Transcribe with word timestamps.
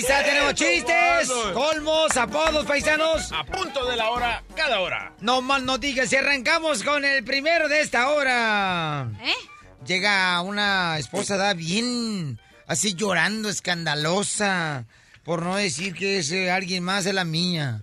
Risa. 0.00 0.24
Tenemos 0.24 0.54
chistes, 0.54 1.28
colmos, 1.52 2.16
apodos, 2.16 2.66
paisanos. 2.66 3.32
A 3.32 3.44
punto 3.44 3.84
de 3.86 3.96
la 3.96 4.10
hora, 4.10 4.42
cada 4.54 4.80
hora. 4.80 5.12
No 5.20 5.42
mal 5.42 5.64
no 5.64 5.78
digas 5.78 6.12
y 6.12 6.16
arrancamos 6.16 6.82
con 6.82 7.04
el 7.04 7.24
primero 7.24 7.68
de 7.68 7.80
esta 7.80 8.10
hora. 8.10 9.08
¿Eh? 9.22 9.34
Llega 9.86 10.40
una 10.42 10.98
esposa 10.98 11.36
da 11.36 11.54
bien 11.54 12.38
así 12.66 12.94
llorando, 12.94 13.48
escandalosa, 13.48 14.86
por 15.24 15.42
no 15.42 15.56
decir 15.56 15.94
que 15.94 16.18
es 16.18 16.30
eh, 16.30 16.50
alguien 16.50 16.84
más 16.84 17.04
de 17.04 17.12
la 17.12 17.24
mía. 17.24 17.82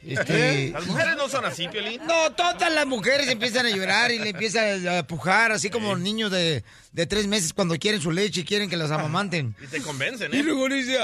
Este, 0.00 0.70
Las 0.70 0.86
mujeres 0.86 1.16
no 1.16 1.28
son 1.28 1.44
así, 1.44 1.68
Piolín. 1.68 2.00
No, 2.06 2.32
todas 2.32 2.72
las 2.72 2.86
mujeres 2.86 3.28
empiezan 3.28 3.66
a 3.66 3.70
llorar 3.70 4.10
y 4.12 4.18
le 4.18 4.30
empiezan 4.30 4.86
a 4.88 5.02
pujar, 5.06 5.52
así 5.52 5.70
como 5.70 5.96
niños 5.96 6.30
de, 6.30 6.64
de 6.92 7.06
tres 7.06 7.26
meses 7.26 7.52
cuando 7.52 7.76
quieren 7.76 8.00
su 8.00 8.10
leche 8.12 8.40
y 8.40 8.44
quieren 8.44 8.70
que 8.70 8.76
las 8.76 8.90
amamanten. 8.90 9.54
Y 9.62 9.66
te 9.66 9.82
convencen, 9.82 10.32
Y 10.32 10.38
¿eh? 10.38 10.42
luego 10.44 10.68
dice, 10.68 10.98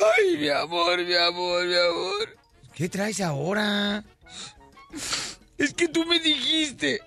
ay, 0.00 0.36
mi 0.36 0.48
amor, 0.48 1.04
mi 1.04 1.14
amor, 1.14 1.66
mi 1.66 1.74
amor. 1.74 2.36
¿Qué 2.74 2.88
traes 2.88 3.20
ahora? 3.20 4.04
Es 5.56 5.74
que 5.74 5.88
tú 5.88 6.04
me 6.06 6.20
dijiste, 6.20 7.02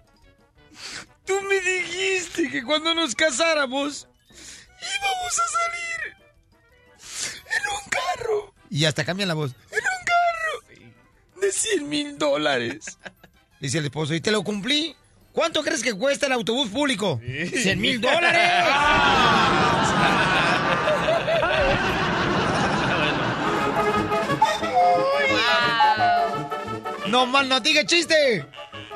tú 1.26 1.40
me 1.41 1.59
dijiste 1.62 2.49
que 2.49 2.63
cuando 2.63 2.94
nos 2.94 3.16
casáramos 3.16 4.07
íbamos 4.82 5.40
a 5.40 5.48
salir 5.57 6.18
en 7.46 7.70
un 7.70 7.90
carro. 7.90 8.54
Y 8.70 8.85
hasta 8.85 9.05
cambian 9.05 9.29
la 9.29 9.35
voz. 9.35 9.51
En 9.71 9.77
un 9.77 10.05
carro 10.05 11.41
de 11.41 11.51
100 11.51 11.90
mil 11.90 12.18
dólares. 12.18 12.98
Dice 13.60 13.77
el 13.77 13.85
esposo, 13.85 14.13
¿y 14.13 14.21
te 14.21 14.32
lo 14.32 14.44
cumplí? 14.44 14.96
¿Cuánto 15.32 15.63
crees 15.63 15.82
que 15.82 15.94
cuesta 15.94 16.26
el 16.26 16.34
autobús 16.34 16.70
público? 16.70 17.21
¡100 17.23 17.79
mil 17.79 18.01
dólares! 18.01 18.41
No 27.12 27.26
mal 27.26 27.48
no 27.49 27.59
diga 27.59 27.85
chiste. 27.85 28.45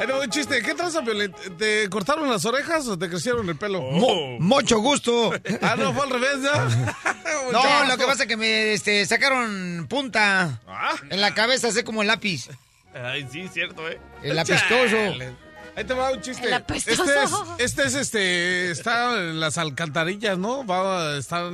No, 0.07 0.19
un 0.21 0.29
chiste. 0.29 0.61
¿Qué 0.61 0.73
traza, 0.73 1.01
Piolín? 1.03 1.33
¿Te 1.57 1.89
cortaron 1.89 2.29
las 2.29 2.45
orejas 2.45 2.87
o 2.87 2.97
te 2.97 3.09
crecieron 3.09 3.47
el 3.49 3.55
pelo? 3.57 3.81
Mo- 3.81 4.37
mucho 4.39 4.79
gusto. 4.79 5.31
Ah, 5.61 5.75
no, 5.77 5.93
fue 5.93 6.03
al 6.03 6.09
revés, 6.09 6.41
¿ya? 6.43 6.67
No, 7.51 7.85
lo 7.87 7.97
que 7.97 8.05
pasa 8.05 8.23
es 8.23 8.29
que 8.29 8.37
me 8.37 8.73
este, 8.73 9.05
sacaron 9.05 9.87
punta 9.89 10.59
Ah. 10.67 10.95
en 11.09 11.21
la 11.21 11.33
cabeza, 11.33 11.67
así 11.69 11.83
como 11.83 12.01
el 12.01 12.07
lápiz. 12.07 12.49
Ay, 12.93 13.27
sí, 13.31 13.47
cierto, 13.51 13.87
¿eh? 13.89 13.99
El 14.23 14.37
apestoso. 14.39 14.95
Ahí 15.75 15.83
te 15.83 15.93
va 15.93 16.11
un 16.11 16.21
chiste. 16.21 16.47
El 16.47 16.53
apestoso. 16.53 17.03
Este 17.03 17.23
es, 17.23 17.59
este 17.59 17.83
es, 17.87 17.95
este, 17.95 18.71
está 18.71 19.13
en 19.17 19.39
las 19.41 19.57
alcantarillas, 19.57 20.37
¿no? 20.37 20.65
Va 20.65 21.09
a 21.11 21.17
estar, 21.17 21.51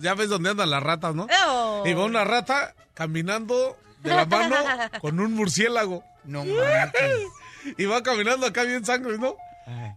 ya 0.00 0.14
ves 0.14 0.28
dónde 0.28 0.50
andan 0.50 0.70
las 0.70 0.82
ratas, 0.82 1.14
¿no? 1.14 1.26
Oh. 1.48 1.82
Y 1.86 1.92
va 1.94 2.04
una 2.04 2.22
rata 2.24 2.74
caminando 2.94 3.76
de 4.02 4.10
la 4.14 4.24
mano 4.24 4.56
con 5.00 5.20
un 5.20 5.32
murciélago. 5.34 6.04
No 6.24 6.44
manches. 6.44 7.12
Y 7.76 7.84
va 7.84 8.02
caminando 8.02 8.46
acá 8.46 8.62
bien 8.64 8.84
sangre, 8.84 9.18
¿no? 9.18 9.36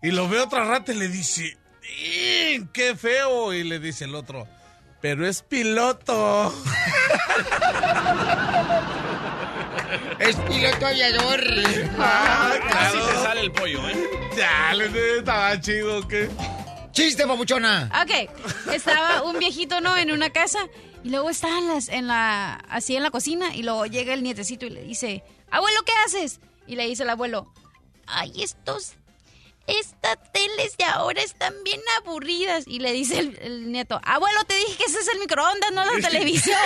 Y 0.01 0.11
lo 0.11 0.27
ve 0.29 0.39
otra 0.39 0.65
rata 0.65 0.91
y 0.93 0.95
le 0.95 1.07
dice, 1.07 1.57
"¡Ih, 1.99 2.67
¡qué 2.73 2.95
feo! 2.95 3.53
Y 3.53 3.63
le 3.63 3.79
dice 3.79 4.05
el 4.05 4.15
otro, 4.15 4.47
pero 5.01 5.27
es 5.27 5.41
piloto. 5.41 6.53
Es 10.19 10.35
piloto 10.37 10.87
aviador. 10.87 11.41
Así 11.99 12.97
te 12.97 13.23
sale 13.23 13.41
el 13.41 13.51
pollo, 13.51 13.87
¿eh? 13.89 14.09
Ya, 14.37 14.73
le 14.73 15.17
estaba 15.17 15.59
chido, 15.59 16.07
¿qué? 16.07 16.29
Chiste, 16.93 17.25
papuchona. 17.25 17.89
Ok, 18.03 18.29
estaba 18.71 19.23
un 19.23 19.39
viejito, 19.39 19.81
¿no? 19.81 19.97
En 19.97 20.11
una 20.11 20.29
casa 20.29 20.59
y 21.03 21.09
luego 21.09 21.29
está 21.31 21.57
en, 21.57 21.67
las, 21.67 21.89
en 21.89 22.07
la, 22.07 22.53
así 22.69 22.95
en 22.95 23.01
la 23.03 23.09
cocina 23.09 23.55
y 23.55 23.63
luego 23.63 23.87
llega 23.87 24.13
el 24.13 24.21
nietecito 24.21 24.67
y 24.67 24.69
le 24.69 24.83
dice, 24.83 25.23
abuelo, 25.49 25.79
¿qué 25.85 25.91
haces? 26.05 26.39
Y 26.67 26.75
le 26.75 26.87
dice 26.87 27.01
el 27.01 27.09
abuelo, 27.09 27.51
ay, 28.05 28.43
estos, 28.43 28.93
estas 29.65 30.17
teles 30.31 30.77
de 30.77 30.85
ahora 30.85 31.21
están 31.23 31.53
bien 31.63 31.81
aburridas. 31.99 32.65
Y 32.67 32.79
le 32.79 32.91
dice 32.93 33.17
el, 33.19 33.39
el 33.41 33.71
nieto, 33.71 33.99
abuelo, 34.03 34.43
te 34.45 34.55
dije 34.55 34.77
que 34.77 34.83
ese 34.83 34.99
es 34.99 35.07
el 35.07 35.19
microondas, 35.19 35.71
no 35.71 35.83
la 35.83 35.99
televisión. 36.07 36.57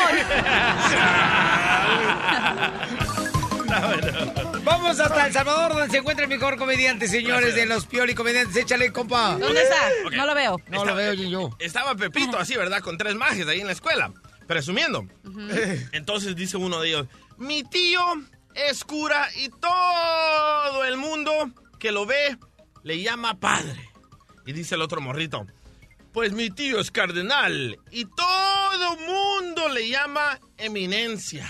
Vamos 4.63 5.00
hasta 5.00 5.28
El 5.28 5.33
Salvador, 5.33 5.73
donde 5.73 5.89
se 5.89 5.97
encuentra 5.97 6.23
el 6.23 6.29
mejor 6.29 6.57
comediante, 6.57 7.07
señores, 7.07 7.55
de 7.55 7.66
los 7.66 7.85
Pioli 7.85 8.16
Comediantes. 8.16 8.55
Échale, 8.55 8.91
compa. 8.91 9.38
¿Dónde 9.38 9.61
está? 9.61 9.89
No 10.16 10.25
lo 10.25 10.35
veo. 10.35 10.61
No 10.69 10.85
lo 10.85 10.95
veo 10.95 11.13
yo. 11.13 11.29
yo. 11.29 11.50
Estaba 11.59 11.95
Pepito 11.95 12.38
así, 12.38 12.55
¿verdad? 12.55 12.81
Con 12.81 12.97
tres 12.97 13.16
magias 13.16 13.47
ahí 13.47 13.61
en 13.61 13.67
la 13.67 13.73
escuela, 13.73 14.11
presumiendo. 14.47 15.05
Entonces 15.91 16.35
dice 16.35 16.57
uno 16.57 16.81
de 16.81 16.89
ellos, 16.89 17.07
mi 17.38 17.63
tío 17.63 18.01
es 18.55 18.83
cura 18.83 19.29
y 19.35 19.50
todo 19.50 20.84
el 20.85 20.97
mundo 20.97 21.51
que 21.79 21.91
lo 21.91 22.05
ve 22.05 22.38
le 22.84 23.01
llama 23.01 23.39
padre. 23.39 23.89
Y 24.45 24.53
dice 24.53 24.75
el 24.75 24.81
otro 24.81 25.01
morrito, 25.01 25.45
pues 26.13 26.31
mi 26.31 26.49
tío 26.49 26.79
es 26.79 26.89
cardenal 26.89 27.78
y 27.91 28.05
todo 28.05 28.97
mundo 28.97 29.69
le 29.69 29.89
llama 29.89 30.39
eminencia. 30.57 31.45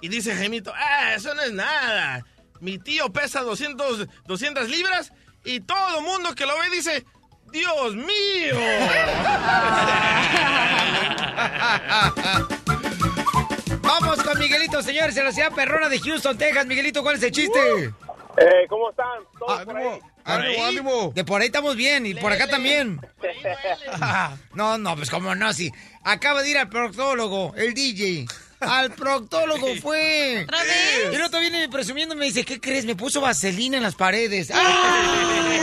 Y 0.00 0.08
dice 0.08 0.34
Gemito, 0.34 0.72
ah, 0.74 1.14
eso 1.14 1.34
no 1.34 1.42
es 1.42 1.52
nada. 1.52 2.24
Mi 2.60 2.78
tío 2.78 3.12
pesa 3.12 3.42
200, 3.42 4.06
200 4.26 4.68
libras 4.68 5.12
y 5.44 5.60
todo 5.60 5.98
el 5.98 6.04
mundo 6.04 6.34
que 6.34 6.46
lo 6.46 6.58
ve 6.58 6.70
dice, 6.70 7.04
Dios 7.52 7.94
mío. 7.94 8.54
Vamos 13.82 14.22
con 14.22 14.38
Miguelito, 14.38 14.82
señores, 14.82 15.16
en 15.16 15.24
la 15.24 15.32
ciudad 15.32 15.52
perrona 15.52 15.88
de 15.88 15.98
Houston, 15.98 16.36
Texas. 16.38 16.66
Miguelito, 16.66 17.02
¿cuál 17.02 17.16
es 17.16 17.22
el 17.22 17.32
chiste? 17.32 17.84
Eh, 18.36 18.66
¿Cómo 18.68 18.90
están? 18.90 19.06
¿Todos 19.38 19.64
por 19.64 19.76
¡Ánimo! 19.76 19.92
ahí? 19.92 20.00
¡Ánimo, 20.24 20.64
ánimo! 20.64 21.12
De 21.14 21.24
por 21.24 21.40
ahí 21.40 21.46
estamos 21.46 21.76
bien 21.76 22.06
y 22.06 22.14
por 22.14 22.32
acá 22.32 22.46
también. 22.46 23.00
No, 24.54 24.78
no, 24.78 24.96
pues 24.96 25.10
como 25.10 25.34
no, 25.34 25.52
sí. 25.52 25.70
Acaba 26.04 26.42
de 26.42 26.50
ir 26.50 26.58
al 26.58 26.68
proctólogo, 26.68 27.54
el 27.56 27.74
DJ. 27.74 28.26
Al 28.60 28.92
proctólogo 28.92 29.66
fue. 29.80 30.42
¿Otra 30.44 30.62
vez? 30.62 31.12
Y 31.12 31.14
el 31.14 31.22
otro 31.22 31.40
viene 31.40 31.68
presumiendo 31.68 32.14
y 32.14 32.18
me 32.18 32.26
dice, 32.26 32.44
¿qué 32.44 32.60
crees? 32.60 32.84
Me 32.84 32.94
puso 32.96 33.20
vaselina 33.20 33.76
en 33.78 33.82
las 33.82 33.94
paredes. 33.94 34.50
¡Ay! 34.52 35.60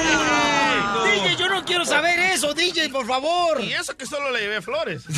DJ, 1.06 1.36
yo 1.38 1.48
no 1.50 1.64
quiero 1.64 1.86
saber 1.86 2.20
eso, 2.20 2.54
DJ, 2.54 2.90
por 2.90 3.06
favor. 3.06 3.62
Y 3.62 3.74
eso 3.74 3.96
que 3.96 4.06
solo 4.06 4.32
le 4.32 4.40
llevé 4.42 4.62
flores. 4.62 5.06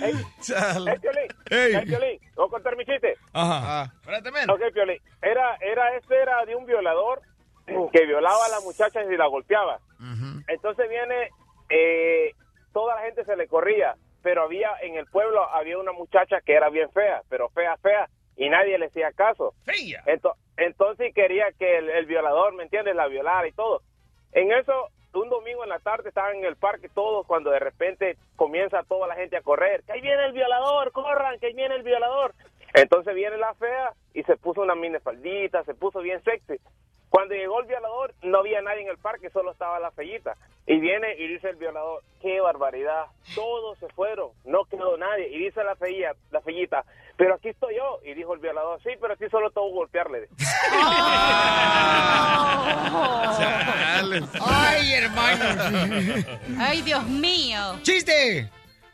Ey, 0.00 0.14
ey, 0.14 0.98
Piolín. 1.00 1.28
Ey. 1.50 1.84
Piolín. 1.86 2.20
¿Voy 2.36 2.46
a 2.46 2.50
contar 2.50 2.76
mi 2.76 2.84
chiste? 2.84 3.16
Ajá. 3.32 3.82
Ah, 3.82 3.92
Espérate, 4.00 4.30
men. 4.30 4.50
Ok, 4.50 4.60
Piolín. 4.72 4.98
Era, 5.22 5.56
era, 5.60 5.96
este 5.96 6.16
era 6.20 6.44
de 6.46 6.54
un 6.56 6.66
violador 6.66 7.22
que 7.66 8.06
violaba 8.06 8.46
a 8.46 8.48
la 8.48 8.60
muchacha 8.60 9.02
y 9.04 9.16
la 9.16 9.26
golpeaba. 9.26 9.78
Entonces 10.48 10.88
viene, 10.88 11.30
eh, 11.68 12.34
toda 12.72 12.96
la 12.96 13.02
gente 13.02 13.24
se 13.24 13.36
le 13.36 13.46
corría, 13.46 13.94
pero 14.22 14.42
había, 14.42 14.70
en 14.82 14.96
el 14.96 15.06
pueblo 15.06 15.42
había 15.50 15.78
una 15.78 15.92
muchacha 15.92 16.40
que 16.40 16.54
era 16.54 16.68
bien 16.70 16.90
fea, 16.90 17.22
pero 17.28 17.48
fea, 17.50 17.76
fea, 17.78 18.08
y 18.36 18.48
nadie 18.48 18.78
le 18.78 18.86
hacía 18.86 19.12
caso. 19.12 19.54
Fea. 19.64 20.02
Entonces 20.56 21.14
quería 21.14 21.52
que 21.58 21.78
el, 21.78 21.90
el 21.90 22.06
violador, 22.06 22.54
¿me 22.54 22.64
entiendes?, 22.64 22.94
la 22.94 23.06
violara 23.06 23.46
y 23.48 23.52
todo. 23.52 23.82
En 24.32 24.52
eso, 24.52 24.88
un 25.14 25.28
domingo 25.28 25.64
en 25.64 25.70
la 25.70 25.78
tarde 25.78 26.08
estaban 26.08 26.36
en 26.36 26.44
el 26.44 26.56
parque 26.56 26.88
todos 26.88 27.26
cuando 27.26 27.50
de 27.50 27.58
repente 27.58 28.16
comienza 28.36 28.82
toda 28.84 29.08
la 29.08 29.14
gente 29.16 29.36
a 29.36 29.42
correr. 29.42 29.82
¡Que 29.84 29.92
ahí 29.92 30.00
viene 30.00 30.24
el 30.26 30.32
violador! 30.32 30.92
¡Corran! 30.92 31.38
¡Que 31.38 31.46
ahí 31.46 31.54
viene 31.54 31.74
el 31.74 31.82
violador! 31.82 32.34
Entonces 32.74 33.14
viene 33.14 33.36
la 33.36 33.54
fea 33.54 33.92
y 34.14 34.22
se 34.22 34.36
puso 34.36 34.60
una 34.60 34.74
minifaldita, 34.74 35.64
se 35.64 35.74
puso 35.74 36.00
bien 36.00 36.22
sexy. 36.22 36.60
Cuando 37.10 37.34
llegó 37.34 37.60
el 37.60 37.66
violador, 37.66 38.14
no 38.22 38.38
había 38.38 38.62
nadie 38.62 38.82
en 38.82 38.88
el 38.88 38.96
parque, 38.98 39.28
solo 39.30 39.50
estaba 39.52 39.78
la 39.80 39.90
fellita. 39.90 40.36
Y 40.66 40.78
viene 40.78 41.16
y 41.18 41.26
dice 41.26 41.50
el 41.50 41.56
violador, 41.56 42.02
qué 42.22 42.40
barbaridad, 42.40 43.06
todos 43.34 43.76
se 43.78 43.88
fueron, 43.88 44.30
no 44.44 44.64
quedó 44.66 44.96
nadie. 44.96 45.28
Y 45.28 45.38
dice 45.44 45.64
la 45.64 45.74
fellita, 45.74 46.12
la 46.30 46.40
fellita, 46.40 46.84
pero 47.16 47.34
aquí 47.34 47.48
estoy 47.48 47.74
yo. 47.76 47.98
Y 48.04 48.14
dijo 48.14 48.32
el 48.34 48.40
violador, 48.40 48.80
sí, 48.82 48.90
pero 49.00 49.14
aquí 49.14 49.24
solo 49.30 49.50
tengo 49.50 49.66
que 49.68 49.74
golpearle. 49.74 50.28
Ay, 54.40 54.92
hermano. 54.94 56.24
Ay, 56.58 56.82
Dios 56.82 57.04
mío. 57.06 57.78
¡Chiste! 57.82 58.50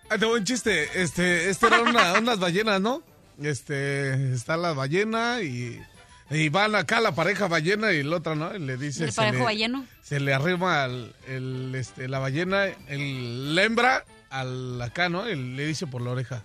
Ahí 0.09 0.19
te 0.19 0.25
voy 0.27 0.39
un 0.41 0.45
chiste. 0.45 0.89
Este, 1.03 1.51
este 1.51 1.67
era 1.67 1.81
una- 1.81 2.19
unas 2.19 2.39
ballenas, 2.39 2.81
¿no? 2.81 3.03
Este, 3.43 4.33
está 4.33 4.57
la 4.57 4.73
ballena 4.73 5.41
y 5.43 5.83
Y 6.31 6.49
van 6.49 6.75
acá 6.75 7.01
la 7.01 7.15
pareja 7.15 7.47
ballena 7.47 7.93
y 7.93 8.03
la 8.03 8.17
otra, 8.17 8.35
¿no? 8.35 8.55
Y 8.55 8.59
le 8.59 8.77
dice... 8.77 9.05
¿El 9.05 9.13
se 9.13 9.17
parejo 9.17 9.39
le- 9.39 9.45
balleno? 9.45 9.87
Se 10.03 10.19
le 10.19 10.35
arrima 10.35 10.87
el, 11.29 11.73
este, 11.75 12.09
la 12.09 12.19
ballena, 12.19 12.65
el, 12.89 13.55
la 13.55 13.63
hembra, 13.63 14.05
al 14.31 14.81
acá, 14.83 15.09
¿no? 15.09 15.29
Y 15.31 15.37
le 15.37 15.67
dice 15.67 15.87
por 15.87 16.03
la 16.03 16.11
oreja. 16.11 16.45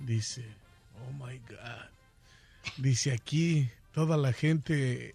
Dice, 0.00 0.44
oh 0.96 1.12
my 1.12 1.38
God. 1.48 1.88
Dice 2.76 3.12
aquí 3.12 3.70
toda 3.92 4.16
la 4.16 4.32
gente 4.32 5.14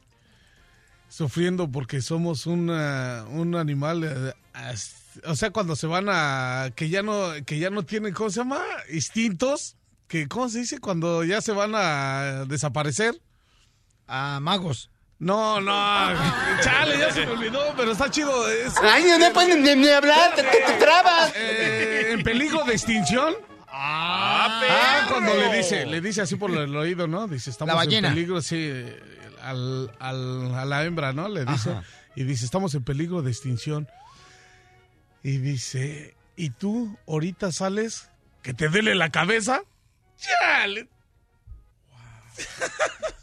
sufriendo 1.10 1.70
porque 1.70 2.02
somos 2.02 2.48
una, 2.48 3.26
un 3.30 3.56
animal, 3.56 4.04
eh, 4.04 4.34
o 5.26 5.36
sea, 5.36 5.52
cuando 5.52 5.76
se 5.76 5.88
van 5.88 6.08
a, 6.10 6.72
que 6.76 6.90
ya 6.90 7.04
no, 7.04 7.32
que 7.46 7.60
ya 7.60 7.70
no 7.70 7.84
tienen, 7.84 8.14
¿cómo 8.14 8.30
se 8.30 8.40
llama? 8.40 8.62
Instintos, 8.92 9.76
que, 10.08 10.28
¿cómo 10.28 10.48
se 10.50 10.60
dice? 10.60 10.80
Cuando 10.80 11.24
ya 11.24 11.42
se 11.42 11.52
van 11.52 11.74
a 11.76 12.46
desaparecer. 12.48 13.20
A 14.08 14.40
magos. 14.42 14.90
No, 15.20 15.62
no, 15.62 15.72
chale, 16.62 16.98
ya 16.98 17.12
se 17.12 17.26
me 17.26 17.32
olvidó, 17.32 17.74
pero 17.78 17.92
está 17.94 18.10
chido. 18.12 18.50
es- 18.50 18.74
Ay, 18.82 19.06
no 19.20 19.32
pueden 19.32 19.64
ni, 19.64 19.76
ni 19.76 19.88
hablar, 19.90 20.36
te, 20.36 20.44
te- 20.44 20.62
te 20.66 20.74
trabas. 20.74 21.32
eh, 21.36 22.12
en 22.12 22.24
peligro 22.24 22.64
de 22.66 22.74
extinción. 22.74 23.34
¡Ah, 23.68 24.62
Ah, 24.70 25.08
cuando 25.10 25.34
le 25.36 25.58
dice, 25.58 25.86
le 25.86 26.00
dice 26.02 26.22
así 26.22 26.36
por 26.36 26.52
el 26.52 26.76
oído, 26.76 27.08
¿no? 27.08 27.28
Dice, 27.28 27.50
estamos 27.50 27.74
La 27.76 27.84
en 27.98 28.04
peligro, 28.04 28.42
sí, 28.42 28.72
al, 29.42 29.92
al- 30.00 30.56
a 30.56 30.66
la 30.66 30.84
hembra, 30.84 31.12
¿no? 31.14 31.28
Le 31.30 31.46
dice, 31.46 31.72
Ajá. 31.72 31.84
y 32.16 32.24
dice, 32.24 32.46
estamos 32.46 32.76
en 32.76 32.84
peligro 32.84 33.22
de 33.22 33.32
extinción. 33.32 33.88
Y 35.24 35.38
dice, 35.38 36.16
¿y 36.36 36.50
tú 36.52 36.98
ahorita 37.08 37.52
sales 37.52 38.10
que 38.42 38.54
te 38.54 38.68
duele 38.68 38.94
la 38.94 39.10
cabeza? 39.10 39.62
Chale. 40.18 40.88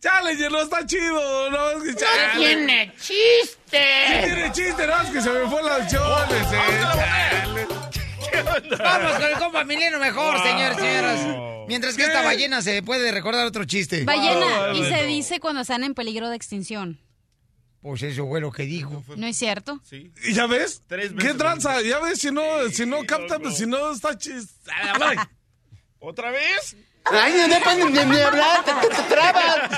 Chale, 0.00 0.50
no 0.50 0.62
está 0.62 0.86
chido, 0.86 1.50
¿no? 1.50 1.70
Es 1.70 1.82
que 1.82 1.94
chale. 1.94 2.38
Tiene 2.38 2.92
chiste. 3.00 3.84
Tiene 4.24 4.52
chiste, 4.52 4.86
¿no? 4.86 5.02
Es 5.02 5.10
que 5.10 5.20
se 5.20 5.30
me 5.30 5.48
fue 5.48 5.62
la 5.62 5.86
choles, 5.86 6.52
eh. 6.52 6.80
Chale. 6.94 7.66
Vamos 8.78 9.12
con 9.12 9.22
el 9.22 9.38
compa 9.38 9.64
Mileno 9.64 9.98
mejor, 9.98 10.42
señores 10.42 10.76
y 10.78 10.80
señoras. 10.80 11.66
Mientras 11.68 11.96
que 11.96 12.02
esta 12.02 12.22
ballena 12.22 12.62
se 12.62 12.82
puede 12.82 13.10
recordar 13.12 13.46
otro 13.46 13.64
chiste. 13.64 14.04
Ballena. 14.04 14.72
y 14.74 14.78
bueno. 14.80 14.96
se 14.96 15.06
dice 15.06 15.40
cuando 15.40 15.62
están 15.62 15.84
en 15.84 15.94
peligro 15.94 16.28
de 16.28 16.36
extinción. 16.36 16.98
Pues 17.80 18.02
eso 18.02 18.26
fue 18.26 18.40
lo 18.40 18.50
que 18.50 18.64
dijo. 18.64 19.04
¿No 19.16 19.26
es 19.26 19.36
cierto? 19.36 19.80
Sí. 19.84 20.10
¿Y 20.24 20.32
ya 20.32 20.46
ves? 20.46 20.82
Tres 20.86 21.12
¿Qué 21.18 21.34
tranza? 21.34 21.82
Ya 21.82 21.98
ves, 21.98 22.18
si 22.18 22.30
no, 22.30 22.42
si 22.70 22.86
no 22.86 23.04
capta, 23.04 23.38
pues, 23.38 23.58
si 23.58 23.66
no 23.66 23.92
está 23.92 24.16
chis... 24.16 24.56
Ay, 25.00 25.18
¿Otra 25.98 26.30
vez? 26.30 26.76
Ay, 27.06 27.32
no 27.48 27.60
pueden 27.62 27.92
ni, 27.92 28.04
ni 28.14 28.20
hablar, 28.20 28.64
te, 28.64 28.72
te- 28.72 28.94
te 28.94 29.02
trabas. 29.14 29.70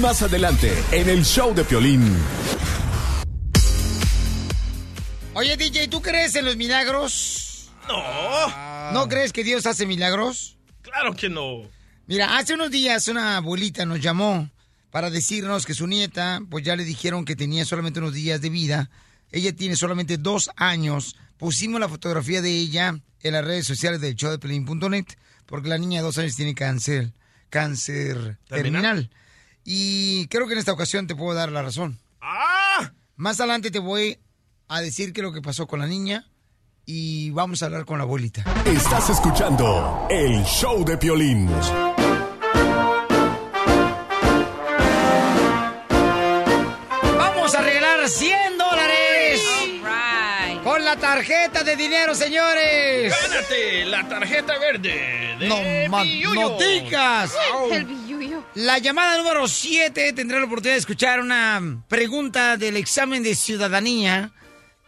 Más 0.00 0.22
adelante, 0.22 0.72
en 0.92 1.08
el 1.08 1.24
show 1.24 1.54
de 1.54 1.64
Piolín. 1.64 2.16
Oye, 5.34 5.56
DJ, 5.56 5.88
¿tú 5.88 6.00
crees 6.00 6.34
en 6.36 6.44
los 6.46 6.56
milagros? 6.56 7.70
No, 7.88 8.92
¿No 8.92 9.08
crees 9.08 9.32
que 9.32 9.44
Dios 9.44 9.66
hace 9.66 9.86
milagros? 9.86 10.56
claro 10.82 11.14
que 11.14 11.28
no. 11.28 11.62
Mira, 12.06 12.38
hace 12.38 12.54
unos 12.54 12.70
días 12.70 13.08
una 13.08 13.36
abuelita 13.36 13.84
nos 13.84 14.00
llamó 14.00 14.48
para 14.90 15.10
decirnos 15.10 15.66
que 15.66 15.74
su 15.74 15.86
nieta, 15.86 16.40
pues 16.48 16.64
ya 16.64 16.74
le 16.76 16.84
dijeron 16.84 17.24
que 17.24 17.36
tenía 17.36 17.64
solamente 17.64 17.98
unos 17.98 18.14
días 18.14 18.40
de 18.40 18.48
vida. 18.48 18.88
Ella 19.30 19.54
tiene 19.54 19.76
solamente 19.76 20.16
dos 20.16 20.48
años. 20.56 21.16
Pusimos 21.38 21.80
la 21.80 21.88
fotografía 21.88 22.40
de 22.42 22.50
ella 22.50 22.98
en 23.20 23.32
las 23.32 23.44
redes 23.44 23.66
sociales 23.66 24.00
del 24.00 24.14
show 24.16 24.30
de 24.30 24.38
Pelín.net 24.38 25.06
porque 25.46 25.68
la 25.68 25.78
niña 25.78 26.00
de 26.00 26.04
dos 26.06 26.18
años 26.18 26.34
tiene 26.36 26.54
cáncer, 26.54 27.12
cáncer 27.50 28.38
¿Terminal? 28.48 28.82
terminal. 28.82 29.10
Y 29.64 30.26
creo 30.28 30.46
que 30.46 30.54
en 30.54 30.58
esta 30.58 30.72
ocasión 30.72 31.06
te 31.06 31.14
puedo 31.14 31.34
dar 31.34 31.50
la 31.52 31.62
razón. 31.62 31.98
¡Ah! 32.20 32.92
Más 33.16 33.40
adelante 33.40 33.70
te 33.70 33.78
voy 33.78 34.18
a 34.68 34.80
decir 34.80 35.12
qué 35.12 35.20
es 35.20 35.24
lo 35.24 35.32
que 35.32 35.42
pasó 35.42 35.66
con 35.66 35.80
la 35.80 35.86
niña 35.86 36.28
y 36.84 37.30
vamos 37.30 37.62
a 37.62 37.66
hablar 37.66 37.84
con 37.84 37.98
la 37.98 38.04
abuelita. 38.04 38.44
Estás 38.64 39.10
escuchando 39.10 40.06
el 40.10 40.42
show 40.44 40.84
de 40.84 40.96
Piolín. 40.96 41.48
La 50.96 51.02
tarjeta 51.02 51.62
de 51.62 51.76
dinero, 51.76 52.14
señores. 52.14 53.14
¡Gánate 53.22 53.84
la 53.84 54.08
tarjeta 54.08 54.58
verde 54.58 55.36
de 55.38 55.48
No. 55.48 55.56
El 57.70 57.84
billuyo. 57.84 58.44
La 58.54 58.78
llamada 58.78 59.18
número 59.18 59.46
7 59.46 60.14
tendrá 60.14 60.38
la 60.38 60.46
oportunidad 60.46 60.74
de 60.74 60.80
escuchar 60.80 61.20
una 61.20 61.82
pregunta 61.88 62.56
del 62.56 62.76
examen 62.78 63.22
de 63.22 63.34
ciudadanía, 63.34 64.30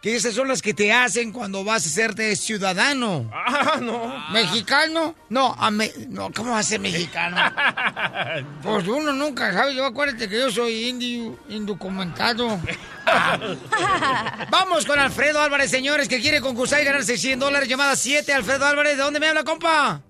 que 0.01 0.15
esas 0.15 0.33
son 0.33 0.47
las 0.47 0.61
que 0.61 0.73
te 0.73 0.93
hacen 0.93 1.31
cuando 1.33 1.63
vas 1.65 1.83
a 1.85 1.89
hacerte 1.89 2.33
ciudadano. 2.37 3.29
¡Ah, 3.33 3.77
no! 3.81 4.13
¿Mexicano? 4.31 5.13
No, 5.27 5.53
a 5.57 5.69
me- 5.71 5.91
no, 6.07 6.31
¿cómo 6.33 6.51
va 6.51 6.59
a 6.59 6.63
ser 6.63 6.79
mexicano? 6.79 7.35
Pues 8.63 8.87
uno 8.87 9.11
nunca 9.13 9.51
sabe, 9.53 9.73
yo 9.75 9.85
acuérdate 9.85 10.29
que 10.29 10.37
yo 10.39 10.49
soy 10.51 10.87
indio, 10.87 11.37
indocumentado. 11.49 12.59
Vamos 14.51 14.85
con 14.85 14.99
Alfredo 14.99 15.41
Álvarez, 15.41 15.69
señores, 15.71 16.07
que 16.07 16.19
quiere 16.21 16.39
concursar 16.41 16.81
y 16.81 16.85
ganarse 16.85 17.17
100 17.17 17.39
dólares. 17.39 17.67
Llamada 17.67 17.95
7, 17.95 18.31
Alfredo 18.33 18.65
Álvarez, 18.65 18.97
¿de 18.97 19.03
dónde 19.03 19.19
me 19.19 19.27
habla, 19.27 19.43
compa? 19.43 20.01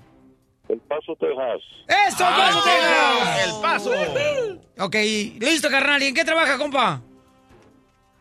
El 0.68 0.80
Paso, 0.82 1.16
Texas. 1.20 1.62
¡Eso, 2.08 2.24
vamos, 2.24 2.64
Texas! 2.64 3.48
¡El 3.48 3.62
paso! 3.62 3.92
Ok, 4.86 4.96
listo, 5.40 5.70
carnal. 5.70 6.02
¿Y 6.04 6.08
en 6.08 6.14
qué 6.16 6.24
trabaja, 6.24 6.58
compa? 6.58 7.02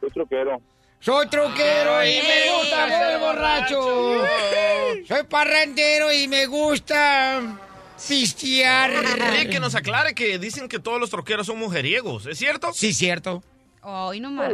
Soy 0.01 0.11
troquero. 0.11 0.61
Soy 1.01 1.29
truquero 1.29 2.05
y 2.05 2.21
me 2.23 2.57
gusta 2.59 2.89
ser 2.89 3.19
borracho. 3.21 4.25
Soy 5.07 5.23
parrandero 5.29 6.13
y 6.13 6.27
me 6.29 6.47
gusta 6.47 7.41
pistear. 8.09 8.91
Oye, 9.33 9.49
que 9.49 9.61
nos 9.61 9.75
aclare 9.75 10.15
que 10.15 10.39
dicen 10.39 10.69
que 10.69 10.79
todos 10.79 11.01
los 11.01 11.11
troqueros 11.11 11.47
son 11.47 11.59
mujeriegos, 11.59 12.27
¿es 12.27 12.37
cierto? 12.39 12.73
Sí, 12.75 12.93
cierto. 12.93 13.43
Hoy 13.83 14.21
nomás. 14.21 14.53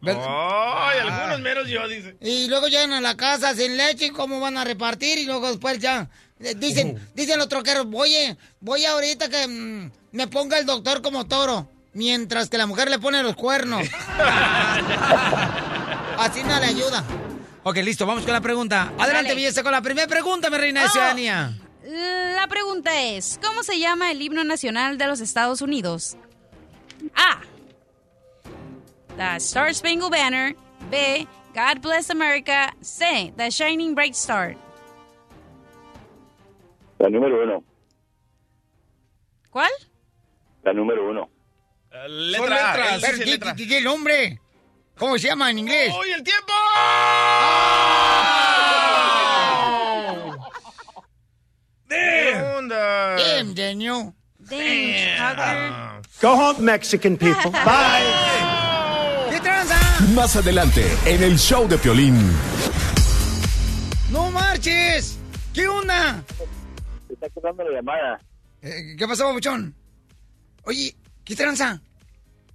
¿Ver- 0.00 0.16
¡Ay, 0.20 0.98
algunos 1.00 1.40
meros 1.40 1.68
yo, 1.68 1.86
dice! 1.88 2.16
Y 2.20 2.48
luego 2.48 2.68
llegan 2.68 2.92
a 2.92 3.00
la 3.00 3.16
casa 3.16 3.54
sin 3.54 3.76
leche, 3.76 4.12
¿cómo 4.12 4.40
van 4.40 4.56
a 4.58 4.64
repartir? 4.64 5.18
Y 5.18 5.24
luego 5.26 5.48
después 5.48 5.78
ya 5.78 6.08
eh, 6.40 6.54
dicen, 6.54 7.00
dicen 7.14 7.38
los 7.38 7.48
troqueros, 7.48 7.86
oye, 7.92 8.36
voy 8.60 8.84
ahorita 8.84 9.28
que 9.28 9.48
mm, 9.48 9.90
me 10.12 10.28
ponga 10.28 10.58
el 10.58 10.66
doctor 10.66 11.00
como 11.00 11.26
toro, 11.26 11.68
mientras 11.94 12.50
que 12.50 12.58
la 12.58 12.66
mujer 12.66 12.90
le 12.90 12.98
pone 12.98 13.22
los 13.22 13.36
cuernos. 13.36 13.86
Así 16.18 16.42
no 16.42 16.58
le 16.60 16.66
ayuda. 16.66 17.04
Ok, 17.62 17.76
listo, 17.78 18.06
vamos 18.06 18.24
con 18.24 18.32
la 18.32 18.40
pregunta. 18.40 18.92
Adelante, 18.98 19.28
Dale. 19.30 19.34
belleza, 19.34 19.62
con 19.62 19.72
la 19.72 19.82
primera 19.82 20.06
pregunta, 20.06 20.50
mi 20.50 20.56
reina 20.56 20.80
de 20.82 20.86
Oh. 20.86 20.90
ciudadanía. 20.90 21.52
La 21.84 22.46
pregunta 22.48 23.00
es, 23.00 23.38
¿cómo 23.44 23.62
se 23.62 23.78
llama 23.78 24.10
el 24.10 24.20
himno 24.20 24.42
nacional 24.44 24.98
de 24.98 25.06
los 25.06 25.20
Estados 25.20 25.60
Unidos? 25.62 26.16
A. 27.14 27.40
The 29.16 29.36
Star 29.36 29.74
Spangled 29.74 30.10
Banner. 30.10 30.56
B. 30.90 31.26
God 31.54 31.80
Bless 31.80 32.10
America. 32.10 32.74
C. 32.80 33.32
The 33.36 33.50
Shining 33.50 33.94
Bright 33.94 34.14
Star. 34.14 34.56
La 36.98 37.08
número 37.08 37.42
uno. 37.42 37.64
¿Cuál? 39.50 39.70
La 40.62 40.72
número 40.72 41.08
uno. 41.08 41.30
Eh, 41.90 42.08
letra 42.08 42.96
letras. 42.96 43.18
di- 43.18 43.24
letra. 43.24 43.52
di 43.54 43.74
el 43.74 43.84
nombre. 43.84 44.40
¿Cómo 44.98 45.18
se 45.18 45.28
llama 45.28 45.50
en 45.50 45.58
inglés? 45.58 45.92
¡Uy, 46.00 46.10
el 46.10 46.22
tiempo! 46.22 46.52
Em, 53.18 53.54
genio. 53.54 54.14
Damn, 54.38 55.36
Tucker. 55.36 56.02
Go 56.22 56.34
home, 56.34 56.60
Mexican 56.60 57.16
people. 57.16 57.50
Bye. 57.64 59.30
¿Qué 59.30 59.40
tranza? 59.40 59.76
Más 60.14 60.36
adelante, 60.36 60.84
en 61.04 61.22
el 61.22 61.38
show 61.38 61.68
de 61.68 61.76
Piolín. 61.78 62.16
¡No 64.10 64.30
marches! 64.30 65.18
¿Qué 65.52 65.66
onda? 65.68 66.22
Se 67.08 67.14
está 67.14 67.28
cortando 67.30 67.64
la 67.64 67.76
llamada. 67.76 68.20
Eh, 68.62 68.94
¿Qué 68.96 69.06
pasó, 69.06 69.26
babuchón? 69.26 69.74
Oye, 70.64 70.94
¿qué 71.24 71.36
tranza? 71.36 71.80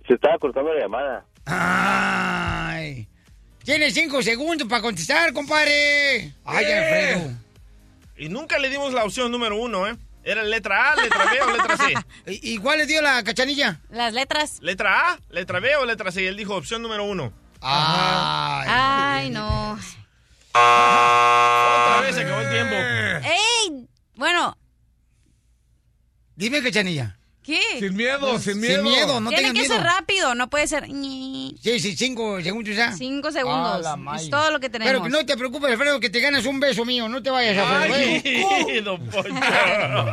Se 0.08 0.14
estaba 0.16 0.38
cortando 0.40 0.74
la 0.74 0.82
llamada. 0.82 1.26
¡Ay! 1.46 2.11
Tienes 3.64 3.94
cinco 3.94 4.22
segundos 4.24 4.68
para 4.68 4.82
contestar, 4.82 5.34
compadre. 5.34 6.34
¡Ay, 6.46 6.66
Eh. 6.66 6.74
Alfredo! 7.14 7.38
Y 8.18 8.30
nunca 8.30 8.58
le 8.60 8.70
dimos 8.70 8.94
la 8.94 9.04
opción 9.04 9.32
número 9.32 9.56
uno, 9.56 9.88
¿eh? 9.88 9.98
¿Era 10.24 10.44
letra 10.44 10.92
A, 10.92 10.96
letra 10.96 11.26
B 11.32 11.42
o 11.42 11.52
letra 11.52 11.78
C? 11.78 11.94
¿Y- 12.32 12.54
¿Igual 12.54 12.78
le 12.80 12.86
dio 12.86 13.02
la 13.02 13.24
cachanilla? 13.24 13.80
Las 13.90 14.14
letras. 14.14 14.58
¿Letra 14.62 15.12
A, 15.14 15.20
letra 15.30 15.60
B 15.60 15.76
o 15.78 15.86
letra 15.86 16.12
C? 16.12 16.22
Y 16.24 16.28
él 16.28 16.38
dijo 16.38 16.56
opción 16.56 16.82
número 16.82 17.04
uno. 17.06 17.34
¡Ay! 17.62 18.68
Ay, 18.70 19.30
no. 19.32 19.74
Otra 20.54 22.02
vez 22.02 22.16
se 22.16 22.22
acabó 22.22 22.42
el 22.42 22.50
tiempo. 22.50 22.76
¡Ey! 23.28 23.88
Bueno, 24.16 24.58
Dime, 26.36 26.62
Cachanilla. 26.64 27.18
¿Qué? 27.52 27.80
Sin 27.80 27.96
miedo, 27.96 28.40
sin 28.40 28.60
miedo. 28.60 28.76
Sin 28.76 28.92
miedo, 28.92 29.20
no 29.20 29.30
Tiene 29.30 29.48
que 29.54 29.62
miedo. 29.62 29.76
ser 29.76 29.84
rápido, 29.84 30.36
no 30.36 30.50
puede 30.50 30.68
ser... 30.68 30.86
Sí, 30.88 31.80
sí, 31.80 31.96
cinco 31.96 32.42
segundos 32.42 32.76
ya. 32.76 32.94
Cinco 32.94 33.32
segundos. 33.32 33.86
Ah, 33.86 33.98
es 34.16 34.30
todo 34.30 34.52
lo 34.52 34.60
que 34.60 34.70
tenemos. 34.70 34.92
Pero 34.92 35.04
que 35.04 35.10
no 35.10 35.26
te 35.26 35.38
preocupes, 35.38 35.72
Alfredo, 35.72 36.00
que 36.00 36.10
te 36.10 36.20
ganas 36.20 36.46
un 36.46 36.60
beso 36.60 36.86
mío. 36.86 37.08
No 37.10 37.22
te 37.22 37.30
vayas. 37.30 37.58
¿eh? 37.58 38.46
Ay, 38.68 38.80
don 38.84 39.00
Poncho. 39.08 39.30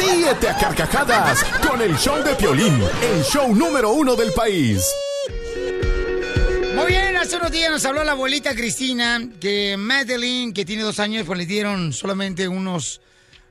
Ríete 0.00 0.48
a 0.48 0.58
carcajadas 0.58 1.44
con 1.66 1.80
el 1.80 1.96
show 1.96 2.22
de 2.22 2.34
Piolín, 2.34 2.82
el 3.02 3.22
show 3.24 3.54
número 3.54 3.90
uno 3.92 4.16
del 4.16 4.32
país. 4.32 4.84
Muy 6.74 6.86
bien, 6.86 7.16
hace 7.16 7.36
unos 7.36 7.50
días 7.52 7.70
nos 7.70 7.84
habló 7.84 8.02
la 8.04 8.12
abuelita 8.12 8.54
Cristina 8.54 9.22
que 9.40 9.76
Madeline, 9.78 10.52
que 10.52 10.64
tiene 10.64 10.82
dos 10.82 10.98
años, 10.98 11.24
pues 11.26 11.38
le 11.38 11.46
dieron 11.46 11.92
solamente 11.92 12.48
unos 12.48 13.00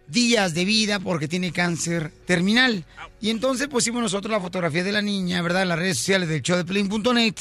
días 0.07 0.53
de 0.53 0.65
vida 0.65 0.99
porque 0.99 1.27
tiene 1.27 1.51
cáncer 1.51 2.11
terminal. 2.25 2.85
Y 3.21 3.29
entonces 3.29 3.67
pusimos 3.67 4.01
nosotros 4.01 4.31
la 4.31 4.41
fotografía 4.41 4.83
de 4.83 4.91
la 4.91 5.01
niña, 5.01 5.41
¿verdad? 5.41 5.63
En 5.63 5.69
las 5.69 5.79
redes 5.79 5.97
sociales 5.97 6.29
del 6.29 6.41
show 6.41 6.57
de 6.57 6.65
Play.net. 6.65 7.35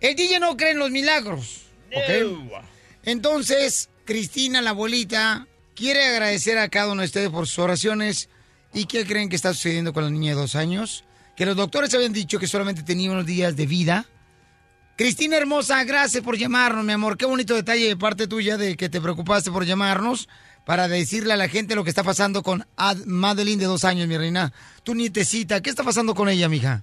El 0.00 0.16
DJ 0.16 0.40
no 0.40 0.56
cree 0.56 0.72
en 0.72 0.78
los 0.78 0.90
milagros. 0.90 1.62
¿ok? 1.88 2.60
Entonces, 3.04 3.90
Cristina, 4.04 4.62
la 4.62 4.70
abuelita, 4.70 5.46
quiere 5.74 6.04
agradecer 6.04 6.58
a 6.58 6.68
cada 6.68 6.92
uno 6.92 7.02
de 7.02 7.06
ustedes 7.06 7.30
por 7.30 7.46
sus 7.46 7.58
oraciones. 7.58 8.28
¿Y 8.72 8.86
qué 8.86 9.06
creen 9.06 9.28
que 9.28 9.36
está 9.36 9.54
sucediendo 9.54 9.92
con 9.92 10.04
la 10.04 10.10
niña 10.10 10.34
de 10.34 10.40
dos 10.40 10.56
años? 10.56 11.04
Que 11.36 11.46
los 11.46 11.56
doctores 11.56 11.94
habían 11.94 12.12
dicho 12.12 12.38
que 12.38 12.46
solamente 12.46 12.82
tenía 12.82 13.10
unos 13.10 13.26
días 13.26 13.56
de 13.56 13.66
vida. 13.66 14.06
Cristina 14.96 15.36
hermosa, 15.36 15.82
gracias 15.84 16.22
por 16.22 16.36
llamarnos, 16.36 16.84
mi 16.84 16.92
amor. 16.92 17.16
Qué 17.16 17.26
bonito 17.26 17.54
detalle 17.54 17.88
de 17.88 17.96
parte 17.96 18.28
tuya 18.28 18.56
de 18.56 18.76
que 18.76 18.88
te 18.88 19.00
preocupaste 19.00 19.50
por 19.50 19.64
llamarnos 19.64 20.28
para 20.64 20.88
decirle 20.88 21.32
a 21.34 21.36
la 21.36 21.48
gente 21.48 21.74
lo 21.74 21.84
que 21.84 21.90
está 21.90 22.02
pasando 22.02 22.42
con 22.42 22.62
Ad- 22.76 23.04
Madeline 23.06 23.60
de 23.60 23.66
dos 23.66 23.84
años, 23.84 24.08
mi 24.08 24.16
reina. 24.16 24.52
Tu 24.82 24.94
nietecita, 24.94 25.60
¿qué 25.60 25.70
está 25.70 25.82
pasando 25.84 26.14
con 26.14 26.28
ella, 26.28 26.48
mija? 26.48 26.82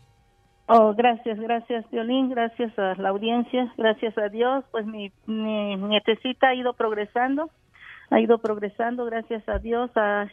Oh, 0.67 0.93
gracias, 0.93 1.38
gracias, 1.39 1.83
Violín, 1.91 2.29
gracias 2.29 2.77
a 2.79 2.95
la 2.95 3.09
audiencia, 3.09 3.73
gracias 3.77 4.17
a 4.17 4.29
Dios, 4.29 4.63
pues 4.71 4.85
mi, 4.85 5.11
mi 5.25 5.75
nietecita 5.75 6.50
ha 6.50 6.55
ido 6.55 6.73
progresando, 6.73 7.50
ha 8.09 8.19
ido 8.21 8.38
progresando, 8.38 9.03
gracias 9.05 9.43
a 9.50 9.57
Dios, 9.59 9.91
ha, 9.95 10.27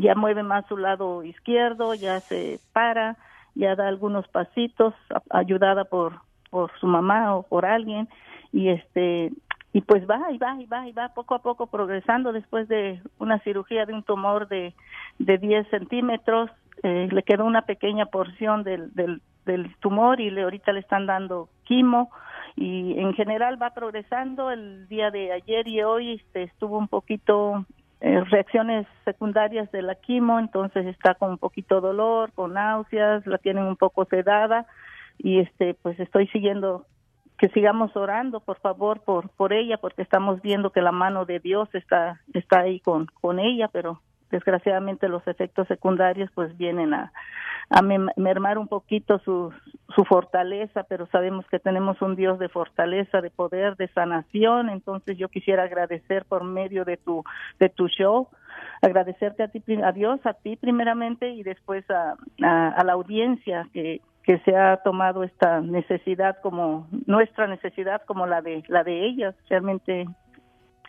ya 0.00 0.14
mueve 0.14 0.44
más 0.44 0.66
su 0.68 0.76
lado 0.76 1.24
izquierdo, 1.24 1.94
ya 1.94 2.20
se 2.20 2.60
para, 2.72 3.16
ya 3.56 3.74
da 3.74 3.88
algunos 3.88 4.28
pasitos, 4.28 4.94
ayudada 5.30 5.84
por, 5.84 6.20
por 6.50 6.70
su 6.78 6.86
mamá 6.86 7.34
o 7.34 7.42
por 7.42 7.66
alguien, 7.66 8.08
y 8.52 8.68
este, 8.68 9.32
y 9.74 9.80
pues 9.80 10.08
va, 10.08 10.30
y 10.30 10.38
va, 10.38 10.54
y 10.60 10.66
va, 10.66 10.88
y 10.88 10.92
va 10.92 11.08
poco 11.08 11.34
a 11.34 11.42
poco 11.42 11.66
progresando 11.66 12.32
después 12.32 12.68
de 12.68 13.02
una 13.18 13.40
cirugía 13.40 13.86
de 13.86 13.92
un 13.92 14.04
tumor 14.04 14.46
de, 14.46 14.72
de 15.18 15.36
10 15.36 15.68
centímetros, 15.68 16.48
eh, 16.84 17.08
le 17.10 17.22
quedó 17.24 17.44
una 17.44 17.62
pequeña 17.62 18.06
porción 18.06 18.62
del, 18.62 18.94
del, 18.94 19.20
del 19.44 19.74
tumor 19.80 20.20
y 20.20 20.30
le, 20.30 20.42
ahorita 20.42 20.72
le 20.72 20.78
están 20.78 21.06
dando 21.06 21.48
quimo 21.64 22.12
y 22.54 23.00
en 23.00 23.14
general 23.14 23.60
va 23.60 23.74
progresando. 23.74 24.52
El 24.52 24.86
día 24.86 25.10
de 25.10 25.32
ayer 25.32 25.66
y 25.66 25.82
hoy 25.82 26.12
este, 26.12 26.44
estuvo 26.44 26.78
un 26.78 26.86
poquito 26.86 27.66
eh, 28.00 28.20
reacciones 28.30 28.86
secundarias 29.04 29.72
de 29.72 29.82
la 29.82 29.96
quimo, 29.96 30.38
entonces 30.38 30.86
está 30.86 31.16
con 31.16 31.30
un 31.30 31.38
poquito 31.38 31.80
dolor, 31.80 32.30
con 32.32 32.52
náuseas, 32.52 33.26
la 33.26 33.38
tienen 33.38 33.64
un 33.64 33.76
poco 33.76 34.04
sedada 34.04 34.66
y 35.18 35.40
este 35.40 35.74
pues 35.74 35.98
estoy 35.98 36.28
siguiendo 36.28 36.86
que 37.44 37.50
sigamos 37.50 37.94
orando 37.94 38.40
por 38.40 38.58
favor 38.58 39.00
por 39.00 39.28
por 39.28 39.52
ella 39.52 39.76
porque 39.76 40.00
estamos 40.00 40.40
viendo 40.40 40.70
que 40.70 40.80
la 40.80 40.92
mano 40.92 41.26
de 41.26 41.40
Dios 41.40 41.68
está 41.74 42.18
está 42.32 42.60
ahí 42.60 42.80
con 42.80 43.04
con 43.20 43.38
ella 43.38 43.68
pero 43.68 44.00
desgraciadamente 44.30 45.10
los 45.10 45.28
efectos 45.28 45.68
secundarios 45.68 46.30
pues 46.34 46.56
vienen 46.56 46.94
a 46.94 47.12
a 47.68 47.82
mermar 47.82 48.56
un 48.56 48.66
poquito 48.66 49.18
su 49.18 49.52
su 49.94 50.04
fortaleza 50.06 50.84
pero 50.84 51.06
sabemos 51.08 51.44
que 51.50 51.58
tenemos 51.58 52.00
un 52.00 52.16
Dios 52.16 52.38
de 52.38 52.48
fortaleza 52.48 53.20
de 53.20 53.28
poder 53.28 53.76
de 53.76 53.88
sanación. 53.88 54.70
Entonces 54.70 55.18
yo 55.18 55.28
quisiera 55.28 55.64
agradecer 55.64 56.24
por 56.24 56.44
medio 56.44 56.86
de 56.86 56.96
tu 56.96 57.24
de 57.60 57.68
tu 57.68 57.88
show 57.88 58.28
agradecerte 58.80 59.42
a 59.42 59.48
ti 59.48 59.62
a 59.82 59.92
Dios 59.92 60.18
a 60.24 60.32
ti 60.32 60.56
primeramente 60.56 61.28
y 61.28 61.42
después 61.42 61.84
a, 61.90 62.16
a, 62.42 62.68
a 62.68 62.84
la 62.84 62.94
audiencia 62.94 63.68
que 63.74 64.00
que 64.24 64.38
se 64.40 64.56
ha 64.56 64.78
tomado 64.78 65.22
esta 65.22 65.60
necesidad 65.60 66.38
como 66.42 66.88
nuestra 67.06 67.46
necesidad 67.46 68.02
como 68.06 68.26
la 68.26 68.40
de 68.40 68.62
la 68.68 68.82
de 68.82 69.06
ellas 69.06 69.34
realmente 69.48 70.06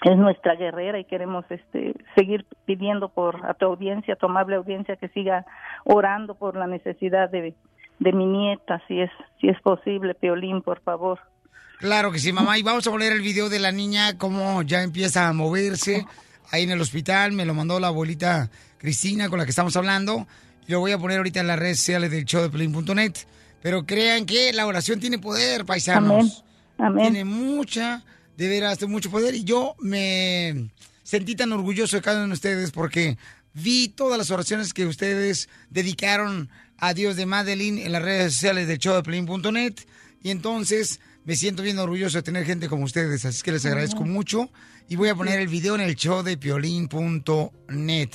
es 0.03 0.17
nuestra 0.17 0.55
guerrera 0.55 0.99
y 0.99 1.05
queremos 1.05 1.45
este 1.49 1.95
seguir 2.15 2.45
pidiendo 2.65 3.09
por 3.09 3.45
a 3.45 3.53
tu 3.53 3.65
audiencia, 3.65 4.15
tu 4.15 4.27
audiencia 4.27 4.95
que 4.97 5.09
siga 5.09 5.45
orando 5.83 6.35
por 6.35 6.55
la 6.55 6.67
necesidad 6.67 7.29
de, 7.29 7.55
de 7.99 8.13
mi 8.13 8.25
nieta, 8.25 8.81
si 8.87 9.01
es 9.01 9.11
si 9.39 9.47
es 9.47 9.59
posible, 9.61 10.13
Peolín, 10.13 10.61
por 10.61 10.81
favor. 10.81 11.19
Claro 11.79 12.11
que 12.11 12.19
sí, 12.19 12.31
mamá. 12.31 12.57
Y 12.57 12.63
vamos 12.63 12.87
a 12.87 12.91
poner 12.91 13.11
el 13.11 13.21
video 13.21 13.49
de 13.49 13.59
la 13.59 13.71
niña, 13.71 14.17
cómo 14.17 14.61
ya 14.61 14.81
empieza 14.81 15.27
a 15.27 15.33
moverse 15.33 16.05
ahí 16.51 16.63
en 16.63 16.71
el 16.71 16.81
hospital. 16.81 17.33
Me 17.33 17.45
lo 17.45 17.53
mandó 17.53 17.79
la 17.79 17.87
abuelita 17.87 18.49
Cristina, 18.77 19.29
con 19.29 19.39
la 19.39 19.45
que 19.45 19.51
estamos 19.51 19.75
hablando. 19.75 20.25
Lo 20.67 20.79
voy 20.79 20.91
a 20.91 20.97
poner 20.97 21.17
ahorita 21.17 21.39
en 21.41 21.47
las 21.47 21.59
redes 21.59 21.77
sociales 21.77 22.11
del 22.11 22.25
show 22.25 22.41
de 22.41 22.49
Pelín.net. 22.49 23.13
Pero 23.61 23.85
crean 23.85 24.25
que 24.25 24.53
la 24.53 24.65
oración 24.65 24.99
tiene 24.99 25.19
poder, 25.19 25.65
paisanos. 25.65 26.43
Amén. 26.77 27.01
Amén. 27.01 27.13
Tiene 27.13 27.25
mucha, 27.25 28.03
de 28.37 28.47
veras, 28.47 28.77
tiene 28.77 28.93
mucho 28.93 29.09
poder. 29.09 29.35
Y 29.35 29.43
yo 29.43 29.75
me 29.79 30.69
sentí 31.03 31.35
tan 31.35 31.51
orgulloso 31.51 31.95
de 31.95 32.01
cada 32.01 32.19
uno 32.19 32.27
de 32.27 32.33
ustedes 32.33 32.71
porque 32.71 33.17
vi 33.53 33.87
todas 33.87 34.17
las 34.17 34.31
oraciones 34.31 34.73
que 34.73 34.85
ustedes 34.85 35.49
dedicaron 35.69 36.49
a 36.77 36.93
Dios 36.93 37.15
de 37.15 37.25
Madeline 37.25 37.79
en 37.79 37.91
las 37.91 38.01
redes 38.01 38.33
sociales 38.33 38.67
del 38.67 38.79
show 38.79 38.95
de 38.95 39.03
Pelín.net. 39.03 39.73
Y 40.21 40.31
entonces 40.31 40.99
me 41.23 41.35
siento 41.35 41.63
bien 41.63 41.79
orgulloso 41.79 42.17
de 42.17 42.23
tener 42.23 42.45
gente 42.45 42.69
como 42.69 42.85
ustedes. 42.85 43.25
Así 43.25 43.41
que 43.41 43.51
les 43.51 43.65
agradezco 43.65 44.03
mucho. 44.03 44.51
Y 44.87 44.95
voy 44.95 45.09
a 45.09 45.15
poner 45.15 45.39
el 45.39 45.47
video 45.47 45.73
en 45.75 45.81
el 45.81 45.95
show 45.95 46.21
de 46.21 46.37
piolín.net, 46.37 48.09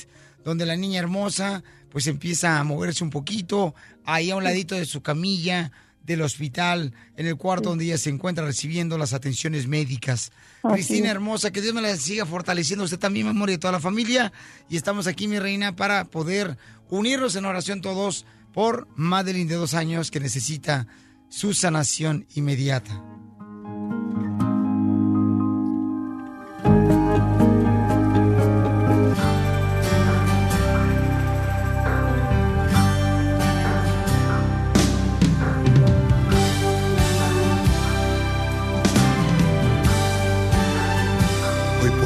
donde 0.44 0.66
la 0.66 0.76
niña 0.76 1.00
hermosa 1.00 1.64
pues 1.90 2.06
empieza 2.06 2.58
a 2.58 2.64
moverse 2.64 3.04
un 3.04 3.10
poquito, 3.10 3.74
ahí 4.04 4.30
a 4.30 4.36
un 4.36 4.44
ladito 4.44 4.74
de 4.74 4.86
su 4.86 5.02
camilla 5.02 5.72
del 6.04 6.22
hospital, 6.22 6.92
en 7.16 7.26
el 7.26 7.36
cuarto 7.36 7.68
donde 7.68 7.84
ella 7.84 7.98
se 7.98 8.10
encuentra 8.10 8.44
recibiendo 8.44 8.98
las 8.98 9.12
atenciones 9.12 9.66
médicas. 9.66 10.32
Así 10.62 10.74
Cristina 10.74 11.10
hermosa, 11.10 11.50
que 11.50 11.60
Dios 11.60 11.74
me 11.74 11.82
la 11.82 11.96
siga 11.96 12.26
fortaleciendo 12.26 12.84
usted 12.84 12.98
también, 12.98 13.26
mi 13.26 13.30
amor, 13.30 13.50
y 13.50 13.54
a 13.54 13.60
toda 13.60 13.72
la 13.72 13.80
familia. 13.80 14.32
Y 14.68 14.76
estamos 14.76 15.06
aquí, 15.06 15.28
mi 15.28 15.38
reina, 15.38 15.76
para 15.76 16.04
poder 16.04 16.56
unirnos 16.88 17.36
en 17.36 17.44
oración 17.44 17.80
todos 17.80 18.24
por 18.52 18.88
Madeline 18.96 19.48
de 19.48 19.56
dos 19.56 19.74
años 19.74 20.10
que 20.10 20.20
necesita 20.20 20.86
su 21.28 21.54
sanación 21.54 22.26
inmediata. 22.34 23.19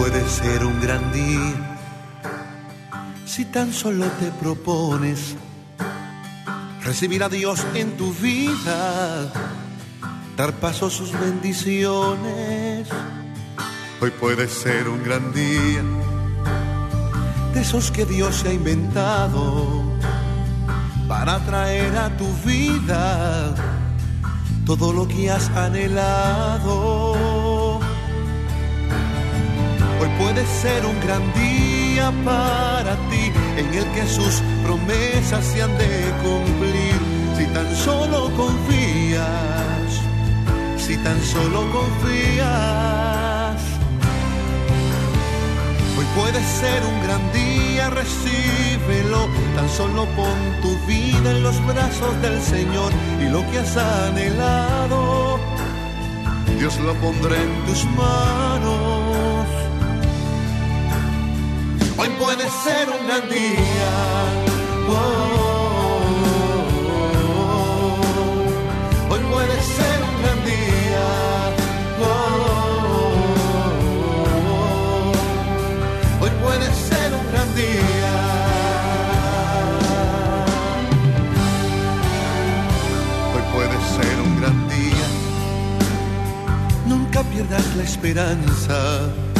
Puede 0.04 0.28
ser 0.28 0.66
un 0.66 0.78
gran 0.82 1.12
día 1.14 1.78
si 3.24 3.46
tan 3.46 3.72
solo 3.72 4.04
te 4.20 4.30
propones 4.32 5.34
recibir 6.82 7.24
a 7.24 7.30
Dios 7.30 7.64
en 7.72 7.96
tu 7.96 8.12
vida, 8.12 9.32
dar 10.36 10.52
paso 10.60 10.88
a 10.88 10.90
sus 10.90 11.18
bendiciones. 11.18 12.86
Hoy 14.02 14.10
puede 14.10 14.46
ser 14.46 14.90
un 14.90 15.02
gran 15.02 15.32
día 15.32 15.82
de 17.54 17.62
esos 17.62 17.90
que 17.90 18.04
Dios 18.04 18.36
se 18.36 18.50
ha 18.50 18.52
inventado 18.52 19.84
para 21.08 21.38
traer 21.46 21.96
a 21.96 22.14
tu 22.18 22.30
vida 22.44 23.54
todo 24.66 24.92
lo 24.92 25.08
que 25.08 25.30
has 25.30 25.48
anhelado. 25.48 27.33
Hoy 30.04 30.10
puede 30.18 30.44
ser 30.46 30.84
un 30.84 31.00
gran 31.00 31.22
día 31.32 32.12
para 32.26 32.94
ti 33.08 33.32
en 33.56 33.72
el 33.72 33.86
que 33.92 34.06
sus 34.06 34.42
promesas 34.62 35.42
se 35.46 35.62
han 35.62 35.78
de 35.78 36.12
cumplir. 36.22 36.94
Si 37.38 37.46
tan 37.46 37.74
solo 37.74 38.30
confías, 38.36 39.22
si 40.76 40.98
tan 40.98 41.18
solo 41.22 41.60
confías. 41.72 43.56
Hoy 45.96 46.06
puede 46.14 46.40
ser 46.60 46.82
un 46.84 47.02
gran 47.06 47.32
día, 47.32 47.88
recíbelo. 47.88 49.26
Tan 49.56 49.68
solo 49.70 50.04
pon 50.16 50.38
tu 50.60 50.76
vida 50.86 51.30
en 51.30 51.42
los 51.42 51.66
brazos 51.66 52.20
del 52.20 52.42
Señor 52.42 52.92
y 53.22 53.30
lo 53.30 53.40
que 53.50 53.58
has 53.58 53.74
anhelado, 53.78 55.38
Dios 56.58 56.78
lo 56.80 56.92
pondrá 56.96 57.36
en 57.36 57.64
tus 57.64 57.84
manos. 57.96 59.13
Hoy 62.04 62.10
puede 62.18 62.44
ser 62.50 62.90
un 62.90 63.06
gran 63.06 63.28
día. 63.30 63.92
Oh, 64.90 65.94
Hoy 69.08 69.20
puede 69.32 69.58
ser 69.62 70.02
un 70.02 70.22
gran 70.22 70.44
día. 70.44 71.06
Hoy 76.20 76.30
puede 76.42 76.66
ser 76.74 77.14
un 77.14 77.26
gran 77.32 77.54
día. 77.54 78.14
Hoy 83.32 83.42
puede 83.54 83.76
ser 83.96 84.20
un 84.20 84.40
gran 84.42 84.68
día. 84.68 85.08
Nunca 86.86 87.22
pierdas 87.22 87.76
la 87.76 87.82
esperanza. 87.82 89.33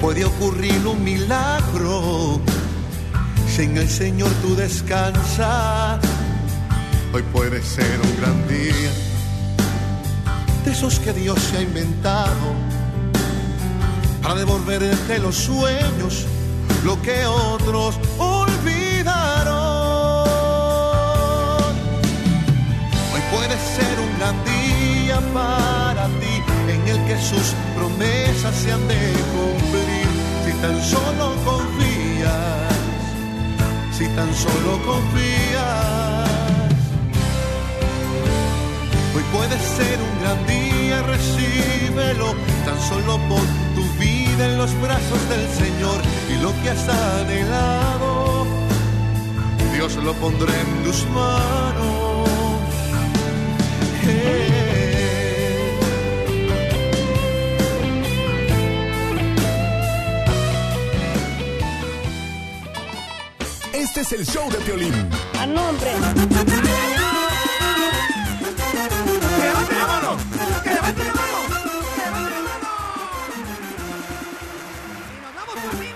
Puede 0.00 0.24
ocurrir 0.24 0.86
un 0.86 1.04
milagro 1.04 2.40
si 3.46 3.62
en 3.64 3.76
el 3.76 3.88
Señor 3.88 4.30
tú 4.40 4.56
descansas. 4.56 6.00
Hoy 7.12 7.22
puede 7.32 7.62
ser 7.62 8.00
un 8.02 8.16
gran 8.20 8.48
día 8.48 8.90
de 10.64 10.70
esos 10.72 10.98
que 11.00 11.12
Dios 11.12 11.38
se 11.38 11.58
ha 11.58 11.62
inventado 11.62 12.54
para 14.22 14.36
devolverte 14.36 15.18
los 15.18 15.36
sueños, 15.36 16.26
lo 16.84 17.00
que 17.02 17.26
otros 17.26 17.98
olvidaron. 18.18 19.60
Hoy 23.12 23.20
puede 23.30 23.56
ser 23.76 24.00
un 24.00 24.18
gran 24.18 24.36
día 24.44 25.20
para 25.34 25.79
el 26.90 27.04
que 27.06 27.16
sus 27.18 27.54
promesas 27.76 28.54
se 28.54 28.72
han 28.72 28.86
de 28.88 29.12
cumplir. 29.34 30.08
Si 30.44 30.52
tan 30.60 30.76
solo 30.82 31.34
confías, 31.44 32.72
si 33.96 34.06
tan 34.16 34.34
solo 34.34 34.72
confías. 34.84 36.30
Hoy 39.14 39.24
puede 39.32 39.56
ser 39.76 39.96
un 40.08 40.14
gran 40.22 40.40
día, 40.46 41.02
recíbelo, 41.02 42.34
tan 42.64 42.80
solo 42.88 43.18
pon 43.28 43.46
tu 43.74 43.84
vida 43.98 44.46
en 44.46 44.58
los 44.58 44.72
brazos 44.80 45.20
del 45.28 45.46
Señor 45.62 46.00
y 46.32 46.42
lo 46.42 46.50
que 46.62 46.70
has 46.70 46.88
anhelado, 46.88 48.46
Dios 49.74 49.96
lo 49.96 50.12
pondrá 50.14 50.52
en 50.60 50.84
tus 50.84 51.06
manos. 51.10 52.09
Este 64.00 64.14
es 64.14 64.28
el 64.28 64.34
show 64.34 64.50
de 64.50 64.58
Piolín. 64.60 64.94
A 65.38 65.44
nombre. 65.44 65.90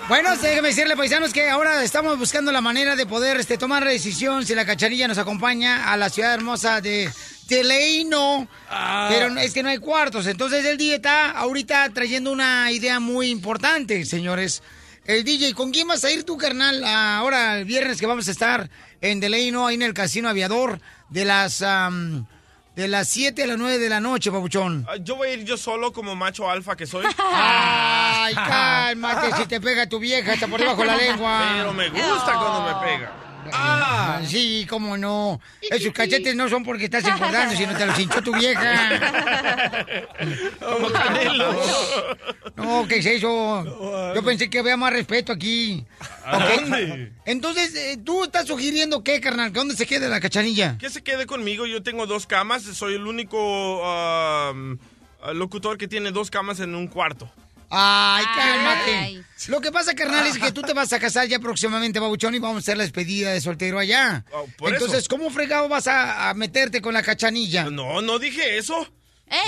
Bueno, 0.07 0.37
déjeme 0.37 0.67
decirle, 0.67 0.95
paisanos, 0.95 1.33
que 1.33 1.49
ahora 1.49 1.83
estamos 1.83 2.19
buscando 2.19 2.51
la 2.51 2.61
manera 2.61 2.95
de 2.95 3.07
poder 3.07 3.37
este, 3.37 3.57
tomar 3.57 3.83
la 3.83 3.89
decisión 3.89 4.45
si 4.45 4.53
la 4.53 4.67
cachanilla 4.67 5.07
nos 5.07 5.17
acompaña 5.17 5.91
a 5.91 5.97
la 5.97 6.11
ciudad 6.11 6.35
hermosa 6.35 6.81
de 6.81 7.11
Teleino. 7.47 8.47
Pero 9.09 9.35
es 9.39 9.51
que 9.51 9.63
no 9.63 9.69
hay 9.69 9.79
cuartos. 9.79 10.27
Entonces 10.27 10.63
el 10.63 10.77
DJ 10.77 10.95
está 10.97 11.31
ahorita 11.31 11.89
trayendo 11.89 12.31
una 12.31 12.71
idea 12.71 12.99
muy 12.99 13.31
importante, 13.31 14.05
señores. 14.05 14.61
El 15.05 15.23
DJ, 15.23 15.53
¿con 15.53 15.71
quién 15.71 15.87
vas 15.87 16.03
a 16.03 16.11
ir 16.11 16.23
tú, 16.23 16.35
carnal? 16.37 16.83
Ahora, 16.83 17.59
el 17.59 17.65
viernes 17.65 17.99
que 17.99 18.07
vamos 18.07 18.27
a 18.27 18.31
estar 18.31 18.69
en 19.01 19.19
Teleino, 19.19 19.67
ahí 19.67 19.75
en 19.75 19.83
el 19.83 19.93
Casino 19.93 20.29
Aviador, 20.29 20.79
de 21.09 21.25
las... 21.25 21.61
am, 21.61 22.25
de 22.75 22.89
las 22.89 23.07
7 23.07 23.41
a 23.43 23.47
las 23.47 23.57
9 23.57 23.77
de 23.77 23.87
la 23.87 24.01
noche, 24.01 24.31
papuchón. 24.31 24.85
Ah, 24.89 24.95
Yo 24.99 25.15
voy 25.15 25.29
a 25.29 25.33
ir 25.33 25.45
yo 25.45 25.55
solo 25.55 25.93
como 25.93 26.13
macho 26.13 26.49
alfa 26.49 26.75
que 26.75 26.85
soy. 26.85 27.05
Ay, 27.17 28.33
cálmate, 28.35 29.33
si 29.37 29.45
te 29.45 29.61
pega 29.61 29.87
tu 29.87 29.97
vieja, 29.97 30.33
está 30.33 30.47
por 30.47 30.59
debajo 30.59 30.81
de 30.81 30.87
la 30.87 30.97
lengua. 30.97 31.53
Pero 31.55 31.71
me 31.73 31.87
gusta 31.89 32.33
cuando 32.33 32.63
me 32.63 32.85
pega. 32.85 33.24
Ah, 33.51 34.21
sí, 34.25 34.65
cómo 34.69 34.97
no. 34.97 35.39
Esos 35.61 35.93
cachetes 35.93 36.35
no 36.35 36.49
son 36.49 36.63
porque 36.63 36.85
estás 36.85 37.05
engordando, 37.05 37.55
sino 37.55 37.75
te 37.77 37.85
los 37.85 37.99
hinchó 37.99 38.21
tu 38.21 38.33
vieja. 38.33 39.85
Como 40.59 40.89
Canelo. 40.89 41.61
No, 42.55 42.87
¿qué 42.87 42.97
es 42.97 43.05
eso? 43.05 44.13
Yo 44.15 44.23
pensé 44.23 44.49
que 44.49 44.59
había 44.59 44.77
más 44.77 44.93
respeto 44.93 45.31
aquí. 45.31 45.85
Entonces, 47.25 47.75
eh, 47.75 47.97
¿tú 48.03 48.23
estás 48.23 48.47
sugiriendo 48.47 49.03
qué, 49.03 49.21
carnal? 49.21 49.51
¿Que 49.51 49.59
¿Dónde 49.59 49.75
se 49.75 49.85
quede 49.85 50.09
la 50.09 50.19
cachanilla? 50.19 50.77
Que 50.77 50.89
se 50.89 51.03
quede 51.03 51.25
conmigo. 51.25 51.65
Yo 51.65 51.83
tengo 51.83 52.05
dos 52.05 52.25
camas. 52.27 52.63
Soy 52.63 52.95
el 52.95 53.07
único 53.07 53.81
um, 53.81 54.77
locutor 55.33 55.77
que 55.77 55.87
tiene 55.87 56.11
dos 56.11 56.31
camas 56.31 56.59
en 56.59 56.75
un 56.75 56.87
cuarto. 56.87 57.29
Ay, 57.69 58.25
cálmate. 58.35 59.23
Lo 59.47 59.61
que 59.61 59.71
pasa, 59.71 59.93
carnal, 59.93 60.25
es 60.27 60.37
que 60.37 60.51
tú 60.51 60.61
te 60.61 60.73
vas 60.73 60.91
a 60.93 60.99
casar 60.99 61.27
ya 61.27 61.39
próximamente, 61.39 61.99
babuchón, 61.99 62.33
y 62.35 62.39
vamos 62.39 62.57
a 62.57 62.59
hacer 62.59 62.77
la 62.77 62.83
despedida 62.83 63.31
de 63.31 63.41
soltero 63.41 63.77
allá. 63.79 64.25
Oh, 64.31 64.47
Entonces, 64.67 64.99
eso. 64.99 65.07
¿cómo 65.09 65.29
fregado 65.29 65.67
vas 65.69 65.87
a, 65.87 66.29
a 66.29 66.33
meterte 66.33 66.81
con 66.81 66.93
la 66.93 67.03
cachanilla? 67.03 67.65
No, 67.69 68.01
no 68.01 68.17
dije 68.19 68.57
eso. 68.57 68.87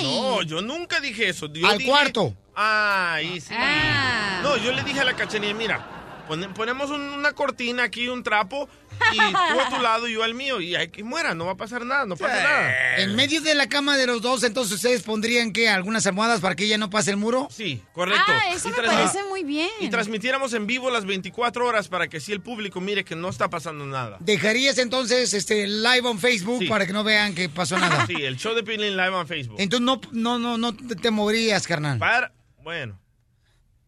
No, 0.01 0.41
yo 0.41 0.61
nunca 0.61 0.99
dije 0.99 1.29
eso. 1.29 1.47
Yo 1.53 1.67
Al 1.67 1.77
dije- 1.77 1.89
cuarto. 1.89 2.35
Ah, 2.55 3.13
ahí 3.15 3.39
sí. 3.39 3.53
Ah. 3.55 4.39
No, 4.43 4.57
yo 4.57 4.71
le 4.71 4.83
dije 4.83 4.99
a 4.99 5.03
la 5.03 5.15
cachanilla, 5.15 5.53
mira, 5.53 6.23
pone- 6.27 6.49
ponemos 6.49 6.89
un- 6.89 7.01
una 7.01 7.33
cortina 7.33 7.83
aquí, 7.83 8.07
un 8.07 8.23
trapo, 8.23 8.67
y 9.13 9.17
tú 9.17 9.59
a 9.59 9.69
tu 9.75 9.81
lado 9.81 10.07
y 10.07 10.13
yo 10.13 10.23
al 10.23 10.33
mío, 10.33 10.59
y 10.61 10.75
hay 10.75 10.89
que 10.89 11.03
muera, 11.03 11.33
no 11.33 11.45
va 11.45 11.53
a 11.53 11.57
pasar 11.57 11.85
nada, 11.85 12.05
no 12.05 12.15
pasa 12.17 12.41
nada. 12.43 12.97
En 12.97 13.15
medio 13.15 13.41
de 13.41 13.55
la 13.55 13.67
cama 13.69 13.97
de 13.97 14.07
los 14.07 14.21
dos, 14.21 14.43
entonces 14.43 14.73
ustedes 14.75 15.03
pondrían 15.03 15.51
qué, 15.53 15.69
algunas 15.69 16.05
almohadas 16.07 16.39
para 16.41 16.55
que 16.55 16.65
ella 16.65 16.77
no 16.77 16.89
pase 16.89 17.11
el 17.11 17.17
muro. 17.17 17.47
Sí, 17.51 17.81
correcto. 17.93 18.21
Ah, 18.27 18.53
eso 18.53 18.69
Y 18.69 18.71
me 18.71 18.77
parece 18.87 19.23
muy 19.29 19.43
bien. 19.43 19.69
Y 19.79 19.89
transmitiéramos 19.89 20.53
en 20.53 20.67
vivo 20.67 20.89
las 20.89 21.05
24 21.05 21.65
horas 21.65 21.87
para 21.87 22.07
que 22.07 22.19
si 22.19 22.31
el 22.31 22.41
público 22.41 22.81
mire 22.81 23.03
que 23.05 23.15
no 23.15 23.29
está 23.29 23.49
pasando 23.49 23.85
nada. 23.85 24.17
¿Dejarías 24.19 24.77
entonces 24.77 25.33
este 25.33 25.67
live 25.67 26.01
on 26.07 26.19
Facebook 26.19 26.59
Sí. 26.59 26.67
para 26.67 26.85
que 26.85 26.93
no 26.93 27.03
vean 27.03 27.33
que 27.35 27.49
pasó 27.49 27.77
nada? 27.79 28.05
Sí, 28.07 28.15
el 28.15 28.37
show 28.37 28.53
de 28.53 28.63
Piolín 28.63 28.97
Live 28.97 29.19
en 29.19 29.27
Facebook. 29.27 29.55
Entonces 29.59 29.85
no, 29.85 30.01
no, 30.11 30.37
no, 30.39 30.57
no 30.57 30.75
te 30.75 30.95
te 30.95 31.11
moverías, 31.11 31.67
carnal. 31.67 31.97
Para, 31.99 32.33
bueno. 32.63 32.99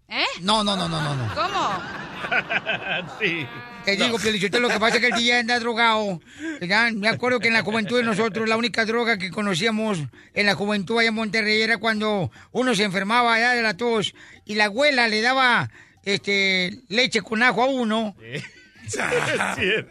¿Eh? 0.09 0.25
No, 0.41 0.63
no, 0.63 0.75
no, 0.75 0.89
no, 0.89 1.01
no, 1.01 1.15
no. 1.15 1.35
¿Cómo? 1.35 1.83
sí. 3.19 3.47
Te 3.85 3.95
digo, 3.95 4.17
Piolichotelo, 4.17 4.67
lo 4.67 4.73
que 4.73 4.79
pasa 4.79 4.95
es 4.95 5.01
que 5.01 5.07
el 5.07 5.13
día 5.13 5.39
anda 5.39 5.59
drogado. 5.59 6.19
Ya, 6.61 6.89
Me 6.91 7.07
acuerdo 7.07 7.39
que 7.39 7.47
en 7.47 7.53
la 7.53 7.63
juventud 7.63 7.97
de 7.97 8.03
nosotros, 8.03 8.49
la 8.49 8.57
única 8.57 8.85
droga 8.85 9.17
que 9.17 9.29
conocíamos 9.29 9.99
en 10.33 10.45
la 10.45 10.55
juventud 10.55 10.97
allá 10.99 11.09
en 11.09 11.15
Monterrey 11.15 11.61
era 11.61 11.77
cuando 11.77 12.31
uno 12.51 12.75
se 12.75 12.83
enfermaba 12.83 13.33
allá 13.33 13.51
de 13.51 13.61
la 13.61 13.77
tos 13.77 14.13
y 14.45 14.55
la 14.55 14.65
abuela 14.65 15.07
le 15.07 15.21
daba 15.21 15.69
este 16.03 16.81
leche 16.87 17.21
con 17.21 17.43
ajo 17.43 17.63
a 17.63 17.67
uno. 17.67 18.15
Y 18.19 18.41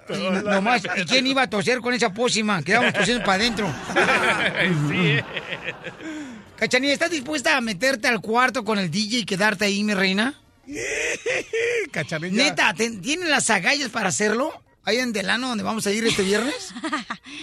no- 0.09 0.43
nomás, 0.43 0.83
¿y 0.97 1.05
quién 1.05 1.27
iba 1.27 1.43
a 1.43 1.51
toser 1.51 1.79
con 1.81 1.95
esa 1.95 2.13
pócima? 2.13 2.63
Quedábamos 2.63 2.95
tosiendo 2.95 3.25
para 3.25 3.43
adentro. 3.43 3.69
Sí. 4.89 5.19
Cachanilla, 6.57 6.93
¿estás 6.93 7.11
dispuesta 7.11 7.57
a 7.57 7.61
meterte 7.61 8.09
al 8.09 8.21
cuarto 8.21 8.65
con 8.65 8.79
el 8.79 8.91
DJ 8.91 9.19
y 9.21 9.25
quedarte 9.25 9.65
ahí, 9.67 9.85
mi 9.85 9.95
reina? 9.95 10.35
Cachanilla. 11.93 12.45
Neta, 12.45 12.75
¿ten- 12.75 13.01
¿tienen 13.01 13.31
las 13.31 13.49
agallas 13.51 13.91
para 13.91 14.09
hacerlo? 14.09 14.53
Ahí 14.85 14.97
en 14.99 15.13
Delano, 15.13 15.49
donde 15.49 15.63
vamos 15.65 15.87
a 15.87 15.91
ir 15.93 16.05
este 16.07 16.23
viernes. 16.23 16.75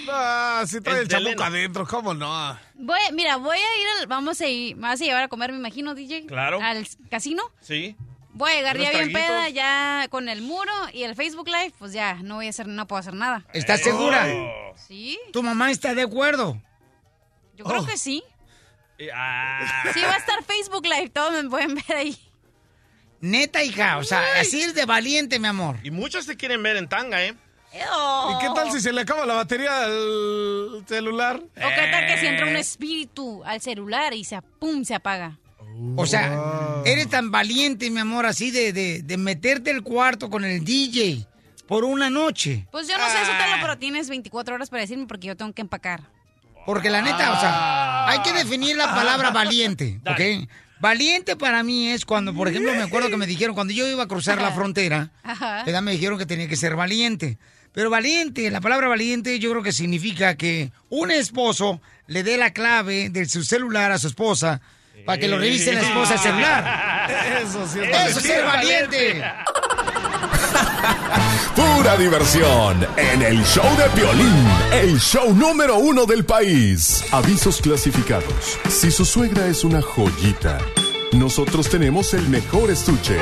Ah, 0.07 0.63
si 0.67 0.81
trae 0.81 0.97
el, 0.97 1.01
El 1.03 1.07
chamuco 1.07 1.43
adentro, 1.43 1.85
¿cómo 1.87 2.13
no? 2.13 2.57
Voy, 2.75 2.99
mira, 3.13 3.37
voy 3.37 3.57
a 3.57 3.81
ir 3.81 3.87
al, 4.01 4.07
vamos 4.07 4.39
a 4.39 4.47
ir, 4.47 4.75
me 4.75 4.83
vas 4.83 5.01
a 5.01 5.03
llevar 5.03 5.23
a 5.23 5.27
comer, 5.27 5.51
me 5.51 5.57
imagino, 5.57 5.95
DJ. 5.95 6.27
Claro. 6.27 6.59
Al 6.61 6.87
casino. 7.09 7.41
Sí. 7.59 7.95
Voy 8.37 8.51
a 8.51 8.55
llegar 8.55 8.75
Unos 8.75 8.87
ya 8.91 8.91
bien 8.99 9.11
traguitos. 9.11 9.35
peda, 9.35 9.49
ya 9.49 10.07
con 10.09 10.27
el 10.29 10.41
muro 10.41 10.71
y 10.93 11.03
el 11.03 11.15
Facebook 11.15 11.47
Live, 11.47 11.73
pues 11.79 11.93
ya, 11.93 12.15
no 12.15 12.35
voy 12.35 12.47
a 12.47 12.49
hacer, 12.49 12.67
no 12.67 12.85
puedo 12.85 12.99
hacer 12.99 13.13
nada. 13.13 13.45
¿Estás 13.53 13.81
segura? 13.81 14.27
Oh. 14.27 14.75
Sí, 14.77 15.17
¿Tu 15.31 15.41
mamá 15.41 15.71
está 15.71 15.93
de 15.95 16.01
acuerdo? 16.03 16.61
yo 17.55 17.63
creo 17.63 17.81
Oh. 17.81 17.85
que 17.85 17.97
sí. 17.97 18.23
Eh, 18.97 19.09
ah. 19.13 19.83
Sí, 19.93 20.01
va 20.01 20.13
a 20.15 20.17
estar 20.17 20.43
Facebook 20.43 20.85
Live, 20.85 21.09
todos 21.09 21.31
me 21.43 21.49
pueden 21.49 21.75
ver 21.75 21.95
ahí. 21.95 22.17
Neta, 23.21 23.63
hija, 23.63 23.97
o 23.97 24.03
sea, 24.03 24.21
así 24.41 24.61
es 24.61 24.75
de 24.75 24.85
valiente, 24.85 25.39
mi 25.39 25.47
amor. 25.47 25.77
Y 25.83 25.89
muchos 25.91 26.25
te 26.27 26.35
quieren 26.35 26.61
ver 26.61 26.75
en 26.75 26.87
tanga, 26.89 27.23
¿eh? 27.23 27.33
¿Y 27.73 28.39
qué 28.41 28.47
tal 28.55 28.71
si 28.71 28.79
se 28.81 28.93
le 28.93 29.01
acaba 29.01 29.25
la 29.25 29.33
batería 29.33 29.83
al 29.83 30.83
celular? 30.87 31.37
O 31.37 31.53
qué 31.53 31.87
tal 31.91 32.05
que 32.07 32.17
si 32.19 32.27
entra 32.27 32.45
un 32.47 32.55
espíritu 32.55 33.43
al 33.45 33.59
celular 33.61 34.13
y 34.13 34.23
se, 34.23 34.41
pum, 34.41 34.83
se 34.85 34.95
apaga. 34.95 35.37
O 35.95 36.05
sea, 36.05 36.81
eres 36.85 37.09
tan 37.09 37.31
valiente, 37.31 37.89
mi 37.89 37.99
amor, 37.99 38.25
así 38.25 38.51
de, 38.51 38.71
de, 38.73 39.01
de 39.01 39.17
meterte 39.17 39.71
al 39.71 39.81
cuarto 39.81 40.29
con 40.29 40.45
el 40.45 40.63
DJ 40.63 41.25
por 41.67 41.83
una 41.83 42.09
noche. 42.09 42.67
Pues 42.71 42.87
yo 42.87 42.97
no 42.97 43.03
sé, 43.05 43.17
Ah. 43.17 43.25
Sotelo, 43.25 43.57
pero 43.61 43.77
tienes 43.77 44.07
24 44.09 44.55
horas 44.55 44.69
para 44.69 44.81
decirme 44.81 45.05
porque 45.07 45.27
yo 45.27 45.35
tengo 45.35 45.51
que 45.53 45.61
empacar. 45.61 46.01
Porque 46.65 46.89
la 46.89 47.01
neta, 47.01 47.31
o 47.33 47.39
sea, 47.39 48.07
hay 48.07 48.19
que 48.21 48.33
definir 48.33 48.75
la 48.75 48.93
palabra 48.93 49.29
valiente, 49.31 49.99
¿ok? 50.05 50.47
Valiente 50.79 51.35
para 51.35 51.63
mí 51.63 51.87
es 51.89 52.05
cuando, 52.05 52.33
por 52.33 52.47
ejemplo, 52.47 52.73
me 52.73 52.81
acuerdo 52.83 53.09
que 53.09 53.17
me 53.17 53.25
dijeron, 53.27 53.55
cuando 53.55 53.73
yo 53.73 53.87
iba 53.87 54.03
a 54.03 54.07
cruzar 54.07 54.41
la 54.41 54.51
frontera, 54.51 55.11
me 55.81 55.91
dijeron 55.91 56.17
que 56.17 56.25
tenía 56.25 56.47
que 56.47 56.55
ser 56.57 56.75
valiente. 56.75 57.37
Pero 57.71 57.89
valiente, 57.89 58.49
la 58.51 58.61
palabra 58.61 58.87
valiente 58.87 59.37
yo 59.39 59.51
creo 59.51 59.63
que 59.63 59.71
significa 59.73 60.35
que 60.35 60.71
un 60.89 61.11
esposo 61.11 61.81
le 62.07 62.23
dé 62.23 62.37
la 62.37 62.51
clave 62.51 63.09
de 63.09 63.25
su 63.25 63.43
celular 63.43 63.91
a 63.91 63.97
su 63.99 64.07
esposa 64.07 64.61
para 65.05 65.19
que 65.19 65.27
lo 65.27 65.37
revise 65.37 65.71
la 65.73 65.81
esposa 65.81 66.13
el 66.15 66.19
celular. 66.19 67.39
Eso 67.43 67.67
sí 67.67 67.79
es 67.79 68.09
Eso 68.09 68.19
es 68.19 68.25
ser 68.25 68.43
valiente. 68.43 69.23
Pura 71.55 71.95
diversión 71.97 72.85
en 72.97 73.21
el 73.21 73.43
show 73.45 73.65
de 73.77 73.87
Piolín, 73.89 74.47
el 74.73 74.99
show 74.99 75.33
número 75.33 75.77
uno 75.77 76.05
del 76.05 76.25
país. 76.25 77.03
Avisos 77.11 77.61
clasificados. 77.61 78.57
Si 78.69 78.91
su 78.91 79.05
suegra 79.05 79.47
es 79.47 79.63
una 79.63 79.81
joyita, 79.81 80.57
nosotros 81.13 81.69
tenemos 81.69 82.13
el 82.13 82.27
mejor 82.27 82.69
estuche. 82.71 83.17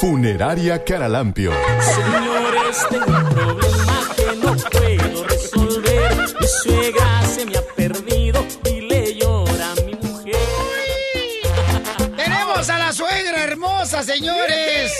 Funeraria 0.00 0.82
Caralampio. 0.84 1.52
Señores, 1.80 2.86
tengo 2.88 3.18
un 3.18 3.28
problema 3.28 4.08
que 4.16 4.36
no 4.36 4.56
puedo 4.56 5.24
resolver. 5.24 6.34
Mi 6.40 6.46
suegra 6.46 7.01
hermosa, 14.02 14.14
señores. 14.14 14.92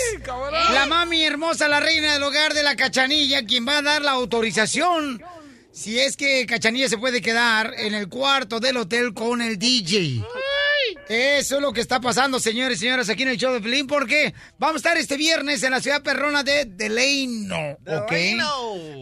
La 0.71 0.85
mami 0.85 1.23
hermosa, 1.23 1.67
la 1.67 1.79
reina 1.79 2.13
del 2.13 2.23
hogar 2.23 2.53
de 2.53 2.63
la 2.63 2.75
cachanilla, 2.75 3.45
quien 3.45 3.67
va 3.67 3.79
a 3.79 3.81
dar 3.81 4.01
la 4.01 4.11
autorización. 4.11 5.21
Si 5.71 5.99
es 5.99 6.15
que 6.15 6.45
Cachanilla 6.45 6.87
se 6.87 6.99
puede 6.99 7.19
quedar 7.19 7.73
en 7.75 7.95
el 7.95 8.07
cuarto 8.07 8.59
del 8.59 8.77
hotel 8.77 9.13
con 9.15 9.41
el 9.41 9.57
DJ. 9.57 10.23
Eso 11.09 11.55
es 11.55 11.61
lo 11.61 11.73
que 11.73 11.81
está 11.81 11.99
pasando, 11.99 12.39
señores 12.39 12.77
y 12.77 12.81
señoras, 12.81 13.09
aquí 13.09 13.23
en 13.23 13.29
el 13.29 13.37
show 13.37 13.51
de 13.51 13.59
Pelín, 13.59 13.87
porque 13.87 14.35
vamos 14.59 14.75
a 14.75 14.77
estar 14.77 14.97
este 14.97 15.17
viernes 15.17 15.63
en 15.63 15.71
la 15.71 15.81
ciudad 15.81 16.03
perrona 16.03 16.43
de 16.43 16.65
Delano, 16.65 17.77
¿ok? 17.87 18.11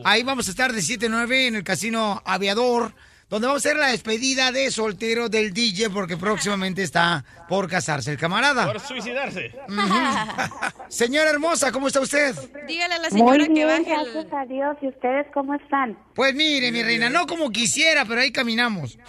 Ahí 0.05 0.23
vamos 0.23 0.47
a 0.47 0.51
estar 0.51 0.71
de 0.71 0.81
7 0.81 1.07
a 1.07 1.09
9 1.09 1.47
en 1.47 1.55
el 1.57 1.63
casino 1.63 2.21
Aviador, 2.25 2.95
donde 3.31 3.47
vamos 3.47 3.65
a 3.65 3.69
hacer 3.69 3.79
la 3.79 3.87
despedida 3.87 4.51
de 4.51 4.69
soltero 4.71 5.29
del 5.29 5.53
DJ, 5.53 5.89
porque 5.89 6.17
próximamente 6.17 6.83
está 6.83 7.23
por 7.47 7.69
casarse 7.69 8.11
el 8.11 8.17
camarada. 8.17 8.65
Por 8.65 8.81
suicidarse. 8.81 9.55
Señora 10.89 11.29
hermosa, 11.29 11.71
¿cómo 11.71 11.87
está 11.87 12.01
usted? 12.01 12.35
Dígale 12.67 12.95
a 12.95 12.97
la 12.97 13.09
Muy 13.09 13.19
señora 13.19 13.47
que 13.47 13.53
bien, 13.53 13.67
baje 13.67 13.93
el... 13.93 14.11
gracias 14.11 14.33
a 14.33 14.45
Dios. 14.45 14.77
¿Y 14.81 14.87
ustedes 14.89 15.27
cómo 15.33 15.55
están? 15.55 15.97
Pues 16.13 16.35
mire, 16.35 16.73
mi 16.73 16.83
reina, 16.83 17.09
no 17.09 17.25
como 17.25 17.51
quisiera, 17.51 18.03
pero 18.03 18.19
ahí 18.19 18.33
caminamos. 18.33 18.99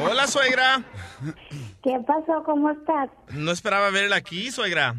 Hola, 0.00 0.26
suegra. 0.26 0.82
¿Qué 1.84 1.92
pasó? 2.06 2.42
¿Cómo 2.44 2.70
estás? 2.70 3.10
No 3.30 3.50
esperaba 3.52 3.90
verla 3.90 4.16
aquí, 4.16 4.50
suegra. 4.50 4.94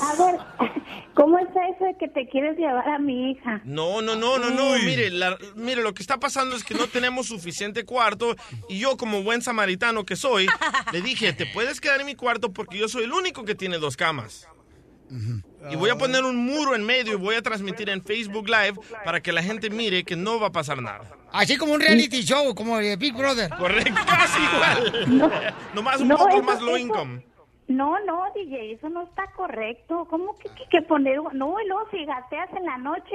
A 0.00 0.14
ver, 0.18 0.40
¿cómo 1.14 1.38
está 1.38 1.60
eso 1.68 1.84
de 1.84 1.96
que 1.98 2.08
te 2.08 2.28
quieres 2.28 2.56
llevar 2.58 2.88
a 2.88 2.98
mi 2.98 3.30
hija? 3.30 3.60
No, 3.64 4.02
no, 4.02 4.16
no, 4.16 4.38
no, 4.38 4.50
no. 4.50 4.72
Mire, 4.84 5.10
la- 5.10 5.38
mire, 5.54 5.82
lo 5.82 5.94
que 5.94 6.02
está 6.02 6.18
pasando 6.18 6.56
es 6.56 6.64
que 6.64 6.74
no 6.74 6.88
tenemos 6.88 7.26
suficiente 7.28 7.84
cuarto 7.84 8.34
y 8.68 8.80
yo, 8.80 8.96
como 8.96 9.22
buen 9.22 9.40
samaritano 9.40 10.04
que 10.04 10.16
soy, 10.16 10.48
le 10.92 11.00
dije, 11.00 11.32
te 11.32 11.46
puedes 11.46 11.80
quedar 11.80 12.00
en 12.00 12.06
mi 12.06 12.14
cuarto 12.16 12.52
porque 12.52 12.78
yo 12.78 12.88
soy 12.88 13.04
el 13.04 13.12
único 13.12 13.44
que 13.44 13.54
tiene 13.54 13.78
dos 13.78 13.96
camas. 13.96 14.48
Y 15.70 15.76
voy 15.76 15.90
a 15.90 15.96
poner 15.96 16.24
un 16.24 16.36
muro 16.36 16.74
en 16.74 16.84
medio 16.84 17.12
y 17.12 17.16
voy 17.16 17.34
a 17.36 17.42
transmitir 17.42 17.88
en 17.88 18.02
Facebook 18.02 18.48
Live 18.48 18.74
para 19.04 19.20
que 19.20 19.32
la 19.32 19.42
gente 19.42 19.70
mire 19.70 20.04
que 20.04 20.16
no 20.16 20.40
va 20.40 20.48
a 20.48 20.52
pasar 20.52 20.80
nada. 20.82 21.02
Así 21.32 21.56
como 21.56 21.72
un 21.74 21.80
reality 21.80 22.22
show, 22.22 22.54
como 22.54 22.78
de 22.78 22.96
Big 22.96 23.14
Brother. 23.14 23.50
Correcto, 23.56 24.00
casi 24.06 24.40
igual. 24.42 25.54
Nomás 25.74 26.00
un 26.00 26.08
No, 26.08 26.16
poco 26.18 26.30
eso- 26.34 26.42
más 26.42 26.60
low 26.60 26.76
eso- 26.76 26.78
income. 26.78 27.26
No, 27.68 27.94
no, 28.04 28.24
DJ, 28.34 28.72
eso 28.72 28.88
no 28.90 29.04
está 29.04 29.22
correcto. 29.34 30.06
¿Cómo 30.10 30.36
que, 30.38 30.48
que, 30.50 30.64
que 30.70 30.82
poner? 30.82 31.16
No, 31.32 31.54
y 31.58 31.66
luego 31.68 31.88
si 31.90 32.04
gateas 32.04 32.50
en 32.54 32.64
la 32.66 32.76
noche. 32.76 33.14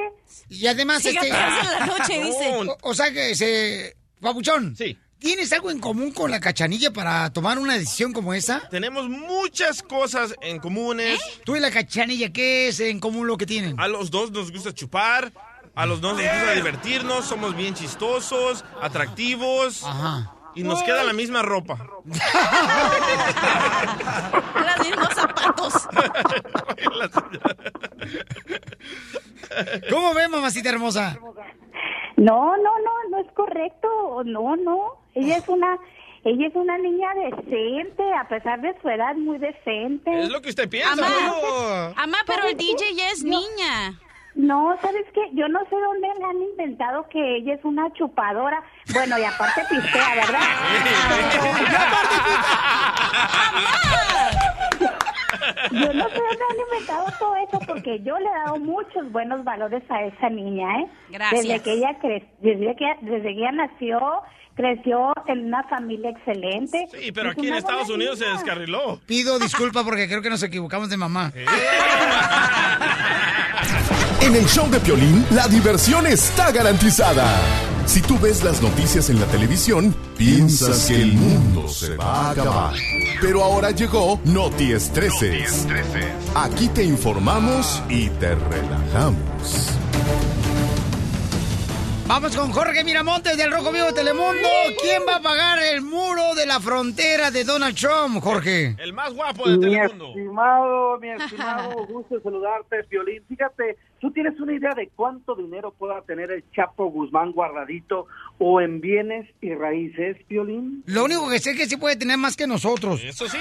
Y 0.49 0.65
además, 0.65 1.03
Si 1.03 1.09
este... 1.09 1.29
gateas 1.29 1.63
en 1.73 1.79
la 1.79 1.85
noche, 1.85 2.23
dice. 2.23 2.55
O, 2.55 2.89
o 2.89 2.93
sea 2.95 3.11
que, 3.11 3.35
se... 3.35 3.95
Papuchón. 4.19 4.75
Sí. 4.75 4.97
¿Tienes 5.19 5.51
algo 5.51 5.71
en 5.71 5.79
común 5.79 6.11
con 6.11 6.29
la 6.29 6.39
cachanilla 6.39 6.93
para 6.93 7.31
tomar 7.31 7.57
una 7.57 7.73
decisión 7.73 8.13
como 8.13 8.35
esa? 8.35 8.67
Tenemos 8.69 9.09
muchas 9.09 9.81
cosas 9.81 10.35
en 10.41 10.59
comunes. 10.59 11.19
Tú 11.43 11.55
y 11.55 11.59
la 11.59 11.71
cachanilla, 11.71 12.31
¿qué 12.31 12.67
es 12.67 12.79
en 12.79 12.99
común 12.99 13.25
lo 13.25 13.35
que 13.37 13.47
tienen? 13.47 13.79
A 13.79 13.87
los 13.87 14.11
dos 14.11 14.31
nos 14.31 14.51
gusta 14.51 14.73
chupar, 14.73 15.33
a 15.73 15.85
los 15.87 16.01
dos 16.01 16.13
nos 16.17 16.21
gusta 16.23 16.53
divertirnos, 16.53 17.25
somos 17.25 17.55
bien 17.55 17.73
chistosos, 17.73 18.63
atractivos. 18.79 19.83
Y 20.57 20.63
nos 20.63 20.81
queda 20.83 21.03
la 21.03 21.13
misma 21.13 21.41
ropa. 21.43 21.77
Los 24.55 24.79
mismos 24.87 25.13
zapatos. 25.13 25.73
¿Cómo 29.89 30.13
ves, 30.13 30.29
mamacita 30.29 30.69
hermosa? 30.69 31.17
No, 32.17 32.57
no, 32.57 32.79
no, 32.79 32.91
no 33.11 33.19
es 33.19 33.31
correcto. 33.33 34.23
No, 34.25 34.55
no. 34.55 34.99
Ella 35.13 35.37
es 35.37 35.47
una, 35.47 35.77
ella 36.23 36.47
es 36.47 36.55
una 36.55 36.77
niña 36.77 37.09
decente, 37.13 38.03
a 38.19 38.27
pesar 38.27 38.61
de 38.61 38.75
su 38.81 38.89
edad, 38.89 39.15
muy 39.15 39.37
decente. 39.37 40.21
Es 40.21 40.29
lo 40.29 40.41
que 40.41 40.49
usted 40.49 40.67
piensa, 40.69 40.93
Amá, 40.93 41.07
¿no? 41.09 41.93
amá, 41.95 42.17
pero 42.25 42.47
el 42.47 42.57
DJ 42.57 42.95
ya 42.95 43.11
es 43.11 43.23
niña. 43.23 43.99
No, 44.37 44.75
¿sabes 44.81 45.05
qué? 45.13 45.21
Yo 45.33 45.47
no 45.49 45.59
sé 45.65 45.75
dónde 45.75 46.07
le 46.19 46.25
han 46.25 46.41
inventado 46.41 47.07
que 47.09 47.37
ella 47.37 47.55
es 47.55 47.65
una 47.65 47.91
chupadora. 47.93 48.61
Bueno, 48.93 49.17
y 49.17 49.23
aparte 49.23 49.61
pistea, 49.69 50.15
¿verdad? 50.15 50.39
Yo 55.71 55.93
no 55.93 56.09
sé 56.09 56.15
dónde 56.15 56.43
han 56.49 56.59
inventado 56.71 57.05
todo 57.19 57.35
eso 57.35 57.59
porque 57.67 57.99
yo 58.01 58.17
le 58.17 58.25
he 58.25 58.33
dado 58.45 58.57
muchos 58.59 59.11
buenos 59.11 59.43
valores 59.43 59.83
a 59.89 60.03
esa 60.03 60.29
niña, 60.29 60.79
¿eh? 60.79 60.87
Gracias. 61.09 61.43
Desde 61.43 61.61
que 61.63 61.73
ella 61.73 61.99
cre- 62.01 62.27
desde 62.39 62.75
que 62.75 62.95
desde 63.01 63.23
que 63.23 63.29
ella 63.39 63.51
nació, 63.51 64.21
creció 64.57 65.13
en 65.27 65.45
una 65.45 65.63
familia 65.69 66.09
excelente. 66.09 66.87
Sí, 66.91 67.11
pero 67.13 67.29
aquí 67.29 67.47
en 67.47 67.53
Estados 67.53 67.89
Unidos 67.89 68.19
se 68.19 68.25
descarriló. 68.25 68.99
Pido 69.05 69.39
disculpas 69.39 69.83
porque 69.83 70.07
creo 70.07 70.21
que 70.21 70.29
nos 70.29 70.43
equivocamos 70.43 70.89
de 70.89 70.97
mamá. 70.97 71.31
En 74.19 74.35
el 74.35 74.45
show 74.45 74.69
de 74.69 74.79
Piolín, 74.79 75.25
la 75.31 75.47
diversión 75.47 76.05
está 76.05 76.51
garantizada. 76.51 77.25
Si 77.85 78.01
tú 78.01 78.19
ves 78.19 78.43
las 78.43 78.61
noticias 78.61 79.09
en 79.09 79.21
la 79.21 79.25
televisión, 79.27 79.95
piensas 80.17 80.87
que 80.87 81.01
el 81.01 81.13
mundo 81.13 81.67
se 81.69 81.95
va 81.95 82.27
a 82.27 82.31
acabar. 82.31 82.73
Pero 83.21 83.43
ahora 83.43 83.71
llegó 83.71 84.19
Noti 84.25 84.73
Estreses. 84.73 85.65
Aquí 86.35 86.67
te 86.69 86.83
informamos 86.83 87.81
y 87.87 88.09
te 88.09 88.35
relajamos. 88.35 89.77
Vamos 92.07 92.35
con 92.37 92.51
Jorge 92.53 92.85
Miramontes 92.85 93.35
del 93.37 93.51
Rojo 93.51 93.69
Vivo 93.71 93.87
de 93.87 93.93
Telemundo. 93.93 94.47
¿Quién 94.81 95.03
va 95.07 95.17
a 95.17 95.21
pagar 95.21 95.59
el 95.61 95.81
muro 95.81 96.35
de 96.35 96.45
la 96.45 96.59
frontera 96.61 97.31
de 97.31 97.43
Donald 97.43 97.75
Trump, 97.75 98.23
Jorge? 98.23 98.75
El 98.79 98.93
más 98.93 99.13
guapo 99.13 99.47
de 99.47 99.57
Mi 99.57 99.63
Telemundo. 99.65 100.07
estimado, 100.07 100.99
mi 100.99 101.09
estimado, 101.09 101.85
gusto 101.89 102.19
saludarte, 102.21 102.83
Violín. 102.89 103.23
Fíjate, 103.27 103.77
¿tú 103.99 104.09
tienes 104.11 104.39
una 104.39 104.53
idea 104.53 104.73
de 104.73 104.89
cuánto 104.95 105.35
dinero 105.35 105.71
pueda 105.77 106.01
tener 106.03 106.31
el 106.31 106.49
Chapo 106.51 106.85
Guzmán 106.85 107.33
guardadito 107.33 108.07
o 108.39 108.61
en 108.61 108.79
bienes 108.79 109.27
y 109.41 109.53
raíces, 109.53 110.15
Violín? 110.29 110.83
Lo 110.85 111.03
único 111.03 111.29
que 111.29 111.39
sé 111.39 111.51
es 111.51 111.57
que 111.57 111.65
sí 111.65 111.75
puede 111.75 111.97
tener 111.97 112.17
más 112.17 112.37
que 112.37 112.47
nosotros. 112.47 113.03
Eso 113.03 113.27
sí. 113.27 113.37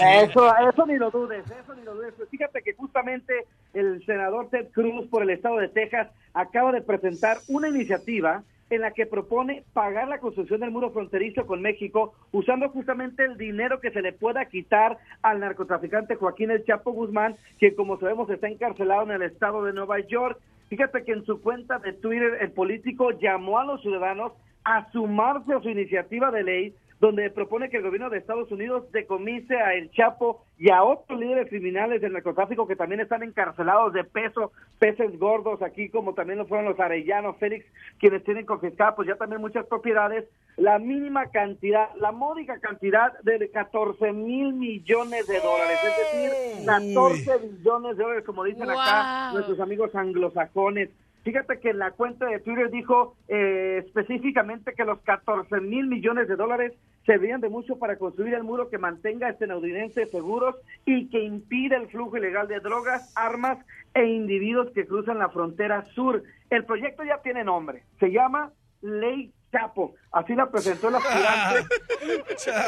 Eso, 0.00 0.52
eso 0.68 0.86
ni 0.86 0.96
lo 0.96 1.12
dudes, 1.12 1.44
eso 1.46 1.74
ni 1.76 1.84
lo 1.84 1.94
dudes. 1.94 2.12
Fíjate 2.28 2.60
que 2.60 2.72
justamente 2.74 3.46
el 3.74 4.04
senador 4.06 4.48
Ted 4.50 4.68
Cruz 4.72 5.06
por 5.08 5.22
el 5.22 5.30
estado 5.30 5.58
de 5.58 5.68
Texas 5.68 6.08
acaba 6.32 6.72
de 6.72 6.82
presentar 6.82 7.38
una 7.48 7.68
iniciativa 7.68 8.42
en 8.70 8.80
la 8.80 8.92
que 8.92 9.06
propone 9.06 9.64
pagar 9.72 10.08
la 10.08 10.18
construcción 10.18 10.60
del 10.60 10.70
muro 10.70 10.90
fronterizo 10.90 11.46
con 11.46 11.60
México 11.60 12.14
usando 12.32 12.68
justamente 12.70 13.24
el 13.24 13.36
dinero 13.36 13.80
que 13.80 13.90
se 13.90 14.02
le 14.02 14.12
pueda 14.12 14.46
quitar 14.46 14.98
al 15.22 15.40
narcotraficante 15.40 16.16
Joaquín 16.16 16.50
El 16.50 16.64
Chapo 16.64 16.92
Guzmán, 16.92 17.36
que 17.58 17.74
como 17.74 17.98
sabemos 17.98 18.28
está 18.30 18.48
encarcelado 18.48 19.02
en 19.02 19.10
el 19.10 19.22
estado 19.22 19.64
de 19.64 19.72
Nueva 19.72 20.00
York. 20.00 20.38
Fíjate 20.68 21.04
que 21.04 21.12
en 21.12 21.24
su 21.24 21.40
cuenta 21.40 21.78
de 21.78 21.92
Twitter 21.92 22.38
el 22.40 22.52
político 22.52 23.10
llamó 23.12 23.58
a 23.58 23.64
los 23.64 23.82
ciudadanos 23.82 24.32
a 24.64 24.90
sumarse 24.92 25.52
a 25.52 25.60
su 25.60 25.68
iniciativa 25.68 26.30
de 26.30 26.42
ley 26.42 26.74
donde 27.00 27.30
propone 27.30 27.68
que 27.68 27.78
el 27.78 27.82
gobierno 27.82 28.10
de 28.10 28.18
Estados 28.18 28.50
Unidos 28.50 28.90
decomise 28.92 29.56
a 29.56 29.74
El 29.74 29.90
Chapo 29.90 30.44
y 30.58 30.70
a 30.70 30.82
otros 30.84 31.18
líderes 31.18 31.48
criminales 31.48 32.00
del 32.00 32.12
narcotráfico 32.12 32.66
que 32.66 32.76
también 32.76 33.00
están 33.00 33.22
encarcelados 33.22 33.92
de 33.92 34.04
peso, 34.04 34.52
peces 34.78 35.18
gordos 35.18 35.60
aquí, 35.62 35.88
como 35.88 36.14
también 36.14 36.38
lo 36.38 36.46
fueron 36.46 36.66
los 36.66 36.78
Arellano, 36.78 37.34
Félix, 37.34 37.66
quienes 37.98 38.22
tienen 38.24 38.46
confiscadas 38.46 38.94
pues 38.94 39.08
ya 39.08 39.16
también 39.16 39.40
muchas 39.40 39.66
propiedades, 39.66 40.24
la 40.56 40.78
mínima 40.78 41.26
cantidad, 41.26 41.88
la 41.96 42.12
módica 42.12 42.60
cantidad 42.60 43.18
de 43.20 43.50
14 43.50 44.12
mil 44.12 44.54
millones 44.54 45.26
de 45.26 45.40
dólares, 45.40 45.78
es 45.82 46.12
decir, 46.12 46.66
14 46.66 47.38
billones 47.48 47.96
de 47.96 48.02
dólares, 48.02 48.24
como 48.24 48.44
dicen 48.44 48.70
acá 48.70 49.30
nuestros 49.32 49.58
amigos 49.60 49.94
anglosajones. 49.94 50.90
Fíjate 51.24 51.58
que 51.58 51.70
en 51.70 51.78
la 51.78 51.92
cuenta 51.92 52.26
de 52.26 52.38
Twitter 52.40 52.70
dijo 52.70 53.16
eh, 53.28 53.82
específicamente 53.84 54.74
que 54.74 54.84
los 54.84 55.00
14 55.00 55.58
mil 55.60 55.86
millones 55.86 56.28
de 56.28 56.36
dólares 56.36 56.74
servirían 57.06 57.40
de 57.40 57.48
mucho 57.48 57.78
para 57.78 57.96
construir 57.96 58.34
el 58.34 58.44
muro 58.44 58.68
que 58.68 58.76
mantenga 58.76 59.26
a 59.26 59.30
estadounidenses 59.30 60.10
seguros 60.10 60.54
y 60.84 61.08
que 61.08 61.22
impida 61.22 61.76
el 61.76 61.88
flujo 61.88 62.18
ilegal 62.18 62.46
de 62.46 62.60
drogas, 62.60 63.10
armas 63.16 63.58
e 63.94 64.04
individuos 64.04 64.70
que 64.72 64.86
cruzan 64.86 65.18
la 65.18 65.30
frontera 65.30 65.84
sur. 65.94 66.22
El 66.50 66.64
proyecto 66.66 67.04
ya 67.04 67.22
tiene 67.22 67.42
nombre, 67.42 67.84
se 67.98 68.10
llama 68.10 68.52
Ley 68.82 69.32
Chapo, 69.54 69.94
así 70.10 70.34
la 70.34 70.50
presentó 70.50 70.88
el 70.88 70.96
aspirante. 70.96 71.74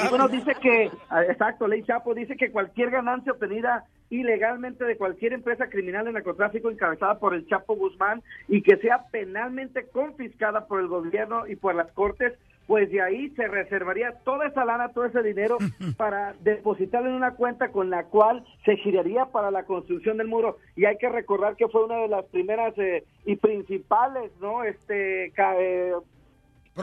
Y 0.05 0.09
bueno, 0.09 0.29
dice 0.29 0.55
que, 0.63 0.91
ah, 1.11 1.25
exacto, 1.25 1.67
Ley 1.67 1.83
Chapo 1.83 2.15
dice 2.15 2.37
que 2.37 2.53
cualquier 2.53 2.91
ganancia 2.91 3.33
obtenida 3.33 3.85
ilegalmente 4.09 4.85
de 4.85 4.97
cualquier 4.97 5.33
empresa 5.33 5.69
criminal 5.69 6.05
de 6.05 6.13
narcotráfico 6.13 6.71
encabezada 6.71 7.19
por 7.19 7.35
el 7.35 7.47
Chapo 7.49 7.75
Guzmán 7.75 8.23
y 8.49 8.63
que 8.63 8.77
sea 8.77 9.05
penalmente 9.11 9.89
confiscada 9.89 10.67
por 10.67 10.81
el 10.81 10.87
gobierno 10.87 11.47
y 11.49 11.57
por 11.57 11.75
las 11.75 11.91
cortes, 11.93 12.35
pues 12.69 12.91
de 12.91 13.03
ahí 13.03 13.31
se 13.31 13.49
reservaría 13.49 14.13
toda 14.25 14.47
esa 14.47 14.65
lana, 14.65 14.91
todo 14.91 15.07
ese 15.07 15.23
dinero 15.23 15.59
para 15.97 16.35
depositarlo 16.41 17.09
en 17.09 17.17
una 17.17 17.35
cuenta 17.35 17.73
con 17.73 17.91
la 17.91 18.05
cual 18.05 18.45
se 18.65 18.77
giraría 18.77 19.27
para 19.27 19.51
la 19.51 19.65
construcción 19.65 20.19
del 20.19 20.29
muro. 20.29 20.59
Y 20.77 20.85
hay 20.85 20.99
que 20.99 21.09
recordar 21.09 21.57
que 21.57 21.69
fue 21.69 21.85
una 21.85 21.97
de 21.97 22.09
las 22.09 22.25
primeras 22.27 22.77
eh, 22.79 23.05
y 23.25 23.37
principales, 23.37 24.31
¿no? 24.41 24.63
Este, 24.63 25.33
eh, 25.37 25.93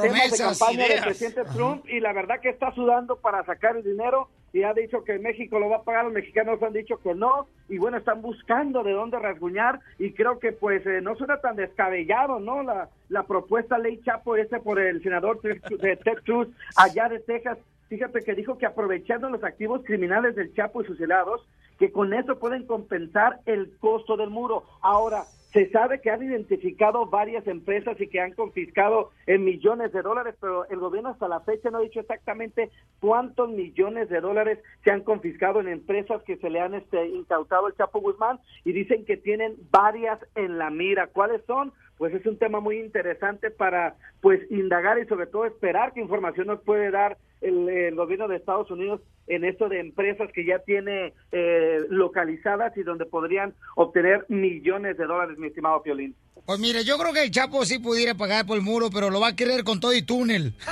temas 0.01 0.31
de 0.31 0.37
Promesas, 0.37 0.59
campaña 0.59 0.87
del 0.87 1.03
presidente 1.03 1.43
Trump 1.53 1.85
y 1.87 1.99
la 1.99 2.13
verdad 2.13 2.39
que 2.41 2.49
está 2.49 2.73
sudando 2.73 3.17
para 3.17 3.45
sacar 3.45 3.77
el 3.77 3.83
dinero 3.83 4.29
y 4.51 4.63
ha 4.63 4.73
dicho 4.73 5.03
que 5.03 5.17
México 5.17 5.59
lo 5.59 5.69
va 5.69 5.77
a 5.77 5.83
pagar, 5.83 6.05
los 6.05 6.13
mexicanos 6.13 6.61
han 6.61 6.73
dicho 6.73 6.97
que 6.97 7.15
no 7.15 7.47
y 7.69 7.77
bueno, 7.77 7.97
están 7.97 8.21
buscando 8.21 8.83
de 8.83 8.91
dónde 8.91 9.17
rasguñar 9.19 9.79
y 9.97 10.13
creo 10.13 10.39
que 10.39 10.51
pues 10.51 10.85
eh, 10.85 11.01
no 11.01 11.15
suena 11.15 11.41
tan 11.41 11.55
descabellado, 11.55 12.39
¿no? 12.39 12.61
La, 12.61 12.89
la 13.09 13.23
propuesta 13.23 13.77
ley 13.77 14.01
Chapo 14.03 14.35
ese 14.35 14.59
por 14.59 14.79
el 14.79 15.01
senador 15.01 15.41
de 15.41 15.95
Ted 15.97 16.19
Cruz 16.23 16.49
allá 16.75 17.09
de 17.09 17.19
Texas, 17.19 17.57
fíjate 17.89 18.21
que 18.21 18.35
dijo 18.35 18.57
que 18.57 18.65
aprovechando 18.65 19.29
los 19.29 19.43
activos 19.43 19.81
criminales 19.85 20.35
del 20.35 20.53
Chapo 20.53 20.81
y 20.81 20.85
sus 20.85 20.99
helados, 20.99 21.45
que 21.79 21.91
con 21.91 22.13
eso 22.13 22.39
pueden 22.39 22.65
compensar 22.65 23.39
el 23.45 23.75
costo 23.79 24.17
del 24.17 24.29
muro. 24.29 24.63
Ahora, 24.81 25.23
se 25.53 25.69
sabe 25.69 26.01
que 26.01 26.09
han 26.09 26.23
identificado 26.23 27.05
varias 27.05 27.45
empresas 27.45 27.99
y 28.01 28.07
que 28.07 28.19
han 28.19 28.33
confiscado 28.33 29.11
en 29.27 29.45
millones 29.45 29.93
de 29.93 30.01
dólares, 30.01 30.35
pero 30.41 30.67
el 30.67 30.79
gobierno 30.79 31.09
hasta 31.09 31.27
la 31.27 31.41
fecha 31.41 31.69
no 31.69 31.77
ha 31.77 31.81
dicho 31.81 31.99
exactamente 31.99 32.71
cuántos 32.99 33.49
millones 33.49 34.09
de 34.09 34.19
dólares 34.19 34.57
se 34.83 34.89
han 34.89 35.01
confiscado 35.01 35.59
en 35.59 35.67
empresas 35.67 36.23
que 36.23 36.37
se 36.37 36.49
le 36.49 36.59
han 36.59 36.73
este, 36.73 37.07
incautado 37.07 37.67
el 37.67 37.75
Chapo 37.75 38.01
Guzmán 38.01 38.39
y 38.65 38.73
dicen 38.73 39.05
que 39.05 39.15
tienen 39.15 39.55
varias 39.69 40.19
en 40.33 40.57
la 40.57 40.71
mira. 40.71 41.07
¿Cuáles 41.07 41.45
son? 41.45 41.71
Pues 41.97 42.13
es 42.13 42.25
un 42.25 42.37
tema 42.37 42.59
muy 42.59 42.79
interesante 42.79 43.51
para 43.51 43.95
pues 44.21 44.39
indagar 44.51 44.99
y 44.99 45.05
sobre 45.05 45.27
todo 45.27 45.45
esperar 45.45 45.93
qué 45.93 46.01
información 46.01 46.47
nos 46.47 46.61
puede 46.61 46.91
dar 46.91 47.17
el, 47.41 47.69
el 47.69 47.95
gobierno 47.95 48.27
de 48.27 48.37
Estados 48.37 48.71
Unidos 48.71 49.01
en 49.27 49.45
esto 49.45 49.69
de 49.69 49.79
empresas 49.79 50.29
que 50.33 50.45
ya 50.45 50.59
tiene 50.59 51.13
eh, 51.31 51.79
localizadas 51.89 52.75
y 52.77 52.83
donde 52.83 53.05
podrían 53.05 53.53
obtener 53.75 54.25
millones 54.29 54.97
de 54.97 55.05
dólares, 55.05 55.37
mi 55.37 55.47
estimado 55.47 55.81
Piolín. 55.81 56.15
Pues 56.45 56.59
mire, 56.59 56.83
yo 56.83 56.97
creo 56.97 57.13
que 57.13 57.23
el 57.23 57.31
Chapo 57.31 57.63
sí 57.65 57.79
pudiera 57.79 58.15
pagar 58.15 58.45
por 58.45 58.57
el 58.57 58.63
muro, 58.63 58.89
pero 58.91 59.09
lo 59.09 59.21
va 59.21 59.29
a 59.29 59.35
querer 59.35 59.63
con 59.63 59.79
todo 59.79 59.93
y 59.93 60.01
túnel. 60.01 60.55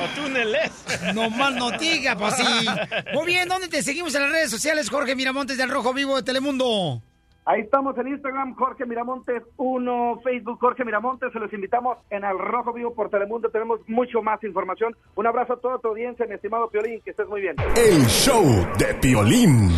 O 0.00 0.20
túneles. 0.20 0.84
No 1.14 1.30
más 1.30 1.54
no 1.54 1.70
diga, 1.72 2.16
pues 2.16 2.34
sí. 2.34 2.66
Muy 3.14 3.26
bien, 3.26 3.48
¿dónde 3.48 3.68
te 3.68 3.82
seguimos 3.82 4.14
en 4.14 4.22
las 4.22 4.32
redes 4.32 4.50
sociales, 4.50 4.90
Jorge 4.90 5.14
Miramontes 5.14 5.58
del 5.58 5.70
Rojo 5.70 5.92
Vivo 5.92 6.16
de 6.16 6.22
Telemundo? 6.22 7.02
Ahí 7.44 7.62
estamos 7.62 7.98
en 7.98 8.06
Instagram, 8.06 8.54
Jorge 8.54 8.86
Miramontes 8.86 9.42
1, 9.56 10.20
Facebook 10.22 10.60
Jorge 10.60 10.84
Miramontes, 10.84 11.32
se 11.32 11.40
los 11.40 11.52
invitamos 11.52 11.98
en 12.08 12.24
Al 12.24 12.38
Rojo 12.38 12.72
Vivo 12.72 12.94
por 12.94 13.10
Telemundo, 13.10 13.50
tenemos 13.50 13.80
mucho 13.88 14.22
más 14.22 14.42
información. 14.44 14.94
Un 15.16 15.26
abrazo 15.26 15.54
a 15.54 15.60
toda 15.60 15.78
tu 15.78 15.88
audiencia, 15.88 16.24
mi 16.26 16.36
estimado 16.36 16.70
Piolín, 16.70 17.00
que 17.00 17.10
estés 17.10 17.26
muy 17.26 17.40
bien. 17.40 17.56
El 17.74 18.06
show 18.06 18.44
de 18.78 18.94
Piolín. 18.94 19.70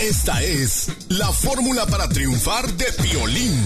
Esta 0.00 0.40
es 0.44 1.08
la 1.10 1.26
fórmula 1.26 1.86
para 1.90 2.08
triunfar 2.08 2.66
de 2.66 2.86
Piolín. 3.02 3.56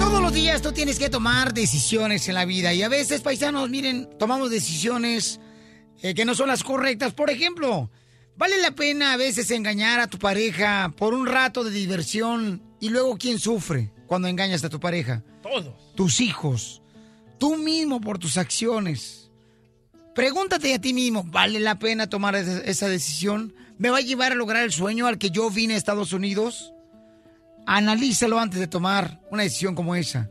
Todos 0.00 0.20
los 0.20 0.32
días 0.32 0.62
tú 0.62 0.72
tienes 0.72 0.98
que 0.98 1.10
tomar 1.10 1.54
decisiones 1.54 2.28
en 2.28 2.34
la 2.34 2.44
vida 2.44 2.74
y 2.74 2.82
a 2.82 2.88
veces, 2.88 3.20
paisanos, 3.20 3.70
miren, 3.70 4.08
tomamos 4.18 4.50
decisiones 4.50 5.40
eh, 6.02 6.12
que 6.12 6.24
no 6.24 6.34
son 6.34 6.48
las 6.48 6.64
correctas. 6.64 7.14
Por 7.14 7.30
ejemplo, 7.30 7.88
vale 8.36 8.60
la 8.60 8.72
pena 8.72 9.12
a 9.12 9.16
veces 9.16 9.50
engañar 9.50 10.00
a 10.00 10.06
tu 10.06 10.18
pareja 10.18 10.92
por 10.96 11.14
un 11.14 11.26
rato 11.26 11.64
de 11.64 11.70
diversión 11.70 12.62
y 12.80 12.88
luego 12.88 13.16
quién 13.16 13.38
sufre 13.38 13.92
cuando 14.06 14.28
engañas 14.28 14.64
a 14.64 14.68
tu 14.68 14.80
pareja. 14.80 15.22
Todos. 15.42 15.94
Tus 15.94 16.20
hijos, 16.20 16.82
tú 17.38 17.56
mismo 17.56 18.00
por 18.00 18.18
tus 18.18 18.36
acciones. 18.36 19.30
Pregúntate 20.14 20.74
a 20.74 20.80
ti 20.80 20.92
mismo, 20.92 21.24
¿vale 21.24 21.58
la 21.60 21.78
pena 21.78 22.08
tomar 22.08 22.34
esa 22.36 22.88
decisión? 22.88 23.54
¿Me 23.78 23.90
va 23.90 23.98
a 23.98 24.02
llevar 24.02 24.32
a 24.32 24.36
lograr 24.36 24.62
el 24.62 24.72
sueño 24.72 25.06
al 25.06 25.18
que 25.18 25.30
yo 25.30 25.50
vine 25.50 25.74
a 25.74 25.76
Estados 25.78 26.12
Unidos? 26.12 26.72
Analízalo 27.66 28.38
antes 28.38 28.60
de 28.60 28.66
tomar 28.66 29.20
una 29.30 29.44
decisión 29.44 29.74
como 29.74 29.94
esa. 29.94 30.30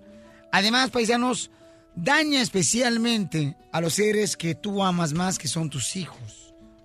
Además, 0.51 0.91
paisanos, 0.91 1.49
daña 1.95 2.41
especialmente 2.41 3.57
a 3.71 3.81
los 3.81 3.93
seres 3.93 4.37
que 4.37 4.55
tú 4.55 4.83
amas 4.83 5.13
más, 5.13 5.39
que 5.39 5.47
son 5.47 5.69
tus 5.69 5.95
hijos, 5.95 6.40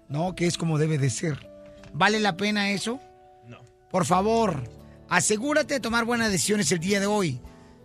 ¿no? 0.09 0.35
Que 0.35 0.47
es 0.47 0.59
como 0.59 0.79
debe 0.79 0.99
de 0.99 1.11
ser. 1.11 1.49
¿Vale 1.92 2.21
la 2.21 2.37
pena 2.37 2.71
eso? 2.71 3.01
No. 3.47 3.59
Por 3.90 4.05
favor, 4.05 4.62
asegúrate 5.09 5.75
de 5.75 5.81
tomar 5.81 6.05
buenas 6.05 6.31
decisiones 6.31 6.71
el 6.73 6.81
día 6.81 7.01
de 7.01 7.07
hoy. 7.07 7.40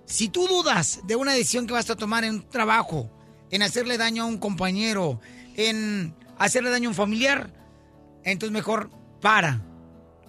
Si 0.05 0.29
tú 0.29 0.47
dudas 0.47 1.01
de 1.05 1.15
una 1.15 1.33
decisión 1.33 1.67
que 1.67 1.73
vas 1.73 1.89
a 1.89 1.95
tomar 1.95 2.23
en 2.23 2.35
un 2.35 2.49
trabajo, 2.49 3.09
en 3.49 3.61
hacerle 3.61 3.97
daño 3.97 4.23
a 4.23 4.25
un 4.25 4.37
compañero, 4.37 5.19
en 5.55 6.15
hacerle 6.37 6.69
daño 6.69 6.89
a 6.89 6.91
un 6.91 6.95
familiar, 6.95 7.53
entonces 8.23 8.51
mejor 8.51 8.89
para, 9.21 9.61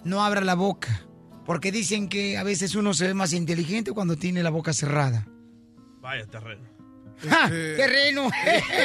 no 0.03 0.23
abra 0.23 0.41
la 0.41 0.55
boca. 0.55 1.05
Porque 1.45 1.71
dicen 1.71 2.07
que 2.07 2.37
a 2.37 2.43
veces 2.43 2.75
uno 2.75 2.93
se 2.93 3.07
ve 3.07 3.13
más 3.13 3.33
inteligente 3.33 3.91
cuando 3.91 4.15
tiene 4.15 4.43
la 4.43 4.49
boca 4.49 4.71
cerrada. 4.71 5.27
Vaya 5.99 6.25
terreno. 6.25 6.69
¡Ja! 7.29 7.49
¡Terreno! 7.49 8.29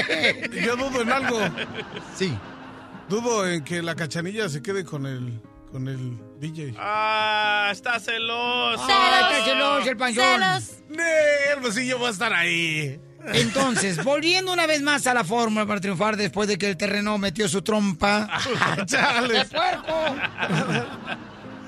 Yo 0.64 0.77
dudo 0.77 1.03
en 1.03 1.12
algo. 1.12 1.38
Sí. 2.16 2.37
Dudo 3.09 3.49
en 3.49 3.64
que 3.64 3.83
la 3.83 3.94
cachanilla 3.94 4.49
se 4.49 4.62
quede 4.62 4.85
con 4.85 5.07
el, 5.07 5.40
con 5.73 5.88
el 5.88 6.18
DJ. 6.38 6.75
Ah, 6.79 7.71
está 7.73 7.99
celoso. 8.01 8.85
¡Ay, 8.87 9.23
está 9.23 9.44
celoso 9.44 9.90
el 9.90 9.97
panzón! 9.97 10.40
Nel, 10.90 11.61
pues 11.62 11.75
sí, 11.75 11.87
yo 11.87 11.99
voy 11.99 12.09
a 12.09 12.11
estar 12.11 12.33
ahí. 12.33 13.01
Entonces, 13.33 14.03
volviendo 14.05 14.53
una 14.53 14.66
vez 14.66 14.83
más 14.83 15.07
a 15.07 15.14
la 15.14 15.25
fórmula 15.25 15.66
para 15.66 15.81
triunfar 15.81 16.16
después 16.16 16.49
de 16.49 16.59
que 16.59 16.68
el 16.68 16.77
terreno 16.77 17.16
metió 17.18 17.49
su 17.49 17.62
trompa. 17.62 18.29
Chale. 18.87 19.38
¡De 19.38 19.44
puerco! 19.47 19.94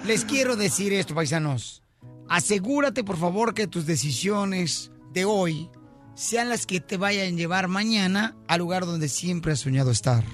Les 0.04 0.24
quiero 0.24 0.56
decir 0.56 0.92
esto, 0.92 1.14
paisanos. 1.14 1.82
Asegúrate, 2.28 3.02
por 3.02 3.18
favor, 3.18 3.54
que 3.54 3.66
tus 3.66 3.86
decisiones 3.86 4.90
de 5.12 5.24
hoy 5.24 5.70
sean 6.14 6.48
las 6.48 6.66
que 6.66 6.80
te 6.80 6.96
vayan 6.96 7.34
a 7.34 7.36
llevar 7.36 7.68
mañana 7.68 8.36
al 8.46 8.60
lugar 8.60 8.86
donde 8.86 9.08
siempre 9.08 9.52
has 9.52 9.60
soñado 9.60 9.90
estar. 9.90 10.24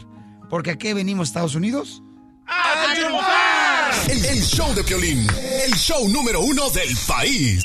Porque 0.48 0.70
aquí 0.70 0.92
venimos, 0.92 1.28
Estados 1.28 1.54
Unidos. 1.54 2.02
¡A 2.46 2.94
triunfar! 2.94 4.11
El, 4.11 4.24
el 4.24 4.42
show 4.42 4.72
de 4.74 4.85
Piolín, 4.85 5.26
el 5.64 5.74
show 5.74 6.09
número 6.09 6.40
uno 6.40 6.70
del 6.70 6.96
país. 7.09 7.64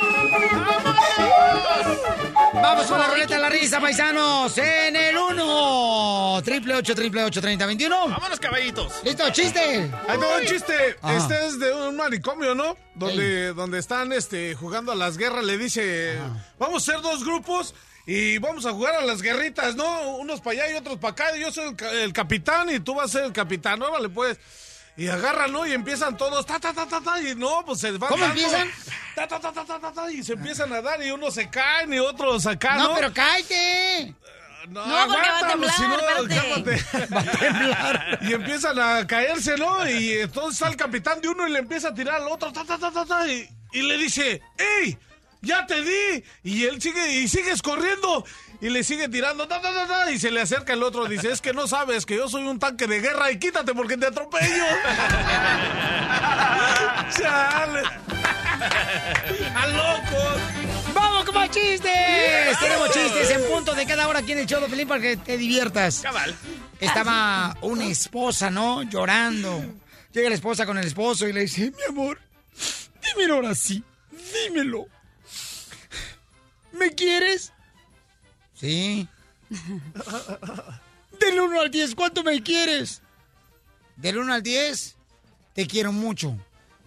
Vamos 2.54 2.86
con 2.86 3.00
la 3.00 3.08
ruleta 3.08 3.36
de 3.36 3.42
la 3.42 3.50
risa, 3.50 3.80
paisanos. 3.80 4.58
En 4.58 4.96
el 4.96 5.18
1. 5.18 6.42
Triple 6.44 6.76
8, 6.76 6.96
triple 6.96 7.24
8, 7.24 7.42
30, 7.42 7.66
21. 7.66 8.08
Vámonos, 8.10 8.40
caballitos. 8.40 8.94
Listo, 9.04 9.30
chiste. 9.32 9.60
Ahí 10.08 10.18
te 10.20 10.42
un 10.42 10.46
chiste. 10.46 10.74
Ajá. 11.02 11.18
Este 11.18 11.48
es 11.48 11.60
de 11.60 11.74
un 11.74 11.96
manicomio, 11.96 12.54
¿no? 12.56 12.78
Donde, 12.96 13.54
donde 13.54 13.80
están 13.80 14.12
este, 14.14 14.56
jugando 14.56 14.92
a 14.92 14.96
las 14.96 15.18
guerras. 15.18 15.44
Le 15.44 15.58
dice, 15.58 16.20
vamos 16.60 16.88
a 16.88 16.94
ser 16.94 17.02
dos 17.02 17.24
grupos 17.24 17.74
y 18.06 18.38
vamos 18.40 18.66
a 18.66 18.72
jugar 18.72 18.96
a 18.96 19.02
las 19.02 19.22
guerritas, 19.22 19.76
¿no? 19.76 20.18
Unos 20.18 20.42
para 20.42 20.64
allá 20.64 20.72
y 20.74 20.76
otros 20.78 20.98
para 20.98 21.12
acá. 21.14 21.36
Yo 21.38 21.52
soy 21.52 21.70
el, 21.70 21.76
ca- 21.76 21.92
el 21.92 22.14
capitán 22.14 22.70
y 22.70 22.80
tú 22.80 22.96
vas 22.96 23.06
a 23.10 23.20
ser 23.20 23.24
el 23.26 23.34
capitán. 23.34 23.82
Órale, 23.82 24.10
pues. 24.10 24.38
Y 24.98 25.08
agarran, 25.08 25.52
¿no? 25.54 25.66
Y 25.66 25.72
empiezan 25.72 26.18
todos, 26.18 26.46
ta, 26.46 26.60
ta, 26.60 26.74
ta, 26.74 26.86
ta, 26.86 27.00
ta, 27.00 27.22
y 27.22 27.34
no, 27.34 27.64
pues 27.66 27.80
se 27.80 27.92
van 27.92 28.10
¿Cómo 28.10 28.26
dando, 28.26 28.40
empiezan? 28.42 28.70
Ta, 29.16 29.26
ta, 29.28 29.40
ta, 29.40 29.52
ta, 29.54 29.64
ta, 29.66 29.80
ta, 29.80 29.92
ta, 29.94 30.12
y 30.12 30.22
se 30.22 30.34
empiezan 30.34 30.72
a 30.74 30.82
dar 30.82 31.02
y 31.02 31.12
unos 31.12 31.34
se 31.34 31.50
caen 31.50 31.94
y 31.94 32.00
otros 32.00 32.46
acá, 32.46 32.76
¿no? 32.76 32.90
No, 32.90 32.96
pero 32.96 33.14
cállate. 33.14 34.14
No, 34.68 34.86
No, 34.86 35.08
porque 35.14 35.30
va 35.30 35.40
a 35.40 35.48
temblar, 35.48 35.74
si 35.76 35.82
no. 35.84 35.98
Va 35.98 36.56
a 36.56 36.64
temblar. 36.64 38.20
Y 38.22 38.34
empiezan 38.34 38.80
a 38.80 39.08
caerse, 39.08 39.56
¿no? 39.58 39.90
Y 39.90 40.12
entonces 40.20 40.54
está 40.54 40.68
el 40.68 40.76
capitán 40.76 41.22
de 41.22 41.30
uno 41.30 41.48
y 41.48 41.52
le 41.52 41.60
empieza 41.60 41.88
a 41.90 41.94
tirar 41.94 42.22
al 42.22 42.28
otro, 42.28 42.52
ta, 42.52 42.64
ta, 42.66 42.78
ta, 42.78 42.92
ta, 42.92 43.06
ta, 43.06 43.28
y, 43.28 43.48
y 43.72 43.82
le 43.84 43.98
dice, 43.98 44.42
¡Ey! 44.58 44.98
¡Ya 45.42 45.66
te 45.66 45.82
di! 45.82 46.24
Y 46.44 46.66
él 46.66 46.82
sigue, 46.82 47.20
y 47.20 47.28
sigues 47.28 47.62
corriendo. 47.62 48.24
Y 48.62 48.70
le 48.70 48.84
sigue 48.84 49.10
tirando, 49.10 49.48
ta, 49.48 49.60
ta, 49.60 49.88
ta, 49.88 50.12
y 50.12 50.20
se 50.20 50.30
le 50.30 50.42
acerca 50.42 50.74
el 50.74 50.84
otro. 50.84 51.06
Dice, 51.08 51.32
es 51.32 51.42
que 51.42 51.52
no 51.52 51.68
sabes 51.68 52.06
que 52.06 52.16
yo 52.16 52.30
soy 52.30 52.44
un 52.44 52.60
tanque 52.60 52.86
de 52.86 53.00
guerra 53.00 53.32
y 53.32 53.40
quítate 53.40 53.74
porque 53.74 53.98
te 53.98 54.06
atropello. 54.06 54.64
Chale. 57.18 57.82
¡A 59.56 59.68
locos! 59.68 60.42
¡Vamos 60.94 61.26
con 61.26 61.34
más 61.34 61.50
chistes! 61.50 62.60
Tenemos 62.60 62.92
chistes 62.92 63.32
en 63.32 63.44
punto 63.50 63.74
de 63.74 63.88
cada 63.88 64.08
hora 64.08 64.20
aquí 64.20 64.34
en 64.34 64.40
el 64.40 64.46
show 64.46 64.62
de 64.62 64.68
Pelín 64.68 64.88
para 64.88 65.02
que 65.02 65.18
te 65.18 65.38
diviertas. 65.38 66.02
Cabal. 66.02 66.36
Estaba 66.80 67.58
una 67.62 67.88
esposa, 67.88 68.52
¿no? 68.52 68.84
Llorando. 68.84 69.64
Llega 70.14 70.30
la 70.30 70.36
esposa 70.36 70.68
con 70.68 70.78
el 70.78 70.86
esposo 70.86 71.28
y 71.28 71.34
le 71.34 71.42
dice, 71.42 71.72
mi 71.72 71.84
amor, 71.90 72.20
dímelo 73.02 73.36
ahora 73.36 73.56
sí, 73.56 73.84
dímelo. 74.34 74.86
¿Me 76.72 76.92
quieres? 76.92 77.54
Sí. 78.54 79.08
Del 81.20 81.40
1 81.40 81.62
al 81.62 81.72
10, 81.72 81.96
¿cuánto 81.96 82.24
me 82.24 82.42
quieres? 82.42 83.02
Del 83.96 84.18
1 84.18 84.34
al 84.34 84.42
10, 84.42 84.96
te 85.54 85.68
quiero 85.68 85.92
mucho. 85.92 86.36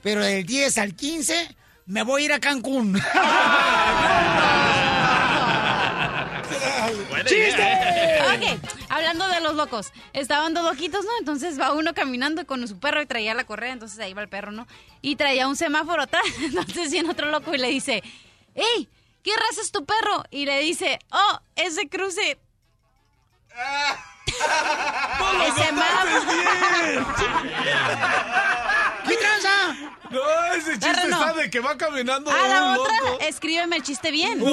Pero 0.02 0.24
del 0.24 0.44
10 0.44 0.78
al 0.78 0.94
15, 0.94 1.56
me 1.86 2.02
voy 2.02 2.22
a 2.22 2.24
ir 2.24 2.32
a 2.32 2.40
Cancún. 2.40 3.00
¡Chiste! 7.26 7.62
Ok, 8.34 8.60
hablando 8.90 9.28
de 9.28 9.40
los 9.40 9.54
locos. 9.54 9.92
Estaban 10.12 10.52
dos 10.52 10.64
loquitos, 10.64 11.04
¿no? 11.04 11.10
Entonces 11.18 11.58
va 11.58 11.72
uno 11.72 11.94
caminando 11.94 12.46
con 12.46 12.66
su 12.68 12.78
perro 12.78 13.00
y 13.00 13.06
traía 13.06 13.34
la 13.34 13.44
correa, 13.44 13.72
entonces 13.72 13.98
ahí 14.00 14.12
va 14.12 14.22
el 14.22 14.28
perro, 14.28 14.52
¿no? 14.52 14.66
Y 15.00 15.16
traía 15.16 15.48
un 15.48 15.56
semáforo 15.56 16.02
atrás. 16.02 16.24
Entonces 16.42 16.90
viene 16.90 17.10
otro 17.10 17.30
loco 17.30 17.54
y 17.54 17.58
le 17.58 17.68
dice, 17.68 18.02
¡Ey! 18.54 18.88
¿Qué 19.24 19.32
raza 19.36 19.62
es 19.62 19.72
tu 19.72 19.84
perro? 19.84 20.22
Y 20.30 20.44
le 20.46 20.60
dice, 20.60 20.98
¡Oh! 21.10 21.40
Ese 21.56 21.88
cruce. 21.88 22.38
ese 25.46 25.72
¿Qué 29.06 29.16
tranza? 29.16 29.74
No, 30.10 30.20
ese 30.54 30.78
chiste 30.78 31.08
no. 31.08 31.20
está 31.20 31.32
de 31.34 31.50
que 31.50 31.60
va 31.60 31.76
caminando 31.76 32.30
A 32.30 32.48
la 32.48 32.64
un 32.64 32.78
otra, 32.78 33.00
loco. 33.00 33.18
escríbeme 33.20 33.76
el 33.76 33.82
chiste 33.82 34.10
bien. 34.10 34.40
Uy, 34.40 34.48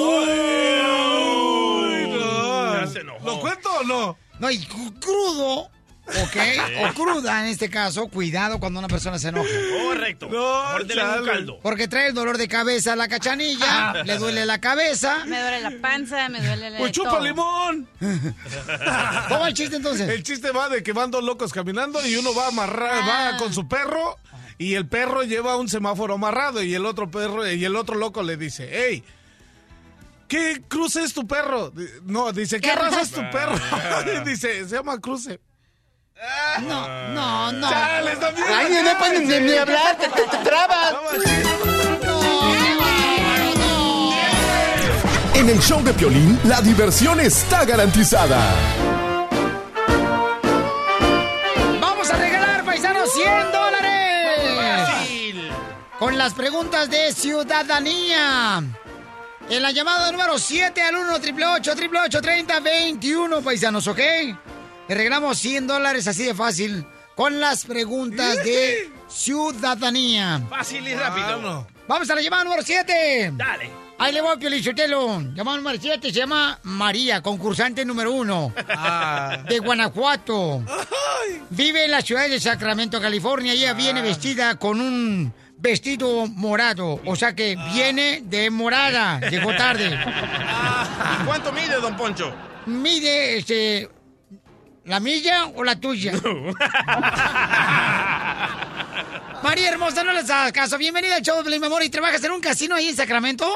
no. 2.08 2.74
Ya 2.80 2.86
se 2.86 3.00
enojó. 3.00 3.24
¿Lo 3.24 3.40
cuento 3.40 3.70
o 3.72 3.82
no? 3.84 4.18
No, 4.38 4.50
y 4.50 4.58
cru- 4.66 4.98
crudo, 5.00 5.70
¿ok? 6.22 6.36
O 6.90 6.94
cruda 6.94 7.40
en 7.40 7.46
este 7.46 7.70
caso, 7.70 8.08
cuidado 8.08 8.58
cuando 8.60 8.78
una 8.78 8.88
persona 8.88 9.18
se 9.18 9.28
enoja. 9.28 9.48
Correcto. 9.86 10.28
No, 10.30 10.76
un 10.76 11.26
caldo. 11.26 11.58
Porque 11.62 11.88
trae 11.88 12.08
el 12.08 12.14
dolor 12.14 12.38
de 12.38 12.48
cabeza 12.48 12.92
a 12.92 12.96
la 12.96 13.08
cachanilla, 13.08 14.02
le 14.04 14.18
duele 14.18 14.44
la 14.46 14.60
cabeza. 14.60 15.24
Me 15.26 15.40
duele 15.40 15.60
la 15.60 15.72
panza, 15.80 16.28
me 16.28 16.40
duele 16.44 16.70
la... 16.70 16.78
Pues 16.78 16.92
chupa 16.92 17.10
todo. 17.10 17.20
limón. 17.20 17.88
¿Cómo 18.00 19.40
va 19.40 19.48
el 19.48 19.54
chiste 19.54 19.76
entonces? 19.76 20.08
El 20.08 20.22
chiste 20.22 20.50
va 20.50 20.68
de 20.68 20.82
que 20.82 20.92
van 20.92 21.10
dos 21.10 21.22
locos 21.24 21.52
caminando 21.52 22.04
y 22.06 22.16
uno 22.16 22.34
va 22.34 22.48
amarrado, 22.48 23.02
Ah. 23.04 23.30
va 23.32 23.38
con 23.38 23.52
su 23.52 23.66
perro 23.68 24.16
y 24.58 24.74
el 24.74 24.86
perro 24.86 25.22
lleva 25.22 25.56
un 25.56 25.68
semáforo 25.68 26.14
amarrado 26.14 26.62
y 26.62 26.74
el 26.74 26.86
otro 26.86 27.10
perro 27.10 27.50
y 27.50 27.64
el 27.64 27.76
otro 27.76 27.96
loco 27.96 28.22
le 28.22 28.36
dice, 28.36 28.68
hey, 28.72 29.02
¿qué 30.28 30.62
cruce 30.68 31.02
es 31.02 31.12
tu 31.14 31.26
perro? 31.26 31.72
No, 32.04 32.32
dice, 32.32 32.60
¿qué, 32.60 32.68
¿Qué 32.68 32.74
raza 32.74 32.90
raza? 32.98 33.00
es 33.02 33.10
tu 33.10 33.20
perro? 33.30 34.24
dice, 34.24 34.68
se 34.68 34.74
llama 34.76 34.98
cruce. 35.00 35.40
No, 36.62 36.88
no, 37.08 37.52
no. 37.52 37.68
Chale, 37.70 38.12
está 38.12 38.30
bien. 38.30 38.46
Ay, 38.54 38.80
no 38.84 38.98
pueden 38.98 39.28
ni, 39.28 39.40
ni 39.52 39.56
hablar, 39.58 39.96
te, 39.98 40.08
te- 40.08 40.28
te 40.28 40.36
trabas. 40.38 40.94
En 45.34 45.48
el 45.48 45.58
show 45.60 45.82
de 45.82 45.92
Piolín, 45.94 46.38
la 46.44 46.60
diversión 46.60 47.18
está 47.20 47.64
garantizada. 47.64 48.38
Vamos 51.80 52.10
a 52.10 52.16
regalar, 52.16 52.64
paisanos, 52.64 53.12
100 53.12 53.50
dólares. 53.52 54.86
Fácil. 54.86 55.50
Con 55.98 56.16
las 56.16 56.34
preguntas 56.34 56.88
de 56.88 57.12
ciudadanía. 57.12 58.62
En 59.50 59.62
la 59.62 59.72
llamada 59.72 60.12
número 60.12 60.38
7 60.38 60.80
al 60.80 60.94
1 60.96 61.14
888 61.14 62.20
30 62.20 62.60
21 62.60 63.40
paisanos, 63.42 63.88
¿ok? 63.88 63.98
Le 64.88 64.94
regalamos 64.94 65.38
100 65.38 65.66
dólares 65.66 66.06
así 66.06 66.24
de 66.24 66.34
fácil 66.34 66.84
con 67.14 67.40
las 67.40 67.64
preguntas 67.64 68.36
de 68.44 68.90
ciudadanía. 69.08 70.42
Fácil 70.50 70.86
y 70.86 70.94
rápido. 70.94 71.36
Mano. 71.40 71.66
Vamos 71.88 72.08
a 72.10 72.14
la 72.14 72.20
llamada 72.22 72.44
número 72.44 72.62
7. 72.62 73.32
Dale. 73.34 73.70
Ahí 73.98 74.12
le 74.12 74.20
voy, 74.20 74.36
Piolichotelo. 74.38 75.20
Llamada 75.34 75.58
número 75.58 75.78
7 75.80 76.08
se 76.08 76.12
llama 76.18 76.58
María, 76.64 77.22
concursante 77.22 77.84
número 77.84 78.12
1 78.12 78.52
Ah. 78.70 79.38
de 79.48 79.58
Guanajuato. 79.60 80.64
Vive 81.50 81.84
en 81.84 81.90
la 81.92 82.00
ciudad 82.02 82.28
de 82.28 82.40
Sacramento, 82.40 83.00
California. 83.00 83.52
Ella 83.52 83.74
viene 83.74 84.02
vestida 84.02 84.58
con 84.58 84.80
un 84.80 85.32
vestido 85.58 86.26
morado. 86.26 87.00
O 87.06 87.14
sea 87.14 87.34
que 87.36 87.56
viene 87.72 88.22
de 88.24 88.50
morada. 88.50 89.20
Llegó 89.30 89.54
tarde. 89.54 89.96
¿Y 91.20 91.24
cuánto 91.24 91.52
mide, 91.52 91.76
don 91.80 91.96
Poncho? 91.96 92.34
Mide, 92.66 93.36
este... 93.38 93.88
¿La 94.84 95.00
milla 95.00 95.46
o 95.54 95.62
la 95.62 95.78
tuya? 95.78 96.12
María 99.42 99.70
hermosa, 99.70 100.02
no 100.02 100.12
les 100.12 100.28
hagas 100.28 100.52
caso. 100.52 100.76
Bienvenida 100.76 101.16
al 101.16 101.22
show 101.22 101.42
de 101.42 101.58
mi 101.58 101.66
amor. 101.66 101.82
¿Y 101.82 101.88
trabajas 101.88 102.22
en 102.24 102.32
un 102.32 102.40
casino 102.40 102.74
ahí 102.74 102.88
en 102.88 102.96
Sacramento? 102.96 103.46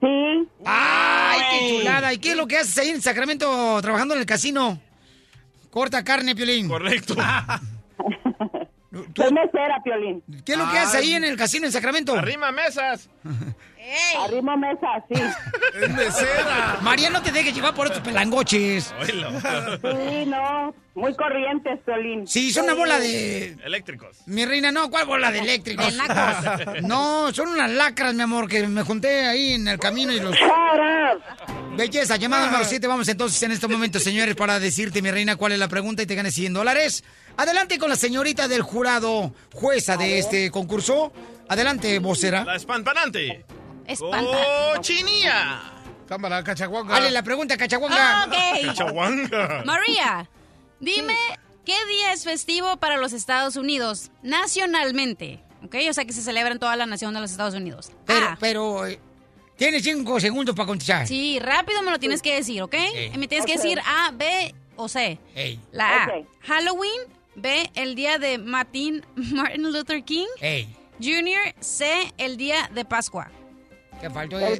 Sí, 0.00 0.48
¡Ay, 0.64 1.40
qué 1.50 1.78
chulada! 1.78 2.12
¿Y 2.12 2.18
qué 2.18 2.30
es 2.30 2.36
lo 2.36 2.46
que 2.46 2.56
haces 2.56 2.78
ahí 2.78 2.88
en 2.90 3.02
Sacramento 3.02 3.80
trabajando 3.82 4.14
en 4.14 4.20
el 4.20 4.26
casino? 4.26 4.80
Corta 5.70 6.02
carne, 6.02 6.34
Piolín. 6.34 6.68
Correcto. 6.68 7.14
soy 7.14 9.32
mesera, 9.32 9.82
Piolín. 9.84 10.22
¿Qué 10.46 10.52
es 10.52 10.58
lo 10.58 10.70
que 10.70 10.78
haces 10.78 10.94
ahí 10.94 11.14
en 11.14 11.24
el 11.24 11.36
casino 11.36 11.66
en 11.66 11.72
Sacramento? 11.72 12.14
Arrima 12.14 12.50
mesas. 12.52 13.10
Arrimo 14.24 14.56
mesa, 14.56 15.04
sí. 15.08 15.20
Es 15.82 15.90
mesera. 15.90 16.78
María, 16.82 17.10
no 17.10 17.22
te 17.22 17.30
dejes 17.30 17.54
llevar 17.54 17.74
por 17.74 17.86
estos 17.86 18.02
pelangoches. 18.02 18.92
Sí, 19.06 20.26
no, 20.26 20.74
muy 20.94 21.14
corrientes, 21.14 21.78
Piolín. 21.84 22.26
Sí, 22.26 22.52
son 22.52 22.64
una 22.64 22.74
bola 22.74 22.98
de... 22.98 23.56
Eléctricos. 23.64 24.18
Mi 24.26 24.44
reina, 24.44 24.72
no, 24.72 24.90
¿cuál 24.90 25.06
bola 25.06 25.30
de 25.30 25.38
eléctricos? 25.40 25.86
De. 25.86 26.82
No, 26.82 27.32
son 27.32 27.48
unas 27.48 27.70
lacras, 27.70 28.14
mi 28.14 28.22
amor, 28.22 28.48
que 28.48 28.66
me 28.66 28.82
junté 28.82 29.26
ahí 29.26 29.52
en 29.54 29.68
el 29.68 29.78
camino 29.78 30.12
y 30.12 30.20
los... 30.20 30.34
Belleza, 31.76 32.16
llamada 32.16 32.46
número 32.46 32.64
7. 32.64 32.86
Vamos 32.86 33.08
entonces 33.08 33.40
en 33.42 33.52
este 33.52 33.68
momento, 33.68 34.00
señores, 34.00 34.34
para 34.34 34.58
decirte, 34.58 35.00
mi 35.00 35.10
reina, 35.10 35.36
cuál 35.36 35.52
es 35.52 35.58
la 35.58 35.68
pregunta 35.68 36.02
y 36.02 36.06
te 36.06 36.14
ganes 36.16 36.34
100 36.34 36.54
dólares. 36.54 37.04
Adelante 37.36 37.78
con 37.78 37.88
la 37.88 37.96
señorita 37.96 38.48
del 38.48 38.62
jurado, 38.62 39.32
jueza 39.54 39.96
de 39.96 40.18
este 40.18 40.50
concurso. 40.50 41.12
Adelante, 41.48 41.98
vocera. 42.00 42.44
La 42.44 42.56
espampanante. 42.56 43.44
Espanta. 43.88 44.38
Cochinilla. 44.76 45.72
Cámara, 46.06 46.42
cachaguanga. 46.44 46.94
Dale 46.94 47.10
la 47.10 47.22
pregunta, 47.22 47.54
Ah, 47.54 47.58
cachaguanga. 47.58 48.26
ok. 48.26 48.74
Chahuanga. 48.74 49.62
María, 49.66 50.28
dime, 50.80 51.16
¿qué 51.64 51.74
día 51.86 52.12
es 52.12 52.24
festivo 52.24 52.76
para 52.78 52.96
los 52.96 53.12
Estados 53.12 53.56
Unidos 53.56 54.10
nacionalmente? 54.22 55.40
¿Ok? 55.64 55.74
O 55.90 55.92
sea, 55.92 56.04
que 56.04 56.12
se 56.12 56.22
celebra 56.22 56.52
en 56.52 56.58
toda 56.58 56.76
la 56.76 56.86
nación 56.86 57.12
de 57.14 57.20
los 57.20 57.30
Estados 57.30 57.54
Unidos. 57.54 57.90
Pero, 58.06 58.26
A. 58.26 58.36
pero, 58.40 58.86
eh, 58.86 59.00
tienes 59.56 59.82
cinco 59.82 60.18
segundos 60.20 60.54
para 60.54 60.66
contestar. 60.66 61.06
Sí, 61.06 61.38
rápido 61.40 61.82
me 61.82 61.90
lo 61.90 61.98
tienes 61.98 62.22
que 62.22 62.34
decir, 62.34 62.62
¿ok? 62.62 62.74
Me 63.16 63.26
tienes 63.28 63.44
que 63.46 63.54
decir 63.56 63.80
A, 63.84 64.10
B 64.12 64.54
o 64.76 64.88
C. 64.88 65.18
Ey, 65.34 65.60
La 65.72 66.04
A. 66.04 66.08
Halloween. 66.42 67.00
B, 67.34 67.70
el 67.74 67.94
día 67.94 68.18
de 68.18 68.36
Martin, 68.38 69.04
Martin 69.14 69.70
Luther 69.72 70.02
King. 70.04 70.26
ey. 70.40 70.74
Junior. 71.00 71.54
C, 71.60 72.12
el 72.18 72.36
día 72.36 72.68
de 72.74 72.84
Pascua. 72.84 73.30
¿Qué 74.00 74.10
faltó? 74.10 74.36
B. 74.38 74.58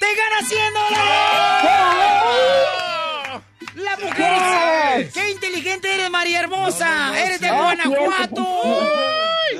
¡Te 0.00 0.16
ganas 0.16 0.48
100 0.48 0.74
dólares! 0.74 1.02
¡La 3.76 3.96
mujer! 3.96 5.10
¡Qué 5.12 5.30
inteligente 5.30 5.94
eres, 5.94 6.10
María 6.10 6.40
Hermosa! 6.40 7.16
¡Eres 7.18 7.40
de 7.40 7.50
Guanajuato! 7.50 8.46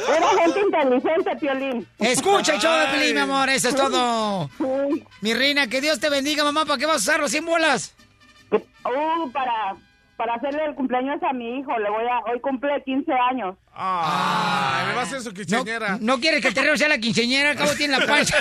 Era 0.09 0.29
gente 0.43 0.61
inteligente, 0.61 1.37
Piolín. 1.37 1.87
Escucha 1.99 2.59
show 2.59 2.75
de 2.81 2.87
Pelín, 2.89 3.15
mi 3.15 3.21
amor, 3.21 3.49
eso 3.51 3.69
es 3.69 3.77
todo. 3.77 4.51
Mi 5.21 5.33
reina, 5.33 5.69
que 5.69 5.81
Dios 5.81 6.01
te 6.01 6.11
bendiga, 6.11 6.43
mamá. 6.43 6.65
¿Para 6.65 6.79
qué 6.79 6.87
vas 6.87 6.97
a 6.97 6.99
usar 6.99 7.21
los 7.21 7.31
100 7.31 7.47
bolas? 7.47 7.95
Uh, 8.51 9.31
para, 9.31 9.77
para 10.23 10.35
hacerle 10.37 10.65
el 10.67 10.77
cumpleaños 10.77 11.21
a 11.29 11.33
mi 11.33 11.59
hijo, 11.59 11.77
le 11.81 11.91
voy 11.91 12.05
a, 12.05 12.31
hoy 12.31 12.41
cumple 12.41 12.81
15 12.85 13.11
años. 13.13 13.57
Ah, 13.75 14.85
le 14.87 14.95
va 14.95 15.01
a 15.01 15.03
hacer 15.03 15.21
su 15.21 15.31
No, 15.31 15.35
quinceañera. 15.35 15.99
no 16.01 16.21
quieres 16.21 16.41
que 16.41 16.47
el 16.49 16.55
terreno 16.55 16.77
sea 16.77 16.89
la 16.89 16.99
quinceñera, 16.99 17.51
al 17.51 17.57
cabo 17.57 17.73
tiene 17.73 17.99
la 17.99 18.07
pancha. 18.07 18.37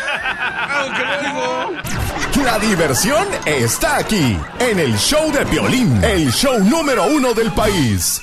Aunque 0.70 1.02
luego. 1.24 1.72
La 2.46 2.60
diversión 2.60 3.26
está 3.48 3.98
aquí, 3.98 4.38
en 4.60 4.80
el 4.80 4.96
show 4.96 5.32
de 5.32 5.44
Piolín, 5.48 6.04
el 6.04 6.32
show 6.32 6.60
número 6.64 7.06
uno 7.08 7.34
del 7.34 7.52
país. 7.52 8.22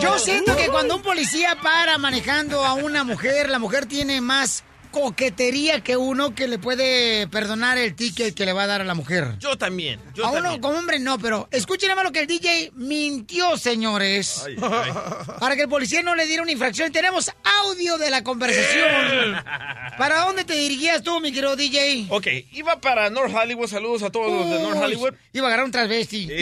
Yo 0.00 0.18
siento 0.18 0.56
que 0.56 0.66
cuando 0.70 0.96
un 0.96 1.02
policía 1.02 1.56
para 1.62 1.98
manejando 1.98 2.64
a 2.64 2.74
una 2.74 3.04
mujer, 3.04 3.48
la 3.48 3.60
mujer 3.60 3.86
tiene 3.86 4.20
más 4.20 4.64
coquetería 4.90 5.80
que 5.80 5.96
uno 5.96 6.34
que 6.34 6.48
le 6.48 6.58
puede 6.58 7.26
perdonar 7.28 7.78
el 7.78 7.94
ticket 7.94 8.34
que 8.34 8.44
le 8.44 8.52
va 8.52 8.64
a 8.64 8.66
dar 8.66 8.80
a 8.80 8.84
la 8.84 8.94
mujer. 8.94 9.36
Yo 9.38 9.56
también. 9.56 10.00
Yo 10.14 10.24
a 10.26 10.30
uno 10.30 10.42
también. 10.42 10.60
como 10.60 10.78
hombre 10.78 10.98
no, 10.98 11.18
pero 11.18 11.48
escuchen 11.50 11.90
lo 12.02 12.12
que 12.12 12.20
el 12.20 12.26
DJ 12.26 12.72
mintió, 12.74 13.56
señores. 13.56 14.44
Ay, 14.46 14.56
ay. 14.60 14.92
Para 15.40 15.56
que 15.56 15.62
el 15.62 15.68
policía 15.68 16.02
no 16.02 16.14
le 16.14 16.26
diera 16.26 16.42
una 16.42 16.52
infracción. 16.52 16.92
Tenemos 16.92 17.30
audio 17.64 17.98
de 17.98 18.10
la 18.10 18.22
conversación. 18.22 19.36
¿Para 19.98 20.20
dónde 20.20 20.44
te 20.44 20.54
dirigías 20.54 21.02
tú, 21.02 21.20
mi 21.20 21.32
querido 21.32 21.56
DJ? 21.56 22.06
Ok, 22.10 22.26
iba 22.52 22.80
para 22.80 23.10
North 23.10 23.34
Hollywood. 23.34 23.68
Saludos 23.68 24.02
a 24.02 24.10
todos 24.10 24.30
los 24.32 24.50
de 24.50 24.62
North 24.62 24.78
Hollywood. 24.82 25.14
Iba 25.32 25.46
a 25.46 25.48
agarrar 25.48 25.66
un 25.66 25.72
transvesti. 25.72 26.28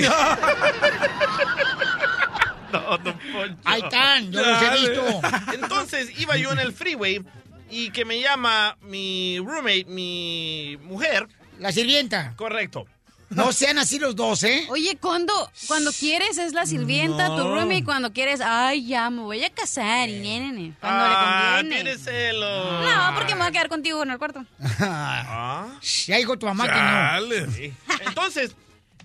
No, 2.70 2.98
don 2.98 3.18
Poncho. 3.32 3.56
Ahí 3.64 3.80
están, 3.80 4.30
yo 4.30 4.42
los 4.42 4.62
he 4.62 4.70
visto. 4.78 5.20
Entonces 5.54 6.20
iba 6.20 6.36
yo 6.36 6.52
en 6.52 6.58
el 6.58 6.74
freeway 6.74 7.24
y 7.70 7.90
que 7.90 8.04
me 8.04 8.20
llama 8.20 8.76
mi 8.82 9.38
roommate, 9.38 9.84
mi 9.86 10.78
mujer. 10.82 11.28
La 11.58 11.72
sirvienta. 11.72 12.34
Correcto. 12.36 12.86
No 13.30 13.52
sean 13.52 13.78
así 13.78 13.98
los 13.98 14.16
dos, 14.16 14.42
¿eh? 14.42 14.66
Oye, 14.70 14.96
cuando, 14.98 15.32
cuando 15.66 15.92
quieres 15.92 16.38
es 16.38 16.54
la 16.54 16.64
sirvienta, 16.64 17.26
tu 17.26 17.44
No. 17.44 17.70
y 17.72 17.82
cuando 17.82 18.12
quieres, 18.12 18.40
ay, 18.40 18.86
ya 18.86 19.10
me 19.10 19.20
voy 19.20 19.44
a 19.44 19.50
casar, 19.50 20.08
y 20.08 20.18
nene, 20.20 20.52
nene, 20.52 20.74
cuando 20.80 21.04
ah, 21.04 21.08
le 21.08 21.60
conviene. 21.60 21.82
tienes 21.82 22.04
celos. 22.04 22.84
No, 22.84 23.14
porque 23.14 23.34
me 23.34 23.40
voy 23.40 23.48
a 23.48 23.52
quedar 23.52 23.68
contigo 23.68 24.02
en 24.02 24.10
el 24.12 24.18
cuarto. 24.18 24.44
Ah. 24.80 25.66
Ya 26.06 26.16
dijo 26.16 26.38
tu 26.38 26.46
mamá 26.46 26.64
que 26.64 27.36
no. 27.46 27.52
Sí. 27.52 27.74
Entonces, 28.06 28.54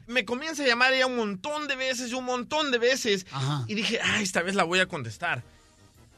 me 0.07 0.23
comienza 0.23 0.63
a 0.63 0.67
llamar 0.67 0.93
ella 0.93 1.07
un 1.07 1.17
montón 1.17 1.67
de 1.67 1.75
veces, 1.75 2.11
y 2.11 2.13
un 2.13 2.25
montón 2.25 2.71
de 2.71 2.77
veces. 2.77 3.25
Ajá. 3.31 3.65
Y 3.67 3.75
dije, 3.75 3.99
ah, 4.01 4.21
esta 4.21 4.41
vez 4.41 4.55
la 4.55 4.63
voy 4.63 4.79
a 4.79 4.85
contestar. 4.85 5.43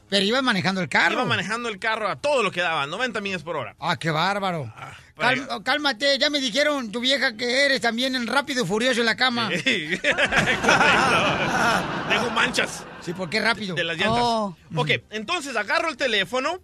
Pero 0.08 0.24
iba 0.24 0.40
manejando 0.42 0.80
el 0.80 0.88
carro. 0.88 1.14
Iba 1.14 1.24
manejando 1.24 1.68
el 1.68 1.78
carro 1.78 2.08
a 2.08 2.16
todo 2.16 2.42
lo 2.42 2.50
que 2.52 2.60
daba, 2.60 2.86
90 2.86 3.20
millas 3.20 3.42
por 3.42 3.56
hora. 3.56 3.74
Ah, 3.80 3.96
qué 3.96 4.10
bárbaro. 4.10 4.72
para 5.16 5.34
Cal- 5.46 5.62
cálmate, 5.64 6.18
ya 6.18 6.30
me 6.30 6.40
dijeron 6.40 6.92
tu 6.92 7.00
vieja 7.00 7.36
que 7.36 7.64
eres 7.66 7.80
también 7.80 8.14
en 8.14 8.26
rápido 8.26 8.64
y 8.64 8.66
furioso 8.66 9.00
en 9.00 9.06
la 9.06 9.16
cama. 9.16 9.48
Correcto. 9.50 10.08
Dejo 12.10 12.30
manchas. 12.30 12.84
Sí, 13.00 13.12
¿por 13.12 13.28
qué 13.30 13.40
rápido? 13.40 13.74
De 13.74 13.84
las 13.84 13.96
llantas. 13.96 14.20
Oh. 14.22 14.56
Ok, 14.74 14.90
entonces 15.10 15.56
agarro 15.56 15.88
el 15.88 15.96
teléfono 15.96 16.60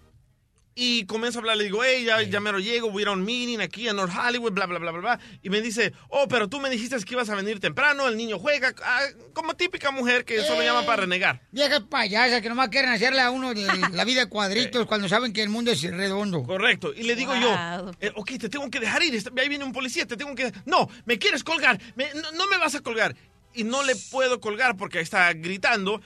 y 0.75 1.05
comienzo 1.07 1.39
a 1.39 1.41
hablar. 1.41 1.57
Le 1.57 1.65
digo, 1.65 1.83
hey, 1.85 2.05
ya, 2.05 2.23
ya 2.23 2.41
me 2.41 2.51
lo 2.53 2.59
llego, 2.59 2.91
voy 2.91 3.01
a 3.01 3.03
ir 3.03 3.09
a 3.09 3.13
un 3.13 3.25
meeting 3.25 3.59
aquí 3.61 3.89
en 3.89 3.97
North 3.97 4.13
Hollywood, 4.17 4.53
bla, 4.53 4.67
bla, 4.67 4.79
bla, 4.79 4.91
bla, 4.91 5.01
bla. 5.01 5.21
Y 5.43 5.51
me 5.51 5.61
dice, 5.61 5.93
oh, 6.09 6.27
pero 6.29 6.49
tú 6.49 6.61
me 6.61 6.71
dijiste 6.71 6.97
que 7.05 7.15
ibas 7.15 7.29
a 7.29 7.35
venir 7.35 7.61
temprano, 7.61 8.09
el 8.09 8.17
niño 8.17 8.39
juega. 8.39 8.75
Ah, 8.85 9.03
como 9.35 9.55
típica 9.55 9.91
mujer 9.91 10.25
que 10.25 10.43
solo 10.45 10.63
Eh. 10.63 10.65
llama 10.67 10.87
para 10.87 11.03
renegar. 11.03 11.43
Viejas 11.51 11.81
payasas 11.91 12.41
que 12.41 12.49
nomás 12.49 12.69
quieren 12.71 12.91
hacerle 12.91 13.21
a 13.21 13.31
uno 13.31 13.53
de 13.55 13.67
la 13.93 14.05
vida 14.05 14.21
de 14.23 14.29
cuadritos 14.29 14.87
cuando 14.87 15.09
saben 15.09 15.33
que 15.33 15.43
el 15.43 15.49
mundo 15.51 15.71
es 15.71 15.83
redondo. 15.83 16.43
Correcto. 16.45 16.93
Y 16.95 17.03
le 17.03 17.17
digo 17.17 17.35
yo, 17.37 17.53
eh, 18.01 18.11
ok, 18.15 18.31
te 18.39 18.49
tengo 18.49 18.71
que 18.71 18.81
dejar 18.81 19.03
ir. 19.03 19.23
Ahí 19.39 19.49
viene 19.49 19.65
un 19.65 19.73
policía, 19.73 20.07
te 20.07 20.17
tengo 20.17 20.35
que... 20.35 20.53
No, 20.65 20.89
me 21.05 21.19
quieres 21.19 21.45
colgar. 21.45 21.79
me- 21.97 22.13
no, 22.15 22.33
no 22.33 22.47
me 22.49 22.57
vas 22.59 22.75
a 22.75 22.81
colgar. 22.81 23.15
Y 23.55 23.65
no 23.65 23.83
le 23.83 23.95
puedo 24.11 24.41
colgar 24.41 24.77
porque 24.79 25.01
está 25.01 25.31
gritando. 25.35 26.01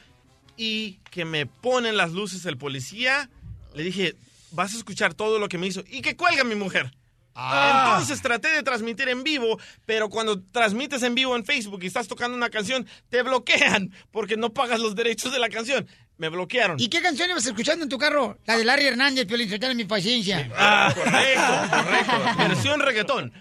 Y 0.56 0.98
que 1.10 1.24
me 1.24 1.46
ponen 1.46 1.96
las 1.96 2.12
luces 2.12 2.44
el 2.46 2.56
policía. 2.56 3.28
Le 3.74 3.82
dije, 3.82 4.16
vas 4.56 4.74
a 4.74 4.78
escuchar 4.78 5.14
todo 5.14 5.38
lo 5.38 5.48
que 5.48 5.58
me 5.58 5.68
hizo. 5.68 5.84
Y 5.86 6.02
que 6.02 6.16
cuelga 6.16 6.42
mi 6.42 6.56
mujer. 6.56 6.90
Ah. 7.38 7.92
Entonces 7.92 8.22
traté 8.22 8.48
de 8.48 8.62
transmitir 8.62 9.10
en 9.10 9.22
vivo, 9.22 9.60
pero 9.84 10.08
cuando 10.08 10.42
transmites 10.42 11.02
en 11.02 11.14
vivo 11.14 11.36
en 11.36 11.44
Facebook 11.44 11.80
y 11.82 11.86
estás 11.86 12.08
tocando 12.08 12.34
una 12.34 12.48
canción, 12.48 12.86
te 13.10 13.22
bloquean 13.22 13.92
porque 14.10 14.38
no 14.38 14.54
pagas 14.54 14.80
los 14.80 14.96
derechos 14.96 15.32
de 15.32 15.38
la 15.38 15.50
canción. 15.50 15.86
Me 16.16 16.30
bloquearon. 16.30 16.80
¿Y 16.80 16.88
qué 16.88 17.02
canción 17.02 17.28
ibas 17.28 17.44
escuchando 17.44 17.82
en 17.82 17.90
tu 17.90 17.98
carro? 17.98 18.38
La 18.46 18.56
de 18.56 18.64
Larry 18.64 18.86
Hernández, 18.86 19.26
Piolín, 19.26 19.50
Sotelo, 19.50 19.74
mi 19.74 19.84
paciencia. 19.84 20.50
Ah, 20.56 20.90
correcto, 20.94 21.76
correcto. 21.76 22.38
Versión 22.38 22.80
reggaetón. 22.80 23.32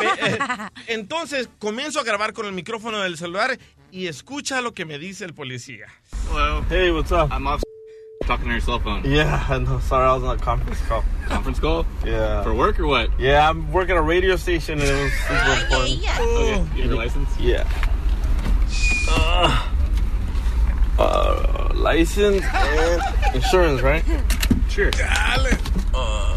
Eh, 0.00 0.08
eh, 0.26 0.38
entonces 0.88 1.48
comienzo 1.60 2.00
a 2.00 2.02
grabar 2.02 2.32
con 2.32 2.46
el 2.46 2.52
micrófono 2.52 3.00
del 3.02 3.16
celular 3.16 3.56
y 3.92 4.08
escucha 4.08 4.60
lo 4.60 4.74
que 4.74 4.84
me 4.84 4.98
dice 4.98 5.24
el 5.24 5.34
policía. 5.34 5.86
Hello. 6.28 6.66
Hey, 6.68 6.90
what's 6.90 7.12
up? 7.12 7.30
I'm 7.30 7.46
off 7.46 7.62
talking 8.26 8.46
on 8.46 8.52
your 8.52 8.60
cell 8.60 8.78
phone. 8.78 9.02
Yeah, 9.04 9.46
I 9.48 9.58
know. 9.58 9.78
Sorry, 9.80 10.06
I 10.06 10.14
was 10.14 10.22
on 10.24 10.36
a 10.36 10.40
conference 10.40 10.80
call. 10.82 11.04
Conference 11.26 11.60
call? 11.60 11.86
Yeah. 12.04 12.42
For 12.42 12.54
work 12.54 12.78
or 12.80 12.86
what? 12.86 13.10
Yeah, 13.18 13.48
I'm 13.48 13.72
working 13.72 13.92
at 13.92 13.98
a 13.98 14.02
radio 14.02 14.36
station 14.36 14.80
and 14.80 14.88
it 14.88 15.02
was 15.02 15.12
super 15.12 15.64
important. 15.64 15.92
Okay, 15.92 15.92
you 15.94 16.54
have 16.54 16.76
your 16.76 16.96
license? 16.96 17.28
Yeah. 17.38 17.68
Uh, 19.08 19.68
uh, 20.98 21.72
license 21.74 22.44
and 22.44 23.34
insurance, 23.34 23.80
right? 23.82 24.04
Sure. 24.68 24.90
Uh, 25.94 26.34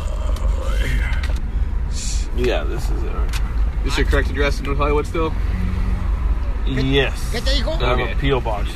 yeah, 2.36 2.64
this 2.64 2.84
is 2.90 3.04
it. 3.04 3.08
Right? 3.08 3.42
This 3.84 3.98
your 3.98 4.08
correct 4.08 4.30
address 4.30 4.60
in 4.60 4.66
North 4.66 4.78
Hollywood 4.78 5.08
still? 5.08 5.34
Yes. 6.68 7.32
¿Qué 7.32 7.42
te 7.44 7.52
dijo? 7.52 7.82
I 7.82 7.98
have 7.98 8.00
a 8.00 8.20
P.O. 8.20 8.42
box. 8.42 8.70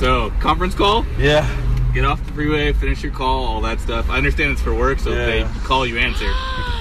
So, 0.00 0.32
conference 0.40 0.74
call? 0.74 1.04
Yeah. 1.18 1.46
Get 1.92 2.06
off 2.06 2.24
the 2.24 2.32
freeway, 2.32 2.72
finish 2.72 3.02
your 3.02 3.12
call, 3.12 3.44
all 3.44 3.60
that 3.60 3.80
stuff. 3.80 4.08
I 4.08 4.16
understand 4.16 4.52
it's 4.52 4.62
for 4.62 4.74
work, 4.74 4.98
so 4.98 5.10
if 5.10 5.26
they 5.26 5.60
call 5.64 5.86
you 5.86 5.98
answer. 5.98 6.24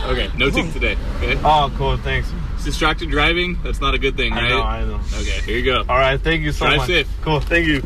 Okay, 0.06 0.32
no 0.38 0.50
ticket 0.50 0.72
today. 0.72 0.96
Okay. 1.18 1.38
Oh, 1.44 1.70
cool. 1.76 1.98
Thanks. 1.98 2.32
It's 2.56 2.64
distracted 2.64 3.10
driving. 3.10 3.58
That's 3.62 3.82
not 3.82 3.94
a 3.94 4.00
good 4.00 4.16
thing, 4.16 4.32
right? 4.32 4.46
I 4.46 4.50
know, 4.50 4.64
I 4.64 4.86
know. 4.86 5.02
Okay, 5.20 5.42
here 5.42 5.58
you 5.58 5.66
go. 5.66 5.80
All 5.90 5.98
right, 5.98 6.18
thank 6.18 6.44
you 6.44 6.54
so 6.54 6.66
Drive 6.66 6.78
much. 6.78 6.88
safe. 6.88 7.08
Cool, 7.22 7.42
thank 7.42 7.68
you. 7.68 7.84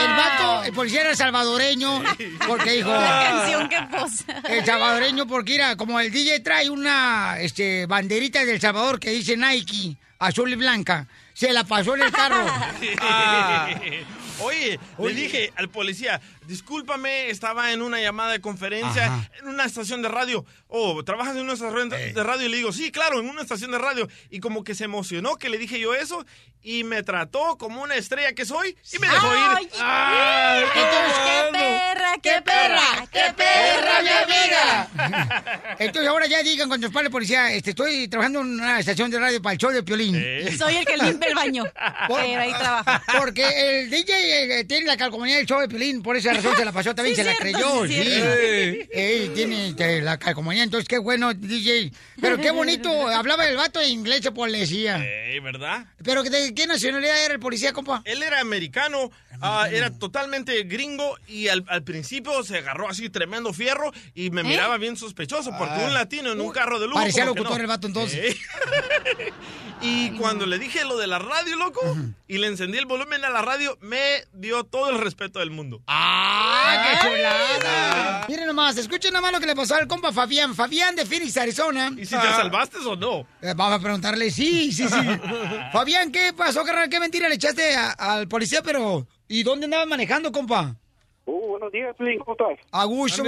El 0.00 0.16
vato, 0.16 0.64
eh, 0.64 0.66
el 0.66 0.72
policía 0.72 1.02
era 1.02 1.14
salvadoreño, 1.14 2.02
porque 2.44 2.72
dijo... 2.72 2.90
La 2.90 3.28
canción 3.30 3.68
que 3.68 3.96
posa. 3.96 4.42
El 4.48 4.64
salvadoreño, 4.64 5.28
porque 5.28 5.52
mira, 5.52 5.76
como 5.76 6.00
el 6.00 6.10
DJ 6.10 6.40
trae 6.40 6.70
una 6.70 7.38
este, 7.38 7.86
banderita 7.86 8.44
del 8.44 8.60
Salvador 8.60 8.98
que 8.98 9.10
dice 9.10 9.36
Nike, 9.36 9.96
azul 10.18 10.52
y 10.52 10.56
blanca, 10.56 11.06
se 11.34 11.52
la 11.52 11.64
pasó 11.64 11.94
en 11.94 12.02
el 12.02 12.12
carro. 12.12 12.44
Ah. 13.00 13.68
Oye, 14.40 14.78
le 14.98 15.14
dije 15.14 15.52
al 15.56 15.68
policía, 15.68 16.20
discúlpame, 16.48 17.30
estaba 17.30 17.72
en 17.72 17.82
una 17.82 18.00
llamada 18.00 18.32
de 18.32 18.40
conferencia 18.40 19.04
Ajá. 19.06 19.30
en 19.40 19.48
una 19.48 19.64
estación 19.64 20.02
de 20.02 20.08
radio. 20.08 20.44
Oh, 20.66 21.04
¿trabajas 21.04 21.36
en 21.36 21.42
una 21.42 21.52
estación 21.52 21.88
de 21.90 22.12
de 22.12 22.24
radio? 22.24 22.46
Y 22.46 22.48
le 22.50 22.56
digo, 22.56 22.72
sí, 22.72 22.90
claro, 22.90 23.20
en 23.20 23.28
una 23.28 23.42
estación 23.42 23.70
de 23.70 23.78
radio. 23.78 24.08
Y 24.30 24.40
como 24.40 24.64
que 24.64 24.74
se 24.74 24.84
emocionó 24.84 25.36
que 25.36 25.48
le 25.48 25.58
dije 25.58 25.78
yo 25.78 25.94
eso 25.94 26.24
y 26.62 26.82
me 26.84 27.02
trató 27.04 27.56
como 27.56 27.82
una 27.82 27.94
estrella 27.94 28.32
que 28.32 28.44
soy 28.44 28.76
y 28.92 28.98
me 28.98 29.06
dejó 29.06 29.28
Ay, 29.30 29.64
ir. 29.64 29.70
Ay, 29.80 30.62
Entonces, 30.74 31.18
¡Qué 31.24 31.52
perra, 31.52 32.12
qué 32.22 32.42
perra, 32.42 33.06
qué 33.12 33.34
perra, 33.36 34.02
mi 34.02 34.08
amiga! 34.08 35.74
Entonces 35.78 36.08
ahora 36.08 36.26
ya 36.26 36.42
digan 36.42 36.68
cuando 36.68 36.90
para 36.90 37.06
el 37.06 37.12
policía, 37.12 37.52
este, 37.52 37.70
estoy 37.70 38.08
trabajando 38.08 38.40
en 38.40 38.46
una 38.60 38.80
estación 38.80 39.10
de 39.10 39.18
radio 39.18 39.40
para 39.40 39.52
el 39.52 39.58
show 39.58 39.70
de 39.70 39.82
Piolín. 39.82 40.14
Soy 40.58 40.76
el 40.76 40.84
que 40.86 40.96
limpia 40.96 41.28
el 41.28 41.34
baño. 41.34 41.64
Por- 42.08 42.20
Pero 42.20 42.40
ahí 42.40 42.52
trabajo. 42.52 42.90
Porque 43.18 43.80
el 43.82 43.90
DJ 43.90 44.60
eh, 44.60 44.64
tiene 44.64 44.86
la 44.86 44.96
calcomanía 44.96 45.36
del 45.36 45.46
show 45.46 45.60
de 45.60 45.68
Piolín, 45.68 46.02
por 46.02 46.16
esa 46.16 46.32
razón 46.40 46.56
se 46.56 46.64
la 46.64 46.72
pasó 46.72 46.94
también, 46.94 47.14
Sí, 47.16 47.22
se 47.22 47.28
la 47.28 47.36
creyó, 47.36 47.86
sí, 47.86 47.94
sí. 47.94 48.88
Ey, 48.92 49.30
tiene 49.34 50.00
la 50.02 50.18
calcomanía, 50.18 50.62
entonces 50.64 50.88
qué 50.88 50.98
bueno, 50.98 51.32
DJ. 51.34 51.92
Pero 52.20 52.38
qué 52.38 52.50
bonito, 52.50 52.90
hablaba 53.08 53.46
el 53.46 53.56
vato 53.56 53.80
en 53.80 53.90
inglés, 53.90 54.20
se 54.22 54.32
policía. 54.32 54.98
Eh, 55.04 55.40
¿Verdad? 55.40 55.86
Pero 56.02 56.22
¿de 56.22 56.54
qué 56.54 56.66
nacionalidad 56.66 57.24
era 57.24 57.34
el 57.34 57.40
policía, 57.40 57.72
compa? 57.72 58.02
Él 58.04 58.22
era 58.22 58.40
americano, 58.40 59.10
ah, 59.40 59.68
era 59.70 59.90
totalmente 59.90 60.62
gringo 60.64 61.16
y 61.28 61.48
al, 61.48 61.64
al 61.68 61.82
principio 61.84 62.42
se 62.42 62.58
agarró 62.58 62.88
así 62.88 63.08
tremendo 63.10 63.52
fierro 63.52 63.92
y 64.14 64.30
me 64.30 64.40
¿Eh? 64.40 64.44
miraba 64.44 64.78
bien 64.78 64.96
sospechoso 64.96 65.50
porque 65.56 65.74
Ah. 65.74 65.84
un 65.86 65.94
latino 65.94 66.32
en 66.32 66.40
un 66.40 66.50
carro 66.50 66.78
de 66.80 66.86
lujo. 66.86 66.98
Parecía 66.98 67.24
locutor 67.24 67.52
no. 67.52 67.60
el 67.60 67.66
vato 67.66 67.86
entonces. 67.86 68.36
Y 69.80 70.10
cuando 70.18 70.44
le 70.44 70.58
dije 70.58 70.84
lo 70.84 70.96
de 70.98 71.06
la 71.06 71.20
radio, 71.20 71.54
loco, 71.56 71.80
y 72.26 72.38
le 72.38 72.48
encendí 72.48 72.78
el 72.78 72.86
volumen 72.86 73.24
a 73.24 73.30
la 73.30 73.42
radio, 73.42 73.78
me 73.80 74.24
dio 74.32 74.64
todo 74.64 74.90
el 74.90 74.98
respeto 74.98 75.38
del 75.38 75.52
mundo. 75.52 75.80
¡Ah, 75.86 76.27
qué 76.82 77.08
chulada! 77.08 78.26
Miren 78.28 78.46
nomás, 78.46 78.76
escuchen 78.76 79.12
nomás 79.12 79.32
lo 79.32 79.40
que 79.40 79.46
le 79.46 79.54
pasó 79.56 79.74
al 79.76 79.86
compa 79.88 80.12
Fabián. 80.12 80.54
Fabián 80.54 80.94
de 80.96 81.06
Phoenix, 81.06 81.36
Arizona. 81.36 81.90
¿Y 81.96 82.04
si 82.04 82.14
te 82.16 82.22
salvaste 82.26 82.78
o 82.78 82.96
no? 82.96 83.20
Eh, 83.40 83.54
Vamos 83.56 83.78
a 83.78 83.82
preguntarle, 83.82 84.30
sí, 84.30 84.70
sí, 84.72 84.86
sí. 84.88 84.96
Fabián, 85.72 86.12
¿qué 86.12 86.32
pasó, 86.36 86.64
carnal? 86.64 86.88
¿Qué 86.88 87.00
mentira 87.00 87.28
le 87.28 87.36
echaste 87.36 87.74
a- 87.74 87.92
al 87.92 88.28
policía, 88.28 88.60
pero... 88.62 89.06
¿Y 89.28 89.42
dónde 89.42 89.64
andabas 89.66 89.86
manejando, 89.86 90.32
compa? 90.32 90.74
Uh, 91.26 91.48
buenos 91.48 91.70
días, 91.72 91.94
Piolín, 91.96 92.18
¿cómo 92.20 92.32
estás? 92.32 92.66
A 92.72 92.84
gusto. 92.84 93.22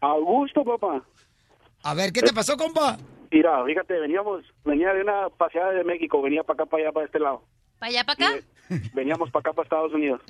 A 0.00 0.12
gusto, 0.14 0.64
papá. 0.64 1.02
A 1.82 1.94
ver, 1.94 2.12
¿qué 2.12 2.22
te 2.22 2.32
pasó, 2.32 2.56
compa? 2.56 2.96
Mira, 3.30 3.62
fíjate, 3.66 3.98
veníamos, 4.00 4.42
venía 4.64 4.92
de 4.94 5.02
una 5.02 5.28
paseada 5.36 5.72
de 5.72 5.84
México, 5.84 6.22
venía 6.22 6.42
para 6.42 6.62
acá, 6.62 6.70
para 6.70 6.82
allá, 6.84 6.92
para 6.92 7.06
este 7.06 7.18
lado. 7.18 7.42
¿Para 7.78 7.90
allá, 7.90 8.04
para 8.04 8.26
acá? 8.28 8.38
Veníamos 8.94 9.30
para 9.30 9.40
acá, 9.40 9.52
para 9.52 9.64
Estados 9.64 9.92
Unidos. 9.92 10.20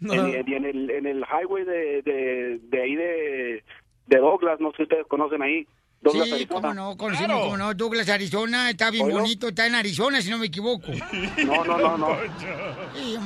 Va. 0.10 0.14
En, 0.14 0.34
en- 0.34 0.48
y 0.48 0.54
en 0.54 0.64
el, 0.64 0.90
en 0.90 1.06
el 1.06 1.24
highway 1.24 1.64
de, 1.64 2.02
de, 2.02 2.58
de 2.62 2.82
ahí 2.82 2.94
de, 2.96 3.64
de 4.06 4.18
Douglas, 4.18 4.58
no 4.60 4.70
sé 4.72 4.78
si 4.78 4.82
ustedes 4.84 5.06
conocen 5.06 5.42
ahí. 5.42 5.66
Douglas, 6.02 6.28
Sí, 6.28 6.34
Arizona. 6.34 6.60
cómo 6.62 6.74
no, 6.74 6.96
conocimos, 6.96 7.40
cómo 7.42 7.56
no. 7.58 7.74
Douglas, 7.74 8.08
Arizona, 8.08 8.70
está 8.70 8.90
bien 8.90 9.10
bonito, 9.10 9.48
está 9.48 9.66
en 9.66 9.74
Arizona, 9.74 10.20
si 10.22 10.30
no 10.30 10.38
me 10.38 10.46
equivoco. 10.46 10.86
No, 11.46 11.64
no, 11.64 11.78
no, 11.78 11.98
no. 11.98 12.08
Sí. 12.94 13.18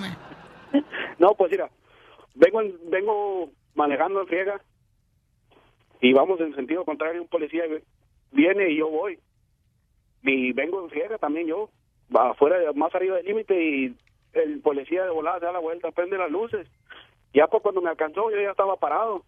No, 1.20 1.34
pues 1.36 1.52
mira, 1.52 1.70
vengo, 2.34 2.60
en- 2.62 2.76
vengo 2.90 3.50
manejando 3.76 4.20
en 4.22 4.26
friega 4.26 4.60
y 6.00 6.12
vamos 6.12 6.40
en 6.40 6.54
sentido 6.56 6.84
contrario, 6.84 7.22
un 7.22 7.28
policía 7.28 7.62
viene 8.32 8.70
y 8.70 8.78
yo 8.78 8.88
voy. 8.88 9.18
Y 10.24 10.52
vengo 10.52 10.82
en 10.82 10.90
friega 10.90 11.16
también 11.18 11.46
yo, 11.46 11.70
afuera, 12.12 12.56
más 12.74 12.92
arriba 12.94 13.16
del 13.16 13.26
límite 13.26 13.54
y 13.62 13.94
el 14.34 14.60
policía 14.60 15.04
de 15.04 15.10
volada 15.10 15.38
se 15.40 15.46
da 15.46 15.52
la 15.52 15.58
vuelta, 15.58 15.90
prende 15.90 16.18
las 16.18 16.30
luces. 16.30 16.66
Ya 17.32 17.46
pues 17.46 17.62
cuando 17.62 17.80
me 17.80 17.90
alcanzó 17.90 18.30
yo 18.30 18.40
ya 18.40 18.50
estaba 18.50 18.76
parado. 18.76 19.24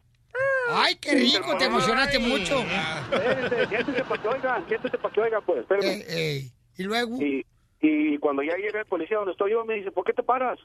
Ay, 0.71 0.97
qué 0.97 1.13
rico, 1.13 1.57
te 1.57 1.65
emocionaste 1.65 2.19
mucho. 2.19 2.59
Espérense, 2.59 3.67
siéntese 3.69 4.05
para 4.05 4.23
que 4.23 4.29
oigan, 4.29 4.69
siéntese 4.69 4.99
para 4.99 5.15
que 5.15 5.21
oigan, 5.21 5.43
pues, 5.47 5.59
espérenme. 5.61 6.05
Eh, 6.09 6.51
Y 6.77 6.83
luego, 6.85 7.17
Y, 7.23 7.47
y 7.81 8.19
cuando 8.19 8.43
ya 8.43 8.57
llega 8.57 8.81
el 8.81 8.87
policía 8.87 9.17
donde 9.17 9.33
estoy 9.33 9.53
yo, 9.53 9.65
me 9.65 9.75
dice, 9.75 9.93
¿por 9.93 10.05
qué 10.05 10.13
te 10.13 10.23
paras? 10.23 10.59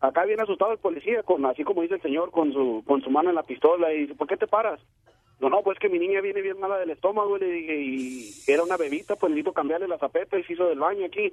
Acá 0.00 0.24
viene 0.24 0.42
asustado 0.42 0.72
el 0.72 0.78
policía, 0.78 1.22
con 1.22 1.44
así 1.46 1.64
como 1.64 1.82
dice 1.82 1.94
el 1.96 2.02
señor, 2.02 2.30
con 2.30 2.52
su 2.52 2.82
con 2.86 3.02
su 3.02 3.10
mano 3.10 3.30
en 3.30 3.34
la 3.36 3.42
pistola, 3.42 3.92
y 3.92 4.02
dice, 4.02 4.14
¿por 4.14 4.28
qué 4.28 4.36
te 4.36 4.46
paras? 4.46 4.80
No, 5.40 5.48
no, 5.50 5.62
pues 5.62 5.78
que 5.78 5.88
mi 5.88 5.98
niña 5.98 6.20
viene 6.20 6.40
bien 6.40 6.58
mala 6.58 6.78
del 6.78 6.90
estómago, 6.90 7.38
le 7.38 7.46
dije, 7.46 7.76
y 7.80 8.34
era 8.46 8.62
una 8.64 8.76
bebita, 8.76 9.14
pues 9.16 9.30
necesito 9.30 9.52
cambiarle 9.52 9.86
la 9.86 9.98
zapeta 9.98 10.38
y 10.38 10.44
se 10.44 10.52
hizo 10.54 10.66
del 10.68 10.78
baño 10.80 11.06
aquí. 11.06 11.32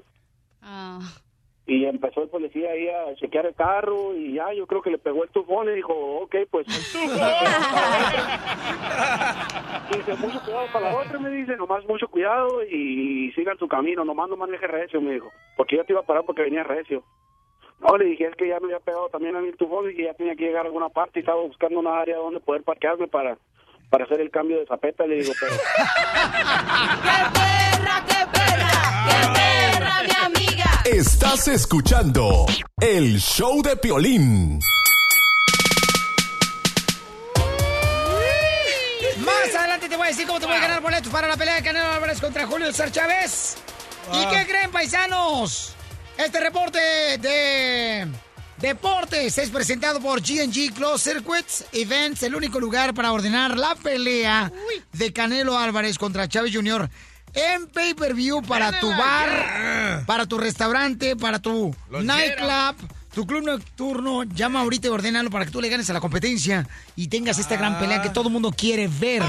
Ah. 0.62 1.00
Y 1.68 1.86
empezó 1.86 2.22
el 2.22 2.30
policía 2.30 2.70
ahí 2.70 2.88
a 2.89 3.16
chequear 3.16 3.47
el 3.47 3.55
carro 3.55 4.16
y 4.16 4.34
ya, 4.34 4.53
yo 4.53 4.68
creo 4.68 4.84
que 4.84 4.91
le 4.91 4.99
pegó 4.99 5.24
el 5.24 5.32
tufón 5.32 5.68
y 5.68 5.74
dijo, 5.74 5.93
ok, 5.93 6.36
pues... 6.51 6.68
dice, 6.68 7.07
mucho 10.20 10.39
cuidado 10.43 10.68
para 10.72 10.91
la 10.91 10.99
otra, 10.99 11.18
me 11.18 11.32
dice, 11.32 11.57
nomás 11.57 11.84
mucho 11.86 12.07
cuidado 12.07 12.63
y 12.63 13.32
sigan 13.32 13.57
su 13.57 13.68
camino, 13.68 14.05
nomás 14.05 14.30
no 14.30 14.38
maneje 14.38 14.68
recio, 14.68 15.01
me 15.01 15.13
dijo. 15.13 15.32
Porque 15.57 15.78
yo 15.78 15.86
te 15.86 15.93
iba 15.93 16.01
a 16.01 16.05
parar 16.05 16.24
porque 16.24 16.43
venía 16.43 16.61
recio. 16.63 17.03
No, 17.80 17.97
le 17.97 18.05
dije, 18.05 18.28
es 18.28 18.36
que 18.36 18.47
ya 18.47 18.59
me 18.59 18.68
había 18.68 18.80
pegado 18.80 19.09
también 19.09 19.36
a 19.36 19.41
mi 19.41 19.51
tufón 19.53 19.89
y 19.89 19.95
que 19.95 20.03
ya 20.03 20.13
tenía 20.13 20.36
que 20.36 20.45
llegar 20.45 20.66
a 20.66 20.68
alguna 20.68 20.89
parte 20.89 21.18
y 21.20 21.22
estaba 21.22 21.41
buscando 21.41 21.80
una 21.80 21.99
área 21.99 22.18
donde 22.18 22.41
poder 22.41 22.61
parquearme 22.63 23.07
para, 23.07 23.39
para 23.89 24.05
hacer 24.05 24.22
el 24.22 24.30
cambio 24.30 24.59
de 24.59 24.68
zapeta. 24.68 25.07
Le 25.07 25.16
digo, 25.16 25.34
pero... 25.39 25.55
mi 30.05 30.13
amiga! 30.26 30.74
Estás 30.86 31.48
escuchando 31.48 32.46
el 32.80 33.20
show 33.20 33.62
de 33.62 33.76
Piolín. 33.76 34.60
más 39.20 39.56
adelante 39.56 39.90
te 39.90 39.96
voy 39.96 40.06
a 40.06 40.10
decir 40.10 40.28
cómo 40.28 40.40
te 40.40 40.46
voy 40.46 40.56
a 40.56 40.60
ganar 40.60 40.82
boletos 40.82 41.12
para 41.12 41.28
la 41.28 41.36
pelea 41.38 41.56
de 41.56 41.64
Canelo 41.64 41.88
Álvarez 41.92 42.22
contra 42.22 42.46
Julio 42.46 42.68
César 42.68 42.92
Chávez. 42.92 43.56
¿Y 44.14 44.18
Ah. 44.18 44.30
qué 44.32 44.46
creen, 44.48 44.72
paisanos? 44.72 45.74
Este 46.18 46.40
reporte 46.40 46.78
de 47.18 48.08
deportes 48.60 49.38
es 49.40 49.50
presentado 49.50 50.00
por 50.00 50.22
G&G 50.22 50.72
Close 50.74 51.12
Circuits 51.14 51.66
Events, 51.74 52.22
el 52.24 52.36
único 52.36 52.60
lugar 52.60 52.94
para 52.94 53.12
ordenar 53.12 53.58
la 53.58 53.76
pelea 53.76 54.52
de 54.94 55.12
Canelo 55.12 55.58
Álvarez 55.58 55.98
contra 55.98 56.28
Chávez 56.30 56.54
Jr. 56.54 56.90
en 57.36 57.68
pay-per-view 57.68 58.42
para 58.42 58.80
tu 58.80 58.90
bar, 58.90 60.04
para 60.06 60.26
tu 60.26 60.38
restaurante, 60.38 61.16
para 61.16 61.40
tu 61.40 61.76
nightclub, 61.90 62.76
tu 63.14 63.28
club 63.28 63.46
nocturno. 63.46 64.24
Llama 64.24 64.62
ahorita 64.62 64.88
y 64.88 64.92
ordénalo 64.92 65.30
para 65.30 65.46
que 65.46 65.52
tú 65.52 65.62
le 65.62 65.70
ganes 65.70 65.90
a 65.90 65.94
la 65.94 66.00
competencia 66.00 66.68
y 66.96 67.08
tengas 67.08 67.38
esta 67.38 67.58
gran 67.58 67.78
pelea 67.80 68.02
que 68.02 68.10
todo 68.10 68.28
el 68.28 68.34
mundo 68.34 68.52
quiere 68.52 68.88
ver 68.88 69.22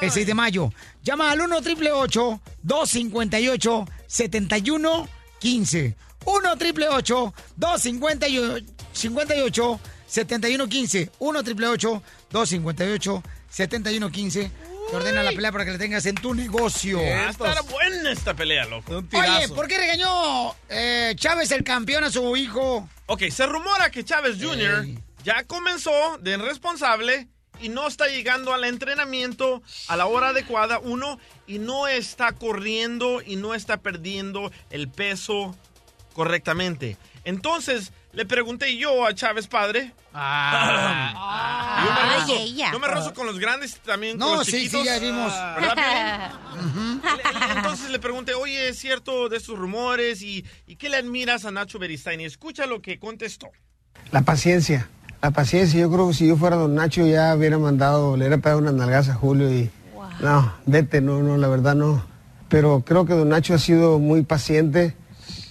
el 0.00 0.10
6 0.10 0.26
de 0.26 0.34
mayo. 0.34 0.72
Llama 1.02 1.30
al 1.30 1.40
1 1.40 1.56
888 1.56 2.40
258 2.62 3.86
7115 4.06 5.96
1 6.26 6.52
888 6.52 7.34
258 7.56 9.80
7115 10.06 11.10
1 11.18 11.38
888 11.38 12.02
258 12.30 13.22
7115 13.50 14.50
Te 14.90 14.96
ordena 14.96 15.22
la 15.22 15.32
pelea 15.32 15.50
para 15.50 15.64
que 15.64 15.72
la 15.72 15.78
tengas 15.78 16.06
en 16.06 16.14
tu 16.14 16.34
negocio. 16.34 16.98
Va 16.98 17.26
a 17.26 17.30
estar 17.30 17.62
buena 17.64 18.12
esta 18.12 18.34
pelea, 18.34 18.64
loco. 18.66 19.02
Oye, 19.12 19.48
¿por 19.48 19.66
qué 19.66 19.78
regañó 19.78 20.54
eh, 20.68 21.14
Chávez 21.16 21.50
el 21.52 21.64
campeón 21.64 22.04
a 22.04 22.10
su 22.10 22.36
hijo? 22.36 22.88
Ok, 23.06 23.22
se 23.30 23.46
rumora 23.46 23.90
que 23.90 24.04
Chávez 24.04 24.36
Jr. 24.40 24.86
ya 25.24 25.44
comenzó 25.44 26.18
de 26.18 26.32
irresponsable 26.32 27.28
y 27.60 27.68
no 27.68 27.86
está 27.86 28.08
llegando 28.08 28.52
al 28.52 28.64
entrenamiento 28.64 29.62
a 29.88 29.96
la 29.96 30.06
hora 30.06 30.28
adecuada, 30.28 30.78
uno, 30.78 31.18
y 31.46 31.58
no 31.58 31.86
está 31.86 32.32
corriendo 32.32 33.22
y 33.24 33.36
no 33.36 33.54
está 33.54 33.78
perdiendo 33.78 34.50
el 34.70 34.88
peso 34.88 35.56
correctamente. 36.14 36.96
Entonces, 37.24 37.92
le 38.14 38.24
pregunté 38.26 38.76
yo 38.76 39.04
a 39.06 39.14
Chávez 39.14 39.46
padre. 39.46 39.92
Ah. 40.12 41.84
yo 41.84 41.92
me 41.92 42.00
Ay, 42.00 42.20
rozo, 42.20 42.36
ella. 42.40 42.72
yo 42.72 42.78
me 42.78 42.86
rozo 42.88 43.14
con 43.14 43.26
los 43.26 43.38
grandes 43.38 43.76
también 43.80 44.18
con 44.18 44.38
los 44.38 44.46
sí, 44.46 44.52
chiquitos. 44.52 44.80
sí, 44.80 44.86
ya 44.86 44.98
vimos. 44.98 45.32
¿Verdad? 45.60 46.32
Entonces 47.56 47.90
le 47.90 47.98
pregunté, 47.98 48.34
oye, 48.34 48.68
¿es 48.68 48.78
cierto 48.78 49.28
de 49.28 49.36
estos 49.38 49.58
rumores? 49.58 50.22
¿Y, 50.22 50.44
y 50.66 50.76
qué 50.76 50.88
le 50.88 50.96
admiras 50.96 51.44
a 51.44 51.50
Nacho 51.50 51.78
Beristain? 51.78 52.20
Y 52.20 52.24
escucha 52.24 52.66
lo 52.66 52.80
que 52.80 52.98
contestó. 52.98 53.48
La 54.12 54.22
paciencia, 54.22 54.88
la 55.22 55.30
paciencia. 55.32 55.80
Yo 55.80 55.90
creo 55.90 56.08
que 56.08 56.14
si 56.14 56.28
yo 56.28 56.36
fuera 56.36 56.56
don 56.56 56.74
Nacho 56.74 57.06
ya 57.06 57.34
hubiera 57.34 57.58
mandado, 57.58 58.16
le 58.16 58.24
hubiera 58.26 58.38
pegado 58.40 58.58
una 58.60 58.72
nalgaza 58.72 59.12
a 59.12 59.16
Julio 59.16 59.52
y... 59.52 59.70
No, 60.20 60.54
vete, 60.66 61.00
no, 61.00 61.22
no, 61.22 61.36
la 61.36 61.48
verdad 61.48 61.74
no. 61.74 62.04
Pero 62.48 62.84
creo 62.86 63.04
que 63.04 63.14
don 63.14 63.30
Nacho 63.30 63.54
ha 63.54 63.58
sido 63.58 63.98
muy 63.98 64.22
paciente 64.22 64.94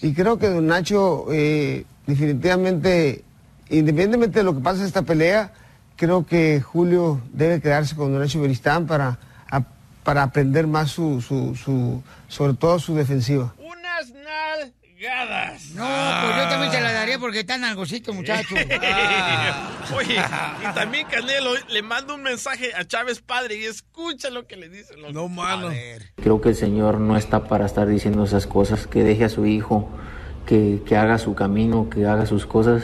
y 0.02 0.14
creo 0.14 0.38
que 0.40 0.48
don 0.48 0.68
Nacho 0.68 1.26
eh, 1.34 1.86
definitivamente, 2.08 3.24
independientemente 3.70 4.40
de 4.40 4.44
lo 4.46 4.56
que 4.56 4.62
pase 4.62 4.82
en 4.82 4.86
esta 4.88 5.02
pelea, 5.04 5.54
creo 5.96 6.26
que 6.26 6.62
Julio 6.62 7.22
debe 7.32 7.62
quedarse 7.62 7.96
con 7.96 8.12
don 8.12 8.22
Nacho 8.22 8.42
Beristán 8.42 8.88
para, 8.88 9.20
a- 9.50 9.64
para 10.04 10.24
aprender 10.24 10.68
más 10.68 10.92
su, 10.92 11.22
su, 11.22 11.56
su, 11.56 12.02
sobre 12.28 12.54
todo 12.54 12.80
su 12.80 12.96
defensiva. 12.96 13.54
Unas 13.58 14.12
nalgadas. 14.12 15.70
No, 15.76 15.84
pues 15.86 16.36
yo 16.38 16.50
también 16.50 16.72
se 16.72 16.82
la 16.82 16.92
daría 16.92 17.20
porque 17.20 17.42
está 17.42 17.58
nalgosito, 17.58 18.14
muchacho. 18.14 18.56
Oye, 19.96 20.16
y 20.16 20.74
también 20.74 21.06
Canelo 21.08 21.52
le 21.70 21.82
manda 21.82 22.14
un 22.16 22.24
mensaje 22.24 22.74
a 22.74 22.86
Chávez 22.86 23.22
padre 23.22 23.56
y 23.58 23.66
escucha 23.66 24.30
lo 24.30 24.48
que 24.48 24.56
le 24.56 24.70
dice. 24.70 24.94
No, 25.12 25.28
mano. 25.28 25.70
Creo 26.22 26.42
que 26.42 26.50
el 26.50 26.56
Señor 26.56 27.00
no 27.00 27.18
está 27.18 27.44
para 27.46 27.66
estar 27.66 27.88
diciendo 27.88 28.24
esas 28.24 28.48
cosas, 28.48 28.88
que 28.88 29.04
deje 29.04 29.26
a 29.26 29.30
su 29.30 29.46
hijo, 29.46 29.90
que, 30.46 30.82
que 30.86 30.96
haga 30.98 31.18
su 31.18 31.36
camino, 31.36 31.90
que 31.90 32.06
haga 32.06 32.26
sus 32.26 32.46
cosas. 32.46 32.84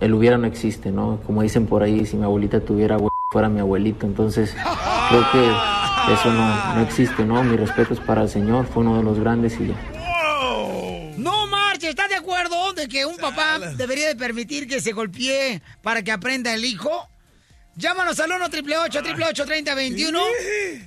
El 0.00 0.14
hubiera 0.14 0.38
no 0.38 0.46
existe, 0.46 0.90
¿no? 0.90 1.20
Como 1.26 1.42
dicen 1.42 1.66
por 1.66 1.82
ahí, 1.82 2.06
si 2.06 2.16
mi 2.16 2.24
abuelita 2.24 2.60
tuviera 2.60 2.98
fuera 3.30 3.48
mi 3.48 3.60
abuelito. 3.60 4.06
Entonces, 4.06 4.54
creo 5.08 5.26
que 5.32 6.12
eso 6.12 6.32
no, 6.32 6.74
no 6.74 6.80
existe, 6.82 7.24
¿no? 7.24 7.42
Mi 7.42 7.56
respeto 7.56 7.94
es 7.94 8.00
para 8.00 8.22
el 8.22 8.28
Señor, 8.28 8.66
fue 8.66 8.82
uno 8.82 8.96
de 8.96 9.02
los 9.02 9.18
grandes 9.18 9.58
y 9.60 9.68
ya. 9.68 9.74
No 11.16 11.46
marche, 11.48 11.88
¿estás 11.88 12.08
de 12.08 12.16
acuerdo 12.16 12.72
de 12.74 12.86
que 12.86 13.04
un 13.04 13.16
papá 13.16 13.58
debería 13.76 14.08
de 14.08 14.16
permitir 14.16 14.68
que 14.68 14.80
se 14.80 14.92
golpee 14.92 15.62
para 15.82 16.02
que 16.02 16.12
aprenda 16.12 16.54
el 16.54 16.64
hijo? 16.64 17.08
Llámanos 17.76 18.20
al 18.20 18.30
1 18.30 18.44
888 18.44 19.44
3021 19.44 20.20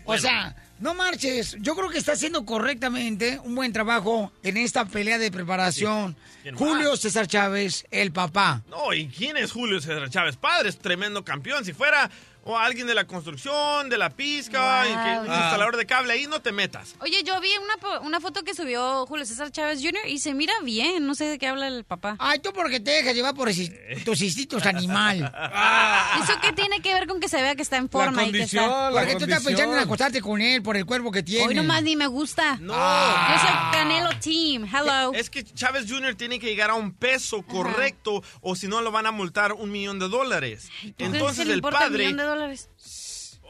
O 0.06 0.18
sea, 0.18 0.56
no 0.80 0.94
marches. 0.94 1.58
Yo 1.60 1.76
creo 1.76 1.90
que 1.90 1.98
está 1.98 2.14
haciendo 2.14 2.46
correctamente 2.46 3.40
un 3.44 3.56
buen 3.56 3.74
trabajo 3.74 4.32
en 4.44 4.58
esta 4.58 4.86
pelea 4.86 5.18
de 5.18 5.32
preparación. 5.32 6.16
¿Quién 6.44 6.56
más? 6.56 6.64
Julio 6.64 6.98
César 6.98 7.28
Chávez, 7.28 7.86
el 7.92 8.12
papá. 8.12 8.64
No, 8.70 8.94
¿y 8.94 9.08
quién 9.08 9.38
es 9.38 9.52
Julio 9.52 9.80
César 9.82 10.10
Chávez 10.10 10.36
padre? 10.38 10.70
Es 10.70 10.78
tremendo 10.78 11.24
campeón. 11.24 11.66
Si 11.66 11.74
fuera 11.74 12.10
o 12.48 12.58
alguien 12.58 12.88
de 12.88 12.96
la 12.96 13.06
construcción, 13.06 13.90
de 13.90 13.98
la 13.98 14.10
pizca, 14.10 14.84
Wow. 14.84 14.92
y 14.92 14.96
que, 14.96 15.20
un 15.20 15.26
instalador 15.36 15.78
de 15.78 15.86
cable, 15.86 16.14
ahí 16.14 16.28
no 16.28 16.42
te 16.42 16.52
metas. 16.52 16.96
Oye, 17.00 17.24
yo 17.24 17.40
vi 17.42 17.50
una, 17.58 18.00
una 18.02 18.20
foto 18.20 18.44
que 18.44 18.54
subió 18.56 19.06
Julio 19.06 19.26
César 19.26 19.52
Chávez 19.52 19.80
Jr. 19.82 20.08
y 20.08 20.20
se 20.20 20.34
mira 20.34 20.54
bien. 20.64 21.06
No 21.06 21.14
sé 21.16 21.26
de 21.26 21.38
qué 21.38 21.48
habla 21.48 21.68
el 21.68 21.84
papá. 21.84 22.16
Ay, 22.20 22.40
tú 22.40 22.52
porque 22.54 22.80
te 22.80 22.92
dejas 22.92 23.14
llevar 23.14 23.34
por 23.36 23.50
esi- 23.50 23.72
tus 24.04 24.22
instintos 24.22 24.66
animal. 24.66 25.24
¿Eso 26.24 26.34
qué 26.42 26.54
tiene 26.54 26.80
que 26.82 26.94
ver 26.94 27.08
con 27.08 27.20
que 27.20 27.28
se 27.30 27.42
vea 27.42 27.56
que 27.56 27.62
está 27.62 27.78
en 27.78 27.90
forma 27.90 28.24
y 28.26 28.32
que 28.32 28.44
está... 28.44 28.90
Porque 28.92 29.16
tú 29.16 29.24
estás 29.26 29.44
pensando 29.44 29.74
en 29.76 29.80
acostarte 29.82 30.22
con 30.22 30.42
él 30.42 30.62
por 30.62 30.78
el 30.78 30.86
cuerpo 30.86 31.12
que 31.12 31.24
tiene. 31.24 31.48
Hoy 31.48 31.56
nomás 31.56 31.84
ni 31.84 31.96
me 31.96 32.08
gusta. 32.08 32.58
No. 32.62 32.74
Yo 32.74 33.40
soy 33.40 33.50
Canelo 33.72 34.10
Team. 34.20 34.66
Hello. 34.74 35.14
Es 35.14 35.30
que 35.30 35.44
Chávez 35.44 35.86
Jr. 35.90 36.16
tiene 36.16 36.40
que 36.40 36.48
llegar 36.48 36.70
a 36.70 36.76
un 36.76 36.94
peso 36.94 37.42
correcto 37.44 38.24
o 38.42 38.56
si 38.56 38.68
no 38.68 38.82
lo 38.82 38.92
van 38.92 39.06
a 39.06 39.12
multar 39.12 39.54
un 39.54 39.72
millón 39.72 40.00
de 40.00 40.08
dólares. 40.08 40.70
¿Tú 40.70 40.72
crees 40.82 40.96
que 40.98 41.06
Entonces 41.06 41.48
el 41.50 41.62
padre... 41.62 42.14
dólares? 42.38 42.70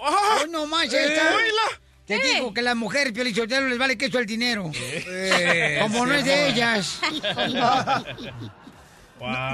¡Ah! 0.03 0.39
Hoy 0.43 0.49
no 0.49 0.65
más, 0.67 0.91
Eh, 0.93 1.13
esta. 1.13 1.35
oíla. 1.35 1.81
Te 2.05 2.21
¿Qué? 2.21 2.35
digo 2.35 2.53
que 2.53 2.61
las 2.61 2.75
mujeres, 2.75 3.11
Piolichotelo, 3.11 3.67
les 3.67 3.77
vale 3.77 3.97
queso 3.97 4.17
el 4.19 4.25
dinero. 4.25 4.71
Eh, 4.73 5.79
Como 5.81 6.05
no 6.05 6.13
es 6.13 6.23
de 6.25 6.49
ellas. 6.49 6.99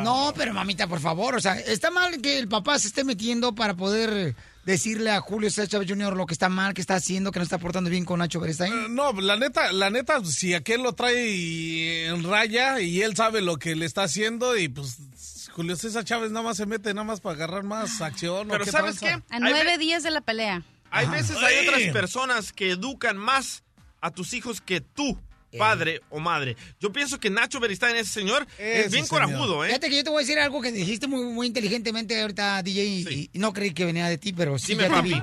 No, 0.04 0.34
pero 0.36 0.54
mamita, 0.54 0.88
por 0.88 1.00
favor, 1.00 1.36
o 1.36 1.40
sea, 1.40 1.58
está 1.58 1.90
mal 1.90 2.20
que 2.22 2.38
el 2.38 2.50
papá 2.50 2.78
se 2.80 2.88
esté 2.90 3.06
metiendo 3.06 3.56
para 3.56 3.74
poder 3.76 4.36
decirle 4.66 5.10
a 5.12 5.22
Julio 5.22 5.50
César 5.50 5.70
Chávez 5.70 5.88
Jr. 5.90 6.18
lo 6.18 6.26
que 6.26 6.34
está 6.34 6.50
mal, 6.50 6.74
que 6.74 6.82
está 6.82 6.96
haciendo, 6.96 7.32
que 7.32 7.40
no 7.40 7.44
está 7.44 7.58
portando 7.60 7.90
bien 7.90 8.04
con 8.04 8.20
Nacho 8.20 8.42
Beristain. 8.42 8.94
No, 8.94 9.14
la 9.14 9.38
neta, 9.38 9.72
la 9.72 9.90
neta, 9.90 10.24
si 10.26 10.54
aquel 10.54 10.84
lo 10.84 10.92
trae 10.94 12.08
en 12.08 12.24
raya 12.30 12.82
y 12.82 13.02
él 13.02 13.16
sabe 13.16 13.40
lo 13.42 13.56
que 13.58 13.74
le 13.76 13.86
está 13.86 14.04
haciendo 14.04 14.58
y 14.58 14.68
pues 14.68 14.98
Julio 15.54 15.76
César 15.76 16.04
Chávez 16.04 16.32
nada 16.32 16.44
más 16.44 16.58
se 16.58 16.66
mete 16.66 16.94
nada 16.94 17.06
más 17.06 17.22
para 17.22 17.36
agarrar 17.36 17.64
más 17.64 18.02
acción. 18.02 18.48
¿o 18.50 18.52
Pero 18.52 18.66
qué 18.66 18.72
¿sabes 18.72 18.98
tranza? 18.98 19.24
A 19.30 19.40
nueve 19.40 19.78
días 19.78 20.04
de 20.04 20.12
la 20.12 20.22
pelea. 20.22 20.64
Hay 20.92 21.06
Ajá. 21.06 21.16
veces 21.16 21.38
hay 21.38 21.56
Ay. 21.60 21.68
otras 21.68 21.82
personas 21.94 22.52
que 22.54 22.72
educan 22.72 23.18
más 23.18 23.64
a 24.02 24.12
tus 24.12 24.34
hijos 24.34 24.62
que 24.62 24.82
tú, 24.82 25.18
padre 25.58 26.02
o 26.10 26.20
madre. 26.20 26.58
Yo 26.80 26.92
pienso 26.92 27.20
que 27.20 27.30
Nacho 27.30 27.60
Beristain, 27.60 27.96
ese 27.96 28.12
señor, 28.12 28.46
es 28.58 28.92
bien 28.92 29.08
corajudo, 29.08 29.64
¿eh? 29.64 29.70
Fíjate 29.70 29.90
que 29.90 29.96
yo 29.98 30.04
te 30.04 30.10
voy 30.10 30.24
a 30.24 30.26
decir 30.26 30.40
algo 30.40 30.62
que 30.62 30.72
dijiste 30.72 31.08
muy, 31.08 31.24
muy 31.24 31.48
inteligentemente 31.48 32.20
ahorita, 32.22 32.62
DJ, 32.64 32.84
y, 32.86 33.30
y 33.34 33.40
no 33.40 33.54
creí 33.54 33.72
que 33.74 33.86
venía 33.86 34.08
de 34.08 34.18
ti, 34.18 34.34
pero 34.34 34.58
sí 34.60 34.74
Dime, 34.74 34.84
ya 34.84 34.90
te 34.90 34.96
papi. 34.96 35.10
vi. 35.14 35.22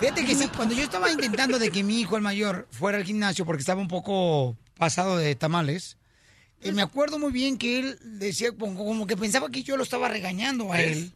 Fíjate 0.00 0.24
que 0.26 0.34
sí, 0.34 0.48
cuando 0.54 0.74
yo 0.74 0.82
estaba 0.82 1.10
intentando 1.10 1.58
de 1.58 1.70
que 1.70 1.82
mi 1.82 2.00
hijo, 2.00 2.16
el 2.16 2.22
mayor, 2.22 2.66
fuera 2.70 2.98
al 2.98 3.04
gimnasio 3.04 3.46
porque 3.46 3.60
estaba 3.60 3.80
un 3.80 3.88
poco 3.88 4.56
pasado 4.76 5.16
de 5.16 5.34
tamales, 5.36 5.96
eh, 6.62 6.72
me 6.72 6.82
acuerdo 6.82 7.18
muy 7.18 7.32
bien 7.32 7.58
que 7.58 7.78
él 7.78 7.98
decía, 8.02 8.50
como, 8.52 9.06
que 9.06 9.16
pensaba 9.16 9.50
que 9.50 9.62
yo 9.62 9.76
lo 9.76 9.82
estaba 9.82 10.08
regañando 10.08 10.72
a 10.72 10.80
él. 10.80 11.12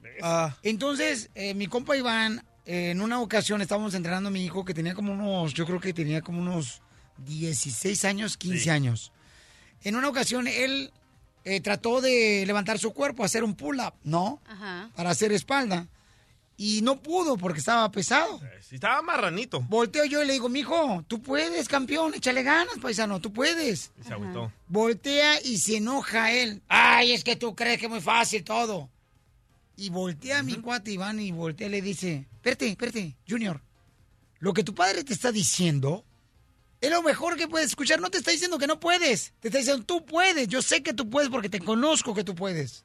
Entonces, 0.62 1.30
eh, 1.34 1.54
mi 1.54 1.66
compa 1.66 1.96
Iván, 1.96 2.44
eh, 2.66 2.90
en 2.90 3.00
una 3.00 3.20
ocasión 3.20 3.62
estábamos 3.62 3.94
entrenando 3.94 4.28
a 4.28 4.32
mi 4.32 4.44
hijo 4.44 4.64
que 4.64 4.74
tenía 4.74 4.94
como 4.94 5.12
unos, 5.12 5.54
yo 5.54 5.66
creo 5.66 5.80
que 5.80 5.92
tenía 5.92 6.20
como 6.20 6.40
unos 6.40 6.82
16 7.26 8.04
años, 8.04 8.36
15 8.36 8.70
años. 8.70 9.12
En 9.82 9.96
una 9.96 10.08
ocasión 10.08 10.46
él 10.46 10.92
eh, 11.44 11.60
trató 11.60 12.00
de 12.00 12.44
levantar 12.46 12.78
su 12.78 12.92
cuerpo, 12.92 13.24
hacer 13.24 13.44
un 13.44 13.54
pull-up, 13.54 13.94
¿no? 14.04 14.40
Ajá. 14.46 14.90
Para 14.94 15.10
hacer 15.10 15.32
espalda. 15.32 15.88
Y 16.62 16.82
no 16.82 17.00
pudo 17.00 17.38
porque 17.38 17.60
estaba 17.60 17.90
pesado. 17.90 18.38
Si 18.60 18.74
estaba 18.74 19.00
marranito. 19.00 19.62
Volteo 19.62 20.04
yo 20.04 20.22
y 20.22 20.26
le 20.26 20.34
digo, 20.34 20.50
mijo, 20.50 21.02
tú 21.08 21.22
puedes, 21.22 21.66
campeón, 21.68 22.12
échale 22.12 22.42
ganas, 22.42 22.78
paisano, 22.82 23.18
tú 23.18 23.32
puedes. 23.32 23.92
Y 23.98 24.02
se 24.02 24.12
agüitó. 24.12 24.52
Voltea 24.68 25.40
y 25.40 25.56
se 25.56 25.78
enoja 25.78 26.32
él. 26.32 26.60
Ay, 26.68 27.12
es 27.12 27.24
que 27.24 27.34
tú 27.34 27.54
crees 27.54 27.78
que 27.78 27.86
es 27.86 27.90
muy 27.90 28.02
fácil 28.02 28.44
todo. 28.44 28.90
Y 29.74 29.88
voltea 29.88 30.40
a 30.40 30.42
mi 30.42 30.56
cuate 30.56 30.92
Iván 30.92 31.18
y 31.18 31.32
voltea 31.32 31.68
y 31.68 31.70
le 31.70 31.80
dice, 31.80 32.28
espérate, 32.34 32.68
espérate, 32.68 33.16
Junior, 33.26 33.62
lo 34.38 34.52
que 34.52 34.62
tu 34.62 34.74
padre 34.74 35.02
te 35.02 35.14
está 35.14 35.32
diciendo 35.32 36.04
es 36.82 36.90
lo 36.90 37.02
mejor 37.02 37.38
que 37.38 37.48
puedes 37.48 37.68
escuchar. 37.68 38.02
No 38.02 38.10
te 38.10 38.18
está 38.18 38.32
diciendo 38.32 38.58
que 38.58 38.66
no 38.66 38.78
puedes. 38.78 39.32
Te 39.40 39.48
está 39.48 39.60
diciendo, 39.60 39.82
tú 39.86 40.04
puedes. 40.04 40.46
Yo 40.46 40.60
sé 40.60 40.82
que 40.82 40.92
tú 40.92 41.08
puedes 41.08 41.30
porque 41.30 41.48
te 41.48 41.60
conozco 41.60 42.12
que 42.12 42.22
tú 42.22 42.34
puedes. 42.34 42.84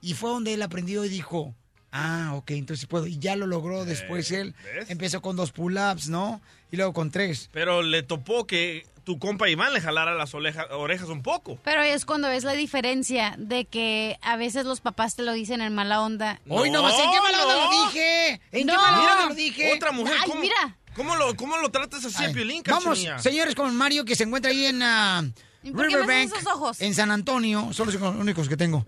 Y 0.00 0.14
fue 0.14 0.30
donde 0.30 0.54
él 0.54 0.62
aprendió 0.62 1.04
y 1.04 1.10
dijo, 1.10 1.54
ah, 1.96 2.34
ok, 2.34 2.50
entonces 2.52 2.86
puedo. 2.86 3.06
Y 3.06 3.18
ya 3.18 3.36
lo 3.36 3.46
logró 3.46 3.84
después 3.84 4.30
él. 4.30 4.54
¿ves? 4.74 4.90
Empezó 4.90 5.20
con 5.22 5.36
dos 5.36 5.52
pull-ups, 5.52 6.08
¿no? 6.08 6.40
Y 6.70 6.76
luego 6.76 6.92
con 6.92 7.10
tres. 7.10 7.48
Pero 7.52 7.82
le 7.82 8.02
topó 8.02 8.46
que 8.46 8.86
tu 9.04 9.18
compa 9.20 9.48
Iván 9.48 9.72
le 9.72 9.80
jalara 9.80 10.14
las 10.14 10.34
oleja- 10.34 10.66
orejas 10.72 11.08
un 11.08 11.22
poco. 11.22 11.58
Pero 11.62 11.80
es 11.82 12.04
cuando 12.04 12.28
ves 12.28 12.42
la 12.42 12.54
diferencia 12.54 13.34
de 13.38 13.64
que 13.66 14.18
a 14.20 14.36
veces 14.36 14.64
los 14.66 14.80
papás 14.80 15.14
te 15.14 15.22
lo 15.22 15.32
dicen 15.32 15.60
en 15.60 15.72
mala 15.74 16.02
onda. 16.02 16.40
Hoy 16.48 16.70
no, 16.70 16.80
¿en 16.88 16.94
qué 17.12 17.20
mala 17.22 17.46
onda 17.46 17.54
lo 17.66 17.84
dije? 17.84 18.28
¿En 18.32 18.40
qué 18.50 18.64
No. 18.64 18.74
mala 18.82 18.98
onda 19.12 19.26
lo 19.28 19.34
dije? 19.36 19.72
Otra 19.74 19.92
mujer, 19.92 20.16
Ay, 20.20 20.28
¿cómo, 20.28 20.40
mira. 20.40 20.76
¿cómo 20.96 21.14
lo, 21.14 21.36
¿Cómo 21.36 21.56
lo 21.58 21.70
tratas 21.70 22.04
así 22.04 22.24
a 22.24 22.26
Ay, 22.26 22.34
Piolín, 22.34 22.62
Vamos, 22.66 23.06
señores, 23.18 23.54
con 23.54 23.74
Mario 23.76 24.04
que 24.04 24.16
se 24.16 24.24
encuentra 24.24 24.50
ahí 24.50 24.66
en 24.66 24.82
ah, 24.82 25.22
¿Y 25.24 25.32
por 25.72 25.88
qué 25.88 25.96
me 25.96 26.02
Riverbank, 26.02 26.32
haces 26.32 26.38
esos 26.42 26.52
ojos? 26.54 26.80
en 26.80 26.94
San 26.94 27.10
Antonio. 27.10 27.72
Son 27.72 27.86
los 27.86 27.96
únicos 27.96 28.48
que 28.48 28.56
tengo. 28.56 28.84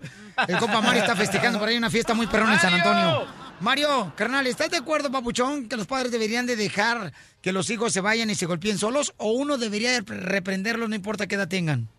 El 0.47 0.57
compa 0.57 0.81
Mario 0.81 1.01
está 1.01 1.15
festejando 1.15 1.59
por 1.59 1.67
ahí 1.67 1.77
una 1.77 1.89
fiesta 1.89 2.13
muy 2.13 2.27
perrona 2.27 2.53
en 2.53 2.59
San 2.59 2.73
Antonio. 2.73 3.27
Mario, 3.61 4.13
carnal, 4.15 4.47
¿estás 4.47 4.69
de 4.69 4.77
acuerdo, 4.77 5.11
papuchón, 5.11 5.67
que 5.67 5.75
los 5.75 5.85
padres 5.85 6.13
deberían 6.13 6.45
de 6.45 6.55
dejar 6.55 7.11
que 7.41 7.51
los 7.51 7.69
hijos 7.69 7.91
se 7.91 7.99
vayan 7.99 8.29
y 8.29 8.35
se 8.35 8.45
golpeen 8.45 8.77
solos? 8.77 9.13
¿O 9.17 9.31
uno 9.33 9.57
debería 9.57 9.91
de 9.91 10.01
reprenderlos 10.01 10.87
no 10.87 10.95
importa 10.95 11.27
qué 11.27 11.35
edad 11.35 11.49
tengan? 11.49 11.89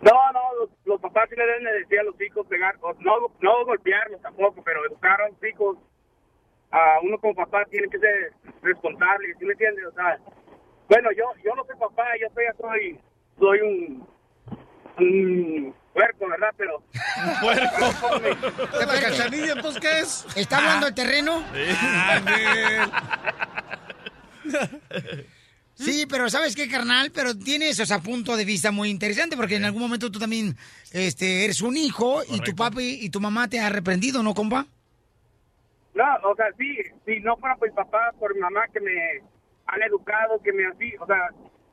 No, 0.00 0.10
no, 0.32 0.40
los, 0.58 0.70
los 0.84 1.00
papás 1.00 1.28
sí 1.28 1.36
le 1.36 1.46
deben 1.46 1.64
de 1.64 1.72
decir 1.80 2.00
a 2.00 2.02
los 2.04 2.20
hijos 2.20 2.46
pegar, 2.48 2.76
o 2.80 2.92
no, 2.94 3.30
no 3.40 3.64
golpearlos 3.66 4.20
tampoco, 4.22 4.62
pero 4.64 4.84
educar 4.86 5.20
a 5.20 5.28
los 5.28 5.44
hijos. 5.44 5.76
A 6.70 6.98
uno 7.02 7.18
como 7.18 7.34
papá 7.34 7.66
tiene 7.70 7.86
que 7.88 7.98
ser 7.98 8.32
responsable, 8.62 9.34
¿sí 9.38 9.44
me 9.44 9.52
entiendes? 9.52 9.84
O 9.84 9.92
sea, 9.92 10.18
bueno, 10.88 11.10
yo 11.12 11.24
yo 11.44 11.54
no 11.54 11.64
soy 11.66 11.76
papá, 11.76 12.04
yo 12.18 12.28
soy, 12.34 12.44
soy, 12.58 13.00
soy 13.42 13.60
un, 13.60 14.06
un 14.98 15.74
puerco, 15.92 16.28
¿verdad? 16.28 16.54
Pero... 16.56 16.80
¿La 18.78 19.00
cachanilla, 19.00 19.54
entonces 19.54 19.80
qué 19.80 19.98
es? 19.98 20.26
¿Está 20.36 20.58
hablando 20.58 20.86
el 20.86 20.94
terreno? 20.94 21.42
Sí, 25.74 26.06
pero 26.08 26.30
¿sabes 26.30 26.54
qué, 26.54 26.68
carnal? 26.68 27.10
Pero 27.12 27.36
tienes, 27.36 27.80
o 27.80 27.86
sea, 27.86 27.98
punto 27.98 28.36
de 28.36 28.44
vista 28.44 28.70
muy 28.70 28.90
interesante, 28.90 29.36
porque 29.36 29.56
en 29.56 29.64
algún 29.64 29.82
momento 29.82 30.12
tú 30.12 30.20
también 30.20 30.56
este, 30.92 31.44
eres 31.44 31.62
un 31.62 31.76
hijo 31.76 32.22
y 32.28 32.38
tu 32.40 32.54
papi 32.54 33.00
y 33.02 33.10
tu 33.10 33.18
mamá 33.18 33.48
te 33.48 33.58
ha 33.58 33.68
reprendido, 33.68 34.22
¿no, 34.22 34.34
compa? 34.34 34.66
No, 35.94 36.04
o 36.30 36.36
sea, 36.36 36.46
sí, 36.56 36.76
si 37.04 37.18
no 37.20 37.36
fuera 37.38 37.56
por 37.56 37.68
mi 37.68 37.74
papá, 37.74 38.12
por 38.20 38.32
mi 38.34 38.40
mamá 38.40 38.68
que 38.72 38.78
me 38.80 38.92
han 39.66 39.82
educado, 39.82 40.40
que 40.44 40.52
me 40.52 40.66
así, 40.66 40.94
o 41.00 41.06
sea, 41.06 41.28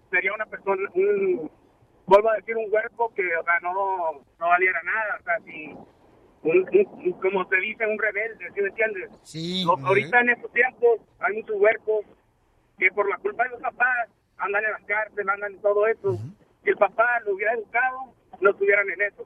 sería 0.09 0.33
una 0.33 0.45
persona, 0.45 0.89
un, 0.93 1.51
vuelvo 2.09 2.29
a 2.31 2.35
decir, 2.35 2.55
un 2.57 2.69
cuerpo 2.69 3.13
que, 3.15 3.23
o 3.37 3.43
sea, 3.43 3.59
no, 3.61 3.73
no 4.39 4.47
valiera 4.47 4.81
nada, 4.83 5.17
o 5.19 5.23
sea, 5.23 5.39
si, 5.45 5.73
un, 6.41 6.57
un- 7.05 7.13
como 7.21 7.47
se 7.49 7.55
dice, 7.57 7.85
un 7.85 7.97
rebelde, 7.99 8.45
¿sí 8.53 8.61
me 8.61 8.69
entiendes? 8.69 9.09
Sí. 9.23 9.65
O- 9.67 9.77
ahorita 9.85 10.19
en 10.21 10.29
estos 10.29 10.51
tiempos 10.51 10.99
hay 11.19 11.35
muchos 11.37 11.55
huercos 11.59 12.05
que 12.77 12.89
por 12.91 13.09
la 13.09 13.17
culpa 13.17 13.43
de 13.43 13.49
los 13.51 13.61
papás 13.61 14.09
andan 14.37 14.63
en 14.65 14.71
las 14.71 14.81
cárceles, 14.83 15.27
andan 15.27 15.53
en 15.53 15.61
todo 15.61 15.85
eso. 15.87 16.17
Si 16.63 16.69
el 16.69 16.77
papá 16.77 17.19
lo 17.25 17.35
hubiera 17.35 17.53
educado, 17.53 18.13
no 18.41 18.49
estuvieran 18.51 18.89
en 18.89 19.01
eso. 19.01 19.25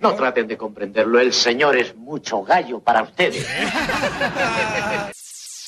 No 0.00 0.14
traten 0.16 0.46
de 0.48 0.56
comprenderlo, 0.56 1.18
el 1.20 1.32
señor 1.32 1.76
es 1.76 1.94
mucho 1.96 2.42
gallo 2.42 2.80
para 2.80 3.02
ustedes. 3.02 3.46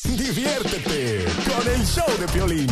Diviértete 0.05 1.25
con 1.49 1.67
el 1.73 1.83
show 1.87 2.19
de 2.21 2.27
Piolín. 2.29 2.67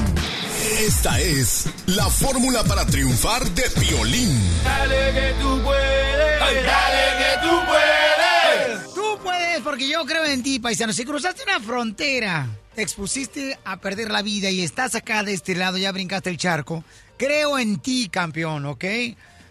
Esta 0.79 1.21
es 1.21 1.67
la 1.87 2.09
fórmula 2.09 2.65
para 2.65 2.87
triunfar 2.87 3.45
de 3.51 3.63
Piolín. 3.79 4.41
Dale 4.65 5.13
que 5.13 5.35
tú 5.41 5.61
puedes, 5.63 6.65
dale 6.65 7.19
que 7.19 7.47
tú 7.47 7.67
puedes. 7.67 8.95
Tú 8.95 9.19
puedes, 9.23 9.61
porque 9.61 9.87
yo 9.89 10.05
creo 10.07 10.25
en 10.25 10.43
ti, 10.43 10.59
paisano. 10.59 10.93
Si 10.93 11.05
cruzaste 11.05 11.43
una 11.43 11.61
frontera, 11.61 12.49
te 12.75 12.83
expusiste 12.83 13.59
a 13.65 13.81
perder 13.81 14.11
la 14.11 14.23
vida 14.23 14.51
y 14.51 14.63
estás 14.63 14.95
acá 14.95 15.23
de 15.23 15.35
este 15.35 15.55
lado, 15.55 15.77
ya 15.77 15.93
brincaste 15.93 16.31
el 16.31 16.39
charco. 16.39 16.83
Creo 17.19 17.59
en 17.59 17.79
ti, 17.79 18.09
campeón, 18.11 18.65
¿ok? 18.67 18.85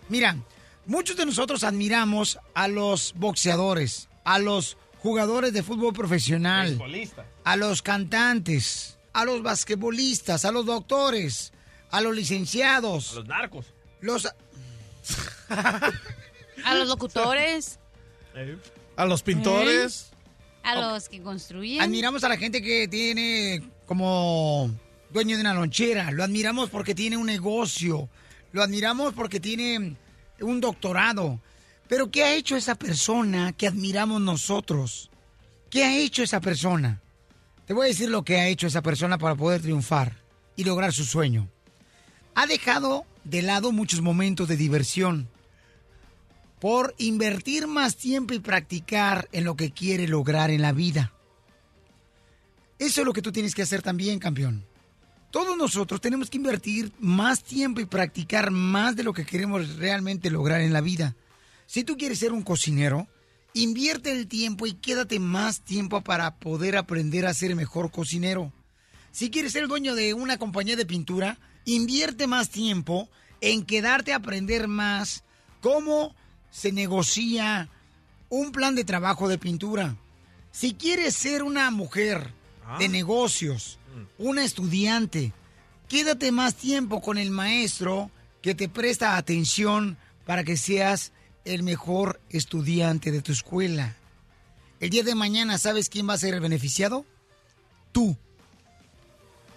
Mira, 0.10 0.36
muchos 0.88 1.16
de 1.18 1.26
nosotros 1.26 1.64
admiramos 1.64 2.40
a 2.56 2.68
los 2.68 3.14
boxeadores, 3.16 4.10
a 4.26 4.40
los 4.40 4.76
jugadores 5.04 5.54
de 5.54 5.64
fútbol 5.64 5.94
profesional, 5.94 6.70
Beisbolista. 6.70 7.26
a 7.44 7.56
los 7.56 7.82
cantantes, 7.82 8.98
a 9.14 9.26
los 9.26 9.42
basquetbolistas, 9.44 10.46
a 10.46 10.52
los 10.52 10.66
doctores, 10.66 11.52
a 11.90 12.02
los 12.02 12.16
licenciados, 12.16 13.12
A 13.12 13.16
los 13.16 13.28
narcos. 13.28 13.66
los... 14.00 14.28
A 15.50 15.92
los 16.76 16.88
locutores, 16.88 17.80
A 18.96 19.06
los 19.06 19.24
pintores. 19.24 20.12
a 20.64 20.76
los 20.76 21.10
que 21.10 21.22
construyen. 21.22 21.82
Admiramos 21.82 22.24
a 22.24 22.30
la 22.30 22.38
gente 22.38 22.62
que 22.62 22.88
tiene 22.88 23.62
como 23.86 24.72
dueño 25.10 25.36
de 25.36 25.42
una 25.42 25.54
lonchera. 25.54 26.12
Lo 26.12 26.24
admiramos 26.24 26.70
porque 26.70 26.96
tiene 26.96 27.18
un 27.18 27.26
negocio. 27.26 28.08
Lo 28.54 28.62
admiramos 28.64 29.14
porque 29.14 29.40
tiene 29.40 29.96
un 30.40 30.62
doctorado. 30.62 31.40
Pero 31.88 32.10
¿qué 32.10 32.24
ha 32.24 32.34
hecho 32.36 32.56
esa 32.56 32.76
persona 32.76 33.52
que 33.54 33.68
admiramos 33.68 34.22
nosotros? 34.22 35.10
¿Qué 35.70 35.84
ha 35.84 35.98
hecho 35.98 36.24
esa 36.24 36.40
persona? 36.40 37.02
Te 37.72 37.76
voy 37.76 37.86
a 37.86 37.88
decir 37.88 38.10
lo 38.10 38.26
que 38.26 38.38
ha 38.38 38.50
hecho 38.50 38.68
esa 38.68 38.82
persona 38.82 39.18
para 39.18 39.34
poder 39.34 39.62
triunfar 39.62 40.18
y 40.58 40.66
lograr 40.66 40.92
su 40.92 41.06
sueño. 41.06 41.48
Ha 42.36 42.46
dejado 42.46 43.06
de 43.24 43.42
lado 43.42 43.72
muchos 43.72 44.02
momentos 44.02 44.50
de 44.50 44.58
diversión 44.58 45.30
por 46.60 46.94
invertir 46.98 47.68
más 47.68 47.96
tiempo 47.96 48.34
y 48.34 48.40
practicar 48.40 49.30
en 49.32 49.46
lo 49.46 49.56
que 49.56 49.72
quiere 49.72 50.06
lograr 50.10 50.52
en 50.52 50.62
la 50.62 50.74
vida. 50.74 51.14
Eso 52.78 53.00
es 53.00 53.08
lo 53.08 53.14
que 53.14 53.22
tú 53.22 53.32
tienes 53.32 53.56
que 53.56 53.62
hacer 53.62 53.82
también, 53.82 54.20
campeón. 54.20 54.66
Todos 55.32 55.56
nosotros 55.56 56.02
tenemos 56.02 56.30
que 56.30 56.40
invertir 56.40 56.92
más 57.00 57.42
tiempo 57.42 57.80
y 57.80 57.86
practicar 57.86 58.52
más 58.52 58.98
de 58.98 59.04
lo 59.04 59.14
que 59.14 59.26
queremos 59.26 59.78
realmente 59.78 60.30
lograr 60.30 60.60
en 60.60 60.74
la 60.74 60.82
vida. 60.82 61.16
Si 61.68 61.86
tú 61.86 61.96
quieres 61.96 62.20
ser 62.20 62.34
un 62.34 62.42
cocinero, 62.42 63.08
invierte 63.54 64.12
el 64.12 64.28
tiempo 64.28 64.66
y 64.66 64.74
quédate 64.74 65.20
más 65.20 65.62
tiempo 65.62 66.02
para 66.02 66.36
poder 66.36 66.78
aprender 66.78 67.26
a 67.26 67.34
ser 67.34 67.56
mejor 67.56 67.92
cocinero. 67.92 68.52
Si 69.12 69.30
quieres 69.30 69.52
ser 69.54 69.68
dueño 69.68 69.96
de 69.96 70.14
una 70.14 70.38
compañía 70.38 70.76
de 70.76 70.86
pintura, 70.86 71.38
invierte 71.66 72.28
más 72.28 72.50
tiempo 72.50 73.10
en 73.42 73.66
quedarte 73.66 74.14
a 74.14 74.18
aprender 74.18 74.68
más 74.68 75.24
cómo 75.60 76.16
se 76.50 76.72
negocia 76.72 77.70
un 78.30 78.52
plan 78.52 78.76
de 78.76 78.84
trabajo 78.84 79.28
de 79.28 79.38
pintura. 79.38 79.96
Si 80.52 80.74
quieres 80.74 81.16
ser 81.16 81.44
una 81.44 81.70
mujer 81.72 82.34
de 82.80 82.88
negocios, 82.88 83.80
una 84.18 84.44
estudiante, 84.44 85.34
quédate 85.90 86.32
más 86.32 86.56
tiempo 86.56 87.02
con 87.02 87.18
el 87.18 87.32
maestro 87.32 88.12
que 88.42 88.56
te 88.56 88.70
presta 88.70 89.18
atención 89.18 89.98
para 90.26 90.44
que 90.44 90.56
seas 90.56 91.12
el 91.46 91.64
mejor 91.64 92.20
estudiante 92.30 93.12
de 93.12 93.22
tu 93.22 93.32
escuela. 93.32 93.96
El 94.80 94.90
día 94.90 95.04
de 95.04 95.16
mañana, 95.16 95.58
¿sabes 95.58 95.90
quién 95.90 96.10
va 96.10 96.14
a 96.14 96.18
ser 96.18 96.34
el 96.34 96.40
beneficiado? 96.40 97.06
tú. 97.92 98.16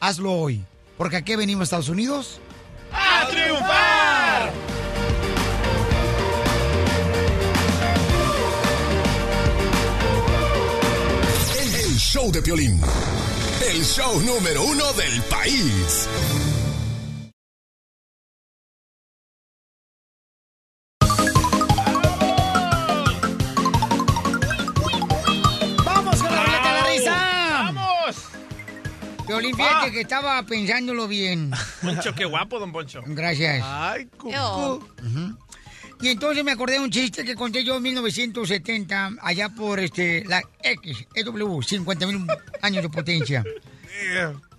Hazlo 0.01 0.33
hoy. 0.33 0.65
Porque 0.99 1.17
aquí 1.17 1.35
venimos 1.37 1.63
a 1.63 1.65
Estados 1.65 1.89
Unidos. 1.89 2.41
¡A 2.93 3.27
triunfar! 3.29 4.53
El 11.77 11.97
show 11.97 12.31
de 12.31 12.43
Piolín. 12.43 12.81
El 13.69 13.85
show 13.85 14.21
número 14.21 14.63
uno 14.63 14.93
del 14.93 15.23
país. 15.23 16.09
Fíjate 29.53 29.93
que 29.93 30.01
estaba 30.01 30.43
pensándolo 30.45 31.09
bien. 31.09 31.51
Poncho, 31.83 32.15
qué 32.15 32.25
guapo, 32.25 32.59
don 32.59 32.73
Poncho. 32.73 33.01
Gracias. 33.07 33.63
Ay, 33.65 34.09
Ujú. 34.23 35.39
Y 36.01 36.09
entonces 36.09 36.45
me 36.45 36.53
acordé 36.53 36.75
de 36.75 36.81
un 36.81 36.91
chiste 36.91 37.25
que 37.25 37.35
conté 37.35 37.65
yo 37.65 37.77
en 37.77 37.83
1970, 37.83 39.13
allá 39.23 39.49
por 39.49 39.81
este 39.81 40.25
la 40.27 40.43
X, 40.63 41.07
EW, 41.15 41.63
50 41.63 42.07
mil 42.07 42.27
años 42.63 42.83
de 42.83 42.89
potencia. 42.91 43.45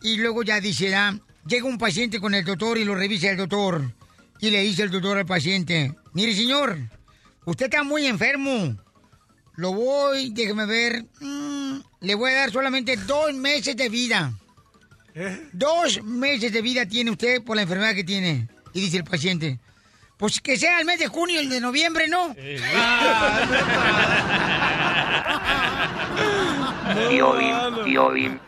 Y 0.01 0.17
luego 0.17 0.43
ya 0.43 0.59
dice, 0.59 0.95
ah, 0.95 1.17
llega 1.45 1.65
un 1.65 1.77
paciente 1.77 2.19
con 2.19 2.33
el 2.33 2.45
doctor 2.45 2.77
y 2.77 2.86
lo 2.86 2.95
revisa 2.95 3.29
el 3.29 3.38
doctor. 3.38 3.93
Y 4.39 4.49
le 4.49 4.61
dice 4.61 4.83
el 4.83 4.91
doctor 4.91 5.17
al 5.17 5.25
paciente, 5.25 5.93
mire 6.13 6.33
señor, 6.33 6.77
usted 7.45 7.65
está 7.65 7.83
muy 7.83 8.05
enfermo. 8.05 8.75
Lo 9.55 9.73
voy, 9.73 10.31
déjeme 10.31 10.65
ver, 10.65 11.05
mm, 11.21 11.77
le 12.01 12.15
voy 12.15 12.31
a 12.31 12.36
dar 12.36 12.51
solamente 12.51 12.97
dos 12.97 13.33
meses 13.33 13.75
de 13.77 13.88
vida. 13.89 14.33
Dos 15.53 16.03
meses 16.03 16.51
de 16.51 16.61
vida 16.61 16.86
tiene 16.86 17.11
usted 17.11 17.41
por 17.43 17.55
la 17.55 17.61
enfermedad 17.61 17.95
que 17.95 18.03
tiene. 18.03 18.49
Y 18.74 18.82
dice 18.82 18.97
el 18.97 19.05
paciente, 19.05 19.59
pues 20.18 20.41
que 20.41 20.57
sea 20.57 20.80
el 20.80 20.86
mes 20.86 20.99
de 20.99 21.07
junio, 21.07 21.39
el 21.39 21.49
de 21.49 21.61
noviembre, 21.61 22.07
¿no? 22.07 22.36
Piolín, 27.09 27.55
Piolín, 27.86 28.39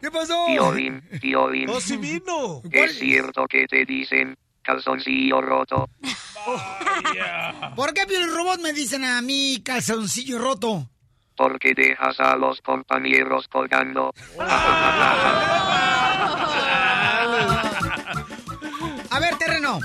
¿Qué 0.00 0.10
pasó? 0.10 0.46
Piolín, 0.46 1.02
Piolín. 1.20 1.68
¡Oh, 1.68 1.80
sí 1.80 1.96
vino! 1.96 2.62
Es 2.70 2.98
cierto 2.98 3.46
que 3.46 3.66
te 3.66 3.84
dicen 3.84 4.36
calzoncillo 4.62 5.40
roto. 5.40 5.88
¿Por 7.76 7.92
qué 7.92 8.06
Piolín 8.06 8.34
Robot 8.34 8.60
me 8.60 8.72
dicen 8.72 9.04
a 9.04 9.20
mí 9.20 9.62
calzoncillo 9.64 10.38
roto? 10.38 10.88
Porque 11.36 11.74
dejas 11.74 12.20
a 12.20 12.36
los 12.36 12.60
compañeros 12.60 13.48
colgando. 13.48 14.12
A 19.20 19.22
ver, 19.22 19.36
terreno. 19.38 19.78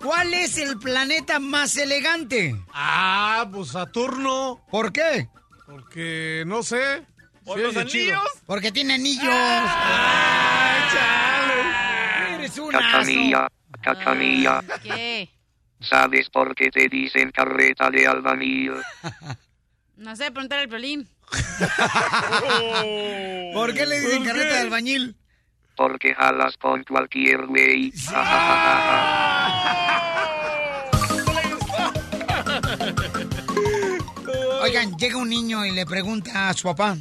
¿Cuál 0.00 0.32
es 0.34 0.56
el 0.58 0.78
planeta 0.78 1.40
más 1.40 1.76
elegante? 1.76 2.54
Ah, 2.72 3.48
pues 3.52 3.70
Saturno. 3.70 4.64
¿Por 4.70 4.92
qué? 4.92 5.28
Porque, 5.66 6.44
no 6.46 6.62
sé. 6.62 7.02
¿Por 7.44 7.58
Sí, 7.58 7.64
los 7.64 7.74
chido. 7.86 8.14
anillos? 8.20 8.30
Porque 8.46 8.70
tiene 8.70 8.94
anillos. 8.94 9.24
Eres 12.36 12.56
un 12.58 12.70
Cachanilla, 12.70 13.48
cachanilla. 13.82 14.62
¿Qué? 14.82 15.28
¿Sabes 15.80 16.30
por 16.30 16.54
qué 16.54 16.70
te 16.70 16.88
dicen 16.88 17.32
carreta 17.32 17.90
de 17.90 18.06
albañil? 18.06 18.74
No 19.96 20.14
sé, 20.16 20.30
preguntar 20.30 20.60
al 20.60 20.68
Piolín. 20.70 21.06
¿Por 23.52 23.74
qué 23.74 23.84
le 23.84 24.00
dicen 24.00 24.24
carreta 24.24 24.54
de 24.54 24.60
albañil? 24.60 25.14
Porque 25.80 26.14
jalas 26.14 26.58
con 26.58 26.84
cualquier 26.84 27.46
güey. 27.46 27.90
Oigan, 34.60 34.94
llega 34.98 35.16
un 35.16 35.30
niño 35.30 35.64
y 35.64 35.70
le 35.70 35.86
pregunta 35.86 36.50
a 36.50 36.52
su 36.52 36.64
papá, 36.64 36.98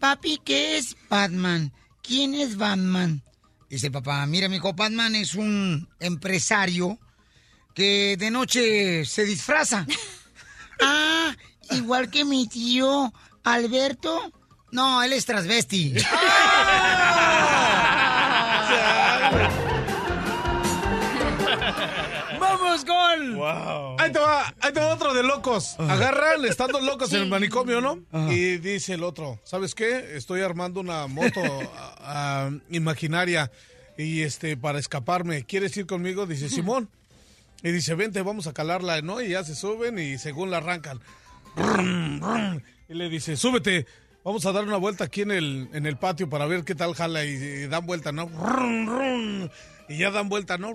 papi, 0.00 0.40
¿qué 0.44 0.76
es 0.76 0.96
Batman? 1.08 1.72
¿Quién 2.02 2.34
es 2.34 2.56
Batman? 2.56 3.22
Dice 3.70 3.92
papá, 3.92 4.26
mira, 4.26 4.48
mi 4.48 4.56
hijo, 4.56 4.72
Batman 4.72 5.14
es 5.14 5.36
un 5.36 5.88
empresario 6.00 6.98
que 7.74 8.16
de 8.18 8.32
noche 8.32 9.04
se 9.04 9.24
disfraza. 9.24 9.86
ah, 10.82 11.32
igual 11.70 12.10
que 12.10 12.24
mi 12.24 12.48
tío 12.48 13.12
Alberto. 13.44 14.32
No, 14.72 15.00
él 15.00 15.12
es 15.12 15.24
transvesti. 15.24 15.94
¡Vamos, 22.40 22.84
gol! 22.84 23.40
Ahí 23.98 24.12
te 24.12 24.18
va, 24.18 24.54
ahí 24.60 24.72
te 24.72 24.80
va 24.80 24.94
otro 24.94 25.14
de 25.14 25.22
locos. 25.22 25.76
Agarran, 25.78 26.44
estando 26.44 26.80
locos 26.80 27.12
en 27.12 27.22
el 27.22 27.28
manicomio, 27.28 27.80
¿no? 27.80 28.02
Y 28.30 28.58
dice 28.58 28.94
el 28.94 29.02
otro, 29.02 29.40
¿sabes 29.44 29.74
qué? 29.74 30.16
Estoy 30.16 30.42
armando 30.42 30.80
una 30.80 31.06
moto 31.06 31.40
ah, 32.00 32.50
imaginaria 32.70 33.50
y 33.96 34.22
este 34.22 34.56
para 34.56 34.78
escaparme. 34.78 35.44
¿Quieres 35.44 35.76
ir 35.76 35.86
conmigo? 35.86 36.26
Dice 36.26 36.48
Simón. 36.48 36.88
Y 37.62 37.70
dice, 37.70 37.94
vente, 37.94 38.22
vamos 38.22 38.46
a 38.46 38.52
calarla, 38.52 39.00
¿no? 39.00 39.20
Y 39.20 39.30
ya 39.30 39.42
se 39.42 39.54
suben 39.54 39.98
y 39.98 40.18
según 40.18 40.50
la 40.50 40.58
arrancan. 40.58 41.00
Y 42.88 42.94
le 42.94 43.08
dice, 43.08 43.36
súbete, 43.36 43.86
vamos 44.26 44.44
a 44.44 44.50
dar 44.50 44.64
una 44.64 44.76
vuelta 44.76 45.04
aquí 45.04 45.22
en 45.22 45.30
el, 45.30 45.68
en 45.72 45.86
el 45.86 45.96
patio 45.96 46.28
para 46.28 46.46
ver 46.46 46.64
qué 46.64 46.74
tal 46.74 46.94
jala. 46.94 47.24
Y, 47.24 47.68
dan 47.68 47.86
vuelta, 47.86 48.10
¿no? 48.10 48.28
Y 49.88 49.98
ya 49.98 50.10
dan 50.10 50.28
vuelta, 50.28 50.58
¿no? 50.58 50.74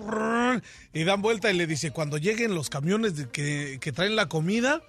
Y 0.94 1.04
dan 1.04 1.20
vuelta 1.20 1.50
y 1.50 1.56
le 1.56 1.66
dice, 1.66 1.90
cuando 1.90 2.16
lleguen 2.16 2.54
los 2.54 2.70
camiones 2.70 3.12
que, 3.30 3.76
que 3.78 3.92
traen 3.92 4.16
la 4.16 4.26
comida, 4.26 4.80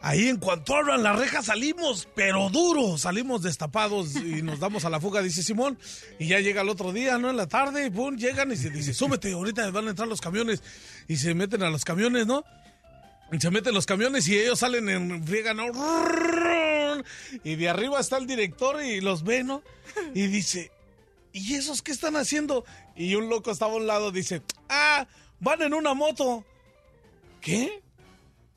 ahí 0.00 0.28
en 0.28 0.36
cuanto 0.36 0.76
abran 0.76 1.02
la 1.02 1.12
reja 1.14 1.42
salimos, 1.42 2.06
pero 2.14 2.50
duro, 2.50 2.98
salimos 2.98 3.42
destapados 3.42 4.14
y 4.14 4.42
nos 4.42 4.60
damos 4.60 4.84
a 4.84 4.90
la 4.90 5.00
fuga, 5.00 5.20
dice 5.20 5.42
Simón. 5.42 5.76
Y 6.20 6.28
ya 6.28 6.38
llega 6.38 6.62
el 6.62 6.68
otro 6.68 6.92
día, 6.92 7.18
¿no? 7.18 7.30
En 7.30 7.36
la 7.36 7.48
tarde, 7.48 7.90
pum, 7.90 8.16
llegan 8.16 8.52
y 8.52 8.56
se 8.56 8.70
dice, 8.70 8.94
súbete, 8.94 9.32
ahorita 9.32 9.68
van 9.72 9.88
a 9.88 9.90
entrar 9.90 10.06
los 10.06 10.20
camiones. 10.20 10.62
Y 11.08 11.16
se 11.16 11.34
meten 11.34 11.64
a 11.64 11.70
los 11.70 11.84
camiones, 11.84 12.28
¿no? 12.28 12.44
Y 13.32 13.40
se 13.40 13.50
meten 13.50 13.74
los 13.74 13.86
camiones 13.86 14.28
y 14.28 14.38
ellos 14.38 14.60
salen 14.60 14.88
en 14.88 15.26
friega, 15.26 15.52
¿no? 15.52 15.72
Y 17.44 17.56
de 17.56 17.68
arriba 17.68 18.00
está 18.00 18.16
el 18.18 18.26
director 18.26 18.82
y 18.82 19.00
los 19.00 19.24
ve, 19.24 19.44
¿no? 19.44 19.62
Y 20.14 20.26
dice, 20.26 20.70
¿y 21.32 21.54
esos 21.54 21.82
qué 21.82 21.92
están 21.92 22.16
haciendo? 22.16 22.64
Y 22.96 23.14
un 23.14 23.28
loco 23.28 23.50
estaba 23.50 23.72
a 23.72 23.76
un 23.76 23.86
lado, 23.86 24.10
dice, 24.12 24.42
ah, 24.68 25.06
van 25.40 25.62
en 25.62 25.74
una 25.74 25.94
moto. 25.94 26.44
¿Qué? 27.40 27.82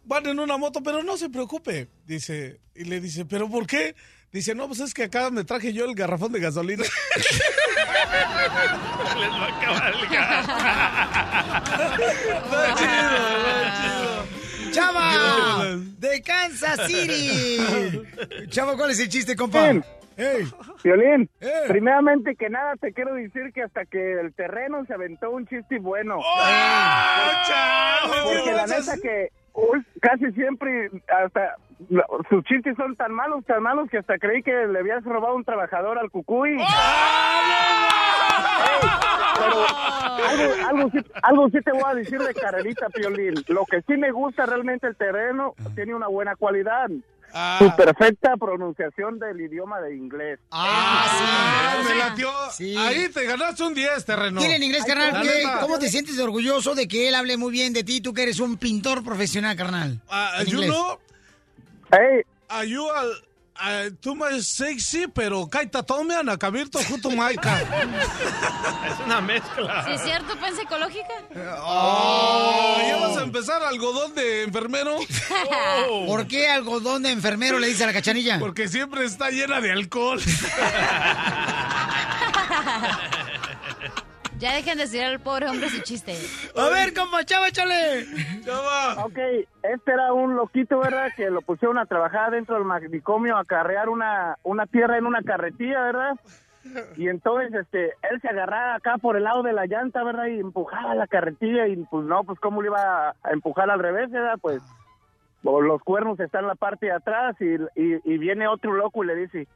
Van 0.04 0.26
en 0.28 0.40
una 0.40 0.58
moto, 0.58 0.84
pero 0.84 1.02
no 1.04 1.18
se 1.18 1.30
preocupe. 1.30 1.90
Dice, 2.06 2.60
y 2.76 2.84
le 2.84 3.00
dice, 3.00 3.26
¿pero 3.26 3.50
por 3.50 3.66
qué? 3.66 3.96
Dice, 4.32 4.54
no, 4.54 4.68
pues 4.68 4.82
es 4.82 4.94
que 4.94 5.04
acá 5.04 5.30
me 5.32 5.46
traje 5.46 5.72
yo 5.72 5.86
el 5.86 5.96
garrafón 5.96 6.32
de 6.34 6.42
gasolina. 6.42 6.84
Les 9.16 9.30
va 9.32 9.46
a 9.46 9.58
acabar 9.58 9.96
el 9.96 10.08
gas. 10.10 10.46
Está 12.46 12.76
chido, 12.76 13.16
está 13.38 13.64
chido. 13.82 14.15
¡Chava! 14.76 15.78
¡De 15.98 16.22
Kansas 16.22 16.88
City! 16.88 18.02
Chava, 18.48 18.76
¿cuál 18.76 18.92
es 18.92 19.00
el 19.00 19.10
chiste, 19.10 19.36
compa? 19.36 19.64
Bien. 19.72 19.84
Violín, 20.84 21.30
Eh. 21.42 21.52
primeramente 21.68 22.36
que 22.36 22.50
nada 22.50 22.76
te 22.80 22.94
quiero 22.94 23.16
decir 23.16 23.52
que 23.54 23.64
hasta 23.64 23.86
que 23.86 24.20
el 24.20 24.34
terreno 24.34 24.86
se 24.86 24.94
aventó 24.94 25.30
un 25.32 25.46
chiste 25.48 25.78
bueno. 25.80 26.20
Porque 28.24 28.52
la 28.54 28.66
neta 28.68 28.96
que 29.02 29.30
casi 30.02 30.32
siempre 30.34 30.90
hasta 31.08 31.56
sus 32.30 32.44
chistes 32.46 32.76
son 32.78 32.96
tan 32.96 33.12
malos, 33.14 33.44
tan 33.46 33.62
malos 33.64 33.90
que 33.90 33.98
hasta 33.98 34.18
creí 34.18 34.42
que 34.44 34.52
le 34.68 34.80
habías 34.80 35.04
robado 35.04 35.36
un 35.36 35.44
trabajador 35.44 35.98
al 36.00 36.10
cucuy. 36.10 36.58
Pero 39.38 39.66
algo, 40.30 40.68
algo, 40.68 40.90
sí, 40.92 40.98
algo 41.22 41.50
sí 41.50 41.58
te 41.64 41.72
voy 41.72 41.84
a 41.86 41.94
decir 41.96 42.20
de 42.20 42.34
Carelita 42.34 42.90
Piolín. 42.90 43.34
Lo 43.48 43.66
que 43.66 43.82
sí 43.82 43.98
me 43.98 44.12
gusta 44.12 44.46
realmente 44.46 44.88
el 44.88 44.96
terreno 44.96 45.54
tiene 45.76 45.94
una 45.94 46.08
buena 46.08 46.36
cualidad. 46.36 46.88
Su 47.60 47.76
perfecta 47.76 48.38
pronunciación 48.38 49.20
del 49.20 49.42
idioma 49.42 49.82
de 49.82 49.94
inglés. 49.94 50.40
Ah, 50.52 51.82
me 51.86 51.96
latió. 51.96 52.30
Ahí 52.80 53.10
te 53.10 53.26
ganaste 53.26 53.62
un 53.64 53.74
10, 53.74 54.06
terreno. 54.06 54.40
Dile 54.40 54.56
en 54.56 54.64
inglés, 54.64 54.86
carnal, 54.86 55.22
¿qué- 55.22 55.28
neta. 55.44 55.60
¿cómo 55.60 55.78
te 55.78 55.90
sientes 55.90 56.18
orgulloso 56.18 56.76
de 56.76 56.88
que 56.88 57.10
él 57.10 57.16
hable 57.16 57.36
muy 57.36 57.52
bien 57.52 57.74
de 57.74 57.84
ti, 57.84 58.00
tú 58.00 58.14
que 58.14 58.24
eres 58.24 58.40
un 58.40 58.56
pintor 58.58 59.04
profesional, 59.04 59.58
carnal? 59.58 60.00
Ah, 60.10 60.32
En 60.40 60.46
you 60.46 60.62
know, 61.98 62.22
are 62.50 62.66
you 62.66 62.90
tú 64.02 64.16
más 64.16 64.46
sexy, 64.46 65.08
pero 65.08 65.48
kaita 65.48 65.84
tome 65.84 66.16
ana 66.16 66.38
kabirto 66.38 66.80
juto 66.84 67.10
maika. 67.12 67.62
Es 68.86 69.00
una 69.06 69.22
mezcla. 69.22 69.86
¿Sí 69.86 69.92
es 69.94 70.02
cierto, 70.02 70.38
pensa 70.40 70.62
ecológica? 70.62 71.14
Oh, 71.62 72.78
ya 72.86 72.98
vas 72.98 73.18
a 73.18 73.24
empezar 73.24 73.64
algodón 73.64 74.14
de 74.14 74.44
enfermero? 74.44 74.98
¿Por 76.06 76.28
qué 76.28 76.50
algodón 76.50 77.04
de 77.04 77.12
enfermero 77.12 77.60
le 77.60 77.68
dice 77.68 77.84
a 77.84 77.88
la 77.88 77.94
cachanilla? 77.94 78.40
Porque 78.40 78.68
siempre 78.68 79.06
está 79.06 79.30
llena 79.30 79.62
de 79.62 79.72
alcohol. 79.72 80.20
Ya 84.46 84.54
dejen 84.54 84.78
de 84.78 84.84
decir 84.84 85.02
al 85.02 85.20
pobre 85.20 85.50
hombre 85.50 85.70
su 85.70 85.82
chiste. 85.82 86.14
A 86.56 86.70
ver, 86.70 86.94
compa, 86.94 87.24
chava, 87.24 87.48
échale. 87.48 88.06
Ok, 89.04 89.18
este 89.64 89.92
era 89.92 90.14
un 90.14 90.36
loquito, 90.36 90.78
¿verdad? 90.78 91.10
Que 91.16 91.32
lo 91.32 91.42
pusieron 91.42 91.80
a 91.80 91.88
trabajar 91.88 92.30
dentro 92.30 92.54
del 92.54 92.64
manicomio 92.64 93.38
a 93.38 93.44
carrear 93.44 93.90
una, 93.90 94.38
una 94.44 94.68
tierra 94.68 95.00
en 95.00 95.08
una 95.08 95.24
carretilla, 95.24 95.82
¿verdad? 95.82 96.20
Y 96.96 97.10
entonces, 97.10 97.56
este, 97.56 97.86
él 98.12 98.22
se 98.22 98.30
agarraba 98.30 98.76
acá 98.76 99.00
por 99.00 99.18
el 99.18 99.24
lado 99.24 99.42
de 99.42 99.52
la 99.52 99.66
llanta, 99.66 100.04
¿verdad? 100.04 100.28
Y 100.28 100.40
empujaba 100.40 100.94
la 100.94 101.08
carretilla 101.08 101.66
y 101.68 101.78
pues 101.78 102.06
no, 102.06 102.24
pues 102.24 102.40
cómo 102.40 102.62
le 102.62 102.68
iba 102.68 103.16
a 103.24 103.32
empujar 103.32 103.72
al 103.72 103.80
revés, 103.80 104.12
¿verdad? 104.12 104.38
Pues 104.40 104.62
o 105.44 105.60
los 105.60 105.82
cuernos 105.82 106.20
están 106.20 106.44
en 106.44 106.50
la 106.50 106.56
parte 106.56 106.86
de 106.86 106.92
atrás 106.92 107.36
y, 107.40 107.56
y, 107.82 108.00
y 108.04 108.18
viene 108.20 108.48
otro 108.48 108.74
loco 108.74 109.04
y 109.04 109.08
le 109.08 109.16
dice, 109.16 109.48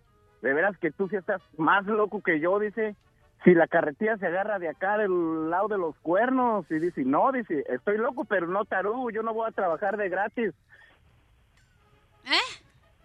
de 0.42 0.54
veras 0.54 0.76
que 0.80 0.90
tú 0.90 1.08
sí 1.10 1.16
estás 1.16 1.44
más 1.58 1.86
loco 1.86 2.24
que 2.24 2.40
yo, 2.40 2.58
dice, 2.58 2.96
si 3.44 3.54
la 3.54 3.68
carretilla 3.68 4.18
se 4.18 4.28
agarra 4.28 4.60
de 4.60 4.70
acá 4.70 4.98
del 4.98 5.50
lado 5.50 5.68
de 5.70 5.78
los 5.78 5.96
cuernos 6.02 6.66
y 6.70 6.80
dice, 6.80 7.04
no, 7.06 7.32
dice, 7.32 7.64
estoy 7.70 7.98
loco, 7.98 8.26
pero 8.26 8.48
no 8.48 8.66
tarugo, 8.66 9.10
yo 9.12 9.24
no 9.24 9.34
voy 9.34 9.48
a 9.48 9.52
trabajar 9.54 9.96
de 9.98 10.10
gratis. 10.10 10.54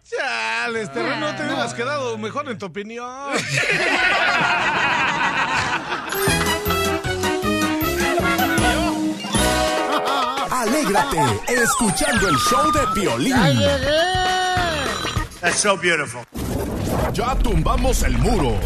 Chales, 0.03 0.93
terreno, 0.93 1.21
no 1.21 1.37
te 1.37 1.45
hubieras 1.45 1.73
quedado 1.73 2.19
mejor 2.19 2.49
en 2.51 2.59
tu 2.59 2.67
opinión. 2.67 3.07
Alégrate 10.51 11.19
escuchando 11.49 12.29
el 12.29 12.37
show 12.37 12.73
de 12.73 12.81
Piolín. 12.95 13.37
That's 15.41 15.61
so 15.61 15.77
beautiful. 15.77 16.23
Ya 17.13 17.35
tumbamos 17.37 18.03
el 18.03 18.17
muro. 18.19 18.59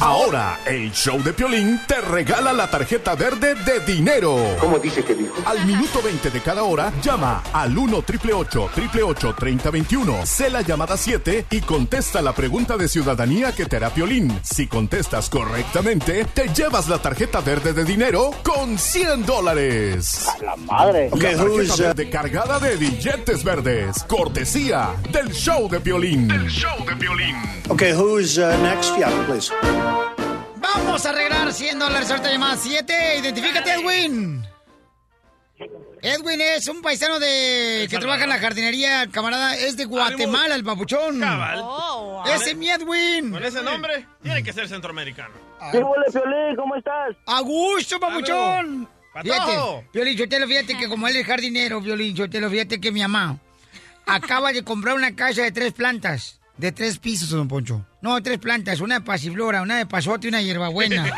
Ahora, 0.00 0.58
el 0.66 0.92
show 0.92 1.22
de 1.22 1.32
Piolín 1.32 1.80
te 1.86 2.00
regala 2.00 2.52
la 2.52 2.68
tarjeta 2.70 3.14
verde 3.14 3.54
de 3.54 3.80
dinero. 3.80 4.36
¿Cómo 4.60 4.78
dice 4.78 5.04
que 5.04 5.14
dijo? 5.14 5.34
Al 5.46 5.64
minuto 5.64 6.00
20 6.02 6.30
de 6.30 6.40
cada 6.40 6.62
hora, 6.64 6.92
llama 7.02 7.42
al 7.52 7.76
1 7.76 7.96
888 7.98 9.34
3021 9.38 10.26
Sé 10.26 10.50
la 10.50 10.62
llamada 10.62 10.96
7 10.96 11.46
y 11.50 11.60
contesta 11.60 12.20
la 12.22 12.32
pregunta 12.34 12.76
de 12.76 12.88
ciudadanía 12.88 13.52
que 13.52 13.66
te 13.66 13.76
hará 13.76 13.90
Piolín. 13.90 14.36
Si 14.42 14.66
contestas 14.66 15.28
correctamente, 15.28 16.24
te 16.32 16.48
llevas 16.48 16.88
la 16.88 16.98
tarjeta 16.98 17.40
verde 17.40 17.72
de 17.72 17.84
dinero 17.84 18.30
con 18.42 18.78
100 18.78 19.24
dólares. 19.26 20.26
la 20.42 20.56
madre. 20.56 21.08
La 21.10 21.14
Ok, 21.16 21.22
tarjeta 21.22 21.44
who's, 21.44 21.78
verde 21.78 22.10
cargada 22.10 22.58
de 22.58 22.76
billetes 22.76 23.44
verdes. 23.44 24.02
Cortesía 24.04 24.90
del 25.12 25.32
show 25.32 25.68
de 25.68 25.80
Piolín. 25.80 26.28
show 26.48 26.84
de 26.86 26.94
violín. 26.94 27.36
Okay, 27.68 27.92
who's 27.92 28.38
uh, 28.38 28.56
next? 28.62 28.96
Yeah, 28.98 29.10
please. 29.26 29.50
Vamos 30.56 31.06
a 31.06 31.10
arreglar 31.10 31.52
100 31.52 31.78
dólares 31.78 32.10
ahorita 32.10 32.30
llamada 32.30 32.56
7. 32.56 33.18
Identifícate, 33.18 33.72
Edwin. 33.72 34.46
Edwin 36.00 36.40
es 36.40 36.66
un 36.66 36.82
paisano 36.82 37.20
de 37.20 37.86
que 37.88 37.98
trabaja 37.98 38.24
en 38.24 38.30
la 38.30 38.38
jardinería, 38.38 39.06
camarada. 39.10 39.56
Es 39.56 39.76
de 39.76 39.84
Guatemala, 39.84 40.54
el 40.56 40.64
papuchón. 40.64 41.20
Cabal. 41.20 41.60
Oh, 41.62 42.24
Ese 42.26 42.50
es 42.50 42.56
mi 42.56 42.68
Edwin. 42.70 43.30
Con 43.30 43.44
ese 43.44 43.62
nombre, 43.62 44.06
tiene 44.22 44.42
que 44.42 44.52
ser 44.52 44.68
centroamericano. 44.68 45.34
¿Qué 45.70 45.78
huele, 45.78 46.06
Piolín? 46.12 46.56
¿Cómo 46.56 46.74
estás? 46.74 47.16
A 47.26 47.40
gusto, 47.42 48.00
papuchón. 48.00 48.88
Fíjate, 49.22 49.52
Violín, 49.92 50.16
yo 50.16 50.28
te 50.28 50.40
lo 50.40 50.48
fíjate 50.48 50.76
que 50.76 50.88
como 50.88 51.06
él 51.06 51.16
es 51.16 51.26
jardinero, 51.26 51.80
Violín, 51.80 52.16
yo 52.16 52.28
te 52.28 52.40
lo 52.40 52.50
fíjate 52.50 52.80
que 52.80 52.90
mi 52.90 53.00
mamá 53.00 53.38
acaba 54.06 54.52
de 54.52 54.64
comprar 54.64 54.96
una 54.96 55.14
casa 55.14 55.42
de 55.42 55.52
tres 55.52 55.72
plantas. 55.72 56.40
De 56.56 56.72
tres 56.72 56.98
pisos, 56.98 57.30
don 57.30 57.46
Poncho. 57.46 57.84
No, 58.02 58.20
tres 58.20 58.38
plantas. 58.38 58.80
Una 58.80 58.96
de 58.96 59.00
pasiflora, 59.02 59.62
una 59.62 59.78
de 59.78 59.86
pasote 59.86 60.26
y 60.26 60.28
una 60.28 60.42
hierbabuena. 60.42 61.04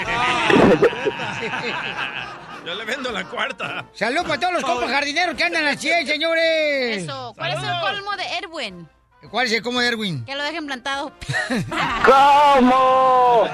Yo 2.67 2.75
le 2.75 2.85
vendo 2.85 3.11
la 3.11 3.25
cuarta. 3.25 3.87
Salud 3.95 4.23
para 4.23 4.39
todos 4.39 4.53
los 4.55 4.63
compas 4.63 4.91
jardineros 4.91 5.35
que 5.35 5.45
andan 5.45 5.67
al 5.67 5.79
100, 5.79 6.07
señores. 6.07 7.03
Eso. 7.03 7.33
¿Cuál 7.37 7.53
es 7.53 7.63
el 7.63 7.81
colmo 7.81 8.17
de 8.17 8.25
Erwin? 8.39 8.89
¿Cuál 9.31 9.47
es 9.47 9.53
el 9.53 9.63
colmo 9.63 9.81
de 9.81 9.89
Erwin? 9.89 10.25
Que 10.27 10.35
lo 10.37 10.43
dejen 10.43 10.67
plantado. 10.67 11.13
¿Cómo? 12.05 13.49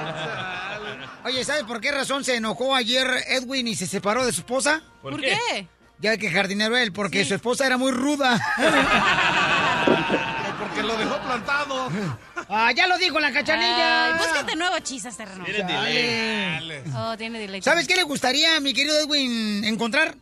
Oye, 1.23 1.45
¿sabes 1.45 1.63
por 1.63 1.79
qué 1.79 1.91
razón 1.91 2.23
se 2.25 2.35
enojó 2.35 2.75
ayer 2.75 3.07
Edwin 3.27 3.67
y 3.67 3.75
se 3.75 3.87
separó 3.87 4.25
de 4.25 4.33
su 4.33 4.41
esposa? 4.41 4.81
¿Por 5.01 5.11
¿Por 5.13 5.21
qué? 5.21 5.37
qué? 5.49 5.67
Ya 5.99 6.17
que 6.17 6.29
jardinero 6.31 6.75
él, 6.77 6.91
porque 6.91 7.23
su 7.23 7.35
esposa 7.35 7.65
era 7.65 7.77
muy 7.77 7.91
ruda. 7.91 8.39
Porque 10.81 10.93
lo 10.93 10.97
dejó 10.97 11.21
plantado. 11.21 11.89
Ah, 12.53 12.69
ya 12.73 12.85
lo 12.85 12.97
dijo 12.97 13.17
la 13.17 13.31
cachanilla. 13.31 14.07
Ay, 14.07 14.13
búscate 14.17 14.57
nuevo 14.57 14.77
chisas, 14.79 15.15
terreno. 15.15 15.45
Tiene 15.45 15.63
delay. 15.63 16.83
Oh, 16.97 17.15
tiene 17.15 17.39
delay. 17.39 17.61
¿Sabes 17.61 17.87
qué 17.87 17.95
le 17.95 18.03
gustaría 18.03 18.57
a 18.57 18.59
mi 18.59 18.73
querido 18.73 18.99
Edwin 18.99 19.63
encontrar? 19.63 20.15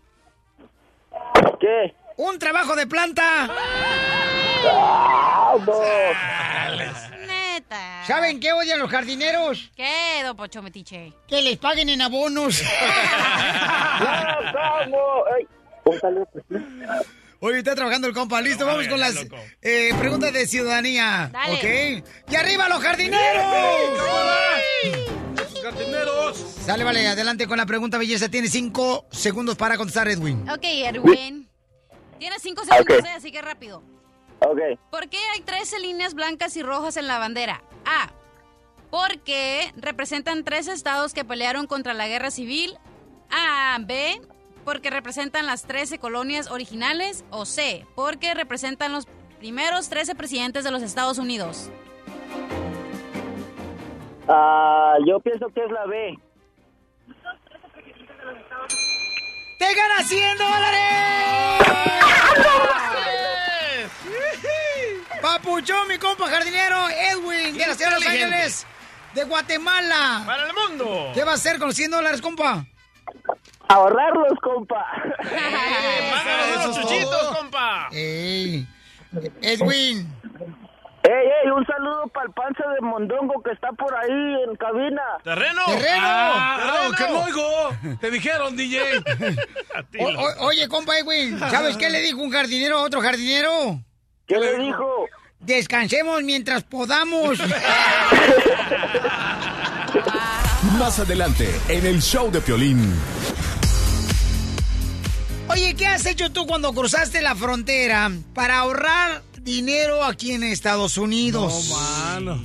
¿Qué? 1.59 1.95
Un 2.17 2.37
trabajo 2.37 2.75
de 2.75 2.85
planta. 2.85 3.49
Neta. 7.25 8.03
¿Saben 8.05 8.39
qué 8.39 8.53
odian 8.53 8.77
los 8.77 8.91
jardineros? 8.91 9.71
¿Qué, 9.75 10.21
don 10.23 10.37
Pocho 10.37 10.61
Metiche? 10.61 11.11
Que 11.27 11.41
les 11.41 11.57
paguen 11.57 11.89
en 11.89 12.03
abonos. 12.03 12.61
¿Cómo? 14.53 15.23
Oye, 17.41 17.59
está 17.59 17.73
trabajando 17.75 18.07
el 18.07 18.13
compa. 18.13 18.41
Listo, 18.41 18.65
vamos 18.65 18.87
con 18.87 18.99
las 18.99 19.15
eh, 19.61 19.91
preguntas 19.97 20.33
de 20.33 20.45
ciudadanía. 20.45 21.29
Dale. 21.31 22.01
¿Ok? 22.01 22.05
¡Y 22.31 22.35
arriba 22.35 22.67
los 22.67 22.81
jardineros! 22.81 23.43
¡Jardineros! 25.63 26.37
Sale, 26.65 26.83
vale, 26.83 27.07
adelante 27.07 27.47
con 27.47 27.57
la 27.57 27.65
pregunta, 27.65 27.97
belleza. 27.97 28.29
Tiene 28.29 28.47
cinco 28.47 29.05
segundos 29.11 29.55
para 29.55 29.77
contestar, 29.77 30.07
Edwin. 30.07 30.49
Ok, 30.49 30.63
Erwin. 30.63 31.49
Tienes 32.17 32.41
cinco 32.41 32.63
segundos, 32.65 32.99
Ok. 32.99 33.05
eh, 33.05 33.09
así 33.15 33.31
que 33.31 33.41
rápido. 33.41 33.83
Ok. 34.39 34.59
¿Por 34.91 35.09
qué 35.09 35.17
hay 35.33 35.41
13 35.41 35.79
líneas 35.79 36.13
blancas 36.13 36.55
y 36.57 36.63
rojas 36.63 36.97
en 36.97 37.07
la 37.07 37.19
bandera? 37.19 37.61
A. 37.85 38.11
Porque 38.89 39.71
representan 39.77 40.43
tres 40.43 40.67
estados 40.67 41.13
que 41.13 41.23
pelearon 41.23 41.67
contra 41.67 41.93
la 41.93 42.07
guerra 42.07 42.31
civil. 42.31 42.77
A. 43.29 43.77
B. 43.81 44.19
Porque 44.65 44.89
representan 44.89 45.45
las 45.45 45.63
13 45.63 45.99
colonias 45.99 46.49
originales. 46.51 47.25
O 47.29 47.45
C. 47.45 47.85
Porque 47.95 48.33
representan 48.33 48.91
los 48.91 49.07
primeros 49.39 49.89
13 49.89 50.15
presidentes 50.15 50.63
de 50.63 50.71
los 50.71 50.81
Estados 50.83 51.17
Unidos. 51.17 51.69
Ah, 54.27 54.95
yo 55.07 55.19
pienso 55.19 55.47
que 55.49 55.63
es 55.63 55.71
la 55.71 55.85
B. 55.85 56.19
¡Te 59.57 59.73
gana 59.75 60.03
100 60.03 60.37
dólares! 60.37 60.79
Papuchón, 65.21 65.87
mi 65.87 65.97
compa 65.97 66.29
jardinero, 66.29 66.87
Edwin, 66.89 67.57
de 67.57 67.67
la 67.67 67.73
ciudad 67.75 67.91
de 67.91 67.95
Los. 67.97 68.07
Ángeles, 68.07 68.67
de 69.13 69.23
Guatemala. 69.25 70.23
¡Para 70.25 70.47
el 70.47 70.53
mundo! 70.53 71.11
¿Qué 71.13 71.23
va 71.23 71.31
a 71.31 71.35
hacer 71.35 71.59
con 71.59 71.67
los 71.67 71.75
100 71.75 71.91
dólares, 71.91 72.21
compa? 72.21 72.65
Ahorrarlos, 73.69 74.33
compa. 74.41 74.83
¡Máganos 75.23 76.65
unos 76.65 76.75
chuchitos, 76.81 77.37
compa! 77.37 77.87
Ey, 77.91 78.67
Edwin. 79.41 80.11
Ey, 81.03 81.27
ey, 81.43 81.49
un 81.51 81.65
saludo 81.65 82.07
para 82.13 82.25
el 82.27 82.33
panza 82.33 82.63
de 82.75 82.81
Mondongo 82.81 83.41
que 83.41 83.51
está 83.51 83.71
por 83.71 83.95
ahí 83.95 84.35
en 84.47 84.55
cabina. 84.57 85.01
¡Terreno! 85.23 85.61
¡Terreno! 85.67 86.01
Ah, 86.03 86.87
no, 86.89 86.95
que 86.95 87.07
no 87.13 87.21
oigo. 87.23 87.97
Te 88.01 88.11
dijeron, 88.11 88.55
DJ. 88.57 88.79
O- 89.99 90.07
o- 90.09 90.45
oye, 90.47 90.67
compa 90.67 90.97
Edwin, 90.99 91.39
¿sabes 91.39 91.77
qué 91.77 91.89
le 91.89 92.01
dijo 92.01 92.19
un 92.21 92.31
jardinero 92.31 92.79
a 92.79 92.81
otro 92.81 93.01
jardinero? 93.01 93.79
¿Qué 94.27 94.37
le 94.37 94.57
dijo? 94.57 95.05
Descansemos 95.39 96.21
mientras 96.23 96.63
podamos. 96.63 97.39
Más 100.77 100.99
adelante, 100.99 101.49
en 101.69 101.85
el 101.85 102.01
show 102.01 102.29
de 102.29 102.41
Piolín. 102.41 102.93
Oye, 105.49 105.73
¿qué 105.75 105.87
has 105.87 106.05
hecho 106.05 106.31
tú 106.31 106.45
cuando 106.45 106.73
cruzaste 106.73 107.21
la 107.21 107.35
frontera 107.35 108.11
para 108.33 108.59
ahorrar 108.59 109.23
dinero 109.41 110.03
aquí 110.03 110.31
en 110.33 110.43
Estados 110.43 110.97
Unidos? 110.97 111.69
No, 111.69 111.75
mano. 111.77 112.43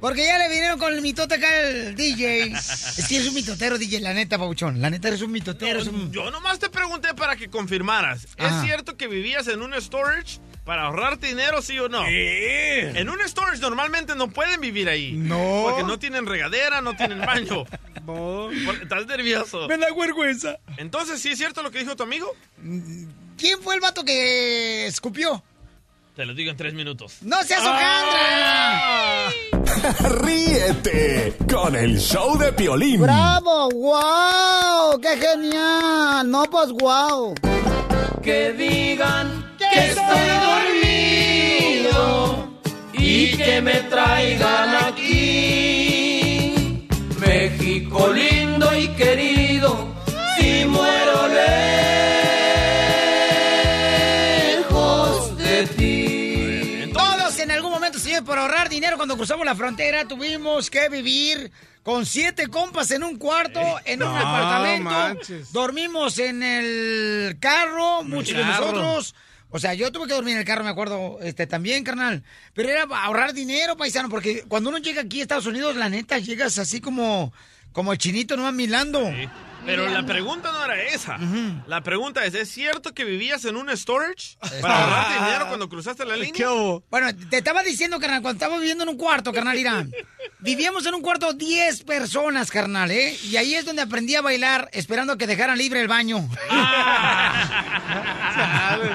Porque 0.00 0.24
ya 0.24 0.38
le 0.38 0.48
vinieron 0.48 0.78
con 0.78 0.94
el 0.94 1.02
mitote 1.02 1.34
acá 1.34 1.46
al 1.50 1.94
DJ. 1.94 2.44
Es 2.54 3.06
que 3.06 3.16
eres 3.16 3.28
un 3.28 3.34
mitotero, 3.34 3.76
DJ, 3.76 4.00
la 4.00 4.14
neta, 4.14 4.38
Pauchón. 4.38 4.80
La 4.80 4.88
neta 4.88 5.08
eres 5.08 5.20
un 5.20 5.30
mitotero. 5.30 5.80
es 5.80 5.88
un- 5.88 6.10
Yo 6.10 6.30
nomás 6.30 6.58
te 6.58 6.70
pregunté 6.70 7.12
para 7.12 7.36
que 7.36 7.48
confirmaras. 7.50 8.26
Ajá. 8.38 8.60
¿Es 8.60 8.64
cierto 8.66 8.96
que 8.96 9.06
vivías 9.08 9.46
en 9.48 9.60
un 9.60 9.74
storage 9.78 10.38
para 10.64 10.84
ahorrar 10.84 11.18
dinero, 11.18 11.62
sí 11.62 11.78
o 11.78 11.88
no? 11.88 12.04
En 12.06 13.08
un 13.08 13.18
storage 13.26 13.60
normalmente 13.60 14.14
no 14.14 14.28
pueden 14.28 14.60
vivir 14.60 14.88
ahí. 14.88 15.12
No. 15.12 15.62
Porque 15.64 15.82
no 15.82 15.98
tienen 15.98 16.26
regadera, 16.26 16.80
no 16.80 16.94
tienen 16.96 17.20
baño. 17.20 17.64
Estás 18.82 19.06
nervioso. 19.06 19.68
Me 19.68 19.78
da 19.78 19.88
vergüenza. 19.94 20.58
Entonces, 20.76 21.20
¿sí 21.20 21.30
es 21.30 21.38
cierto 21.38 21.62
lo 21.62 21.70
que 21.70 21.80
dijo 21.80 21.96
tu 21.96 22.02
amigo? 22.02 22.34
¿quién 23.36 23.60
fue 23.62 23.74
el 23.74 23.80
vato 23.80 24.04
que 24.04 24.86
escupió? 24.86 25.42
Te 26.14 26.26
lo 26.26 26.34
digo 26.34 26.50
en 26.50 26.56
tres 26.56 26.74
minutos. 26.74 27.18
¡No 27.22 27.42
seas 27.42 27.62
hojandra! 27.62 29.30
Ríete 30.22 31.34
con 31.50 31.74
el 31.74 31.98
show 31.98 32.36
de 32.36 32.52
Piolín. 32.52 33.00
¡Bravo! 33.00 33.70
¡Wow! 33.70 35.00
¡Qué 35.00 35.16
genial! 35.16 36.30
No, 36.30 36.44
pues 36.44 36.70
wow. 36.72 37.34
Que 38.22 38.52
digan 38.52 39.49
que 39.72 39.86
estoy 39.86 40.28
dormido 41.70 42.48
y 42.92 43.36
que 43.36 43.60
me 43.60 43.74
traigan 43.82 44.74
aquí. 44.86 46.54
México 47.18 48.12
lindo 48.12 48.76
y 48.76 48.88
querido, 48.88 49.94
si 50.36 50.64
muero 50.64 51.28
lejos 54.58 55.36
de 55.36 55.66
ti. 55.76 56.90
Todos 56.92 57.38
en 57.38 57.50
algún 57.50 57.70
momento, 57.72 57.98
señor, 57.98 58.24
por 58.24 58.38
ahorrar 58.38 58.68
dinero 58.68 58.96
cuando 58.96 59.16
cruzamos 59.16 59.44
la 59.46 59.54
frontera, 59.54 60.06
tuvimos 60.06 60.70
que 60.70 60.88
vivir 60.88 61.52
con 61.82 62.04
siete 62.06 62.48
compas 62.48 62.90
en 62.90 63.02
un 63.02 63.16
cuarto, 63.16 63.60
en 63.84 64.02
un 64.02 64.14
apartamento. 64.16 64.90
manches. 64.90 65.52
Dormimos 65.52 66.18
en 66.18 66.42
el 66.42 67.38
carro, 67.40 68.02
muchos 68.02 68.36
de 68.36 68.42
carro. 68.42 68.72
nosotros. 68.72 69.14
O 69.50 69.58
sea, 69.58 69.74
yo 69.74 69.90
tuve 69.90 70.06
que 70.06 70.14
dormir 70.14 70.34
en 70.34 70.40
el 70.40 70.46
carro, 70.46 70.64
me 70.64 70.70
acuerdo, 70.70 71.18
este, 71.22 71.46
también, 71.46 71.82
carnal. 71.84 72.22
Pero 72.54 72.68
era 72.68 72.82
ahorrar 72.82 73.32
dinero, 73.32 73.76
paisano, 73.76 74.08
porque 74.08 74.44
cuando 74.48 74.70
uno 74.70 74.78
llega 74.78 75.02
aquí 75.02 75.20
a 75.20 75.22
Estados 75.22 75.46
Unidos, 75.46 75.76
la 75.76 75.88
neta, 75.88 76.18
llegas 76.18 76.58
así 76.58 76.80
como, 76.80 77.32
como 77.72 77.92
el 77.92 77.98
chinito, 77.98 78.36
no 78.36 78.50
milando. 78.52 79.10
Pero 79.66 79.88
la 79.88 80.04
pregunta 80.04 80.50
no 80.52 80.64
era 80.64 80.82
esa. 80.82 81.18
La 81.66 81.82
pregunta 81.82 82.24
es, 82.24 82.34
¿es 82.34 82.50
cierto 82.50 82.92
que 82.92 83.04
vivías 83.04 83.44
en 83.44 83.56
un 83.56 83.74
storage 83.76 84.36
para 84.60 84.84
ahorrarte 84.84 85.24
dinero 85.24 85.48
cuando 85.48 85.68
cruzaste 85.68 86.04
la 86.04 86.16
línea? 86.16 86.48
Bueno, 86.90 87.08
te 87.28 87.38
estaba 87.38 87.62
diciendo, 87.62 87.98
carnal, 87.98 88.22
cuando 88.22 88.42
estaba 88.44 88.58
viviendo 88.58 88.84
en 88.84 88.90
un 88.90 88.96
cuarto, 88.96 89.32
carnal, 89.32 89.58
Irán. 89.58 89.90
Vivíamos 90.42 90.86
en 90.86 90.94
un 90.94 91.02
cuarto 91.02 91.34
10 91.34 91.82
personas, 91.84 92.50
carnal, 92.50 92.90
¿eh? 92.90 93.14
Y 93.24 93.36
ahí 93.36 93.54
es 93.54 93.66
donde 93.66 93.82
aprendí 93.82 94.14
a 94.16 94.22
bailar 94.22 94.70
esperando 94.72 95.12
a 95.12 95.18
que 95.18 95.26
dejaran 95.26 95.58
libre 95.58 95.82
el 95.82 95.88
baño. 95.88 96.26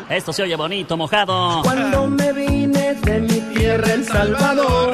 Esto 0.09 0.34
se 0.34 0.41
oye 0.43 0.55
bonito, 0.55 0.97
mojado. 0.97 1.61
Cuando 1.61 2.07
me 2.07 2.34
vine 2.34 2.95
de 2.95 3.20
mi 3.22 3.41
tierra, 3.53 3.93
El 3.93 4.05
Salvador, 4.05 4.93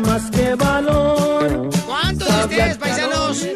más 0.00 0.30
que 0.30 0.54
valor. 0.54 1.70
¿Cuántos 1.86 2.28
de 2.28 2.40
ustedes, 2.44 2.74
que 2.74 2.80
paisanos, 2.80 3.46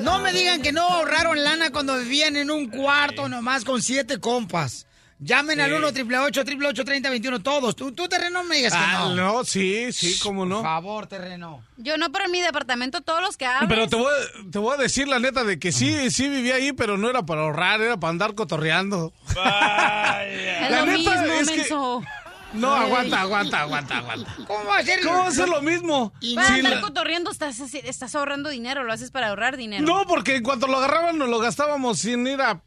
no 0.00 0.18
me 0.20 0.32
digan 0.32 0.62
que 0.62 0.72
no 0.72 0.82
ahorraron 0.82 1.42
lana 1.42 1.70
cuando 1.70 1.96
vivían 1.98 2.36
en 2.36 2.50
un 2.50 2.68
cuarto 2.68 3.28
nomás 3.28 3.64
con 3.64 3.82
siete 3.82 4.18
compas? 4.20 4.86
Llamen 5.18 5.62
al 5.62 5.72
1 5.72 5.86
888 5.86 6.84
3021 6.84 7.40
todos. 7.40 7.74
Tú, 7.74 7.90
tú 7.92 8.06
terreno, 8.06 8.42
no 8.42 8.44
me 8.48 8.56
digas 8.56 8.74
que 8.74 8.78
Ah, 8.78 9.06
no. 9.08 9.14
no, 9.14 9.44
sí, 9.44 9.90
sí, 9.90 10.18
cómo 10.22 10.44
no. 10.44 10.56
Por 10.56 10.64
favor, 10.64 11.06
terreno. 11.06 11.64
Yo 11.78 11.96
no, 11.96 12.12
pero 12.12 12.26
en 12.26 12.32
mi 12.32 12.42
departamento 12.42 13.00
todos 13.00 13.22
los 13.22 13.38
que 13.38 13.46
hablan. 13.46 13.66
Pero 13.68 13.88
te 13.88 13.96
voy, 13.96 14.12
a- 14.12 14.50
te 14.50 14.58
voy 14.58 14.74
a 14.74 14.76
decir 14.76 15.08
la 15.08 15.18
neta 15.18 15.42
de 15.42 15.58
que 15.58 15.72
sí, 15.72 16.10
sí 16.10 16.28
vivía 16.28 16.56
ahí, 16.56 16.72
pero 16.74 16.98
no 16.98 17.08
era 17.08 17.22
para 17.24 17.40
ahorrar, 17.42 17.80
era 17.80 17.96
para 17.96 18.10
andar 18.10 18.34
cotorreando. 18.34 19.14
Es 19.30 20.70
La 20.70 20.80
lo 20.80 20.86
neta 20.86 20.98
mismo, 20.98 21.12
es 21.32 21.48
que- 21.50 21.56
menso. 21.56 22.02
No, 22.56 22.74
aguanta, 22.74 23.20
aguanta, 23.20 23.60
aguanta, 23.60 23.98
aguanta. 23.98 24.34
¿Cómo 24.46 24.64
va 24.64 24.78
a 24.78 24.82
ser? 24.82 25.00
¿Cómo 25.04 25.18
va 25.20 25.28
a 25.28 25.32
ser 25.32 25.48
lo 25.48 25.62
mismo? 25.62 26.12
Para 26.34 26.48
Sí, 26.48 26.54
andar 26.54 26.72
la- 26.74 26.80
cotorreando 26.80 27.30
estás, 27.30 27.58
estás 27.60 28.14
ahorrando 28.14 28.50
dinero, 28.50 28.84
lo 28.84 28.92
haces 28.92 29.10
para 29.10 29.28
ahorrar 29.28 29.56
dinero. 29.56 29.84
No, 29.86 30.06
porque 30.06 30.36
en 30.36 30.42
cuanto 30.42 30.66
lo 30.66 30.78
agarraban 30.78 31.18
nos 31.18 31.28
lo 31.28 31.38
gastábamos 31.38 31.98
sin 31.98 32.26
ir 32.26 32.40
a 32.40 32.60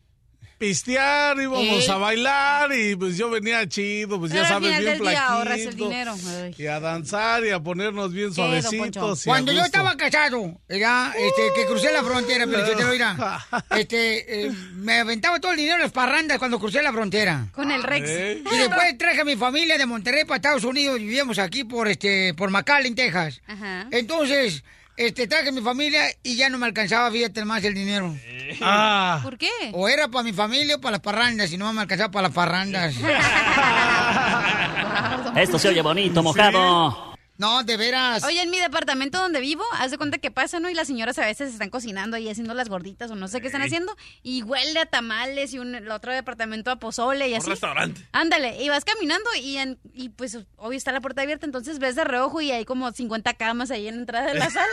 pistear, 0.59 1.39
íbamos 1.39 1.85
Ey. 1.85 1.89
a 1.89 1.95
bailar 1.95 2.71
y 2.73 2.95
pues 2.95 3.17
yo 3.17 3.29
venía 3.29 3.67
chido, 3.67 4.19
pues 4.19 4.31
Pero 4.31 4.43
ya 4.43 4.49
sabes, 4.49 4.77
bien 4.77 5.67
el 5.67 5.75
dinero. 5.75 6.15
Ay. 6.27 6.53
Y 6.57 6.65
a 6.67 6.79
danzar 6.79 7.45
y 7.45 7.49
a 7.49 7.59
ponernos 7.59 8.11
bien 8.11 8.33
¿Qué, 8.33 8.41
don 8.41 8.61
suavecitos. 8.61 9.23
Cuando 9.23 9.51
yo 9.53 9.61
estaba 9.61 9.95
casado, 9.95 10.59
ya, 10.67 11.13
este, 11.17 11.53
que 11.55 11.65
crucé 11.65 11.91
la 11.91 12.03
frontera, 12.03 12.45
pero 12.45 12.67
yo 12.67 12.75
te 12.75 12.83
lo 12.83 12.91
dirá. 12.91 13.17
Este, 13.79 14.45
eh, 14.45 14.51
me 14.73 14.99
aventaba 14.99 15.39
todo 15.39 15.51
el 15.53 15.57
dinero 15.57 15.75
en 15.75 15.83
las 15.83 15.91
parrandas 15.91 16.37
cuando 16.37 16.59
crucé 16.59 16.81
la 16.81 16.91
frontera. 16.91 17.47
Con 17.53 17.71
el 17.71 17.81
Rex. 17.81 18.09
¿Eh? 18.09 18.43
Y 18.51 18.57
después 18.57 18.97
traje 18.97 19.21
a 19.21 19.23
mi 19.23 19.37
familia 19.37 19.77
de 19.77 19.85
Monterrey 19.85 20.25
para 20.25 20.35
Estados 20.35 20.65
Unidos. 20.65 20.99
Vivíamos 20.99 21.39
aquí 21.39 21.63
por 21.63 21.87
este, 21.87 22.33
por 22.33 22.49
McAllen, 22.49 22.95
Texas. 22.95 23.41
Ajá. 23.47 23.87
Entonces, 23.91 24.63
este, 24.99 25.27
traje 25.27 25.49
a 25.49 25.51
mi 25.53 25.61
familia 25.61 26.01
y 26.23 26.35
ya 26.35 26.49
no 26.49 26.57
me 26.57 26.65
alcanzaba, 26.65 27.09
fíjate 27.09 27.45
más 27.45 27.63
el 27.63 27.73
dinero. 27.73 28.13
Ah. 28.61 29.21
¿Por 29.23 29.37
qué? 29.37 29.47
O 29.71 29.87
era 29.87 30.09
para 30.09 30.23
mi 30.23 30.33
familia 30.33 30.75
o 30.75 30.81
para 30.81 30.93
las 30.93 31.01
parrandas, 31.01 31.53
y 31.53 31.57
no 31.57 31.71
me 31.71 31.81
alcanzaba 31.81 32.11
para 32.11 32.27
las 32.27 32.35
parrandas. 32.35 32.95
Esto 35.37 35.57
se 35.57 35.69
oye 35.69 35.81
bonito, 35.81 36.21
mojado. 36.21 37.08
No, 37.39 37.63
de 37.63 37.77
veras. 37.77 38.23
Oye, 38.25 38.41
en 38.41 38.49
mi 38.49 38.59
departamento 38.59 39.17
donde 39.17 39.39
vivo, 39.39 39.63
haz 39.79 39.91
de 39.91 39.97
cuenta 39.97 40.17
que 40.17 40.29
pasa, 40.29 40.59
¿no? 40.59 40.69
Y 40.69 40.73
las 40.73 40.87
señoras 40.87 41.17
a 41.19 41.25
veces 41.25 41.53
están 41.53 41.69
cocinando 41.69 42.17
y 42.17 42.27
haciendo 42.29 42.53
las 42.53 42.67
gorditas 42.67 43.09
o 43.11 43.15
no 43.15 43.29
sé 43.29 43.39
qué 43.39 43.47
están 43.47 43.61
haciendo. 43.61 43.95
Y 44.21 44.43
huele 44.43 44.77
a 44.77 44.85
tamales 44.85 45.53
y 45.53 45.59
un, 45.59 45.73
el 45.73 45.89
otro 45.89 46.11
departamento 46.11 46.69
a 46.69 46.75
pozole 46.75 47.29
y 47.29 47.31
Un 47.31 47.37
así. 47.39 47.49
restaurante. 47.49 48.05
Ándale, 48.11 48.61
y 48.61 48.67
vas 48.67 48.83
caminando 48.83 49.29
y, 49.41 49.55
en- 49.55 49.79
y 49.93 50.09
pues 50.09 50.37
obvio 50.57 50.77
está 50.77 50.91
la 50.91 50.99
puerta 50.99 51.21
abierta, 51.21 51.45
entonces 51.45 51.79
ves 51.79 51.95
de 51.95 52.03
reojo 52.03 52.41
y 52.41 52.51
hay 52.51 52.65
como 52.65 52.91
50 52.91 53.33
camas 53.35 53.71
ahí 53.71 53.87
en 53.87 53.95
la 53.95 54.01
entrada 54.01 54.27
de 54.27 54.33
la 54.37 54.49
sala. 54.51 54.67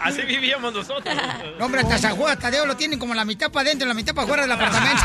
Así 0.00 0.22
vivíamos 0.22 0.74
nosotros. 0.74 1.14
No, 1.58 1.66
hombre, 1.66 1.82
hasta 1.82 1.98
San 1.98 2.16
Juan 2.16 2.36
Tadeo 2.36 2.66
lo 2.66 2.76
tienen 2.76 2.98
como 2.98 3.14
la 3.14 3.24
mitad 3.24 3.52
para 3.52 3.68
adentro 3.68 3.86
y 3.86 3.90
la 3.90 3.94
mitad 3.94 4.12
para 4.12 4.24
afuera 4.24 4.42
del 4.42 4.50
apartamento. 4.50 5.04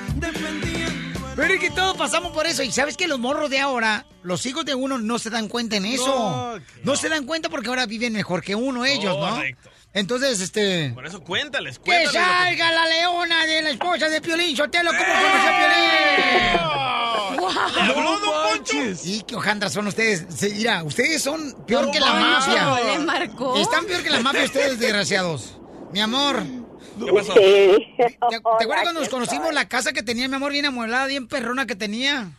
Pero 1.40 1.54
es 1.54 1.60
que 1.60 1.70
todos 1.70 1.96
pasamos 1.96 2.32
por 2.32 2.46
eso. 2.46 2.62
Y 2.62 2.70
sabes 2.70 2.96
que 2.96 3.08
los 3.08 3.18
morros 3.18 3.50
de 3.50 3.58
ahora, 3.60 4.06
los 4.22 4.44
hijos 4.46 4.64
de 4.64 4.74
uno 4.74 4.98
no 4.98 5.18
se 5.18 5.30
dan 5.30 5.48
cuenta 5.48 5.76
en 5.76 5.86
eso. 5.86 6.58
No, 6.84 6.96
se 6.96 7.08
dan 7.08 7.24
cuenta 7.24 7.48
porque 7.48 7.68
ahora 7.68 7.86
viven 7.86 8.12
mejor 8.12 8.42
que 8.42 8.54
uno 8.54 8.84
ellos, 8.84 9.16
Correcto. 9.16 9.70
¿no? 9.70 9.80
Entonces, 9.92 10.40
este... 10.40 10.90
Por 10.94 11.04
eso 11.06 11.20
cuéntales, 11.24 11.78
¡Que 11.78 11.84
cuéntales. 11.86 12.12
que- 12.12 12.18
salga 12.18 12.70
la 12.72 12.86
leona 12.86 13.44
de 13.46 13.62
la 13.62 13.70
esposa 13.70 14.08
de 14.08 14.20
Piolín! 14.20 14.56
¡Sotelo, 14.56 14.90
cómo 14.90 15.02
conoció 15.02 15.50
a 15.50 15.58
Piolín! 15.58 16.80
¿Le 17.74 17.80
habló, 17.92 18.18
don 18.20 18.58
Poncho? 18.58 18.76
Y 19.04 19.22
qué 19.22 19.34
hojandras 19.34 19.72
son 19.72 19.86
ustedes. 19.88 20.26
Se- 20.32 20.50
Mira, 20.50 20.84
ustedes 20.84 21.22
son 21.22 21.54
peor 21.66 21.84
Don 21.86 21.92
que 21.92 22.00
la 22.00 22.12
mafia. 22.12 22.74
le 22.84 22.98
marcó. 23.00 23.56
Están 23.56 23.86
peor 23.86 24.02
que 24.02 24.10
la 24.10 24.20
mafia 24.20 24.44
ustedes, 24.44 24.78
desgraciados. 24.78 25.56
Mi 25.92 26.00
amor. 26.00 26.44
¿Qué 27.06 27.12
pasó? 27.12 27.34
¿Te, 27.34 27.96
te 27.96 28.36
acuerdas 28.36 28.82
cuando 28.82 29.00
nos 29.00 29.08
conocimos 29.08 29.52
la 29.52 29.68
casa 29.68 29.92
que 29.92 30.02
tenía 30.02 30.28
mi 30.28 30.34
amor 30.34 30.52
bien 30.52 30.66
amueblada, 30.66 31.06
bien 31.06 31.28
perrona 31.28 31.66
que 31.66 31.76
tenía? 31.76 32.30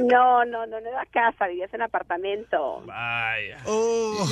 No, 0.00 0.44
no, 0.44 0.66
no, 0.66 0.80
no 0.80 0.88
era 0.88 1.06
casa, 1.10 1.46
vivías 1.46 1.72
en 1.72 1.82
apartamento. 1.82 2.82
Vaya. 2.86 3.58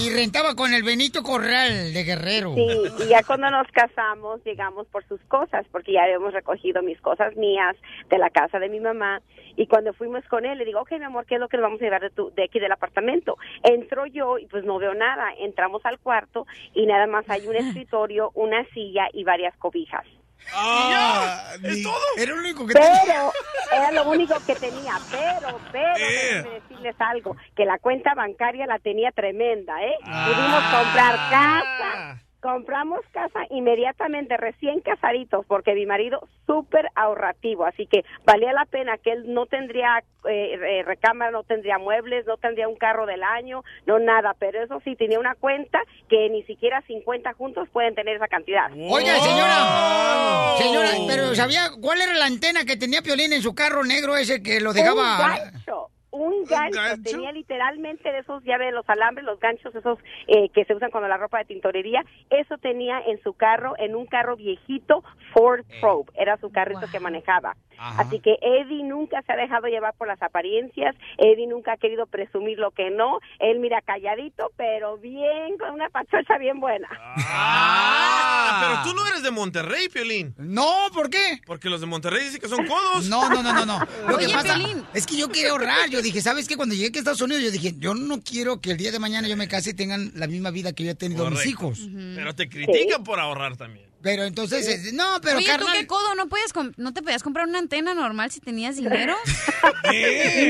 Y 0.00 0.10
rentaba 0.10 0.54
con 0.54 0.72
el 0.74 0.82
Benito 0.82 1.22
Corral 1.22 1.92
de 1.92 2.04
Guerrero. 2.04 2.54
Sí, 2.54 2.68
y 3.04 3.08
ya 3.08 3.22
cuando 3.22 3.50
nos 3.50 3.66
casamos 3.68 4.42
llegamos 4.44 4.86
por 4.88 5.06
sus 5.06 5.20
cosas, 5.22 5.66
porque 5.70 5.92
ya 5.92 6.04
habíamos 6.04 6.32
recogido 6.32 6.82
mis 6.82 7.00
cosas 7.00 7.36
mías 7.36 7.76
de 8.10 8.18
la 8.18 8.30
casa 8.30 8.58
de 8.58 8.68
mi 8.68 8.80
mamá. 8.80 9.20
Y 9.56 9.66
cuando 9.66 9.92
fuimos 9.92 10.24
con 10.26 10.44
él, 10.44 10.58
le 10.58 10.64
digo, 10.64 10.80
ok, 10.80 10.92
mi 10.92 11.04
amor, 11.04 11.26
¿qué 11.26 11.34
es 11.34 11.40
lo 11.40 11.48
que 11.48 11.56
nos 11.56 11.64
vamos 11.64 11.80
a 11.80 11.84
llevar 11.84 12.02
de, 12.02 12.10
tu, 12.10 12.30
de 12.34 12.44
aquí 12.44 12.58
del 12.58 12.72
apartamento? 12.72 13.36
Entro 13.62 14.06
yo 14.06 14.38
y 14.38 14.46
pues 14.46 14.64
no 14.64 14.78
veo 14.78 14.94
nada. 14.94 15.32
Entramos 15.38 15.84
al 15.84 15.98
cuarto 15.98 16.46
y 16.74 16.86
nada 16.86 17.06
más 17.06 17.28
hay 17.28 17.46
un 17.46 17.56
escritorio, 17.56 18.30
una 18.34 18.64
silla 18.70 19.08
y 19.12 19.24
varias 19.24 19.56
cobijas. 19.56 20.04
Ah, 20.52 21.54
¿Es 21.62 21.82
todo? 21.82 21.94
Era 22.18 22.34
lo 22.34 22.40
único 22.40 22.66
que 22.66 22.74
Pero 22.74 22.84
tenía. 23.00 23.30
era 23.72 23.92
lo 23.92 24.10
único 24.10 24.34
que 24.46 24.54
tenía, 24.56 24.92
pero, 25.10 25.58
pero, 25.72 25.94
déjenme 25.94 26.60
decirles 26.60 26.96
algo, 26.98 27.36
que 27.56 27.64
la 27.64 27.78
cuenta 27.78 28.14
bancaria 28.14 28.66
la 28.66 28.78
tenía 28.78 29.10
tremenda, 29.12 29.82
¿eh? 29.82 29.96
Pudimos 30.00 30.62
comprar 30.64 31.14
casa, 31.30 32.22
compramos 32.44 33.00
casa 33.10 33.40
inmediatamente, 33.48 34.36
recién 34.36 34.80
casaditos, 34.80 35.46
porque 35.46 35.72
mi 35.72 35.86
marido 35.86 36.28
súper 36.46 36.90
ahorrativo, 36.94 37.64
así 37.64 37.86
que 37.86 38.04
valía 38.26 38.52
la 38.52 38.66
pena 38.66 38.98
que 38.98 39.12
él 39.12 39.32
no 39.32 39.46
tendría 39.46 40.04
eh, 40.28 40.82
recámara, 40.84 41.30
no 41.30 41.42
tendría 41.44 41.78
muebles, 41.78 42.26
no 42.26 42.36
tendría 42.36 42.68
un 42.68 42.76
carro 42.76 43.06
del 43.06 43.22
año, 43.22 43.64
no 43.86 43.98
nada, 43.98 44.36
pero 44.38 44.62
eso 44.62 44.78
sí, 44.84 44.94
tenía 44.94 45.18
una 45.18 45.34
cuenta 45.36 45.80
que 46.10 46.28
ni 46.28 46.42
siquiera 46.42 46.82
50 46.82 47.32
juntos 47.32 47.66
pueden 47.72 47.94
tener 47.94 48.16
esa 48.16 48.28
cantidad. 48.28 48.70
Oiga, 48.72 49.18
señora. 49.20 50.56
Señora, 50.58 50.88
pero 51.08 51.34
¿sabía 51.34 51.70
cuál 51.80 52.02
era 52.02 52.12
la 52.12 52.26
antena 52.26 52.66
que 52.66 52.76
tenía 52.76 53.00
Piolín 53.00 53.32
en 53.32 53.40
su 53.40 53.54
carro 53.54 53.84
negro 53.84 54.16
ese 54.18 54.42
que 54.42 54.60
lo 54.60 54.70
Un 54.70 54.76
dejaba? 54.76 55.16
gancho, 55.18 55.88
un 56.14 56.34
un 56.34 56.44
gancho, 56.44 56.80
tenía 57.02 57.32
literalmente 57.32 58.10
de 58.10 58.18
esos, 58.18 58.42
ya 58.44 58.58
ve, 58.58 58.72
los 58.72 58.88
alambres, 58.88 59.24
los 59.24 59.38
ganchos, 59.40 59.74
esos 59.74 59.98
eh, 60.26 60.48
que 60.50 60.64
se 60.64 60.74
usan 60.74 60.90
con 60.90 61.06
la 61.08 61.16
ropa 61.16 61.38
de 61.38 61.44
tintorería, 61.44 62.04
eso 62.30 62.58
tenía 62.58 63.00
en 63.06 63.22
su 63.22 63.34
carro, 63.34 63.74
en 63.78 63.94
un 63.94 64.06
carro 64.06 64.36
viejito 64.36 65.02
Ford 65.32 65.64
Probe, 65.80 66.10
era 66.16 66.36
su 66.38 66.50
carrito 66.50 66.86
que 66.90 67.00
manejaba. 67.00 67.56
Ajá. 67.76 68.02
Así 68.02 68.20
que 68.20 68.38
Eddie 68.40 68.84
nunca 68.84 69.20
se 69.22 69.32
ha 69.32 69.36
dejado 69.36 69.66
llevar 69.66 69.94
por 69.94 70.06
las 70.06 70.22
apariencias, 70.22 70.94
Eddie 71.18 71.48
nunca 71.48 71.72
ha 71.72 71.76
querido 71.76 72.06
presumir 72.06 72.58
lo 72.58 72.70
que 72.70 72.90
no, 72.90 73.18
él 73.40 73.58
mira 73.58 73.80
calladito, 73.82 74.52
pero 74.56 74.96
bien, 74.98 75.58
con 75.58 75.70
una 75.70 75.88
pachocha 75.88 76.38
bien 76.38 76.60
buena. 76.60 76.88
Ah, 76.96 78.60
pero 78.60 78.90
tú 78.90 78.96
no 78.96 79.06
eres 79.08 79.22
de 79.22 79.30
Monterrey, 79.30 79.88
Piolín. 79.88 80.34
No, 80.38 80.88
¿por 80.92 81.10
qué? 81.10 81.40
Porque 81.46 81.68
los 81.68 81.80
de 81.80 81.86
Monterrey 81.86 82.24
dicen 82.24 82.40
que 82.40 82.48
son 82.48 82.64
codos. 82.66 83.08
No, 83.08 83.28
no, 83.28 83.42
no, 83.42 83.52
no, 83.52 83.66
no. 83.66 83.78
Lo 84.08 84.18
que 84.18 84.28
pasa 84.28 84.54
Piolín. 84.54 84.86
es 84.94 85.06
que 85.06 85.16
yo 85.16 85.28
quería 85.28 85.50
ahorrar. 85.50 85.88
Yo 85.90 86.00
dije, 86.04 86.20
¿sabes 86.22 86.46
qué? 86.46 86.56
Cuando 86.56 86.74
llegué 86.74 86.88
aquí 86.88 86.98
a 86.98 87.00
Estados 87.00 87.20
Unidos, 87.20 87.42
yo 87.42 87.50
dije, 87.50 87.74
yo 87.78 87.94
no 87.94 88.22
quiero 88.22 88.60
que 88.60 88.70
el 88.70 88.76
día 88.76 88.92
de 88.92 88.98
mañana 88.98 89.26
yo 89.26 89.36
me 89.36 89.48
case 89.48 89.70
y 89.70 89.74
tengan 89.74 90.12
la 90.14 90.26
misma 90.26 90.50
vida 90.50 90.72
que 90.72 90.84
yo 90.84 90.90
he 90.92 90.94
tenido 90.94 91.28
mis 91.30 91.46
hijos. 91.46 91.80
Pero 92.14 92.34
te 92.34 92.48
critican 92.48 93.02
por 93.02 93.18
ahorrar 93.18 93.56
también. 93.56 93.93
Pero 94.04 94.22
entonces, 94.24 94.68
eh, 94.68 94.90
no, 94.92 95.18
pero 95.22 95.38
Oye, 95.38 95.46
¿tú 95.46 95.50
carnal. 95.52 95.76
qué 95.78 95.86
codo? 95.86 96.14
¿No, 96.14 96.28
puedes 96.28 96.52
¿No 96.76 96.92
te 96.92 97.02
podías 97.02 97.22
comprar 97.22 97.48
una 97.48 97.58
antena 97.58 97.94
normal 97.94 98.30
si 98.30 98.38
tenías 98.40 98.76
dinero? 98.76 99.16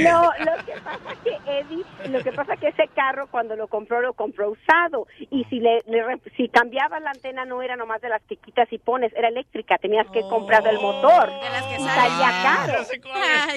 No, 0.02 0.30
lo 0.40 0.64
que 0.64 0.72
pasa 0.82 1.14
que 1.22 1.30
Eddie, 1.60 1.84
lo 2.10 2.22
que 2.22 2.32
pasa 2.32 2.56
que 2.56 2.68
ese 2.68 2.88
carro 2.94 3.28
cuando 3.30 3.54
lo 3.56 3.68
compró 3.68 4.00
lo 4.00 4.12
compró 4.14 4.50
usado 4.50 5.06
y 5.30 5.44
si 5.44 5.60
le, 5.60 5.82
le 5.86 6.02
re- 6.02 6.20
si 6.36 6.48
cambiabas 6.48 7.00
la 7.02 7.10
antena 7.10 7.44
no 7.44 7.62
era 7.62 7.76
nomás 7.76 8.00
de 8.00 8.08
las 8.08 8.22
que 8.22 8.36
quitas 8.36 8.66
y 8.72 8.78
pones, 8.78 9.12
era 9.16 9.28
eléctrica, 9.28 9.78
tenías 9.78 10.06
que 10.12 10.20
comprar 10.22 10.66
el 10.66 10.76
motor. 10.80 11.30
De 11.30 11.50
las 11.50 11.62
que 11.64 11.76
salía 11.78 12.30
caro. 12.42 12.74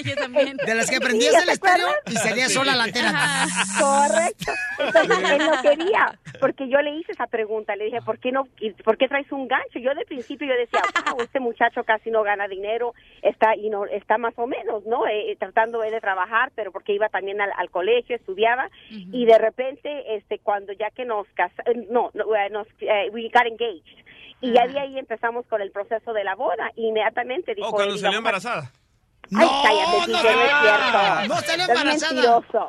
yo 0.04 0.14
también. 0.16 0.56
De 0.58 0.74
las 0.74 0.88
que 0.88 0.96
Sí, 0.96 1.02
prendías 1.02 1.32
¿ya 1.32 1.40
el 1.42 1.48
estéreo 1.50 1.88
y 2.06 2.12
salía 2.16 2.48
sola 2.48 2.74
la 2.76 2.84
antena. 2.84 3.46
Correcto. 3.80 4.52
Entonces 4.78 5.30
él 5.30 5.38
no 5.38 5.62
quería, 5.62 6.18
porque 6.40 6.68
yo 6.68 6.80
le 6.82 6.96
hice 6.96 7.12
esa 7.12 7.26
pregunta, 7.26 7.74
le 7.76 7.86
dije, 7.86 8.00
¿por 8.02 8.18
qué 8.18 8.30
no, 8.32 8.46
por 8.84 8.96
qué 8.96 9.08
traes 9.08 9.30
un 9.32 9.48
gancho? 9.48 9.78
Yo 9.80 9.87
de 9.94 10.04
principio 10.04 10.46
yo 10.48 10.54
decía, 10.54 10.80
wow, 11.10 11.20
este 11.20 11.40
muchacho 11.40 11.84
casi 11.84 12.10
no 12.10 12.22
gana 12.22 12.48
dinero, 12.48 12.94
está 13.22 13.54
y 13.56 13.70
no 13.70 13.84
está 13.86 14.18
más 14.18 14.34
o 14.36 14.46
menos, 14.46 14.84
¿no? 14.86 15.06
Eh, 15.06 15.30
eh, 15.32 15.36
tratando 15.36 15.80
de 15.80 16.00
trabajar, 16.00 16.50
pero 16.54 16.72
porque 16.72 16.92
iba 16.92 17.08
también 17.08 17.40
al, 17.40 17.50
al 17.56 17.70
colegio, 17.70 18.16
estudiaba 18.16 18.70
y 19.12 19.26
de 19.26 19.38
repente, 19.38 20.16
este, 20.16 20.38
cuando 20.38 20.72
ya 20.72 20.90
que 20.90 21.04
nos 21.04 21.26
casa, 21.34 21.62
eh, 21.66 21.86
no, 21.90 22.10
no, 22.14 22.34
eh, 22.36 22.50
nos, 22.50 22.66
eh, 22.80 23.10
we 23.12 23.28
got 23.32 23.46
engaged. 23.46 24.04
Y 24.40 24.52
ya 24.52 24.68
de 24.68 24.78
ahí 24.78 24.96
empezamos 24.98 25.44
con 25.46 25.60
el 25.60 25.72
proceso 25.72 26.12
de 26.12 26.22
la 26.22 26.36
boda. 26.36 26.70
Inmediatamente 26.76 27.56
dijo 27.56 27.68
Oh, 27.68 27.72
cuando 27.72 27.94
él, 27.94 27.98
salió 27.98 28.22
"Vamos 28.22 28.46
a- 28.46 28.72
embarazada. 29.30 29.68
Ay, 29.68 29.78
cállate, 29.78 30.06
DJ, 30.06 30.12
no, 30.12 30.18
es 30.18 30.22
cierto. 30.62 31.28
no 31.28 31.34
Es 31.38 31.68
embarazada. 31.68 32.12
mentiroso. 32.12 32.62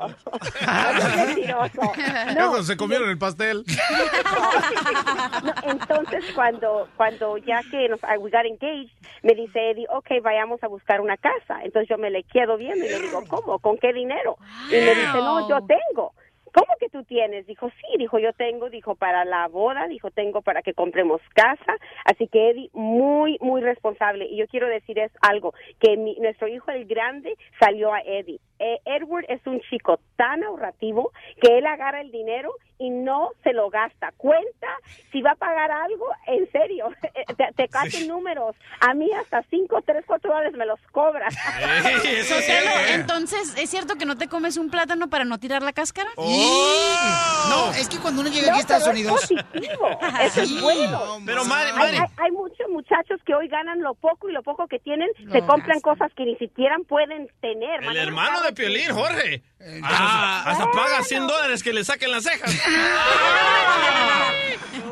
Es 0.46 1.16
mentiroso. 1.28 1.94
No, 2.36 2.64
se 2.64 2.78
comieron 2.78 3.10
el 3.10 3.18
pastel. 3.18 3.64
no, 5.44 5.54
entonces 5.72 6.26
cuando 6.36 6.88
cuando 6.98 7.38
ya 7.38 7.62
que 7.70 7.90
nos 7.90 8.00
we 8.20 8.30
got 8.32 8.46
engaged, 8.46 8.92
me 9.24 9.34
dice 9.36 9.72
Eddie, 9.72 9.88
ok, 9.90 10.22
vayamos 10.24 10.62
a 10.64 10.68
buscar 10.68 11.02
una 11.02 11.18
casa. 11.18 11.60
Entonces 11.64 11.90
yo 11.90 11.98
me 11.98 12.10
le 12.10 12.24
quedo 12.24 12.58
viendo 12.58 12.86
y 12.86 12.90
le 12.90 13.00
digo, 13.00 13.24
¿cómo? 13.28 13.60
¿Con 13.60 13.78
qué 13.78 13.94
dinero? 13.94 14.38
Y 14.70 14.74
me 14.74 14.96
dice, 14.96 15.14
no, 15.18 15.48
yo 15.50 15.60
tengo. 15.66 16.14
¿Cómo 16.54 16.74
que 16.80 16.90
tú 16.90 17.04
tienes? 17.04 17.46
Dijo, 17.48 17.70
sí, 17.70 17.98
dijo, 17.98 18.20
yo 18.20 18.34
tengo, 18.34 18.70
dijo, 18.70 18.96
para 18.96 19.26
la 19.26 19.48
boda, 19.48 19.88
dijo, 19.88 20.12
tengo 20.12 20.42
para 20.42 20.62
que 20.62 20.74
compremos 20.74 21.22
casa. 21.34 21.76
Así 22.06 22.28
que 22.28 22.50
Eddie, 22.52 22.70
muy, 22.74 23.38
muy 23.42 23.62
responsable. 23.62 24.26
Y 24.26 24.38
yo 24.38 24.48
quiero 24.48 24.68
decir 24.68 25.00
es 25.00 25.12
algo, 25.22 25.54
que 25.80 25.98
mi- 25.98 26.16
nuestro 26.20 26.48
hijo 26.48 26.72
el 26.72 26.86
grande 26.86 27.36
salió 27.60 27.94
a 27.94 28.02
Eddie. 28.02 28.40
Eh, 28.60 28.80
Edward 28.86 29.26
es 29.30 29.40
un 29.48 29.62
chico 29.70 30.00
tan 30.18 30.44
ahorrativo 30.44 31.12
que 31.42 31.58
él 31.58 31.66
agarra 31.66 32.02
el 32.02 32.12
dinero 32.12 32.52
y 32.78 32.90
no 32.90 33.30
se 33.44 33.54
lo 33.54 33.70
gasta. 33.70 34.12
Cuenta 34.18 34.68
si 35.12 35.22
va 35.22 35.32
a 35.32 35.36
pagar 35.36 35.72
algo, 35.72 36.06
en 36.28 36.50
serio, 36.52 36.90
eh, 37.16 37.24
te, 37.38 37.48
te 37.56 37.68
cachen 37.68 38.08
números. 38.08 38.56
A 38.82 38.94
mí 38.94 39.10
hasta 39.14 39.44
5, 39.50 39.82
3, 39.86 40.04
4 40.06 40.30
dólares 40.32 40.54
me 40.58 40.66
los 40.66 40.80
cobras. 40.92 41.34
Sotelo, 42.28 42.72
entonces, 42.90 43.56
¿es 43.58 43.70
cierto 43.70 43.96
que 43.96 44.06
no 44.06 44.18
te 44.18 44.28
comes 44.28 44.58
un 44.58 44.70
plátano 44.70 45.10
para 45.10 45.26
no 45.26 45.40
tirar 45.40 45.62
la 45.64 45.74
cáscara? 45.74 46.10
No, 46.18 47.72
es 47.74 47.88
que 47.90 47.98
cuando 47.98 48.22
uno 48.22 48.30
llega 48.30 48.50
aquí 48.50 48.58
a 48.60 48.62
Estados 48.62 48.84
pero 48.84 48.96
es 48.96 49.00
Unidos. 49.02 49.22
positivo, 49.52 49.90
eso 50.22 50.42
es 50.42 50.62
bueno. 50.62 51.02
Pero 51.26 51.42
Hay, 51.42 51.48
Mari. 51.48 51.98
hay- 51.98 52.08
hay 52.18 52.32
muchos 52.32 52.68
muchachos 52.70 53.20
que 53.26 53.34
hoy 53.36 53.48
ganan 53.48 53.82
lo 53.82 53.94
poco 53.96 54.30
y 54.30 54.34
lo 54.34 54.44
poco 54.44 54.68
que 54.68 54.80
tienen 54.80 55.10
se 55.32 55.46
compran 55.46 55.80
cosas 55.82 56.12
que 56.16 56.26
ni 56.26 56.36
siquiera 56.38 56.76
pueden 56.88 57.30
tener. 57.42 57.84
El 57.84 57.98
hermano 57.98 58.30
carros 58.40 58.49
de 58.50 58.54
Piolín, 58.56 58.92
Jorge. 58.94 59.44
Eh, 59.60 59.82
Hasta, 59.84 60.50
hasta 60.52 60.72
paga 60.72 61.04
100 61.04 61.28
dólares 61.28 61.64
que 61.64 61.74
le 61.74 61.84
saquen 61.84 62.12
las 62.12 62.24
cejas. 62.24 62.52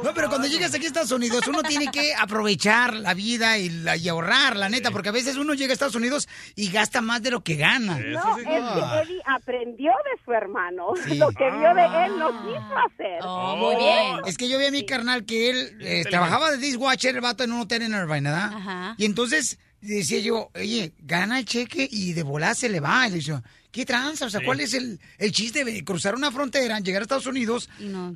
No, 0.03 0.13
pero 0.13 0.29
cuando 0.29 0.47
llegas 0.47 0.73
aquí 0.73 0.85
a 0.85 0.87
Estados 0.87 1.11
Unidos, 1.11 1.41
uno 1.47 1.63
tiene 1.63 1.87
que 1.91 2.13
aprovechar 2.13 2.93
la 2.93 3.13
vida 3.13 3.57
y, 3.57 3.69
la- 3.69 3.97
y 3.97 4.07
ahorrar, 4.07 4.55
la 4.55 4.69
neta, 4.69 4.91
porque 4.91 5.09
a 5.09 5.11
veces 5.11 5.35
uno 5.37 5.53
llega 5.53 5.71
a 5.71 5.73
Estados 5.73 5.95
Unidos 5.95 6.29
y 6.55 6.69
gasta 6.71 7.01
más 7.01 7.21
de 7.23 7.31
lo 7.31 7.43
que 7.43 7.55
gana. 7.55 7.97
No, 7.99 8.37
es 8.37 8.43
que 8.45 8.57
Eddie 8.57 9.21
aprendió 9.25 9.91
de 9.91 10.23
su 10.23 10.31
hermano. 10.31 10.93
Sí. 11.03 11.15
Lo 11.17 11.29
que 11.31 11.49
vio 11.51 11.73
de 11.73 12.05
él 12.05 12.19
no 12.19 12.29
quiso 12.43 12.77
hacer. 12.85 13.19
Oh, 13.23 14.21
Es 14.25 14.37
que 14.37 14.47
yo 14.47 14.59
vi 14.59 14.65
a 14.67 14.71
mi 14.71 14.85
carnal 14.85 15.25
que 15.25 15.49
él 15.49 15.77
eh, 15.81 16.03
trabajaba 16.09 16.51
de 16.51 16.57
dishwasher, 16.57 17.15
el 17.15 17.21
vato 17.21 17.43
en 17.43 17.51
un 17.51 17.61
hotel 17.61 17.81
en 17.81 17.93
Irvine, 17.93 18.29
¿verdad? 18.29 18.51
Ajá. 18.55 18.95
Y 18.97 19.05
entonces 19.05 19.57
decía 19.81 20.19
yo, 20.19 20.49
oye, 20.55 20.93
gana 20.99 21.39
el 21.39 21.45
cheque 21.45 21.87
y 21.89 22.13
de 22.13 22.23
volar 22.23 22.55
se 22.55 22.69
le 22.69 22.79
va. 22.79 23.07
Y 23.07 23.11
le 23.11 23.15
decía, 23.17 23.43
¿qué 23.71 23.85
tranza? 23.85 24.25
O 24.25 24.29
sea, 24.29 24.39
Sí. 24.39 24.45
¿cuál 24.45 24.59
es 24.59 24.73
el, 24.73 24.99
el 25.17 25.31
chiste 25.31 25.63
de 25.65 25.83
cruzar 25.83 26.15
una 26.15 26.31
frontera, 26.31 26.79
llegar 26.79 27.01
a 27.01 27.03
Estados 27.03 27.25
Unidos 27.27 27.69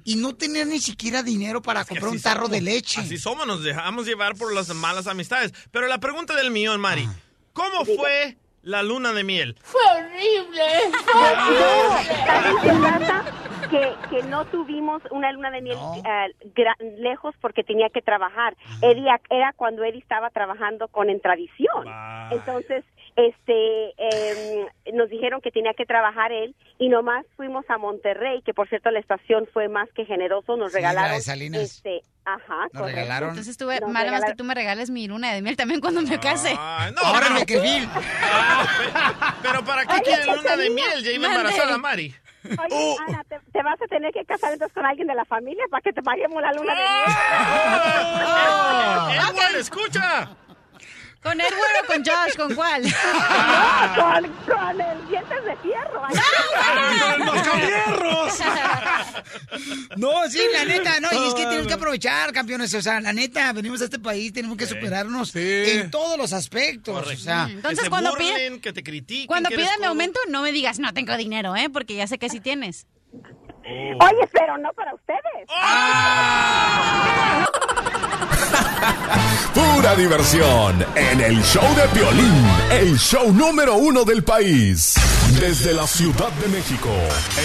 y 0.04 0.16
no, 0.16 0.36
tener 0.36 0.68
ni 0.68 0.80
siquiera 0.80 1.24
dinero 1.24 1.62
para 1.62 1.86
comprar 1.86 2.10
un 2.12 2.22
tarro 2.22 2.44
somos. 2.46 2.52
de 2.52 2.62
leche? 2.62 3.02
Así 3.02 3.18
somos, 3.18 3.46
nos 3.48 3.64
dejamos 3.64 4.06
llevar 4.06 4.36
por 4.36 4.54
las 4.54 4.70
malas 4.76 5.08
amistades. 5.08 5.54
Pero 5.72 5.88
la 5.88 6.00
pregunta 6.00 6.36
del 6.36 6.52
millón, 6.52 6.82
Mari. 6.82 7.08
¿Cómo 7.54 7.86
fue 7.86 8.38
la 8.64 8.84
luna 8.84 9.14
de 9.14 9.24
miel? 9.24 9.56
Fue 9.64 9.82
horrible. 9.96 10.64
¿Sabes 12.26 12.54
qué 12.64 12.70
pasa? 12.82 13.24
Que, 13.70 13.94
que 14.10 14.24
no 14.24 14.44
tuvimos 14.46 15.02
una 15.12 15.32
luna 15.32 15.50
de 15.52 15.62
miel 15.62 15.78
eh, 16.06 16.34
gra- 16.56 16.76
lejos 17.00 17.34
porque 17.40 17.64
tenía 17.64 17.90
que 17.90 18.02
trabajar. 18.02 18.56
Eddie, 18.82 19.10
era 19.30 19.54
cuando 19.54 19.84
Eddie 19.84 20.00
estaba 20.00 20.30
trabajando 20.30 20.88
con 20.90 21.10
En 21.10 21.22
Tradición. 21.22 21.88
Entonces, 22.32 22.84
este, 23.16 23.90
em, 23.98 24.68
nos 24.94 25.10
dijeron 25.10 25.42
que 25.42 25.52
tenía 25.52 25.74
que 25.74 25.86
trabajar 25.86 26.32
él 26.32 26.56
y 26.80 26.90
nomás 26.90 27.26
fuimos 27.36 27.64
a 27.70 27.78
Monterrey, 27.78 28.42
que 28.44 28.54
por 28.54 28.68
cierto 28.70 28.90
la 28.92 29.00
estación 29.00 29.48
fue 29.54 29.68
más 29.68 29.90
que 29.96 30.06
generoso, 30.06 30.56
nos 30.58 30.72
Sí, 30.72 30.82
la 30.82 30.90
de 30.90 30.94
regalaron. 30.96 31.22
Salinas. 31.22 31.62
Este, 31.62 32.02
ajá, 32.26 32.40
Nos 32.72 32.72
correcto. 32.72 32.86
regalaron. 32.86 33.30
Entonces 33.30 33.58
tuve 33.58 33.80
Nos 33.80 33.90
mal 33.90 33.94
más 33.94 34.04
que 34.04 34.10
regalaron- 34.28 34.38
tú 34.38 34.44
me 34.44 34.56
regales 34.56 34.90
mi 34.90 35.08
luna 35.08 35.34
de 35.34 35.42
miel 35.42 35.56
también 35.58 35.82
cuando 35.82 36.02
me 36.02 36.20
case. 36.20 36.56
Ahora 36.58 37.30
me 37.30 37.40
Meckerville. 37.42 37.88
Pero 39.44 39.64
¿para 39.64 39.86
qué 39.86 40.02
quiere 40.04 40.26
luna 40.36 40.56
de 40.58 40.70
miel? 40.70 41.04
Ya 41.04 41.12
iba 41.12 41.28
embarazada, 41.28 41.78
Mari. 41.78 42.16
Oye, 42.44 42.96
Ana, 43.08 43.24
te, 43.30 43.40
te 43.54 43.62
vas 43.62 43.80
a 43.80 43.86
tener 43.86 44.12
que 44.12 44.26
casar 44.26 44.52
entonces 44.52 44.74
con 44.74 44.84
alguien 44.84 45.08
de 45.08 45.14
la 45.14 45.26
familia 45.26 45.64
para 45.70 45.82
que 45.82 45.94
te 45.94 46.02
paguemos 46.02 46.42
la 46.42 46.52
luna 46.54 46.74
de 46.74 46.82
miel. 46.82 47.18
Edward, 49.30 49.56
escucha. 49.58 50.30
¿Con 51.22 51.40
Edward 51.40 51.84
o 51.84 51.88
con 51.88 52.04
Josh? 52.04 52.36
¿Con 52.36 52.56
cuál? 52.56 52.82
No, 52.84 53.96
con, 53.96 54.24
con 54.46 54.82
el 54.82 55.08
dientes 55.08 55.44
de 55.46 55.56
fierro. 55.58 56.04
Ay, 56.04 56.16
No, 59.98 60.28
sí, 60.30 60.40
la 60.54 60.66
neta, 60.66 61.00
no, 61.00 61.10
y 61.12 61.28
es 61.28 61.34
que 61.34 61.44
tenemos 61.44 61.68
que 61.68 61.74
aprovechar, 61.74 62.32
campeones, 62.34 62.74
o 62.74 62.82
sea, 62.82 63.00
la 63.02 63.14
neta, 63.14 63.54
venimos 63.54 63.82
a 63.82 63.86
este 63.86 64.00
país, 64.00 64.34
tenemos 64.34 64.58
que 64.58 64.66
superarnos 64.66 65.36
en 65.36 65.92
todos 65.92 66.18
los 66.18 66.34
aspectos, 66.34 67.06
o 67.08 67.18
sea. 67.18 67.48
Entonces, 67.50 67.84
que 67.84 67.90
cuando 67.90 68.12
burlen, 68.12 68.60
que 68.60 68.74
te 68.74 68.84
critiquen. 68.84 69.28
Cuando 69.28 69.50
pidas 69.50 69.78
mi 69.80 69.86
aumento, 69.86 70.20
no 70.30 70.42
me 70.42 70.52
digas, 70.52 70.80
no 70.80 70.94
tengo 70.94 71.16
dinero, 71.18 71.56
¿eh? 71.56 71.70
Porque 71.70 71.96
ya 71.96 72.08
sé 72.08 72.18
que 72.18 72.30
sí 72.30 72.40
tienes. 72.40 72.88
Oye, 73.66 74.30
pero 74.32 74.58
no 74.58 74.72
para 74.74 74.94
ustedes. 74.94 75.48
Pura 79.54 79.96
diversión 79.96 80.86
en 80.96 81.22
el 81.22 81.42
show 81.44 81.64
de 81.76 81.84
Piolín, 81.94 82.46
el 82.72 82.98
show 82.98 83.32
número 83.32 83.76
uno 83.76 84.04
del 84.04 84.24
país. 84.24 84.96
Desde 85.40 85.74
la 85.74 85.86
Ciudad 85.88 86.32
de 86.34 86.48
México, 86.48 86.90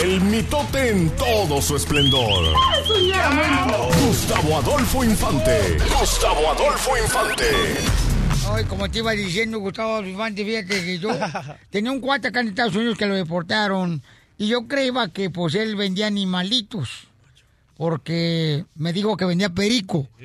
el 0.02 0.20
mitote 0.20 0.90
en 0.90 1.10
todo 1.10 1.60
su 1.60 1.76
esplendor. 1.76 2.54
Gustavo 4.06 4.58
Adolfo 4.58 5.04
Infante. 5.04 5.76
Gustavo 5.98 6.50
Adolfo 6.50 6.96
Infante. 6.96 7.44
Ay, 8.52 8.64
como 8.64 8.88
te 8.90 8.98
iba 8.98 9.12
diciendo, 9.12 9.58
Gustavo 9.58 10.00
Infante, 10.02 10.44
fíjate 10.44 10.84
que 10.84 10.98
yo 10.98 11.10
tenía 11.70 11.90
un 11.90 12.00
cuate 12.00 12.28
acá 12.28 12.40
en 12.40 12.48
Estados 12.48 12.76
Unidos 12.76 12.96
que 12.96 13.06
lo 13.06 13.14
deportaron 13.14 14.02
y 14.38 14.48
yo 14.48 14.66
creía 14.66 15.08
que 15.12 15.30
pues 15.30 15.54
él 15.54 15.76
vendía 15.76 16.06
animalitos 16.06 17.08
porque 17.76 18.64
me 18.74 18.92
dijo 18.92 19.16
que 19.16 19.24
vendía 19.24 19.50
perico. 19.50 20.08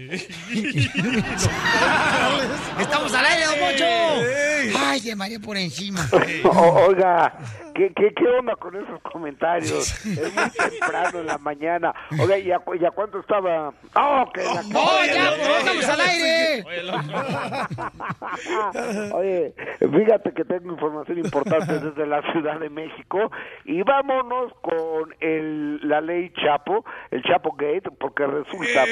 Estamos 2.79 3.13
al 3.13 3.25
aire, 3.25 3.45
don 3.45 3.59
Poncho. 3.59 4.50
Ay, 4.77 4.99
de 5.01 5.15
María 5.15 5.39
por 5.39 5.57
encima. 5.57 5.99
O- 6.43 6.85
oiga, 6.87 7.33
¿qué, 7.75 7.91
qué, 7.95 8.13
¿qué 8.13 8.27
onda 8.27 8.55
con 8.55 8.75
esos 8.75 9.01
comentarios? 9.01 10.05
Es 10.05 10.33
muy 10.35 10.49
temprano 10.51 11.19
en 11.19 11.25
la 11.27 11.37
mañana. 11.37 11.93
Oiga, 12.19 12.37
¿y 12.37 12.51
a, 12.51 12.59
y 12.79 12.85
a 12.85 12.91
cuánto 12.91 13.19
estaba? 13.19 13.73
¡Oh, 13.95 14.31
que 14.33 14.43
la 14.43 14.63
¡No, 14.63 15.05
ya, 15.05 15.33
pues, 15.37 15.57
estamos 15.59 15.85
al 15.85 16.01
aire! 16.01 16.63
Oye, 19.13 19.53
fíjate 19.79 20.33
que 20.33 20.45
tengo 20.45 20.71
información 20.73 21.17
importante 21.19 21.79
desde 21.79 22.05
la 22.05 22.21
Ciudad 22.31 22.59
de 22.59 22.69
México 22.69 23.31
y 23.65 23.81
vámonos 23.83 24.51
con 24.61 25.15
el, 25.19 25.79
la 25.87 26.01
ley 26.01 26.31
Chapo, 26.43 26.85
el 27.11 27.21
Chapo 27.23 27.53
Gate, 27.53 27.89
porque 27.99 28.25
resulta 28.25 28.85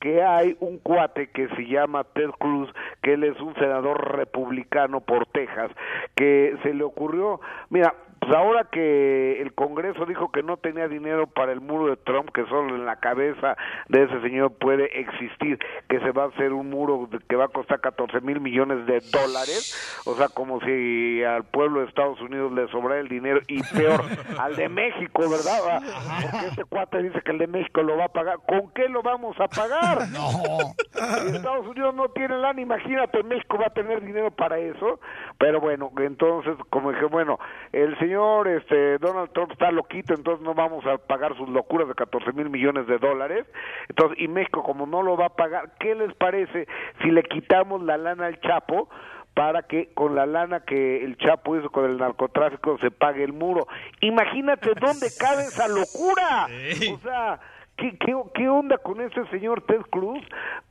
que 0.00 0.22
hay 0.22 0.56
un 0.60 0.78
cuate 0.78 1.30
que 1.30 1.48
se 1.48 1.66
llama 1.66 2.04
Ted 2.04 2.30
Cruz, 2.38 2.70
que 3.02 3.12
él 3.12 3.24
es 3.24 3.38
un 3.40 3.54
senador 3.54 4.16
republicano 4.16 5.00
por 5.00 5.26
Texas, 5.26 5.70
que 6.14 6.56
se 6.62 6.74
le 6.74 6.84
ocurrió, 6.84 7.40
mira, 7.68 7.94
pues 8.20 8.34
ahora 8.34 8.64
que 8.70 9.40
el 9.40 9.54
Congreso 9.54 10.04
dijo 10.04 10.30
que 10.30 10.42
no 10.42 10.58
tenía 10.58 10.88
dinero 10.88 11.26
para 11.26 11.52
el 11.52 11.62
muro 11.62 11.86
de 11.86 11.96
Trump, 11.96 12.30
que 12.34 12.44
solo 12.46 12.76
en 12.76 12.84
la 12.84 12.96
cabeza 12.96 13.56
de 13.88 14.02
ese 14.04 14.20
señor 14.20 14.52
puede 14.58 15.00
existir, 15.00 15.58
que 15.88 16.00
se 16.00 16.10
va 16.12 16.24
a 16.24 16.28
hacer 16.28 16.52
un 16.52 16.68
muro 16.68 17.08
que 17.28 17.36
va 17.36 17.46
a 17.46 17.48
costar 17.48 17.80
14 17.80 18.20
mil 18.20 18.40
millones 18.40 18.84
de 18.84 19.00
dólares, 19.10 20.02
o 20.04 20.14
sea, 20.16 20.28
como 20.28 20.60
si 20.60 21.24
al 21.24 21.44
pueblo 21.44 21.80
de 21.80 21.86
Estados 21.86 22.20
Unidos 22.20 22.52
le 22.52 22.68
sobrara 22.68 23.00
el 23.00 23.08
dinero 23.08 23.40
y 23.48 23.62
peor, 23.62 24.02
al 24.38 24.54
de 24.54 24.68
México, 24.68 25.22
¿verdad? 25.22 25.80
Porque 26.20 26.46
este 26.46 26.64
cuate 26.64 27.02
dice 27.02 27.22
que 27.22 27.32
el 27.32 27.38
de 27.38 27.46
México 27.46 27.82
lo 27.82 27.96
va 27.96 28.04
a 28.04 28.08
pagar. 28.08 28.36
¿Con 28.46 28.70
qué 28.74 28.86
lo 28.88 29.02
vamos 29.02 29.36
a 29.40 29.48
pagar? 29.48 29.98
No. 30.10 30.74
Si 30.92 31.36
Estados 31.36 31.66
Unidos 31.68 31.94
no 31.94 32.08
tiene 32.08 32.36
lana, 32.36 32.60
imagínate, 32.60 33.22
México 33.22 33.58
va 33.58 33.66
a 33.66 33.70
tener 33.72 34.04
dinero 34.04 34.30
para 34.30 34.58
eso. 34.58 34.98
Pero 35.38 35.60
bueno, 35.60 35.90
entonces, 35.98 36.56
como 36.68 36.90
dije, 36.90 37.04
bueno, 37.04 37.38
el 37.72 37.96
señor 37.98 38.09
este 38.46 38.98
Donald 38.98 39.30
Trump 39.32 39.52
está 39.52 39.70
loquito, 39.70 40.14
entonces 40.14 40.44
no 40.44 40.54
vamos 40.54 40.84
a 40.86 40.98
pagar 40.98 41.36
sus 41.36 41.48
locuras 41.48 41.88
de 41.88 41.94
14 41.94 42.32
mil 42.32 42.50
millones 42.50 42.86
de 42.86 42.98
dólares. 42.98 43.46
Entonces, 43.88 44.18
y 44.20 44.28
México, 44.28 44.62
como 44.62 44.86
no 44.86 45.02
lo 45.02 45.16
va 45.16 45.26
a 45.26 45.36
pagar, 45.36 45.72
¿qué 45.78 45.94
les 45.94 46.12
parece 46.14 46.66
si 47.02 47.10
le 47.10 47.22
quitamos 47.22 47.82
la 47.82 47.96
lana 47.96 48.26
al 48.26 48.40
Chapo? 48.40 48.88
para 49.32 49.62
que 49.62 49.94
con 49.94 50.16
la 50.16 50.26
lana 50.26 50.64
que 50.64 51.04
el 51.04 51.16
Chapo 51.16 51.56
hizo 51.56 51.70
con 51.70 51.84
el 51.84 51.98
narcotráfico 51.98 52.76
se 52.78 52.90
pague 52.90 53.22
el 53.22 53.32
muro. 53.32 53.68
Imagínate 54.00 54.74
dónde 54.74 55.06
cabe 55.18 55.42
esa 55.42 55.68
locura. 55.68 56.48
O 56.92 56.98
sea, 56.98 57.40
¿Qué, 57.80 57.96
qué, 57.98 58.14
qué 58.34 58.48
onda 58.48 58.76
con 58.78 59.00
ese 59.00 59.24
señor 59.28 59.62
Ted 59.62 59.80
Cruz? 59.90 60.22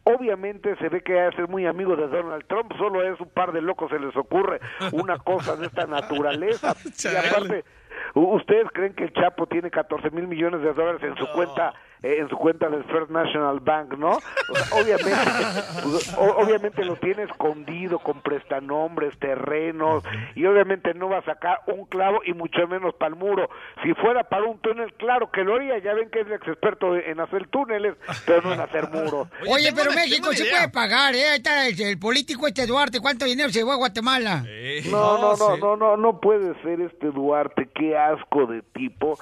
Obviamente 0.04 0.76
se 0.78 0.90
ve 0.90 1.02
que 1.02 1.16
va 1.16 1.28
a 1.28 1.32
ser 1.32 1.48
muy 1.48 1.66
amigo 1.66 1.96
de 1.96 2.08
Donald 2.08 2.46
Trump, 2.48 2.72
solo 2.78 3.02
es 3.04 3.20
un 3.20 3.30
par 3.30 3.52
de 3.52 3.62
locos 3.62 3.90
se 3.90 4.00
les 4.00 4.16
ocurre 4.16 4.60
una 4.92 5.18
cosa 5.18 5.56
de 5.56 5.66
esta 5.68 5.86
naturaleza. 5.88 6.76
Y 6.86 7.16
aparte, 7.16 7.66
¿u- 8.14 8.36
¿ustedes 8.36 8.68
creen 8.74 8.94
que 8.94 9.06
el 9.06 9.14
Chapo 9.14 9.48
tiene 9.48 9.70
14 9.72 10.12
mil 10.12 10.28
millones 10.28 10.62
de 10.62 10.74
dólares 10.74 11.02
en 11.04 11.16
su 11.18 11.26
cuenta 11.34 11.74
eh, 12.04 12.18
en 12.20 12.30
su 12.30 12.38
cuenta 12.38 12.70
del 12.70 12.84
First 12.86 13.10
National 13.12 13.60
Bank, 13.60 13.94
¿no? 13.98 14.12
O 14.12 14.56
sea, 14.56 14.82
obviamente, 14.82 15.12
pues, 15.84 16.14
o- 16.18 16.38
obviamente 16.42 16.86
lo 16.86 16.96
tiene 16.96 17.24
escondido 17.24 18.00
con 18.00 18.22
prestanombres, 18.22 19.18
terrenos, 19.20 20.04
y 20.36 20.46
obviamente 20.46 20.94
no 20.94 21.10
va 21.10 21.18
a 21.20 21.24
sacar 21.26 21.60
un 21.68 21.86
clavo 21.86 22.20
y 22.26 22.34
mucho 22.34 22.68
menos 22.68 22.94
para 22.96 23.10
el 23.10 23.16
muro. 23.16 23.50
Si 23.84 23.94
fuera 23.96 24.24
para 24.24 24.44
un 24.46 24.60
túnel, 24.60 24.94
claro 24.94 25.30
que 25.32 25.44
lo 25.44 25.56
haría, 25.56 25.78
ya 25.80 25.94
ven 25.94 26.10
que 26.10 26.22
es 26.22 26.28
ex 26.32 26.48
experto 26.48 26.96
en 26.96 27.20
hacer 27.20 27.48
túneles, 27.48 27.96
pero 28.26 28.42
no 28.42 28.54
en 28.54 28.60
hacer 28.62 28.90
muros. 28.92 29.28
Oye, 29.50 29.72
pero 29.76 29.92
México 29.92 30.32
se 30.34 30.46
puede 30.46 30.70
pagar, 30.70 31.16
¿eh? 31.16 31.30
Ahí 31.30 31.38
está 31.38 31.68
el, 31.68 31.80
el 31.82 32.00
político 32.00 32.48
este 32.48 32.66
Duarte. 32.66 33.00
¿Cuánto 33.00 33.26
dinero 33.26 33.50
se 33.50 33.60
llevó 33.60 33.72
a 33.74 33.78
Guatemala? 33.78 34.44
No, 34.90 35.18
no, 35.20 35.36
no, 35.36 35.58
no, 35.58 35.76
no, 35.78 35.98
no 35.98 36.20
puede 36.20 36.54
ser 36.62 36.82
este 36.82 37.08
Duarte, 37.08 37.70
qué 37.74 37.98
asco 37.98 38.46
de 38.46 38.62
tipo, 38.62 39.18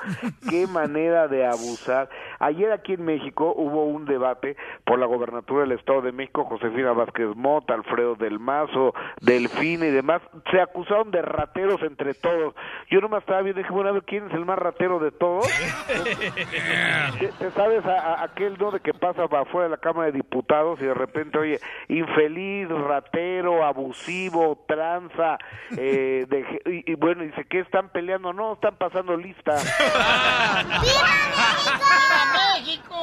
qué 0.49 0.67
manera 0.67 1.27
de 1.27 1.45
abusar. 1.45 2.09
Ayer 2.39 2.66
aquí 2.73 2.93
en 2.93 3.05
México 3.05 3.53
hubo 3.55 3.85
un 3.85 4.05
debate 4.05 4.55
por 4.85 4.99
la 4.99 5.05
gobernatura 5.05 5.61
del 5.61 5.73
Estado 5.73 6.01
de 6.01 6.11
México, 6.11 6.45
Josefina 6.45 6.91
Vázquez 6.93 7.27
Mota, 7.35 7.73
Alfredo 7.73 8.15
del 8.15 8.39
Mazo, 8.39 8.93
Delfín 9.21 9.83
y 9.83 9.87
demás, 9.89 10.21
se 10.51 10.61
acusaron 10.61 11.11
de 11.11 11.21
rateros 11.21 11.81
entre 11.83 12.13
todos. 12.13 12.53
Yo 12.89 13.01
nomás 13.01 13.21
estaba 13.21 13.41
viendo 13.41 13.59
y 13.59 13.63
dije, 13.63 13.73
bueno, 13.73 13.89
a 13.89 13.93
ver, 13.93 14.03
¿quién 14.03 14.27
es 14.27 14.33
el 14.33 14.45
más 14.45 14.57
ratero 14.59 14.99
de 14.99 15.11
todos? 15.11 15.47
¿Te, 17.19 17.27
te 17.27 17.51
sabes 17.51 17.85
a, 17.85 17.99
a- 18.15 18.23
aquel 18.23 18.57
no 18.57 18.71
de 18.71 18.79
que 18.79 18.93
pasa 18.93 19.23
afuera 19.25 19.65
de 19.65 19.69
la 19.71 19.77
Cámara 19.77 20.07
de 20.07 20.13
Diputados 20.13 20.79
y 20.81 20.85
de 20.85 20.93
repente, 20.93 21.37
oye, 21.37 21.59
infeliz, 21.87 22.69
ratero, 22.69 23.63
abusivo, 23.65 24.63
tranza, 24.67 25.37
eh, 25.77 26.25
de- 26.27 26.83
y, 26.85 26.91
y 26.91 26.95
bueno, 26.95 27.23
dice, 27.23 27.45
¿qué 27.49 27.59
están 27.59 27.89
peleando? 27.89 28.33
No, 28.33 28.53
están 28.53 28.75
pasando 28.77 29.15
lista. 29.17 29.55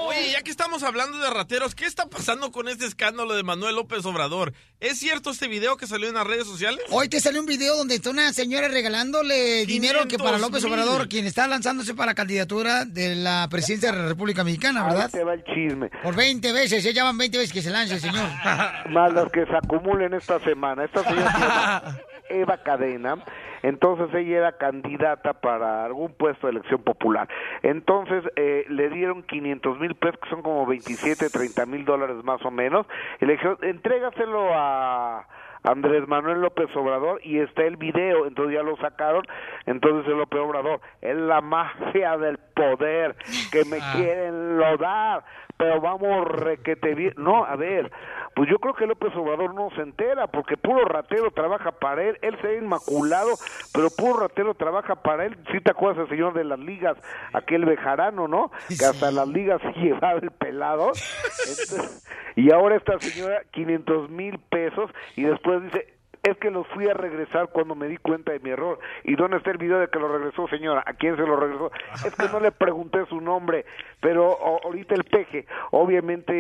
Oye, 0.09 0.33
ya 0.33 0.43
que 0.43 0.51
estamos 0.51 0.83
hablando 0.83 1.19
de 1.19 1.31
rateros, 1.31 1.75
¿qué 1.75 1.87
está 1.87 2.07
pasando 2.07 2.51
con 2.51 2.69
este 2.69 2.87
escándalo 2.87 3.35
de 3.35 3.43
Manuel 3.43 3.77
López 3.77 4.05
Obrador? 4.05 4.53
¿Es 4.81 4.99
cierto 4.99 5.31
este 5.31 5.47
video 5.49 5.77
que 5.77 5.87
salió 5.87 6.09
en 6.09 6.15
las 6.15 6.27
redes 6.27 6.47
sociales? 6.47 6.81
Hoy 6.91 7.09
te 7.09 7.21
salió 7.21 7.41
un 7.41 7.47
video 7.47 7.77
donde 7.77 7.95
está 7.95 8.11
una 8.11 8.33
señora 8.33 8.69
regalándole 8.69 9.65
dinero 9.67 10.07
que 10.09 10.19
para 10.19 10.39
500 10.39 10.41
López 10.41 10.65
mil. 10.65 10.73
Obrador, 10.73 11.09
quien 11.09 11.27
está 11.27 11.47
lanzándose 11.47 11.95
para 11.95 12.13
la 12.13 12.15
candidatura 12.15 12.85
de 12.85 13.15
la 13.15 13.47
presidencia 13.51 13.93
de 13.93 13.99
la 13.99 14.09
República 14.09 14.43
Mexicana, 14.43 14.85
¿verdad? 14.85 15.05
Ahí 15.07 15.11
te 15.13 15.25
va 15.25 15.35
el 15.35 15.45
chisme. 15.45 15.91
Por 16.03 16.17
20 16.17 16.53
veces, 16.53 16.83
ya 16.83 16.91
llevan 16.91 17.17
20 17.17 17.39
veces 17.39 17.53
que 17.53 17.63
se 17.63 17.71
lance, 17.71 18.01
señor. 18.01 18.29
Más 18.91 19.13
las 19.13 19.31
que 19.31 19.47
se 19.47 19.57
acumulen 19.57 20.15
esta 20.15 20.41
semana. 20.41 20.85
Esta 20.85 21.05
señora 21.05 22.01
se 22.29 22.41
Eva 22.41 22.61
Cadena. 22.63 23.25
Entonces 23.65 24.15
ella 24.15 24.37
era 24.37 24.53
candidata 24.59 25.41
para 25.41 25.87
algún 25.87 26.13
puesto 26.13 26.47
de 26.47 26.53
elección 26.53 26.83
popular. 26.83 27.29
Entonces 27.63 28.23
eh, 28.37 28.67
le 28.69 28.91
dieron 28.91 29.23
500 29.23 29.81
mil 29.81 29.95
pesos, 29.95 30.21
que 30.23 30.29
son 30.29 30.43
como 30.43 30.67
27, 30.67 31.31
30 31.31 31.65
mil 31.65 31.87
dólares 31.87 32.23
más 32.25 32.45
o 32.45 32.51
menos. 32.51 32.87
Y 33.23 33.25
le 33.25 33.33
dijeron, 33.33 33.57
entrégaselo 33.63 34.51
a 34.53 35.27
Andrés 35.63 36.07
Manuel 36.07 36.43
López 36.43 36.69
Obrador 36.77 37.21
y 37.25 37.39
está 37.39 37.63
el 37.63 37.79
video, 37.79 38.27
entonces 38.27 38.55
ya 38.55 38.63
lo 38.63 38.77
sacaron, 38.77 39.23
entonces 39.65 40.07
el 40.13 40.19
López 40.19 40.41
Obrador 40.41 40.81
es 41.01 41.17
la 41.17 41.41
mafia 41.41 42.19
del 42.19 42.37
poder 42.55 43.17
que 43.51 43.65
me 43.65 43.79
quieren 43.95 44.59
lodar, 44.59 45.25
pero 45.57 45.81
vamos 45.81 46.27
requete 46.27 46.95
bien, 46.95 47.15
no, 47.17 47.45
a 47.45 47.57
ver, 47.57 47.91
pues 48.35 48.51
yo 48.51 48.59
creo 48.59 48.75
que 48.75 48.87
López 48.87 49.15
Obrador 49.15 49.55
no 49.55 49.71
se 49.77 49.83
entera, 49.83 50.27
porque 50.27 50.57
puro 50.57 50.85
ratero 50.85 51.31
trabaja 51.31 51.73
para 51.73 52.03
él, 52.03 52.19
él 52.23 52.37
se 52.41 52.49
ha 52.49 52.55
inmaculado, 52.55 53.31
pero 53.73 53.89
puro 53.91 54.21
ratero 54.21 54.55
trabaja 54.55 54.97
para 54.97 55.27
él, 55.27 55.37
si 55.53 55.61
te 55.61 55.71
acuerdas 55.71 56.05
el 56.05 56.09
señor 56.09 56.35
de 56.35 56.45
las 56.45 56.59
ligas, 56.59 56.97
aquel 57.33 57.65
bejarano, 57.65 58.29
¿no? 58.29 58.51
Que 58.69 58.85
hasta 58.85 59.11
las 59.11 59.29
ligas 59.29 59.61
se 59.63 59.73
llevaba 59.81 60.19
el 60.21 60.31
pelado, 60.31 60.89
Entonces, 60.89 62.05
y 62.37 62.53
ahora 62.53 62.77
esta 62.77 62.99
señora 62.99 63.43
500 63.53 64.11
mil 64.11 64.39
pesos 64.51 64.91
y 65.17 65.23
después 65.23 65.63
dice 65.63 65.94
es 66.25 66.37
que 66.39 66.51
los 66.51 66.67
fui 66.69 66.89
a 66.89 66.95
regresar 66.95 67.49
cuando 67.53 67.75
me 67.75 67.87
di 67.87 67.97
cuenta 67.99 68.33
de 68.33 68.41
mi 68.41 68.51
error. 68.51 68.79
¿Y 69.05 69.15
dónde 69.15 69.37
está 69.37 69.51
el 69.51 69.59
video 69.59 69.79
de 69.79 69.89
que 69.89 69.99
lo 69.99 70.09
regresó, 70.09 70.49
señora? 70.49 70.83
¿A 70.87 70.95
quién 70.95 71.17
se 71.17 71.23
lo 71.23 71.37
regresó? 71.37 71.71
Es 72.05 72.15
que 72.17 72.29
no 72.29 72.41
le 72.41 72.51
pregunté 72.53 73.05
su 73.07 73.21
nombre, 73.21 73.65
pero 74.01 74.37
ahorita 74.65 74.95
el 74.95 75.05
peje, 75.05 75.47
obviamente 75.71 76.33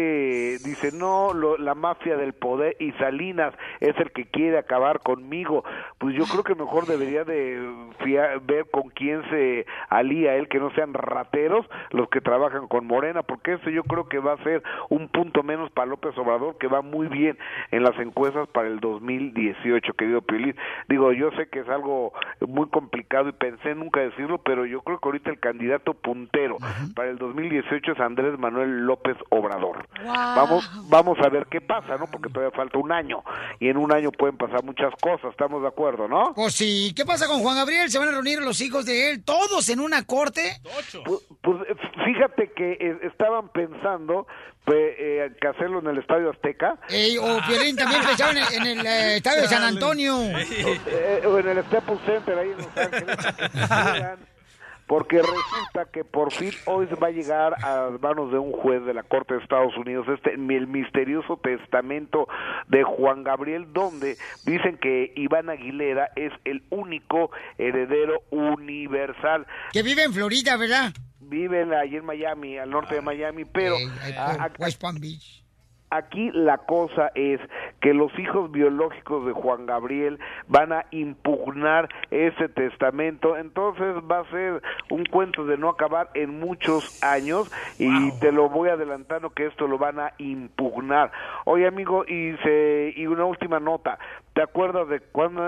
dice, 0.65 0.90
no, 0.93 1.32
lo- 1.32 1.56
la 1.56 1.74
mafia 1.74 2.16
del 2.16 2.32
poder 2.35 2.77
y 2.78 2.93
Salinas 2.93 3.55
es 3.81 3.97
el 3.98 4.11
que 4.12 4.27
quiere 4.27 4.59
acabar 4.59 5.01
conmigo. 5.01 5.65
Pues 5.98 6.15
yo 6.15 6.24
creo 6.27 6.44
que 6.44 6.55
mejor 6.55 6.86
debería 6.86 7.24
de 7.24 7.61
ver 8.47 8.66
con 8.70 8.90
quién 8.90 9.23
se 9.31 9.66
alía 9.89 10.35
él, 10.36 10.48
que 10.48 10.59
no 10.61 10.70
sean 10.73 10.93
rateros 10.94 11.66
los 11.90 12.09
que 12.09 12.20
trabajan 12.20 12.69
con 12.69 12.86
Morena, 12.86 13.23
porque 13.23 13.55
eso 13.55 13.70
yo 13.70 13.82
creo 13.85 14.09
que 14.09 14.19
va 14.19 14.32
a 14.35 14.43
ser 14.44 14.62
un 14.90 15.09
punto 15.09 15.43
menos 15.43 15.70
para 15.73 15.86
López 15.86 16.16
Obrador, 16.19 16.59
que 16.59 16.66
va 16.69 16.82
muy 16.82 17.06
bien 17.09 17.39
en 17.70 17.82
las 17.82 17.98
encuestas 17.98 18.48
para 18.48 18.69
el 18.69 18.81
2018, 18.81 19.73
querido 19.80 20.22
Piolín. 20.22 20.56
Digo, 20.88 21.12
yo 21.12 21.30
sé 21.32 21.48
que 21.48 21.60
es 21.60 21.68
algo 21.68 22.12
muy 22.46 22.68
complicado 22.68 23.28
y 23.28 23.32
pensé 23.32 23.74
nunca 23.74 24.01
decirlo, 24.01 24.38
pero 24.38 24.66
yo 24.66 24.80
creo 24.82 24.98
que 24.98 25.09
ahorita 25.09 25.30
el 25.30 25.40
candidato 25.40 25.94
puntero 25.94 26.59
para 26.94 27.10
el 27.10 27.18
2018 27.18 27.92
es 27.92 28.01
Andrés 28.01 28.38
Manuel 28.38 28.86
López 28.86 29.16
Obrador. 29.30 29.86
Vamos, 30.05 30.88
vamos 30.88 31.18
a 31.20 31.28
ver 31.28 31.46
qué 31.46 31.60
pasa, 31.60 31.96
¿no? 31.96 32.06
Porque 32.06 32.28
todavía 32.28 32.56
falta 32.56 32.78
un 32.78 32.92
año 32.92 33.22
y 33.60 33.68
en 33.68 33.76
un 33.76 33.92
año 33.92 34.10
pueden 34.12 34.36
pasar 34.36 34.64
muchas 34.64 34.92
cosas, 35.01 35.30
estamos 35.30 35.62
de 35.62 35.68
acuerdo, 35.68 36.09
¿no? 36.09 36.32
Pues 36.34 36.55
sí, 36.55 36.92
¿qué 36.96 37.05
pasa 37.05 37.26
con 37.26 37.40
Juan 37.40 37.56
Gabriel? 37.56 37.90
¿Se 37.90 37.98
van 37.98 38.09
a 38.09 38.12
reunir 38.12 38.40
los 38.42 38.60
hijos 38.60 38.86
de 38.86 39.10
él 39.10 39.24
todos 39.24 39.68
en 39.68 39.80
una 39.80 40.05
corte? 40.05 40.60
Pues, 40.62 41.26
pues, 41.42 41.56
fíjate 42.05 42.52
que 42.52 42.72
eh, 42.72 42.98
estaban 43.02 43.48
pensando 43.48 44.26
pues, 44.65 44.95
eh, 44.99 45.32
que 45.41 45.49
hacerlo 45.49 45.81
en 45.81 45.86
el 45.89 45.99
Estadio 45.99 46.31
Azteca. 46.31 46.78
Ey, 46.89 47.19
o 47.19 47.39
Piolín 47.47 47.77
también 47.77 48.01
pensaba 48.03 48.32
en, 48.32 48.39
el- 48.39 48.55
en 48.55 48.78
el 48.78 48.86
eh, 48.86 49.16
estadio 49.19 49.43
de 49.43 49.49
San 49.49 49.62
Antonio. 49.62 50.16
Eh, 50.86 51.23
o 51.27 51.39
en 51.39 51.49
el 51.49 51.65
Staples 51.65 51.99
Center 52.07 52.39
ahí 52.39 52.51
en 52.51 52.57
Los 52.59 52.77
Ángeles. 52.77 53.16
porque 54.86 55.16
resulta 55.19 55.91
que 55.91 56.05
por 56.05 56.31
fin 56.32 56.51
hoy 56.66 56.86
va 57.03 57.07
a 57.07 57.11
llegar 57.11 57.55
a 57.65 57.89
manos 58.03 58.31
de 58.31 58.39
un 58.39 58.53
juez 58.53 58.85
de 58.85 58.93
la 58.93 59.03
Corte 59.03 59.35
de 59.35 59.41
Estados 59.41 59.74
Unidos 59.78 60.07
este 60.15 60.35
el 60.35 60.66
misterioso 60.66 61.39
testamento 61.43 62.28
de 62.69 62.82
Juan 62.85 63.24
Gabriel 63.24 63.66
donde 63.73 64.16
dicen 64.45 64.77
que 64.77 65.12
Iván 65.16 65.49
Aguilera 65.49 66.11
es 66.16 66.32
el 66.45 66.62
único 66.70 67.31
heredero 67.57 68.23
universal. 68.31 69.47
Que 69.73 69.82
vive 69.82 70.03
en 70.03 70.12
Florida, 70.12 70.57
¿verdad? 70.59 70.93
Vive 71.28 71.62
allí 71.76 71.96
en 71.96 72.05
Miami, 72.05 72.59
al 72.59 72.70
norte 72.70 72.94
de 72.96 73.01
Miami, 73.01 73.44
pero 73.44 73.76
a- 74.18 74.44
a- 74.44 74.51
West 74.59 74.80
Palm 74.80 74.96
Beach. 75.01 75.42
Aquí 75.90 76.30
la 76.32 76.59
cosa 76.59 77.12
es 77.14 77.38
que 77.80 77.94
los 77.94 78.10
hijos 78.18 78.51
biológicos 78.51 79.26
de 79.26 79.32
Juan 79.32 79.64
Gabriel 79.64 80.18
van 80.48 80.72
a 80.72 80.86
impugnar 80.90 81.88
ese 82.10 82.48
testamento, 82.48 83.36
entonces 83.36 83.94
va 84.10 84.20
a 84.20 84.30
ser 84.30 84.60
un 84.90 85.05
cuento 85.05 85.44
de 85.44 85.56
no 85.56 85.68
acabar 85.68 86.10
en 86.14 86.40
muchos 86.40 87.01
años 87.05 87.48
y 87.78 88.10
te 88.18 88.32
lo 88.32 88.48
voy 88.48 88.70
adelantando 88.70 89.30
que 89.30 89.46
esto 89.46 89.68
lo 89.68 89.78
van 89.78 90.01
a 90.01 90.14
impugnar. 90.18 91.12
Oye 91.44 91.68
amigo, 91.68 92.05
y, 92.09 92.34
se, 92.42 92.92
y 92.96 93.06
una 93.06 93.26
última 93.26 93.60
nota, 93.60 93.96
¿te 94.35 94.43
acuerdas 94.43 94.89
de 94.89 95.01
cuando, 95.01 95.43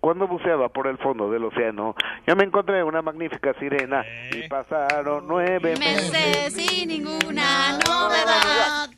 cuando 0.00 0.26
buceaba 0.26 0.68
por 0.70 0.86
el 0.86 0.98
fondo 0.98 1.30
del 1.30 1.44
océano? 1.44 1.94
Yo 2.26 2.34
me 2.34 2.44
encontré 2.44 2.82
una 2.82 3.02
magnífica 3.02 3.54
sirena 3.60 4.04
y 4.32 4.48
pasaron 4.48 5.26
nueve 5.28 5.76
meses. 5.78 6.10
Meses 6.10 6.54
sin 6.54 6.88
ninguna 6.88 7.78
novedad. 7.86 8.88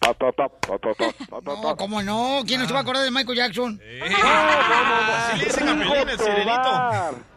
No. 1.44 1.76
¿cómo 1.76 2.02
no? 2.02 2.42
¿Quién 2.46 2.60
no 2.60 2.66
se 2.66 2.72
va 2.72 2.80
a 2.80 2.82
acordar 2.82 3.04
de 3.04 3.10
Michael 3.10 3.36
Jackson? 3.36 3.80
Así 4.02 5.38
le 5.38 5.44
dicen 5.44 5.68
a 5.68 5.74
Piolín, 5.74 6.08
el 6.08 6.18
sirenito. 6.18 7.27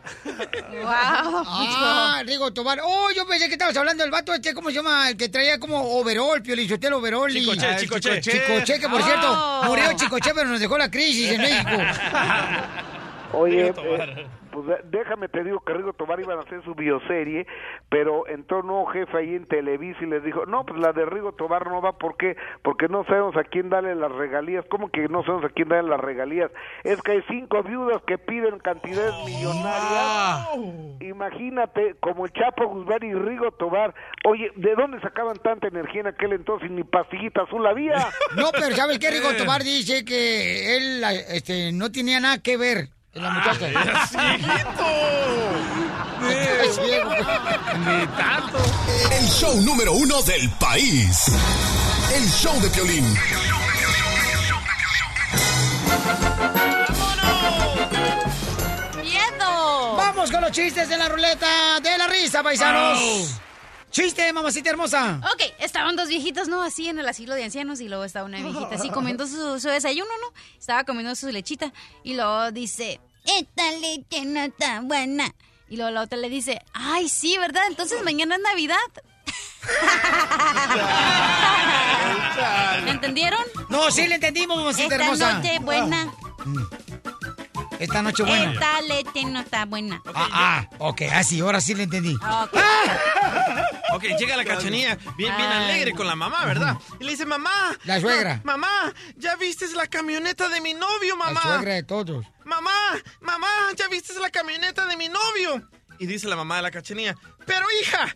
Ah, 0.86 2.22
Rigo 2.26 2.52
Tobar. 2.52 2.80
Oh, 2.84 3.10
yo 3.16 3.26
pensé 3.28 3.48
que 3.48 3.54
estabas 3.54 3.76
hablando 3.78 4.04
del 4.04 4.12
vato 4.12 4.34
este, 4.34 4.54
¿cómo 4.54 4.70
se 4.70 4.76
llama? 4.76 5.10
El 5.10 5.18
que 5.18 5.30
traía 5.30 5.60
como 5.60 5.80
overall, 6.00 6.42
Piolichotel 6.42 6.94
overall. 6.94 7.36
y- 7.36 7.42
Chicoche, 7.42 7.66
Ah, 7.66 7.76
Chicoche. 7.78 8.22
Chico- 8.22 8.38
Chicoche, 8.48 8.80
que 8.80 8.90
por 8.90 9.02
Oh. 9.02 9.06
cierto, 9.06 9.62
murió 9.66 9.94
Chicoche, 9.96 10.32
pero 10.34 10.48
nos 10.50 10.60
dejó 10.60 10.78
la 10.78 10.90
crisis 10.90 11.32
en 11.32 11.42
México. 11.42 11.70
Oye, 13.34 13.72
Rigo 13.72 13.74
Tobar. 13.74 14.10
eh, 14.10 14.28
pues 14.52 14.66
déjame 14.92 15.30
te 15.30 15.44
digo 15.44 15.62
que 15.62 15.74
Rigo 15.74 15.94
Tobar 15.94 16.20
iban 16.20 16.38
a 16.38 16.42
hacer 16.42 16.64
su 16.64 16.76
bioserie, 16.76 17.48
pero 17.90 18.28
entró 18.28 18.60
un 18.60 18.68
nuevo 18.68 18.86
jefe 18.88 19.18
ahí 19.18 19.36
en 19.36 19.46
Televisa 19.46 20.00
y 20.02 20.08
les 20.08 20.24
dijo, 20.24 20.46
no, 20.46 20.66
pues 20.66 20.80
la 20.80 20.92
de 20.94 21.06
Rigo 21.06 21.32
Tobar 21.34 21.68
no 21.68 21.82
va, 21.82 21.98
¿por 21.98 22.18
qué? 22.18 22.36
Porque 22.62 22.88
no 22.88 23.06
sabemos 23.06 23.36
a 23.38 23.44
quién 23.44 23.70
darle 23.70 23.96
las 23.96 24.12
regalías. 24.12 24.66
¿Cómo 24.70 24.90
que 24.90 25.08
no 25.08 25.24
sabemos 25.24 25.46
a 25.46 25.54
quién 25.54 25.70
darle 25.70 25.90
las 25.90 26.00
regalías? 26.00 26.52
Es 26.84 27.02
que 27.02 27.14
hay 27.14 27.24
cinco 27.30 27.64
viudas 27.64 28.02
que 28.06 28.18
piden 28.18 28.60
cantidades 28.60 29.14
millonarias. 29.26 30.50
Imagínate, 31.00 31.96
como 32.00 32.26
el 32.26 32.34
Chapo 32.34 32.68
Guzmán 32.68 33.04
y 33.04 33.14
Rigo 33.14 33.52
Tobar. 33.52 33.94
Oye, 34.26 34.52
¿de 34.56 34.76
dónde 34.76 35.00
sacaban 35.02 35.38
tanta 35.38 35.68
energía 35.68 36.02
en 36.02 36.08
aquel 36.08 36.34
entonces? 36.34 36.70
Ni 36.70 36.84
pastillita 36.84 37.44
azul 37.44 37.66
había. 37.66 38.10
No, 38.36 38.52
pero 38.52 38.76
¿sabes 38.76 39.00
qué? 39.00 39.12
Rigo 39.12 39.30
Tobar 39.38 39.64
dice 39.64 40.04
que 40.06 40.76
él 40.78 41.04
este, 41.30 41.72
no 41.72 41.92
tenía 41.92 42.20
nada 42.20 42.42
que 42.42 42.58
ver 42.58 42.90
la 43.14 43.30
muchacha. 43.30 43.68
Es 46.30 46.76
ciego. 46.76 47.10
Ni 47.80 48.08
tanto. 48.08 48.58
El 49.12 49.28
show 49.28 49.62
número 49.62 49.94
uno 49.94 50.22
del 50.24 50.50
país. 50.52 51.26
El 52.14 52.30
show 52.30 52.60
de 52.62 52.70
Piolín. 52.70 53.18
¡Miedo! 59.02 59.96
Vamos 59.98 60.32
con 60.32 60.42
los 60.42 60.52
chistes 60.52 60.90
de 60.90 60.98
la 60.98 61.10
ruleta 61.10 61.80
de 61.82 61.98
la 61.98 62.08
risa, 62.08 62.44
paisanos. 62.44 63.00
Chiste, 63.92 64.32
mamacita 64.32 64.70
hermosa. 64.70 65.20
Ok, 65.34 65.42
estaban 65.60 65.96
dos 65.98 66.08
viejitas, 66.08 66.48
¿no? 66.48 66.62
Así 66.62 66.88
en 66.88 67.00
el 67.00 67.08
asilo 67.08 67.36
de 67.36 67.44
ancianos 67.44 67.82
y 67.82 67.90
luego 67.90 68.06
estaba 68.06 68.26
una 68.26 68.38
viejita 68.42 68.76
así 68.76 68.90
comiendo 68.90 69.28
su, 69.28 69.60
su 69.60 69.68
desayuno, 69.68 70.10
¿no? 70.22 70.34
Estaba 70.58 70.84
comiendo 70.86 71.14
su 71.16 71.28
lechita 71.30 71.74
y 72.04 72.14
luego 72.16 72.52
dice, 72.52 73.02
esta 73.26 73.72
leche 73.80 74.24
no 74.26 74.42
está 74.44 74.80
buena. 74.82 75.34
Y 75.70 75.76
luego 75.78 75.92
la 75.92 76.02
otra 76.02 76.18
le 76.18 76.30
dice, 76.30 76.62
ay, 76.74 77.10
sí, 77.10 77.38
¿verdad? 77.38 77.64
Entonces 77.68 78.02
mañana 78.04 78.36
es 78.36 78.42
Navidad. 78.42 78.78
¿Me 82.86 82.92
entendieron? 82.92 83.42
No, 83.70 83.92
sí 83.92 84.08
le 84.08 84.16
entendimos, 84.16 84.58
mamacita 84.58 84.84
Esta 84.96 84.96
hermosa. 85.06 85.34
noche 85.34 85.60
buena. 85.60 86.14
Esta 87.82 88.02
noche 88.02 88.24
buena. 88.24 88.54
Esta 88.54 88.82
leche 88.82 89.26
no 89.26 89.40
está 89.42 89.66
buena. 89.66 90.02
Ah, 90.14 90.30
ah, 90.32 90.70
ok, 90.80 91.02
así, 91.14 91.40
ahora 91.40 91.60
sí 91.62 91.74
le 91.74 91.84
entendí. 91.84 92.16
Ok. 92.16 92.58
Ok, 93.94 94.04
llega 94.18 94.38
la 94.38 94.46
cachanilla 94.46 94.96
bien, 95.18 95.36
bien 95.36 95.52
alegre 95.52 95.92
con 95.92 96.08
la 96.08 96.16
mamá, 96.16 96.46
¿verdad? 96.46 96.78
Y 97.02 97.04
le 97.04 97.12
dice, 97.12 97.26
mamá. 97.26 97.52
La 97.84 98.00
suegra. 98.00 98.40
ma- 98.46 98.56
mamá, 98.56 98.94
¿ya 99.18 99.36
viste 99.36 99.68
la 99.76 99.86
camioneta 99.86 100.48
de 100.48 100.62
mi 100.62 100.74
novio, 100.74 101.18
La 101.18 101.26
mamá? 101.26 101.42
suegra 101.42 101.74
de 101.74 101.84
todos. 101.84 102.26
Mamá, 102.46 102.72
mamá, 103.20 103.50
¿ya 103.76 103.90
viste 103.90 104.14
la 104.22 104.30
camioneta 104.30 104.86
de 104.88 104.96
mi 104.96 105.10
novio? 105.10 105.68
Y 106.00 106.06
dice 106.06 106.30
la 106.30 106.38
mamá 106.38 106.56
de 106.56 106.62
la 106.62 106.72
cachanilla, 106.72 107.18
pero 107.46 107.66
hija, 107.82 108.16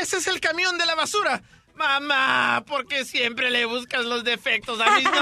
ese 0.00 0.18
es 0.18 0.28
el 0.28 0.38
camión 0.40 0.78
de 0.78 0.86
la 0.86 0.94
basura. 0.94 1.42
Mamá, 1.76 2.64
¿por 2.66 2.86
qué 2.86 3.04
siempre 3.04 3.50
le 3.50 3.66
buscas 3.66 4.04
los 4.04 4.24
defectos 4.24 4.80
a 4.80 4.90
mis 4.96 5.04
novios? 5.10 5.20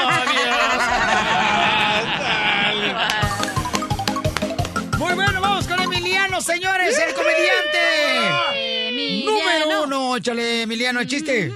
Muy 4.98 5.14
bueno, 5.14 5.40
vamos 5.40 5.66
con 5.66 5.80
Emiliano, 5.80 6.40
señores, 6.40 6.96
el 6.98 7.12
comediante. 7.14 8.88
Emiliano. 8.88 9.32
Número 9.32 9.82
uno, 9.84 10.16
échale, 10.16 10.62
Emiliano, 10.62 11.00
el 11.00 11.08
chiste. 11.08 11.52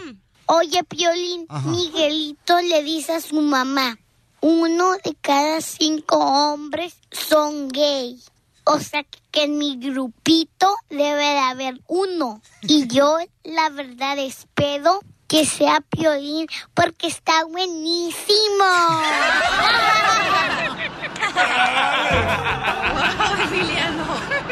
Oye, 0.46 0.82
Piolín, 0.84 1.46
Ajá. 1.48 1.68
Miguelito 1.68 2.60
le 2.60 2.82
dice 2.82 3.12
a 3.12 3.20
su 3.20 3.40
mamá, 3.40 3.98
uno 4.40 4.94
de 5.04 5.14
cada 5.20 5.60
cinco 5.60 6.16
hombres 6.18 6.96
son 7.12 7.68
gay. 7.68 8.18
O 8.64 8.80
sea 8.80 9.04
que, 9.04 9.18
en 9.42 9.58
mi 9.58 9.78
grupito 9.78 10.74
debe 10.90 11.24
de 11.24 11.38
haber 11.38 11.80
uno. 11.86 12.40
Y 12.62 12.86
yo, 12.88 13.18
la 13.44 13.70
verdad, 13.70 14.18
espero 14.18 15.00
que 15.26 15.44
sea 15.44 15.80
Piolín 15.80 16.46
porque 16.74 17.08
está 17.08 17.44
buenísimo. 17.44 18.64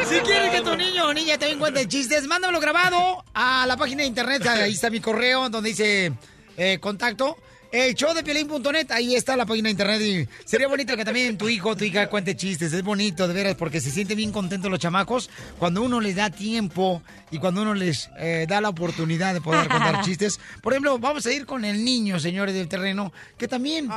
Si 0.07 0.19
quieres 0.19 0.51
que 0.51 0.61
tu 0.61 0.75
niño 0.75 1.07
o 1.07 1.13
niña 1.13 1.37
te 1.37 1.57
cuente 1.57 1.87
chistes, 1.87 2.27
mándamelo 2.27 2.59
grabado 2.59 3.23
a 3.33 3.65
la 3.65 3.75
página 3.75 4.03
de 4.03 4.07
internet. 4.07 4.45
Ahí 4.47 4.73
está 4.73 4.89
mi 4.89 4.99
correo 4.99 5.49
donde 5.49 5.69
dice 5.69 6.13
eh, 6.55 6.79
contacto. 6.79 7.37
El 7.71 7.95
show 7.95 8.13
de 8.13 8.23
Piolín.net, 8.23 8.91
ahí 8.91 9.15
está 9.15 9.35
la 9.35 9.45
página 9.45 9.67
de 9.67 9.71
internet 9.71 10.01
y 10.01 10.47
sería 10.47 10.69
bonito 10.69 10.95
que 10.95 11.03
también 11.03 11.37
tu 11.37 11.49
hijo 11.49 11.75
tu 11.75 11.83
hija 11.83 12.07
cuente 12.09 12.35
chistes. 12.35 12.71
Es 12.71 12.81
bonito, 12.83 13.27
de 13.27 13.33
veras, 13.33 13.55
porque 13.55 13.81
se 13.81 13.91
sienten 13.91 14.15
bien 14.15 14.31
contentos 14.31 14.71
los 14.71 14.79
chamacos 14.79 15.29
cuando 15.59 15.81
uno 15.81 15.99
les 15.99 16.15
da 16.15 16.29
tiempo 16.29 17.01
y 17.29 17.39
cuando 17.39 17.63
uno 17.63 17.73
les 17.73 18.09
eh, 18.19 18.45
da 18.47 18.61
la 18.61 18.69
oportunidad 18.69 19.33
de 19.33 19.41
poder 19.41 19.67
contar 19.67 20.01
chistes. 20.05 20.39
Por 20.61 20.73
ejemplo, 20.73 20.97
vamos 20.97 21.25
a 21.25 21.33
ir 21.33 21.45
con 21.45 21.65
el 21.65 21.83
niño, 21.83 22.19
señores 22.19 22.55
del 22.55 22.69
terreno, 22.69 23.11
que 23.37 23.49
también 23.49 23.89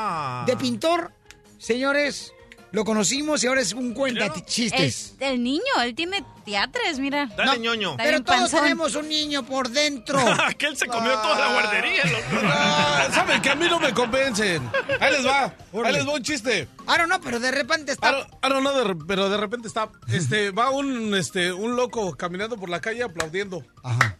de 0.47 0.56
pintor, 0.56 1.12
señores, 1.59 2.32
lo 2.72 2.84
conocimos 2.84 3.42
y 3.42 3.48
ahora 3.48 3.60
es 3.60 3.72
un 3.72 3.94
cuenta 3.94 4.32
chistes. 4.44 5.16
El, 5.18 5.32
el 5.32 5.42
niño, 5.42 5.62
él 5.82 5.94
tiene 5.94 6.24
teatres, 6.44 6.98
mira. 6.98 7.26
Dale, 7.36 7.59
ñoño. 7.59 7.97
Pero 7.97 8.22
todos 8.22 8.40
panzón. 8.40 8.62
tenemos 8.62 8.94
un 8.94 9.09
niño 9.09 9.44
por 9.44 9.68
dentro. 9.70 10.18
Aquel 10.44 10.76
se 10.76 10.86
comió 10.86 11.12
toda 11.18 11.38
la 11.38 11.52
guardería, 11.52 12.05
loco. 12.05 12.42
Ah, 12.44 13.09
Saben 13.12 13.42
que 13.42 13.51
a 13.51 13.55
mí 13.56 13.66
no 13.68 13.80
me 13.80 13.92
convencen. 13.92 14.68
Ahí 15.01 15.12
les 15.12 15.26
va. 15.26 15.55
Ahí 15.84 15.92
les 15.92 16.06
va 16.06 16.14
un 16.14 16.22
chiste. 16.22 16.68
Ah, 16.86 16.98
no, 16.98 17.06
no, 17.06 17.20
pero 17.20 17.40
de 17.40 17.51
repente 17.51 17.92
está. 17.92 18.28
Ah, 18.40 18.48
no, 18.48 18.60
pero 19.06 19.28
de 19.28 19.36
repente 19.36 19.66
está. 19.66 19.90
Este, 20.09 20.51
va 20.51 20.70
un, 20.70 21.14
este, 21.14 21.52
un 21.52 21.74
loco 21.76 22.16
caminando 22.16 22.56
por 22.56 22.68
la 22.68 22.80
calle 22.80 23.02
aplaudiendo. 23.02 23.64
Ajá. 23.82 24.16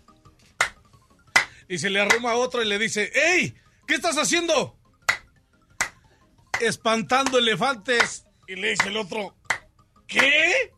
Y 1.69 1.79
se 1.79 1.89
le 1.89 2.01
arrima 2.01 2.33
a 2.33 2.35
otro 2.35 2.63
y 2.63 2.67
le 2.67 2.79
dice: 2.79 3.13
¡Ey! 3.15 3.55
¿Qué 3.87 3.95
estás 3.95 4.19
haciendo? 4.19 4.77
Espantando 6.61 7.39
elefantes. 7.39 8.25
Y 8.51 8.57
le 8.57 8.71
dice 8.71 8.89
el 8.89 8.97
otro: 8.97 9.37
¿Qué? 10.09 10.73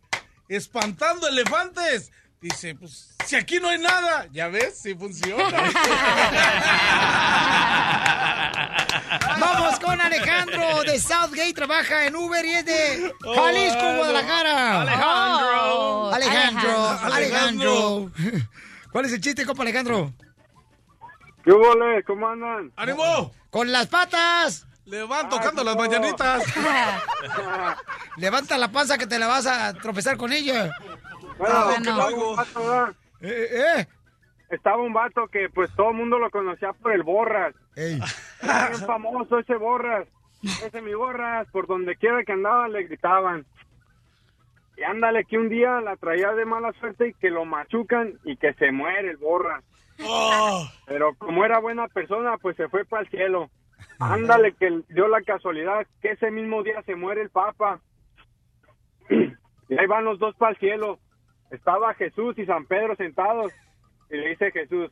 ¿Espantando 0.47 1.27
elefantes? 1.27 2.13
Dice: 2.39 2.75
Pues 2.75 3.17
si 3.25 3.35
aquí 3.35 3.61
no 3.61 3.71
hay 3.71 3.79
nada. 3.79 4.29
Ya 4.31 4.49
ves, 4.49 4.79
sí 4.79 4.95
funciona. 4.95 5.49
Vamos 9.41 9.81
con 9.81 9.99
Alejandro 9.99 10.83
de 10.83 11.01
Southgate, 11.01 11.55
trabaja 11.55 12.05
en 12.05 12.15
Uber 12.15 12.45
y 12.45 12.53
es 12.53 12.67
de 12.67 13.15
Jalisco, 13.35 13.79
Oh, 13.81 13.97
Guadalajara. 13.97 14.83
Alejandro. 14.83 15.65
Oh, 15.65 16.11
Alejandro, 16.13 16.89
Alejandro. 16.89 17.15
Alejandro. 17.15 18.13
¿Cuál 18.93 19.07
es 19.07 19.13
el 19.15 19.21
chiste, 19.23 19.47
compa 19.47 19.63
Alejandro? 19.63 20.13
¿Qué 21.43 21.53
hubo, 21.53 21.73
¿Cómo 22.07 22.29
andan? 22.29 22.71
¡Ánimo! 22.77 23.33
Con 23.49 23.73
las 23.73 23.87
patas. 23.87 24.67
Le 24.85 25.05
van 25.05 25.29
tocando 25.29 25.63
las 25.63 25.77
mañanitas. 25.77 26.43
Levanta 28.17 28.59
la 28.59 28.71
panza 28.71 28.99
que 28.99 29.07
te 29.07 29.19
la 29.19 29.27
vas 29.29 29.47
a 29.47 29.73
tropezar 29.75 30.17
con 30.17 30.33
ella. 30.33 30.71
Bueno, 31.39 31.55
Ah, 31.57 31.75
estaba 31.79 32.09
un 32.11 32.37
vato, 32.37 32.61
¿verdad? 32.61 32.95
Eh, 33.21 33.87
Estaba 34.51 34.77
un 34.83 34.93
vato 34.93 35.29
que 35.29 35.49
pues 35.49 35.71
todo 35.77 35.91
el 35.91 35.97
mundo 35.97 36.19
lo 36.19 36.31
conocía 36.31 36.73
por 36.73 36.93
el 36.93 37.03
Borras. 37.05 37.55
Era 37.77 38.69
bien 38.69 38.81
famoso 38.87 39.39
ese 39.39 39.55
Borras. 39.57 40.07
Ese 40.43 40.83
mi 40.83 40.93
Borras, 40.95 41.47
por 41.53 41.67
donde 41.67 41.97
quiera 41.97 42.23
que 42.25 42.33
andaba 42.33 42.69
le 42.69 42.83
gritaban. 42.85 43.47
Y 44.77 44.83
ándale 44.83 45.25
que 45.25 45.39
un 45.39 45.49
día 45.49 45.81
la 45.81 45.97
traía 45.97 46.33
de 46.33 46.45
mala 46.45 46.73
suerte 46.81 47.09
y 47.09 47.15
que 47.15 47.31
lo 47.31 47.45
machucan 47.45 48.15
y 48.25 48.37
que 48.37 48.53
se 48.55 48.73
muere 48.73 49.11
el 49.11 49.17
Borras. 49.17 49.63
Pero 50.87 51.15
como 51.17 51.45
era 51.45 51.61
buena 51.61 51.87
persona, 51.89 52.37
pues 52.39 52.57
se 52.57 52.69
fue 52.69 52.85
para 52.85 53.03
el 53.05 53.09
cielo. 53.11 53.49
Ándale 53.99 54.55
que 54.55 54.83
dio 54.89 55.09
la 55.09 55.23
casualidad 55.23 55.87
que 56.01 56.13
ese 56.13 56.31
mismo 56.31 56.63
día 56.63 56.83
se 56.83 56.97
muere 56.97 57.23
el 57.23 57.31
Papa. 57.31 57.81
Y 59.69 59.79
ahí 59.79 59.87
van 59.87 60.05
los 60.05 60.19
dos 60.19 60.35
para 60.37 60.53
el 60.53 60.59
cielo. 60.59 60.99
Estaba 61.51 61.95
Jesús 61.95 62.39
y 62.39 62.47
San 62.47 62.67
Pedro 62.67 62.97
sentados. 62.97 63.53
Y 64.11 64.17
le 64.17 64.31
dice 64.31 64.51
Jesús, 64.51 64.91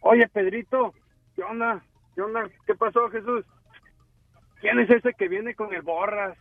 oye 0.00 0.26
Pedrito, 0.28 0.94
¿qué 1.34 1.42
onda? 1.42 1.82
¿Qué 2.14 2.22
onda? 2.22 2.48
¿Qué 2.66 2.74
pasó 2.74 3.08
Jesús? 3.10 3.44
¿Quién 4.60 4.78
es 4.78 4.90
ese 4.90 5.12
que 5.14 5.28
viene 5.28 5.54
con 5.54 5.74
el 5.74 5.82
borras? 5.82 6.38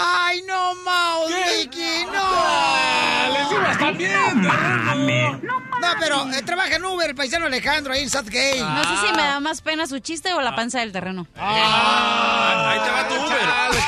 ¡Ay, 0.00 0.42
no, 0.46 0.76
Mouse, 0.76 1.34
Mickey, 1.58 2.04
no! 2.04 2.12
Ah, 2.14 3.28
¡Les 3.32 3.50
ibas 3.50 3.78
también! 3.78 4.42
No, 4.42 5.88
pero 5.98 6.30
eh, 6.32 6.42
trabaja 6.42 6.76
en 6.76 6.84
Uber, 6.84 7.10
el 7.10 7.16
paisano 7.16 7.46
Alejandro, 7.46 7.92
ahí 7.92 8.02
en 8.02 8.10
Southgate. 8.10 8.60
No 8.60 8.84
sé 8.84 9.06
si 9.06 9.12
me 9.12 9.22
da 9.22 9.40
más 9.40 9.60
pena 9.60 9.88
su 9.88 9.98
chiste 9.98 10.32
o 10.34 10.40
la 10.40 10.54
panza 10.54 10.80
del 10.80 10.92
terreno. 10.92 11.26
ahí 11.34 12.78
te 12.78 12.90
va 12.90 13.08
tu 13.08 13.14
Uber. 13.14 13.38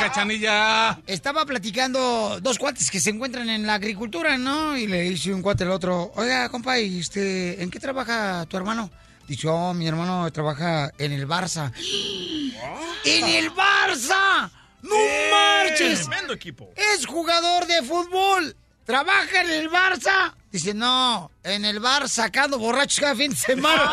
Cachanilla. 0.01 0.99
Estaba 1.07 1.45
platicando 1.45 2.41
dos 2.41 2.59
cuates 2.59 2.91
que 2.91 3.01
se 3.01 3.11
encuentran 3.11 3.51
en 3.51 3.67
la 3.67 3.75
agricultura, 3.75 4.39
¿no? 4.39 4.77
Y 4.77 4.87
le 4.87 5.03
dice 5.03 5.33
un 5.35 5.43
cuate 5.43 5.65
al 5.65 5.71
otro, 5.71 6.11
oiga, 6.17 6.49
compa, 6.49 6.81
¿y 6.81 7.01
este, 7.01 7.63
¿en 7.63 7.71
qué 7.71 7.79
trabaja 7.79 8.47
tu 8.47 8.57
hermano? 8.57 8.91
Dice, 9.29 9.47
oh, 9.49 9.75
mi 9.75 9.87
hermano 9.87 10.31
trabaja 10.33 10.91
en 10.97 11.13
el 11.13 11.29
Barça. 11.29 11.71
¡En 13.05 13.27
el 13.27 13.53
Barça! 13.53 14.51
¡No 14.83 14.97
marches! 15.31 16.07
Tremendo 16.07 16.33
equipo. 16.33 16.71
Es 16.77 17.07
jugador 17.07 17.67
de 17.67 17.83
fútbol. 17.83 18.57
¿Trabaja 18.85 19.43
en 19.43 19.51
el 19.51 19.71
Barça? 19.71 20.35
Dice, 20.51 20.75
no, 20.75 21.31
en 21.45 21.65
el 21.65 21.79
bar 21.79 22.09
sacando 22.09 22.59
borrachos 22.59 22.99
cada 22.99 23.15
fin 23.15 23.31
de 23.31 23.37
semana. 23.37 23.85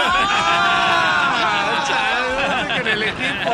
en 2.79 2.87
el 2.87 3.03
equipo. 3.03 3.51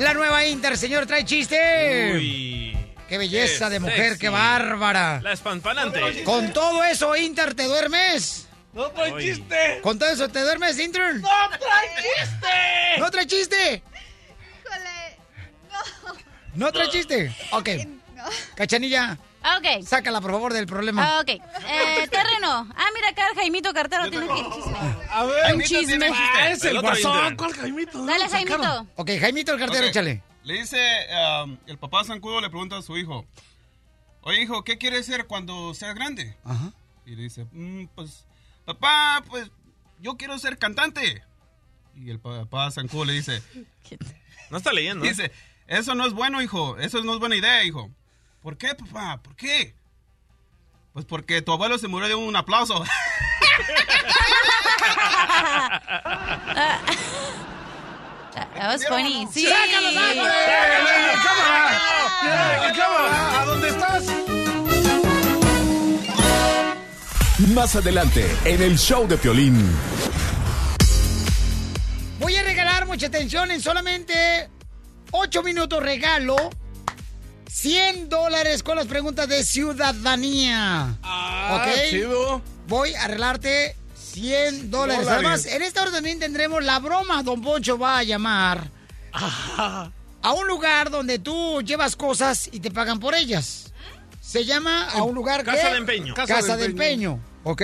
La 0.00 0.14
nueva 0.14 0.44
Inter, 0.46 0.76
señor, 0.76 1.06
trae 1.06 1.24
chiste. 1.24 1.56
Qué 3.08 3.18
belleza 3.18 3.66
qué 3.66 3.74
de 3.74 3.80
mujer, 3.80 4.08
sexy. 4.08 4.18
qué 4.18 4.28
bárbara. 4.30 5.20
La 5.22 5.32
espampanante. 5.32 6.24
Con 6.24 6.52
todo 6.52 6.82
eso, 6.82 7.14
Inter, 7.14 7.54
¿te 7.54 7.64
duermes? 7.64 8.45
No 8.76 8.90
trae 8.90 9.18
chiste. 9.22 9.80
¿Con 9.82 9.98
todo 9.98 10.10
eso 10.10 10.28
te 10.28 10.40
duermes, 10.42 10.78
Inter? 10.78 11.14
¡No 11.16 11.28
trae 11.58 11.88
chiste! 11.96 12.98
¿No 13.00 13.10
trae 13.10 13.26
chiste? 13.26 13.82
¿No 16.54 16.72
trae 16.72 16.88
chiste? 16.90 17.34
Ok. 17.52 17.68
Cachanilla, 18.54 19.18
Ok. 19.58 19.82
sácala, 19.86 20.20
por 20.20 20.30
favor, 20.32 20.52
del 20.52 20.66
problema. 20.66 21.04
Ah, 21.16 21.20
ok. 21.20 21.28
Eh, 21.28 22.08
terreno. 22.10 22.68
Ah, 22.76 22.86
mira 22.94 23.08
acá, 23.10 23.28
el 23.30 23.36
Jaimito 23.36 23.72
Cartero 23.72 24.10
tiene 24.10 24.26
un 24.26 24.52
chisme. 24.52 24.76
A 25.10 25.24
ver, 25.24 25.54
un 25.54 25.62
chisme. 25.62 26.08
Ah, 26.12 26.50
es 26.50 26.64
el 26.64 26.80
guasón. 26.80 27.36
¿Cuál 27.36 27.52
Jaimito? 27.54 27.98
¿Dónde 27.98 28.12
Dale? 28.12 28.28
Jaimito. 28.28 28.86
Ok, 28.96 29.10
Jaimito 29.20 29.52
el 29.52 29.58
cartero, 29.58 29.84
Ok. 29.84 29.90
échale. 29.90 30.22
Le 30.42 30.54
dice, 30.54 30.78
um, 31.44 31.56
el 31.66 31.78
papá 31.78 32.04
Zancudo 32.04 32.40
le 32.40 32.50
pregunta 32.50 32.76
a 32.78 32.82
su 32.82 32.96
hijo, 32.96 33.26
oye 34.22 34.42
hijo, 34.42 34.64
¿qué 34.64 34.76
quieres 34.78 35.06
ser 35.06 35.26
cuando 35.26 35.72
seas 35.74 35.94
grande? 35.94 36.36
Ajá. 36.44 36.72
Y 37.04 37.14
le 37.16 37.22
dice, 37.22 37.46
"Mm, 37.52 37.86
pues, 37.94 38.26
papá, 38.66 39.22
pues, 39.26 39.50
yo 40.00 40.16
quiero 40.16 40.38
ser 40.38 40.58
cantante. 40.58 41.24
Y 41.94 42.10
el 42.10 42.20
papá 42.20 42.70
Zancudo 42.70 43.06
le 43.06 43.14
dice, 43.14 43.42
No 44.50 44.58
está 44.58 44.72
leyendo. 44.72 45.04
¿eh? 45.04 45.08
dice, 45.08 45.32
eso 45.66 45.94
no 45.94 46.06
es 46.06 46.12
bueno, 46.12 46.42
hijo, 46.42 46.76
eso 46.78 47.02
no 47.02 47.14
es 47.14 47.18
buena 47.20 47.36
idea, 47.36 47.64
hijo. 47.64 47.90
¿Por 48.42 48.56
qué, 48.58 48.74
papá? 48.74 49.20
¿Por 49.22 49.34
qué? 49.34 49.74
Pues 50.92 51.04
porque 51.04 51.42
tu 51.42 51.52
abuelo 51.52 51.78
se 51.78 51.88
murió 51.88 52.08
de 52.08 52.14
un 52.14 52.36
aplauso. 52.36 52.84
That 58.54 58.68
was 58.68 58.86
funny. 58.86 59.26
Sí. 59.30 59.46
¡Sácalo, 59.46 59.92
sácalo! 59.92 60.22
¡Cámara! 61.24 62.72
¡Cámara! 62.74 63.40
¿A 63.40 63.44
dónde 63.44 63.68
estás? 63.68 64.25
Más 67.38 67.76
adelante, 67.76 68.24
en 68.46 68.62
el 68.62 68.78
show 68.78 69.06
de 69.06 69.18
Piolín. 69.18 69.70
Voy 72.18 72.34
a 72.34 72.42
regalar 72.42 72.86
mucha 72.86 73.08
atención 73.08 73.50
en 73.50 73.60
solamente 73.60 74.48
8 75.10 75.42
minutos 75.42 75.82
regalo 75.82 76.34
100 77.46 78.08
dólares 78.08 78.62
con 78.62 78.76
las 78.76 78.86
preguntas 78.86 79.28
de 79.28 79.44
ciudadanía. 79.44 80.96
Ah, 81.02 81.60
¿Ok? 81.60 81.90
chido. 81.90 82.40
Voy 82.68 82.94
a 82.94 83.04
arreglarte 83.04 83.76
100 83.96 84.70
dólares. 84.70 85.04
Dólares. 85.04 85.08
Además, 85.08 85.44
en 85.46 85.60
esta 85.60 85.82
hora 85.82 85.90
también 85.90 86.18
tendremos 86.18 86.64
la 86.64 86.78
broma. 86.78 87.22
Don 87.22 87.42
Poncho 87.42 87.76
va 87.76 87.98
a 87.98 88.02
llamar 88.02 88.70
a 89.12 90.32
un 90.32 90.48
lugar 90.48 90.88
donde 90.88 91.18
tú 91.18 91.60
llevas 91.60 91.96
cosas 91.96 92.48
y 92.50 92.60
te 92.60 92.70
pagan 92.70 92.98
por 92.98 93.14
ellas. 93.14 93.65
Se 94.26 94.44
llama 94.44 94.90
a 94.90 95.02
un 95.04 95.14
lugar 95.14 95.44
Casa 95.44 95.62
que- 95.62 95.70
de 95.70 95.76
empeño. 95.78 96.14
Casa, 96.14 96.34
Casa 96.34 96.56
de 96.56 96.64
de 96.64 96.70
empeño. 96.70 97.20
¿Ok? 97.44 97.62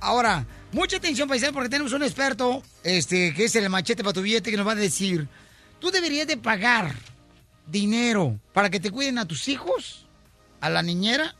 Ahora, 0.00 0.44
mucha 0.72 0.96
atención, 0.96 1.28
paisano, 1.28 1.52
porque 1.52 1.68
tenemos 1.68 1.92
un 1.92 2.02
experto, 2.02 2.62
este, 2.82 3.32
que 3.32 3.44
es 3.44 3.54
el 3.54 3.70
machete 3.70 4.02
para 4.02 4.12
tu 4.12 4.22
billete, 4.22 4.50
que 4.50 4.56
nos 4.56 4.66
va 4.66 4.72
a 4.72 4.76
decir, 4.76 5.28
¿tú 5.78 5.90
deberías 5.92 6.26
de 6.26 6.36
pagar 6.36 6.92
dinero 7.66 8.38
para 8.52 8.70
que 8.70 8.80
te 8.80 8.90
cuiden 8.90 9.18
a 9.18 9.26
tus 9.26 9.46
hijos, 9.48 10.06
a 10.60 10.68
la 10.68 10.82
niñera, 10.82 11.36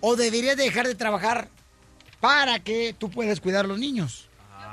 o 0.00 0.16
deberías 0.16 0.56
de 0.56 0.64
dejar 0.64 0.88
de 0.88 0.96
trabajar 0.96 1.48
para 2.20 2.58
que 2.58 2.94
tú 2.98 3.10
puedas 3.10 3.40
cuidar 3.40 3.64
a 3.64 3.68
los 3.68 3.78
niños? 3.78 4.28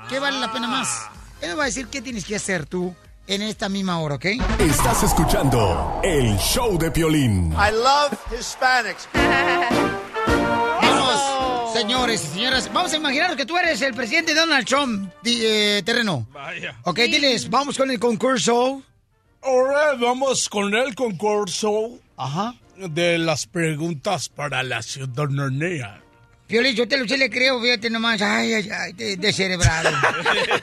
¿Qué 0.09 0.17
vale 0.17 0.39
la 0.39 0.51
pena 0.51 0.67
más? 0.67 1.03
Él 1.41 1.49
nos 1.49 1.59
va 1.59 1.63
a 1.63 1.67
decir 1.67 1.87
qué 1.87 2.01
tienes 2.01 2.25
que 2.25 2.35
hacer 2.35 2.65
tú 2.65 2.95
en 3.29 3.43
esta 3.43 3.69
misma 3.69 3.99
hora, 3.99 4.15
¿ok? 4.15 4.25
Estás 4.59 5.03
escuchando 5.03 6.01
el 6.03 6.35
show 6.37 6.77
de 6.79 6.89
Piolín. 6.89 7.53
I 7.53 7.71
love 7.71 8.17
Hispanics. 8.37 9.07
Vamos, 10.81 11.73
señores 11.73 12.23
y 12.23 12.27
señoras, 12.35 12.73
vamos 12.73 12.91
a 12.93 12.97
imaginar 12.97 13.35
que 13.35 13.45
tú 13.45 13.55
eres 13.57 13.81
el 13.83 13.93
presidente 13.93 14.33
de 14.33 14.39
Donald 14.39 14.65
Trump, 14.65 15.11
eh, 15.23 15.83
terreno. 15.85 16.27
Vaya. 16.33 16.75
Ok, 16.83 16.97
diles, 17.01 17.49
vamos 17.49 17.77
con 17.77 17.91
el 17.91 17.99
concurso. 17.99 18.81
Ahora 19.43 19.93
vamos 19.93 20.49
con 20.49 20.73
el 20.73 20.95
concurso 20.95 21.99
Ajá. 22.17 22.55
de 22.75 23.19
las 23.19 23.45
preguntas 23.45 24.27
para 24.29 24.63
la 24.63 24.81
ciudadanía. 24.81 26.01
Piolín, 26.49 26.75
yo 26.75 26.87
te 26.87 26.97
lo 26.97 27.07
sí 27.07 27.15
le 27.15 27.29
creo, 27.29 27.61
fíjate 27.61 27.91
nomás. 27.91 28.23
Ay, 28.23 28.55
ay, 28.55 28.69
ay, 28.71 28.93
de, 28.93 29.17
descerebrado. 29.17 29.91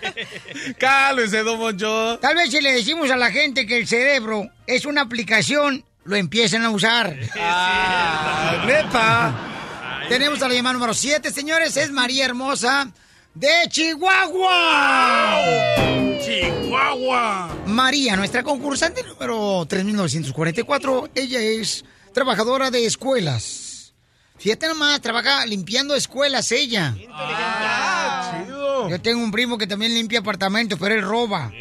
Cálmese, 0.79 1.45
don 1.45 1.61
Moncho. 1.61 2.19
Tal 2.19 2.35
vez 2.35 2.51
si 2.51 2.61
le 2.61 2.73
decimos 2.73 3.09
a 3.09 3.17
la 3.17 3.31
gente 3.31 3.69
que 3.69 3.79
el 3.79 3.87
cerebro 3.87 4.51
es 4.67 4.85
una 4.85 5.03
aplicación, 5.03 5.85
lo 6.03 6.17
empiezan 6.17 6.65
a 6.65 6.71
usar. 6.71 7.17
Ah, 7.39 8.65
neta. 8.67 10.09
Tenemos 10.09 10.43
a 10.43 10.49
la 10.49 10.55
llamada 10.55 10.73
número 10.73 10.93
7, 10.93 11.31
señores. 11.31 11.77
Es 11.77 11.93
María 11.93 12.25
Hermosa 12.25 12.91
de 13.35 13.49
Chihuahua. 13.69 15.39
Chihuahua. 16.21 17.57
María, 17.67 18.17
nuestra 18.17 18.43
concursante 18.43 19.05
número 19.05 19.65
3944. 19.69 21.11
Ella 21.15 21.41
es 21.41 21.85
trabajadora 22.13 22.73
de 22.73 22.87
escuelas. 22.87 23.65
Fíjate 24.39 24.69
nomás, 24.69 25.01
trabaja 25.01 25.47
limpiando 25.47 25.95
escuelas 25.95 26.53
ella. 26.53 26.95
Ah, 27.13 28.43
chido. 28.45 28.89
Yo 28.89 29.01
tengo 29.01 29.23
un 29.23 29.31
primo 29.31 29.57
que 29.57 29.67
también 29.67 29.95
limpia 29.95 30.21
apartamentos, 30.21 30.79
pero 30.79 30.95
él 30.95 31.03
roba. 31.03 31.51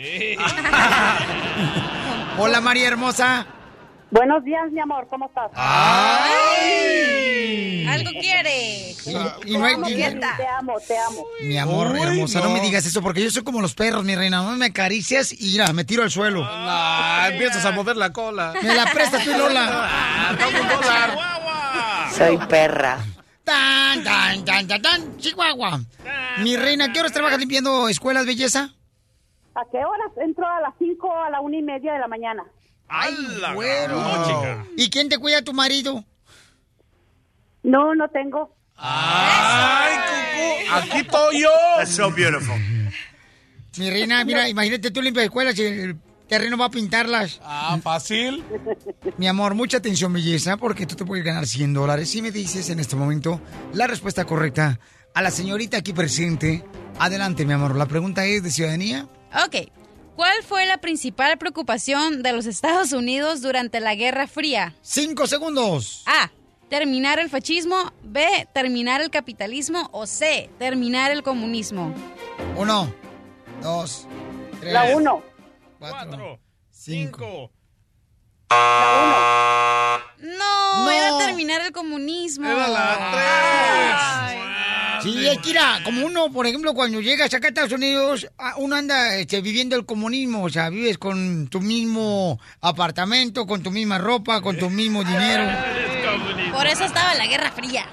Hola 2.38 2.60
María 2.62 2.88
Hermosa. 2.88 3.48
Buenos 4.12 4.44
días, 4.44 4.72
mi 4.72 4.80
amor, 4.80 5.08
¿cómo 5.10 5.26
estás? 5.28 5.50
Algo 7.88 8.12
quiere. 8.20 8.92
Y, 9.06 9.52
y 9.54 9.58
no 9.58 9.66
hay 9.66 9.76
Te 9.76 10.06
amo. 10.06 10.20
Te 10.38 10.48
amo, 10.48 10.74
te 10.88 10.98
amo. 10.98 11.26
Mi 11.42 11.58
amor 11.58 11.92
Uy, 11.92 12.02
hermosa, 12.02 12.40
no. 12.40 12.46
no. 12.46 12.52
me 12.54 12.62
digas 12.62 12.86
eso 12.86 13.02
porque 13.02 13.24
yo 13.24 13.32
soy 13.32 13.44
como 13.44 13.62
los 13.62 13.74
perros, 13.74 14.04
mi 14.04 14.16
reina. 14.16 14.42
No 14.44 14.56
me 14.58 14.66
acaricias 14.68 15.32
y 15.34 15.52
mira, 15.52 15.72
me 15.74 15.86
tiro 15.86 16.04
al 16.04 16.12
suelo. 16.12 16.44
Ah, 16.46 17.30
empiezas 17.32 17.64
a 17.66 17.72
mover 17.72 17.96
la 17.98 18.12
cola. 18.12 18.54
Me 18.62 18.74
la 18.76 18.86
prestas 18.92 19.24
tú, 19.24 19.32
Lola. 19.32 19.68
Ah. 19.72 20.36
Soy 22.18 22.38
perra. 22.48 22.98
Tan, 23.44 24.04
tan, 24.04 24.46
tan, 24.46 24.68
tan, 24.68 24.82
tan, 24.82 25.18
Chihuahua. 25.18 25.82
Mi 26.40 26.56
reina, 26.56 26.92
¿qué 26.94 27.02
horas 27.02 27.12
trabajas 27.12 27.40
limpiando 27.40 27.90
escuelas, 27.90 28.26
belleza? 28.26 28.74
¿A 29.54 29.62
qué 29.72 29.78
horas? 29.78 30.12
Entro 30.22 30.48
a 30.48 30.62
las 30.62 30.74
5 30.80 31.14
a 31.24 31.30
la 31.30 31.42
una 31.42 31.58
y 31.58 31.62
media 31.62 31.94
de 31.94 32.00
la 32.00 32.08
mañana. 32.08 32.44
Ay, 32.88 33.14
gran 33.42 34.24
chica. 34.26 34.66
¿Y 34.78 34.90
quién 34.90 35.10
te 35.10 35.18
cuida 35.18 35.40
a 35.40 35.42
tu 35.42 35.54
marido? 35.54 36.06
No, 37.64 37.96
no 37.96 38.08
tengo. 38.10 38.56
¡Ay, 38.78 39.96
Cucu! 40.08 40.76
¡Aquí 40.76 40.98
estoy 41.00 41.42
yo! 41.42 41.50
That's 41.78 41.96
so 41.96 42.12
beautiful. 42.12 42.56
Mi 43.78 43.90
reina, 43.90 44.24
mira, 44.24 44.48
imagínate 44.48 44.92
tú 44.92 45.02
limpias 45.02 45.26
escuelas 45.26 45.58
y 45.60 45.64
el 45.64 45.96
terreno 46.28 46.58
va 46.58 46.66
a 46.66 46.70
pintarlas. 46.72 47.40
Ah, 47.44 47.78
fácil. 47.82 48.44
Mi 49.18 49.28
amor, 49.28 49.56
mucha 49.56 49.78
atención, 49.78 50.14
belleza, 50.14 50.58
porque 50.58 50.86
tú 50.86 50.96
te 50.96 51.06
puedes 51.06 51.24
ganar 51.24 51.46
100 51.48 51.74
dólares 51.74 52.10
si 52.10 52.22
me 52.22 52.32
dices 52.32 52.70
en 52.70 52.80
este 52.80 52.96
momento 52.96 53.42
la 53.74 53.88
respuesta 53.88 54.26
correcta 54.26 54.80
a 55.14 55.22
la 55.22 55.32
señorita 55.32 55.78
aquí 55.78 55.94
presente. 55.94 56.64
Adelante, 57.00 57.46
mi 57.46 57.54
amor. 57.54 57.76
La 57.76 57.86
pregunta 57.86 58.26
es 58.26 58.44
de 58.44 58.52
ciudadanía. 58.52 59.08
Ok. 59.46 59.72
¿Cuál 60.16 60.44
fue 60.48 60.66
la 60.66 60.78
principal 60.78 61.38
preocupación 61.38 62.24
de 62.24 62.32
los 62.32 62.46
Estados 62.46 62.94
Unidos 62.94 63.42
durante 63.42 63.82
la 63.82 63.96
Guerra 63.96 64.28
Fría? 64.28 64.74
Cinco 64.82 65.28
segundos. 65.28 66.04
A. 66.06 66.32
Terminar 66.70 67.20
el 67.20 67.30
fascismo. 67.30 67.94
B. 68.04 68.26
Terminar 68.54 69.02
el 69.02 69.10
capitalismo. 69.10 69.90
O 69.92 70.08
C. 70.08 70.50
Terminar 70.58 71.12
el 71.12 71.22
comunismo. 71.22 71.94
Uno, 72.56 72.94
dos, 73.62 74.08
tres. 74.62 74.74
La 74.74 74.96
uno. 74.96 75.22
Cuatro, 75.90 76.40
cinco. 76.70 77.52
No, 80.20 80.92
era 80.92 81.18
terminar 81.18 81.62
el 81.62 81.72
comunismo. 81.72 82.48
Era 82.48 82.68
la 82.68 84.46
Sí, 85.06 85.28
es 85.28 85.38
que 85.38 85.50
mira, 85.50 85.82
como 85.84 86.04
uno, 86.04 86.32
por 86.32 86.48
ejemplo, 86.48 86.74
cuando 86.74 87.00
llegas 87.00 87.32
acá 87.32 87.48
a 87.48 87.50
Estados 87.50 87.72
Unidos, 87.74 88.28
ah, 88.40 88.56
uno 88.58 88.76
anda 88.76 89.16
este, 89.18 89.40
viviendo 89.40 89.76
el 89.76 89.86
comunismo, 89.86 90.44
o 90.44 90.50
sea, 90.50 90.72
vives 90.72 90.98
con 90.98 91.48
tu 91.48 91.62
mismo 91.62 92.40
apartamento, 92.62 93.46
con 93.46 93.62
tu 93.62 93.70
misma 93.70 94.00
ropa, 94.00 94.42
con 94.42 94.58
tu 94.58 94.72
mismo 94.72 95.04
dinero. 95.04 95.46
Por 96.56 96.68
eso 96.68 96.86
estaba 96.86 97.12
en 97.12 97.18
la 97.18 97.28
Guerra 97.28 97.52
Fría. 97.52 97.86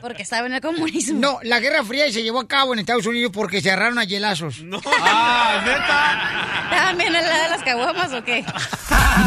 Porque 0.00 0.22
estaba 0.22 0.46
en 0.48 0.54
el 0.54 0.60
comunismo. 0.60 1.20
No, 1.20 1.38
la 1.44 1.60
Guerra 1.60 1.84
Fría 1.84 2.10
se 2.10 2.24
llevó 2.24 2.40
a 2.40 2.48
cabo 2.48 2.72
en 2.72 2.80
Estados 2.80 3.06
Unidos 3.06 3.30
porque 3.32 3.60
se 3.60 3.70
agarraron 3.70 3.98
a 4.00 4.04
hielazos. 4.04 4.60
No. 4.62 4.80
¡Ah, 4.84 5.62
neta! 5.64 6.64
¿Estaban 6.64 6.98
bien 6.98 7.14
al 7.14 7.24
lado 7.24 7.44
de 7.44 7.50
las 7.50 7.62
caguamas 7.62 8.12
o 8.12 8.24
qué? 8.24 8.44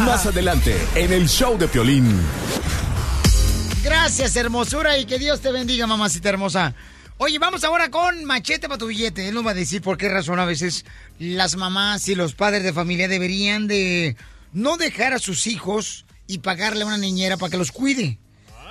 Más 0.05 0.25
adelante, 0.25 0.77
en 0.95 1.13
el 1.13 1.29
show 1.29 1.57
de 1.57 1.69
Piolín. 1.69 2.21
Gracias, 3.81 4.35
hermosura, 4.35 4.97
y 4.97 5.05
que 5.05 5.17
Dios 5.17 5.39
te 5.39 5.49
bendiga, 5.49 5.87
mamacita 5.87 6.27
hermosa. 6.27 6.73
Oye, 7.19 7.39
vamos 7.39 7.63
ahora 7.63 7.89
con 7.89 8.25
machete 8.25 8.67
para 8.67 8.77
tu 8.77 8.87
billete. 8.87 9.29
Él 9.29 9.35
nos 9.35 9.45
va 9.45 9.51
a 9.51 9.53
decir 9.53 9.81
por 9.81 9.97
qué 9.97 10.09
razón 10.09 10.37
a 10.39 10.45
veces 10.45 10.85
las 11.17 11.55
mamás 11.55 12.09
y 12.09 12.15
los 12.15 12.35
padres 12.35 12.63
de 12.63 12.73
familia 12.73 13.07
deberían 13.07 13.67
de 13.67 14.17
no 14.51 14.75
dejar 14.75 15.13
a 15.13 15.19
sus 15.19 15.47
hijos 15.47 16.05
y 16.27 16.39
pagarle 16.39 16.83
a 16.83 16.87
una 16.87 16.97
niñera 16.97 17.37
para 17.37 17.49
que 17.49 17.57
los 17.57 17.71
cuide. 17.71 18.19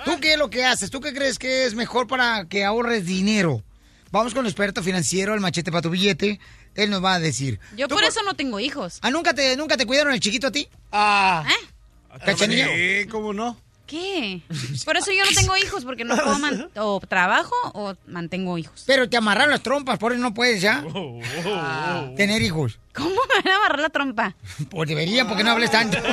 ¿Tú 0.05 0.19
qué 0.21 0.33
es 0.33 0.39
lo 0.39 0.49
que 0.49 0.63
haces? 0.63 0.89
¿Tú 0.89 1.01
qué 1.01 1.13
crees 1.13 1.37
que 1.37 1.65
es 1.65 1.75
mejor 1.75 2.07
para 2.07 2.45
que 2.47 2.63
ahorres 2.63 3.05
dinero? 3.05 3.63
Vamos 4.11 4.33
con 4.33 4.45
el 4.45 4.51
experto 4.51 4.81
financiero, 4.81 5.33
el 5.33 5.41
machete 5.41 5.71
para 5.71 5.81
tu 5.81 5.89
billete. 5.89 6.39
Él 6.75 6.89
nos 6.89 7.03
va 7.03 7.15
a 7.15 7.19
decir. 7.19 7.59
Yo 7.75 7.87
¿Tú 7.87 7.95
por 7.95 8.03
eso 8.03 8.21
no 8.23 8.35
tengo 8.35 8.59
hijos. 8.59 8.99
¿Ah, 9.01 9.09
nunca 9.09 9.33
te, 9.33 9.57
nunca 9.57 9.75
te 9.75 9.85
cuidaron 9.85 10.13
el 10.13 10.19
chiquito 10.19 10.47
a 10.47 10.51
ti? 10.51 10.69
Ah. 10.91 11.45
¿Eh? 11.47 12.19
¿Cachanilla? 12.23 12.67
Sí, 12.67 13.07
¿cómo 13.09 13.33
no? 13.33 13.59
¿Qué? 13.87 14.41
Por 14.85 14.97
eso 14.97 15.11
yo 15.11 15.23
no 15.23 15.31
tengo 15.33 15.55
hijos, 15.57 15.85
porque 15.85 16.03
no 16.03 16.15
puedo 16.15 16.37
man- 16.39 16.69
o 16.75 16.99
trabajo 16.99 17.55
o 17.73 17.95
mantengo 18.07 18.57
hijos. 18.57 18.83
Pero 18.85 19.09
te 19.09 19.17
amarraron 19.17 19.51
las 19.51 19.63
trompas, 19.63 19.97
por 19.97 20.11
eso 20.11 20.21
no 20.21 20.33
puedes 20.33 20.61
ya 20.61 20.83
Ah, 21.45 22.09
tener 22.17 22.41
hijos. 22.41 22.79
¿Cómo 22.93 23.09
me 23.09 23.41
van 23.43 23.53
a 23.53 23.57
amarrar 23.57 23.79
la 23.79 23.89
trompa? 23.89 24.35
Pues 24.69 24.89
deberían, 24.89 25.27
porque 25.27 25.43
no 25.43 25.51
hables 25.51 25.71
tanto. 25.71 25.97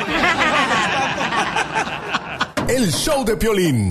El 2.68 2.92
show 2.92 3.24
de 3.24 3.36
Piolín. 3.36 3.88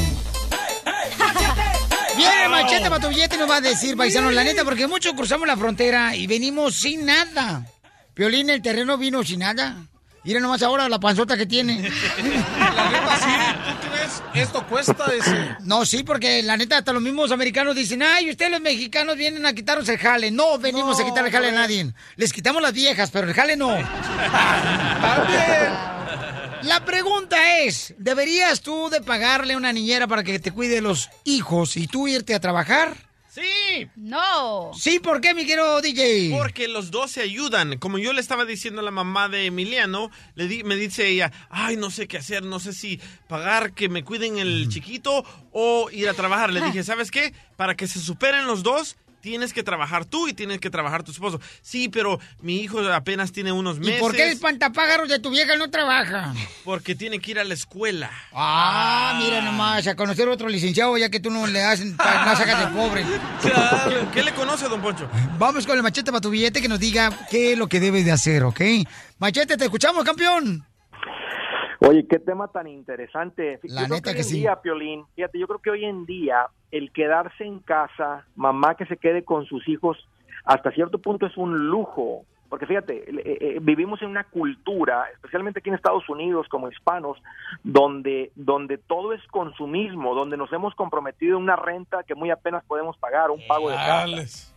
Viene 2.15 2.47
machete 2.49 2.89
para 2.89 3.01
tu 3.01 3.09
billete 3.09 3.35
y 3.35 3.39
nos 3.39 3.49
va 3.49 3.57
a 3.57 3.61
decir, 3.61 3.97
paisano, 3.97 4.31
la 4.31 4.43
neta, 4.43 4.63
porque 4.63 4.87
muchos 4.87 5.13
cruzamos 5.13 5.47
la 5.47 5.57
frontera 5.57 6.15
y 6.15 6.27
venimos 6.27 6.75
sin 6.75 7.05
nada. 7.05 7.65
Piolín, 8.13 8.49
el 8.49 8.61
terreno 8.61 8.97
vino 8.97 9.23
sin 9.23 9.39
nada. 9.39 9.75
Mira 10.23 10.39
nomás 10.39 10.61
ahora 10.63 10.87
la 10.87 10.99
panzota 10.99 11.35
que 11.35 11.45
tiene. 11.45 11.81
La 12.57 13.72
Esto 14.33 14.65
cuesta 14.67 15.05
ese. 15.13 15.57
No, 15.63 15.85
sí, 15.85 16.03
porque 16.03 16.43
la 16.43 16.57
neta, 16.57 16.77
hasta 16.77 16.93
los 16.93 17.01
mismos 17.01 17.31
americanos 17.31 17.75
dicen, 17.75 18.03
ay, 18.03 18.29
ustedes 18.29 18.51
los 18.51 18.61
mexicanos 18.61 19.15
vienen 19.15 19.45
a 19.45 19.53
quitarnos 19.53 19.87
el 19.89 19.97
jale. 19.97 20.29
No 20.31 20.57
venimos 20.59 20.99
a 20.99 21.05
quitar 21.05 21.25
el 21.25 21.31
jale 21.31 21.49
a 21.49 21.53
nadie. 21.53 21.93
Les 22.15 22.33
quitamos 22.33 22.61
las 22.61 22.73
viejas, 22.73 23.09
pero 23.11 23.27
el 23.27 23.33
jale 23.33 23.55
no. 23.55 23.69
La 26.63 26.85
pregunta 26.85 27.59
es, 27.59 27.93
¿deberías 27.97 28.61
tú 28.61 28.89
de 28.89 29.01
pagarle 29.01 29.53
a 29.53 29.57
una 29.57 29.73
niñera 29.73 30.07
para 30.07 30.23
que 30.23 30.39
te 30.39 30.51
cuide 30.51 30.79
los 30.79 31.09
hijos 31.25 31.75
y 31.75 31.87
tú 31.87 32.07
irte 32.07 32.33
a 32.33 32.39
trabajar? 32.39 32.95
Sí. 33.33 33.87
No. 33.95 34.71
Sí, 34.77 34.99
¿por 34.99 35.19
qué, 35.19 35.33
mi 35.33 35.43
querido 35.45 35.81
DJ? 35.81 36.29
Porque 36.37 36.67
los 36.67 36.91
dos 36.91 37.09
se 37.09 37.21
ayudan. 37.21 37.79
Como 37.79 37.97
yo 37.97 38.13
le 38.13 38.21
estaba 38.21 38.45
diciendo 38.45 38.81
a 38.81 38.83
la 38.83 38.91
mamá 38.91 39.27
de 39.27 39.47
Emiliano, 39.47 40.11
le 40.35 40.47
di- 40.47 40.63
me 40.63 40.75
dice 40.75 41.07
ella, 41.07 41.31
ay, 41.49 41.75
no 41.75 41.89
sé 41.89 42.07
qué 42.07 42.17
hacer, 42.19 42.43
no 42.43 42.59
sé 42.59 42.73
si 42.73 42.99
pagar 43.27 43.73
que 43.73 43.89
me 43.89 44.03
cuiden 44.03 44.37
el 44.37 44.69
chiquito 44.69 45.25
o 45.51 45.89
ir 45.91 46.09
a 46.09 46.13
trabajar. 46.13 46.53
Le 46.53 46.61
dije, 46.61 46.83
¿sabes 46.83 47.09
qué? 47.09 47.33
Para 47.57 47.75
que 47.75 47.87
se 47.87 47.99
superen 47.99 48.45
los 48.45 48.61
dos, 48.61 48.97
tienes 49.23 49.53
que 49.53 49.63
trabajar 49.63 50.03
tú 50.03 50.27
y 50.27 50.33
tienes 50.33 50.59
que 50.59 50.69
trabajar 50.69 51.01
tu 51.01 51.11
esposo. 51.11 51.39
Sí, 51.61 51.87
pero 51.87 52.19
mi 52.41 52.57
hijo 52.57 52.79
apenas 52.91 53.31
tiene 53.31 53.53
unos 53.53 53.77
¿Y 53.77 53.79
meses. 53.79 54.01
por 54.01 54.13
qué 54.13 54.29
el 54.29 54.37
pantapájaros 54.37 55.07
de 55.07 55.17
tu 55.19 55.29
vieja 55.31 55.55
no 55.55 55.69
trabaja? 55.69 56.33
Porque 56.65 56.93
tiene 56.93 57.19
que 57.19 57.31
ir 57.31 57.39
a 57.39 57.45
la 57.45 57.53
escuela. 57.53 58.11
Ah, 58.33 59.17
mira 59.23 59.41
nomás, 59.41 59.87
a 59.87 59.95
conocer 59.95 60.27
otro 60.27 60.49
licenciado 60.49 60.97
ya 60.97 61.09
que 61.09 61.21
tú 61.21 61.29
no 61.31 61.47
le 61.47 61.63
hacen, 61.63 61.95
la 61.97 62.35
sacas 62.35 62.69
de 62.69 62.77
pobre. 62.77 63.05
¿Qué, 63.41 64.07
qué 64.13 64.23
le 64.23 64.33
conoce, 64.33 64.67
don 64.67 64.81
Poncho? 64.81 65.09
Vamos 65.39 65.65
con 65.65 65.77
el 65.77 65.83
machete 65.83 66.11
para 66.11 66.19
tu 66.19 66.29
billete 66.29 66.61
que 66.61 66.67
nos 66.67 66.79
diga 66.81 67.09
qué 67.31 67.53
es 67.53 67.57
lo 67.57 67.67
que 67.67 67.79
debes 67.79 68.03
de 68.03 68.11
hacer, 68.11 68.43
¿ok? 68.43 68.59
Machete, 69.19 69.55
te 69.55 69.63
escuchamos, 69.63 70.03
campeón. 70.03 70.65
Oye, 71.79 72.05
qué 72.09 72.19
tema 72.19 72.49
tan 72.49 72.67
interesante. 72.67 73.59
La 73.63 73.81
yo 73.83 73.87
creo 73.87 73.95
neta 73.97 74.09
hoy 74.09 74.15
que 74.15 74.21
en 74.21 74.27
sí. 74.27 74.39
día, 74.39 74.61
Piolín, 74.61 75.05
fíjate, 75.15 75.39
yo 75.39 75.47
creo 75.47 75.61
que 75.61 75.69
hoy 75.69 75.85
en 75.85 76.05
día 76.05 76.45
el 76.73 76.91
quedarse 76.91 77.45
en 77.45 77.59
casa, 77.59 78.25
mamá 78.35 78.75
que 78.75 78.85
se 78.87 78.97
quede 78.97 79.23
con 79.23 79.45
sus 79.45 79.67
hijos, 79.69 79.97
hasta 80.43 80.71
cierto 80.71 80.97
punto 80.97 81.25
es 81.25 81.37
un 81.37 81.67
lujo. 81.69 82.25
Porque 82.49 82.67
fíjate, 82.67 83.09
eh, 83.09 83.37
eh, 83.41 83.57
vivimos 83.63 83.99
en 84.03 84.09
una 84.09 84.25
cultura, 84.25 85.05
especialmente 85.11 85.57
aquí 85.59 85.69
en 85.69 85.75
Estados 85.75 86.07
Unidos 86.07 86.47
como 86.49 86.69
hispanos, 86.69 87.17
donde, 87.63 88.31
donde 88.35 88.77
todo 88.77 89.13
es 89.13 89.25
consumismo, 89.27 90.13
donde 90.13 90.37
nos 90.37 90.53
hemos 90.53 90.75
comprometido 90.75 91.37
en 91.37 91.43
una 91.43 91.55
renta 91.55 92.03
que 92.03 92.13
muy 92.13 92.29
apenas 92.29 92.63
podemos 92.65 92.95
pagar, 92.97 93.31
un 93.31 93.41
pago 93.47 93.69
de 93.71 93.75
casa 93.75 94.05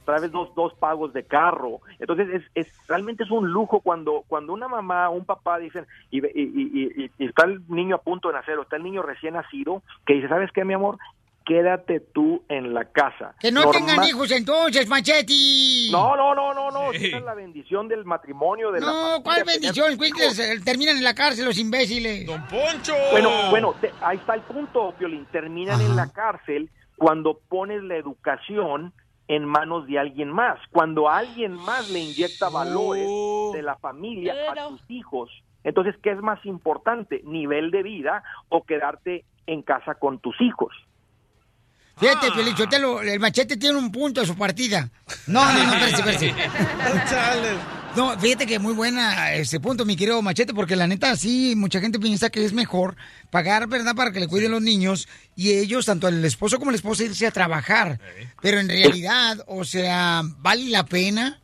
otra 0.03 0.21
vez 0.21 0.31
dos, 0.31 0.55
dos 0.55 0.75
pagos 0.75 1.15
de 1.15 1.25
carro. 1.25 1.81
Entonces, 1.99 2.29
es, 2.35 2.43
es 2.55 2.87
realmente 2.89 3.25
es 3.25 3.31
un 3.31 3.51
lujo 3.51 3.81
cuando 3.81 4.25
cuando 4.29 4.53
una 4.53 4.69
mamá 4.69 5.09
o 5.09 5.13
un 5.15 5.25
papá 5.25 5.59
dicen, 5.59 5.87
y, 6.11 6.19
y, 6.19 6.31
y- 6.35 7.03
y- 7.05 7.11
y 7.19 7.25
está 7.27 7.47
el 7.47 7.63
niño 7.69 7.97
a 7.97 8.03
punto 8.03 8.29
de 8.29 8.35
nacer 8.35 8.59
o 8.59 8.63
está 8.63 8.77
el 8.77 8.83
niño 8.83 9.01
recién 9.03 9.35
nacido, 9.35 9.83
que 10.05 10.15
dice, 10.15 10.29
¿sabes 10.29 10.53
qué, 10.53 10.65
mi 10.67 10.75
amor? 10.75 10.99
Quédate 11.47 12.01
tú 12.01 12.43
en 12.49 12.75
la 12.75 12.87
casa. 12.87 13.37
Que 13.39 13.53
no 13.53 13.71
tengan 13.71 14.03
hijos 14.03 14.33
entonces, 14.33 14.89
Machete. 14.89 15.33
No, 15.93 16.17
no, 16.17 16.35
no, 16.35 16.53
no, 16.53 16.73
no. 16.73 16.91
Esa 16.93 17.19
es 17.19 17.23
la 17.23 17.35
bendición 17.35 17.87
del 17.87 18.05
matrimonio. 18.05 18.73
De 18.73 18.81
la 18.81 18.87
No, 18.87 18.93
familia, 18.93 19.23
¿cuál 19.23 19.45
bendición? 19.45 19.97
terminan 20.65 20.97
en 20.97 21.05
la 21.05 21.15
cárcel 21.15 21.45
los 21.45 21.57
imbéciles. 21.59 22.27
Don 22.27 22.43
Poncho. 22.49 22.95
Bueno, 23.13 23.31
bueno, 23.51 23.75
te- 23.81 23.93
ahí 24.03 24.17
está 24.17 24.35
el 24.35 24.41
punto, 24.41 24.93
Piolín. 24.99 25.25
Terminan 25.31 25.81
en 25.81 25.95
la 25.95 26.09
cárcel 26.13 26.69
cuando 26.97 27.39
pones 27.49 27.81
la 27.85 27.95
educación 27.95 28.93
en 29.29 29.45
manos 29.45 29.87
de 29.87 30.01
alguien 30.01 30.31
más. 30.33 30.59
Cuando 30.73 31.09
alguien 31.09 31.53
más 31.53 31.89
le 31.91 32.01
inyecta 32.01 32.49
valores 32.49 33.07
de 33.53 33.63
la 33.63 33.77
familia 33.77 34.35
a 34.51 34.69
tus 34.69 34.81
hijos. 34.89 35.31
Entonces, 35.63 35.95
¿qué 36.03 36.11
es 36.11 36.19
más 36.19 36.45
importante? 36.45 37.23
¿Nivel 37.25 37.71
de 37.71 37.85
vida 37.85 38.25
o 38.49 38.65
quedarte 38.65 39.25
en 39.47 39.63
casa 39.63 39.95
con 39.95 40.19
tus 40.19 40.41
hijos? 40.41 40.73
Fíjate, 41.99 42.31
Pielichotelo, 42.33 43.01
el 43.01 43.19
machete 43.19 43.57
tiene 43.57 43.79
un 43.79 43.91
punto 43.91 44.21
de 44.21 44.27
su 44.27 44.37
partida. 44.37 44.91
No, 45.27 45.45
no, 45.45 45.65
no, 45.65 45.87
espérate, 45.87 46.27
espérate. 46.27 46.35
No, 47.97 48.11
fíjate 48.19 48.47
que 48.47 48.59
muy 48.59 48.75
buena 48.75 49.33
ese 49.33 49.59
punto, 49.59 49.87
mi 49.87 49.97
querido 49.97 50.21
Machete, 50.21 50.53
porque 50.53 50.77
la 50.77 50.87
neta 50.87 51.17
sí, 51.17 51.55
mucha 51.57 51.81
gente 51.81 51.99
piensa 51.99 52.29
que 52.29 52.45
es 52.45 52.53
mejor 52.53 52.95
pagar, 53.31 53.69
¿verdad?, 53.69 53.95
para 53.97 54.13
que 54.13 54.21
le 54.21 54.29
cuiden 54.29 54.51
los 54.51 54.61
niños 54.61 55.09
y 55.35 55.59
ellos, 55.59 55.87
tanto 55.87 56.07
el 56.07 56.23
esposo 56.23 56.59
como 56.59 56.71
la 56.71 56.77
esposa, 56.77 57.05
irse 57.05 57.27
a 57.27 57.31
trabajar. 57.31 57.99
Pero 58.43 58.59
en 58.59 58.69
realidad, 58.69 59.39
o 59.47 59.65
sea, 59.65 60.21
¿vale 60.41 60.69
la 60.69 60.85
pena? 60.85 61.41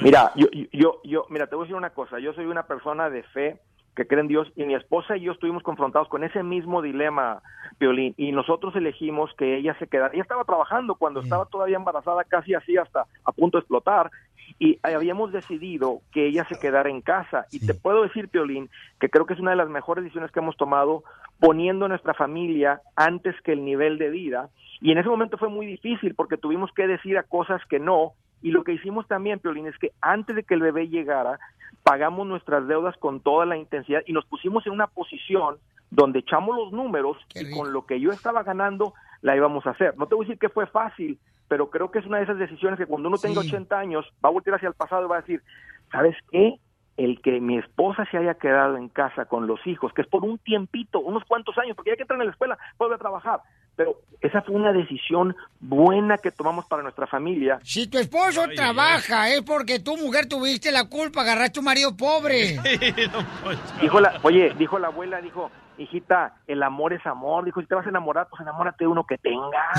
Mira, 0.00 0.32
yo, 0.36 0.46
yo, 0.72 1.02
yo, 1.04 1.26
mira, 1.28 1.48
te 1.48 1.54
voy 1.54 1.64
a 1.64 1.66
decir 1.66 1.76
una 1.76 1.90
cosa. 1.90 2.18
Yo 2.18 2.32
soy 2.32 2.46
una 2.46 2.62
persona 2.62 3.10
de 3.10 3.22
fe 3.24 3.60
que 3.94 4.06
cree 4.06 4.20
en 4.20 4.28
Dios, 4.28 4.48
y 4.56 4.64
mi 4.64 4.74
esposa 4.74 5.16
y 5.16 5.22
yo 5.22 5.32
estuvimos 5.32 5.64
confrontados 5.64 6.08
con 6.08 6.22
ese 6.22 6.44
mismo 6.44 6.80
dilema, 6.80 7.42
Piolín, 7.78 8.14
y 8.16 8.32
nosotros 8.32 8.74
elegimos 8.76 9.32
que 9.38 9.56
ella 9.56 9.76
se 9.78 9.86
quedara. 9.86 10.12
Ella 10.12 10.22
estaba 10.22 10.44
trabajando 10.44 10.96
cuando 10.96 11.20
estaba 11.20 11.46
todavía 11.46 11.76
embarazada, 11.76 12.24
casi 12.24 12.54
así 12.54 12.76
hasta 12.76 13.06
a 13.24 13.32
punto 13.32 13.58
de 13.58 13.60
explotar, 13.60 14.10
y 14.58 14.78
habíamos 14.82 15.32
decidido 15.32 16.00
que 16.12 16.26
ella 16.26 16.44
se 16.44 16.58
quedara 16.58 16.90
en 16.90 17.00
casa. 17.00 17.46
Y 17.52 17.64
te 17.64 17.74
puedo 17.74 18.02
decir, 18.02 18.28
Piolín, 18.28 18.68
que 18.98 19.08
creo 19.08 19.26
que 19.26 19.34
es 19.34 19.40
una 19.40 19.52
de 19.52 19.56
las 19.56 19.68
mejores 19.68 20.04
decisiones 20.04 20.32
que 20.32 20.40
hemos 20.40 20.56
tomado 20.56 21.04
poniendo 21.38 21.84
a 21.84 21.88
nuestra 21.88 22.14
familia 22.14 22.80
antes 22.96 23.34
que 23.42 23.52
el 23.52 23.64
nivel 23.64 23.98
de 23.98 24.10
vida. 24.10 24.48
Y 24.80 24.92
en 24.92 24.98
ese 24.98 25.08
momento 25.08 25.38
fue 25.38 25.48
muy 25.48 25.66
difícil 25.66 26.14
porque 26.14 26.36
tuvimos 26.36 26.72
que 26.72 26.86
decir 26.86 27.18
a 27.18 27.22
cosas 27.22 27.60
que 27.68 27.78
no. 27.78 28.12
Y 28.42 28.50
lo 28.50 28.64
que 28.64 28.72
hicimos 28.72 29.06
también, 29.06 29.38
Piolín, 29.38 29.66
es 29.66 29.78
que 29.78 29.92
antes 30.00 30.36
de 30.36 30.44
que 30.44 30.54
el 30.54 30.60
bebé 30.60 30.88
llegara, 30.88 31.38
pagamos 31.82 32.26
nuestras 32.26 32.66
deudas 32.68 32.96
con 32.98 33.20
toda 33.20 33.46
la 33.46 33.56
intensidad 33.56 34.02
y 34.06 34.12
nos 34.12 34.24
pusimos 34.26 34.66
en 34.66 34.72
una 34.72 34.86
posición 34.86 35.56
donde 35.90 36.20
echamos 36.20 36.56
los 36.56 36.72
números 36.72 37.16
y 37.34 37.50
con 37.50 37.72
lo 37.72 37.86
que 37.86 38.00
yo 38.00 38.10
estaba 38.10 38.42
ganando 38.42 38.92
la 39.22 39.36
íbamos 39.36 39.66
a 39.66 39.70
hacer. 39.70 39.96
No 39.96 40.06
te 40.06 40.14
voy 40.14 40.24
a 40.24 40.28
decir 40.28 40.38
que 40.38 40.50
fue 40.50 40.66
fácil, 40.66 41.18
pero 41.48 41.70
creo 41.70 41.90
que 41.90 41.98
es 41.98 42.06
una 42.06 42.18
de 42.18 42.24
esas 42.24 42.38
decisiones 42.38 42.78
que 42.78 42.86
cuando 42.86 43.08
uno 43.08 43.18
tenga 43.18 43.40
80 43.40 43.78
años 43.78 44.06
va 44.22 44.28
a 44.28 44.32
voltear 44.32 44.56
hacia 44.56 44.68
el 44.68 44.74
pasado 44.74 45.06
y 45.06 45.08
va 45.08 45.16
a 45.16 45.20
decir, 45.20 45.42
¿sabes 45.90 46.16
qué? 46.30 46.60
El 46.96 47.22
que 47.22 47.40
mi 47.40 47.58
esposa 47.58 48.04
se 48.10 48.18
haya 48.18 48.34
quedado 48.34 48.76
en 48.76 48.88
casa 48.88 49.24
con 49.24 49.46
los 49.46 49.64
hijos, 49.66 49.92
que 49.94 50.02
es 50.02 50.08
por 50.08 50.24
un 50.24 50.38
tiempito, 50.38 51.00
unos 51.00 51.24
cuantos 51.24 51.56
años, 51.58 51.74
porque 51.74 51.90
ya 51.90 51.96
que 51.96 52.02
entrar 52.02 52.20
en 52.20 52.26
la 52.26 52.32
escuela, 52.32 52.58
vuelve 52.76 52.96
a 52.96 52.98
trabajar. 52.98 53.40
Pero 53.78 54.00
esa 54.20 54.42
fue 54.42 54.56
una 54.56 54.72
decisión 54.72 55.36
buena 55.60 56.18
que 56.18 56.32
tomamos 56.32 56.66
para 56.66 56.82
nuestra 56.82 57.06
familia. 57.06 57.60
Si 57.62 57.86
tu 57.86 57.96
esposo 57.96 58.44
trabaja, 58.56 59.30
es 59.30 59.42
porque 59.42 59.78
tu 59.78 59.96
mujer 59.96 60.26
tuviste 60.26 60.72
la 60.72 60.88
culpa, 60.88 61.20
agarraste 61.20 61.50
a 61.50 61.52
tu 61.52 61.62
marido 61.62 61.96
pobre. 61.96 62.58
dijo 63.80 64.00
la, 64.00 64.18
oye, 64.24 64.52
dijo 64.58 64.80
la 64.80 64.88
abuela, 64.88 65.20
dijo, 65.20 65.52
hijita, 65.78 66.34
el 66.46 66.62
amor 66.62 66.92
es 66.92 67.04
amor. 67.06 67.44
Dijo, 67.44 67.60
si 67.60 67.66
te 67.66 67.74
vas 67.74 67.86
a 67.86 67.88
enamorar, 67.88 68.28
pues 68.28 68.40
enamórate 68.42 68.84
de 68.84 68.88
uno 68.88 69.04
que 69.04 69.18
tenga. 69.18 69.70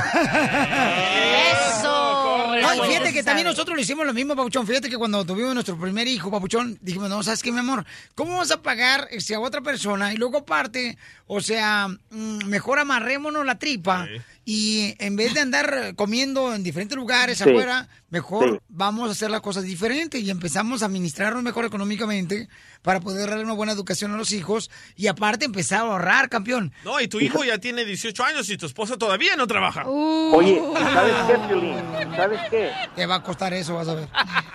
¡Eso! 1.51 2.55
No, 2.61 2.76
y 2.76 2.88
fíjate 2.88 3.13
que 3.13 3.23
también 3.23 3.47
nosotros 3.47 3.76
lo 3.76 3.81
hicimos 3.81 4.05
lo 4.05 4.13
mismo, 4.13 4.35
Papuchón. 4.35 4.65
Fíjate 4.65 4.89
que 4.89 4.97
cuando 4.97 5.26
tuvimos 5.26 5.53
nuestro 5.53 5.77
primer 5.77 6.07
hijo, 6.07 6.31
Papuchón, 6.31 6.77
dijimos, 6.81 7.09
no, 7.09 7.21
¿sabes 7.23 7.43
qué, 7.43 7.51
mi 7.51 7.59
amor? 7.59 7.85
¿Cómo 8.15 8.31
vamos 8.31 8.51
a 8.51 8.61
pagar 8.61 9.07
este, 9.11 9.35
a 9.35 9.39
otra 9.39 9.61
persona? 9.61 10.13
Y 10.13 10.17
luego 10.17 10.39
aparte, 10.39 10.97
o 11.27 11.41
sea, 11.41 11.88
mm, 11.88 12.45
mejor 12.45 12.80
amarrémonos 12.80 13.45
la 13.45 13.59
tripa 13.59 14.07
y 14.51 14.95
en 14.97 15.15
vez 15.15 15.35
de 15.35 15.41
andar 15.41 15.93
comiendo 15.95 16.55
en 16.55 16.63
diferentes 16.63 16.97
lugares 16.97 17.38
Sí. 17.38 17.47
afuera, 17.47 17.88
mejor 18.09 18.49
Sí. 18.53 18.59
vamos 18.67 19.07
a 19.07 19.11
hacer 19.11 19.30
las 19.30 19.41
cosas 19.41 19.63
diferentes 19.63 20.19
y 20.23 20.31
empezamos 20.31 20.81
a 20.81 20.88
administrarnos 20.88 21.43
mejor 21.43 21.65
económicamente 21.65 22.47
para 22.81 22.99
poder 22.99 23.30
darle 23.30 23.43
una 23.45 23.53
buena 23.53 23.73
educación 23.73 24.11
a 24.11 24.17
los 24.17 24.31
hijos 24.31 24.71
y 24.95 25.05
aparte 25.05 25.45
empezar 25.45 25.81
a 25.81 25.91
ahorrar, 25.91 26.30
campeón. 26.30 26.73
No, 26.84 26.99
y 26.99 27.07
tu 27.07 27.19
hijo 27.19 27.43
ya 27.43 27.59
tiene 27.59 27.85
18 27.85 28.23
años 28.23 28.49
y 28.49 28.57
tu 28.57 28.65
esposa 28.65 28.97
todavía 28.97 29.35
no 29.35 29.45
trabaja. 29.45 29.84
Oye, 29.88 30.59
¿sabes 30.73 31.13
qué, 31.27 31.47
Piolín? 31.47 31.76
¿Sabes 32.15 32.39
qué? 32.49 32.71
Te 32.95 33.05
va 33.05 33.15
a 33.15 33.23
costar 33.23 33.53
eso, 33.53 33.76
vas 33.76 33.88
a 33.88 33.93
ver. 33.93 34.07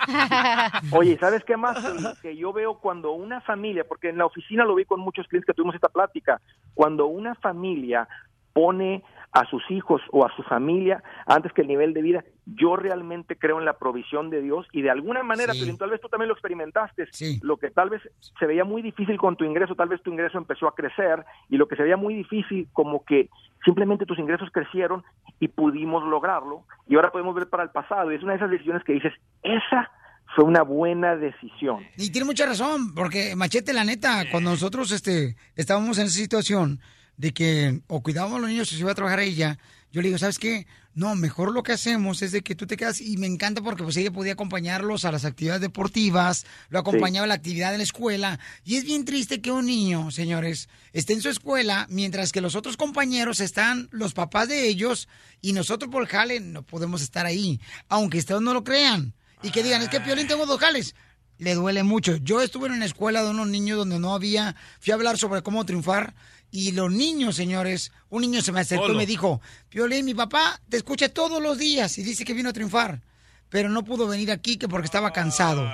Oye, 0.91 1.17
¿sabes 1.21 1.41
qué 1.45 1.55
más? 1.55 1.77
Que 2.21 2.35
yo 2.35 2.51
veo 2.51 2.79
cuando 2.79 3.11
una 3.13 3.39
familia, 3.39 3.85
porque 3.87 4.09
en 4.09 4.17
la 4.17 4.25
oficina 4.25 4.65
lo 4.65 4.75
vi 4.75 4.83
con 4.83 4.99
muchos 4.99 5.25
clientes 5.29 5.47
que 5.47 5.53
tuvimos 5.53 5.75
esta 5.75 5.87
plática, 5.87 6.41
cuando 6.73 7.05
una 7.07 7.33
familia 7.35 8.07
pone 8.53 9.03
a 9.35 9.45
sus 9.49 9.69
hijos 9.69 10.01
o 10.13 10.25
a 10.25 10.33
su 10.33 10.43
familia 10.43 11.03
antes 11.25 11.51
que 11.51 11.61
el 11.61 11.67
nivel 11.67 11.93
de 11.93 12.01
vida, 12.01 12.23
yo 12.45 12.77
realmente 12.77 13.35
creo 13.37 13.59
en 13.59 13.65
la 13.65 13.77
provisión 13.77 14.29
de 14.29 14.41
Dios 14.41 14.65
y 14.71 14.81
de 14.81 14.89
alguna 14.89 15.23
manera, 15.23 15.51
Sí. 15.51 15.59
Piolín, 15.59 15.77
tal 15.77 15.89
vez 15.89 15.99
tú 15.99 16.07
también 16.07 16.29
lo 16.29 16.35
experimentaste, 16.35 17.09
lo 17.41 17.57
que 17.57 17.69
tal 17.69 17.89
vez 17.89 18.01
se 18.39 18.45
veía 18.45 18.63
muy 18.63 18.81
difícil 18.81 19.17
con 19.17 19.35
tu 19.35 19.43
ingreso, 19.43 19.75
tal 19.75 19.89
vez 19.89 20.01
tu 20.01 20.09
ingreso 20.09 20.37
empezó 20.37 20.69
a 20.69 20.73
crecer 20.73 21.25
y 21.49 21.57
lo 21.57 21.67
que 21.67 21.75
se 21.75 21.83
veía 21.83 21.97
muy 21.97 22.15
difícil 22.15 22.69
como 22.71 23.03
que 23.03 23.29
simplemente 23.65 24.05
tus 24.05 24.19
ingresos 24.19 24.49
crecieron 24.53 25.03
y 25.41 25.49
pudimos 25.49 26.05
lograrlo 26.05 26.63
y 26.87 26.95
ahora 26.95 27.11
podemos 27.11 27.35
ver 27.35 27.49
para 27.49 27.63
el 27.63 27.71
pasado 27.71 28.13
y 28.13 28.15
es 28.15 28.23
una 28.23 28.31
de 28.31 28.37
esas 28.37 28.51
decisiones 28.51 28.85
que 28.85 28.93
dices, 28.93 29.11
esa 29.43 29.91
fue 30.33 30.45
una 30.45 30.61
buena 30.61 31.17
decisión. 31.17 31.85
Y 31.97 32.09
tiene 32.09 32.25
mucha 32.25 32.45
razón, 32.45 32.95
porque 32.95 33.35
Machete, 33.35 33.73
la 33.73 33.83
neta, 33.83 34.23
cuando 34.31 34.51
nosotros 34.51 34.93
este, 34.93 35.35
estábamos 35.57 35.97
en 35.97 36.05
esa 36.05 36.15
situación 36.19 36.79
de 37.17 37.33
que 37.33 37.81
o 37.87 38.01
cuidábamos 38.01 38.37
a 38.37 38.41
los 38.41 38.49
niños 38.49 38.71
o 38.71 38.75
se 38.75 38.81
iba 38.81 38.91
a 38.91 38.95
trabajar 38.95 39.19
ella, 39.19 39.57
yo 39.91 40.01
le 40.01 40.09
digo, 40.09 40.17
¿sabes 40.17 40.39
qué? 40.39 40.67
No, 40.93 41.15
mejor 41.15 41.53
lo 41.53 41.63
que 41.63 41.73
hacemos 41.73 42.21
es 42.21 42.31
de 42.31 42.41
que 42.41 42.55
tú 42.55 42.67
te 42.67 42.77
quedas, 42.77 43.01
y 43.01 43.17
me 43.17 43.27
encanta 43.27 43.61
porque 43.61 43.83
pues 43.83 43.97
ella 43.97 44.11
podía 44.11 44.33
acompañarlos 44.33 45.03
a 45.03 45.11
las 45.11 45.25
actividades 45.25 45.61
deportivas, 45.61 46.45
lo 46.69 46.79
acompañaba 46.79 47.25
a 47.25 47.27
la 47.27 47.33
actividad 47.33 47.71
de 47.71 47.77
la 47.77 47.83
escuela, 47.83 48.39
y 48.63 48.75
es 48.75 48.85
bien 48.85 49.03
triste 49.03 49.41
que 49.41 49.51
un 49.51 49.65
niño, 49.65 50.11
señores, 50.11 50.69
esté 50.93 51.13
en 51.13 51.21
su 51.21 51.29
escuela, 51.29 51.85
mientras 51.89 52.31
que 52.31 52.41
los 52.41 52.55
otros 52.55 52.77
compañeros 52.77 53.41
están, 53.41 53.89
los 53.91 54.13
papás 54.13 54.47
de 54.47 54.67
ellos, 54.67 55.09
y 55.41 55.53
nosotros 55.53 55.91
por 55.91 56.01
el 56.01 56.07
jale 56.07 56.39
no 56.39 56.63
podemos 56.63 57.01
estar 57.01 57.25
ahí, 57.25 57.59
aunque 57.89 58.19
ustedes 58.19 58.41
no 58.41 58.53
lo 58.53 58.63
crean, 58.63 59.13
y 59.43 59.51
que 59.51 59.63
digan, 59.63 59.81
es 59.81 59.89
que 59.89 59.99
Piolín 59.99 60.27
tengo 60.27 60.45
dos 60.45 60.59
jales, 60.59 60.95
le 61.37 61.53
duele 61.53 61.83
mucho. 61.83 62.15
Yo 62.17 62.41
estuve 62.41 62.67
en 62.67 62.73
una 62.73 62.85
escuela 62.85 63.21
de 63.23 63.29
unos 63.29 63.47
niños 63.47 63.77
donde 63.77 63.99
no 63.99 64.13
había, 64.13 64.55
fui 64.79 64.91
a 64.91 64.95
hablar 64.95 65.17
sobre 65.17 65.41
cómo 65.41 65.65
triunfar 65.65 66.15
y 66.55 66.71
los 66.71 66.89
niños, 66.89 67.35
señores, 67.35 67.91
un 68.09 68.21
niño 68.21 68.41
se 68.41 68.53
me 68.53 68.61
acercó 68.61 68.89
y 68.89 68.95
me 68.95 69.05
dijo, 69.05 69.41
Piolín, 69.67 70.05
mi 70.05 70.13
papá 70.13 70.61
te 70.69 70.77
escucha 70.77 71.09
todos 71.09 71.43
los 71.43 71.57
días 71.57 71.97
y 71.97 72.03
dice 72.03 72.23
que 72.23 72.33
vino 72.33 72.47
a 72.47 72.53
triunfar, 72.53 73.01
pero 73.49 73.67
no 73.67 73.83
pudo 73.83 74.07
venir 74.07 74.31
aquí 74.31 74.55
que 74.55 74.69
porque 74.69 74.85
estaba 74.85 75.11
cansado. 75.11 75.69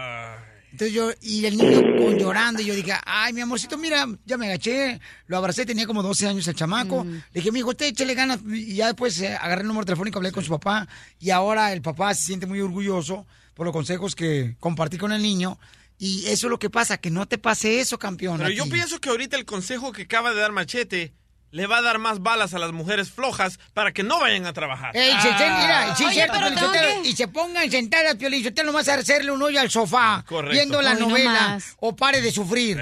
Entonces 0.71 0.91
yo, 0.91 1.11
y 1.21 1.45
el 1.45 1.55
niño 1.55 1.81
con 2.03 2.17
llorando, 2.17 2.63
y 2.63 2.65
yo 2.65 2.73
dije, 2.73 2.93
ay, 3.05 3.31
mi 3.31 3.41
amorcito, 3.41 3.77
mira, 3.77 4.07
ya 4.25 4.37
me 4.37 4.47
agaché, 4.47 4.99
lo 5.27 5.37
abracé, 5.37 5.67
tenía 5.67 5.85
como 5.85 6.01
12 6.01 6.27
años 6.29 6.47
el 6.47 6.55
chamaco. 6.55 7.03
Le 7.05 7.21
dije, 7.31 7.51
mi 7.51 7.59
hijo, 7.59 7.69
usted 7.69 7.85
échale 7.85 8.15
ganas. 8.15 8.39
Y 8.47 8.73
ya 8.73 8.87
después 8.87 9.21
eh, 9.21 9.35
agarré 9.35 9.61
el 9.61 9.67
número 9.67 9.85
telefónico, 9.85 10.17
hablé 10.17 10.31
con 10.31 10.43
su 10.43 10.49
papá, 10.49 10.87
y 11.19 11.29
ahora 11.29 11.73
el 11.73 11.83
papá 11.83 12.15
se 12.15 12.23
siente 12.23 12.47
muy 12.47 12.59
orgulloso 12.59 13.27
por 13.53 13.67
los 13.67 13.73
consejos 13.73 14.15
que 14.15 14.55
compartí 14.59 14.97
con 14.97 15.11
el 15.11 15.21
niño. 15.21 15.59
Y 16.03 16.25
eso 16.25 16.47
es 16.47 16.49
lo 16.51 16.57
que 16.57 16.71
pasa, 16.71 16.97
que 16.97 17.11
no 17.11 17.27
te 17.27 17.37
pase 17.37 17.79
eso, 17.79 17.99
campeón. 17.99 18.39
Pero 18.39 18.49
yo 18.49 18.65
pienso 18.67 18.99
que 18.99 19.09
ahorita 19.09 19.37
el 19.37 19.45
consejo 19.45 19.91
que 19.91 20.01
acaba 20.01 20.31
de 20.33 20.41
dar 20.41 20.51
Machete 20.51 21.13
le 21.51 21.67
va 21.67 21.77
a 21.77 21.81
dar 21.83 21.99
más 21.99 22.21
balas 22.23 22.55
a 22.55 22.59
las 22.59 22.71
mujeres 22.71 23.11
flojas 23.11 23.59
para 23.75 23.91
que 23.91 24.01
no 24.01 24.19
vayan 24.19 24.47
a 24.47 24.53
trabajar. 24.53 24.97
Ey, 24.97 25.11
se- 25.21 25.27
mira, 25.29 25.95
sí, 25.95 26.05
Oye, 26.05 26.13
cierto, 26.15 26.37
y 27.03 27.15
se 27.15 27.27
pongan 27.27 27.69
sentadas, 27.69 28.15
Piolín 28.15 28.43
Sotelo, 28.43 28.71
nomás 28.71 28.87
a 28.87 28.95
hacerle 28.95 29.31
un 29.31 29.43
hoyo 29.43 29.59
al 29.59 29.69
sofá, 29.69 30.23
Correcto. 30.27 30.53
viendo 30.55 30.81
la 30.81 30.95
novela, 30.95 31.59
o 31.77 31.95
pare 31.95 32.19
de 32.21 32.31
sufrir. 32.31 32.81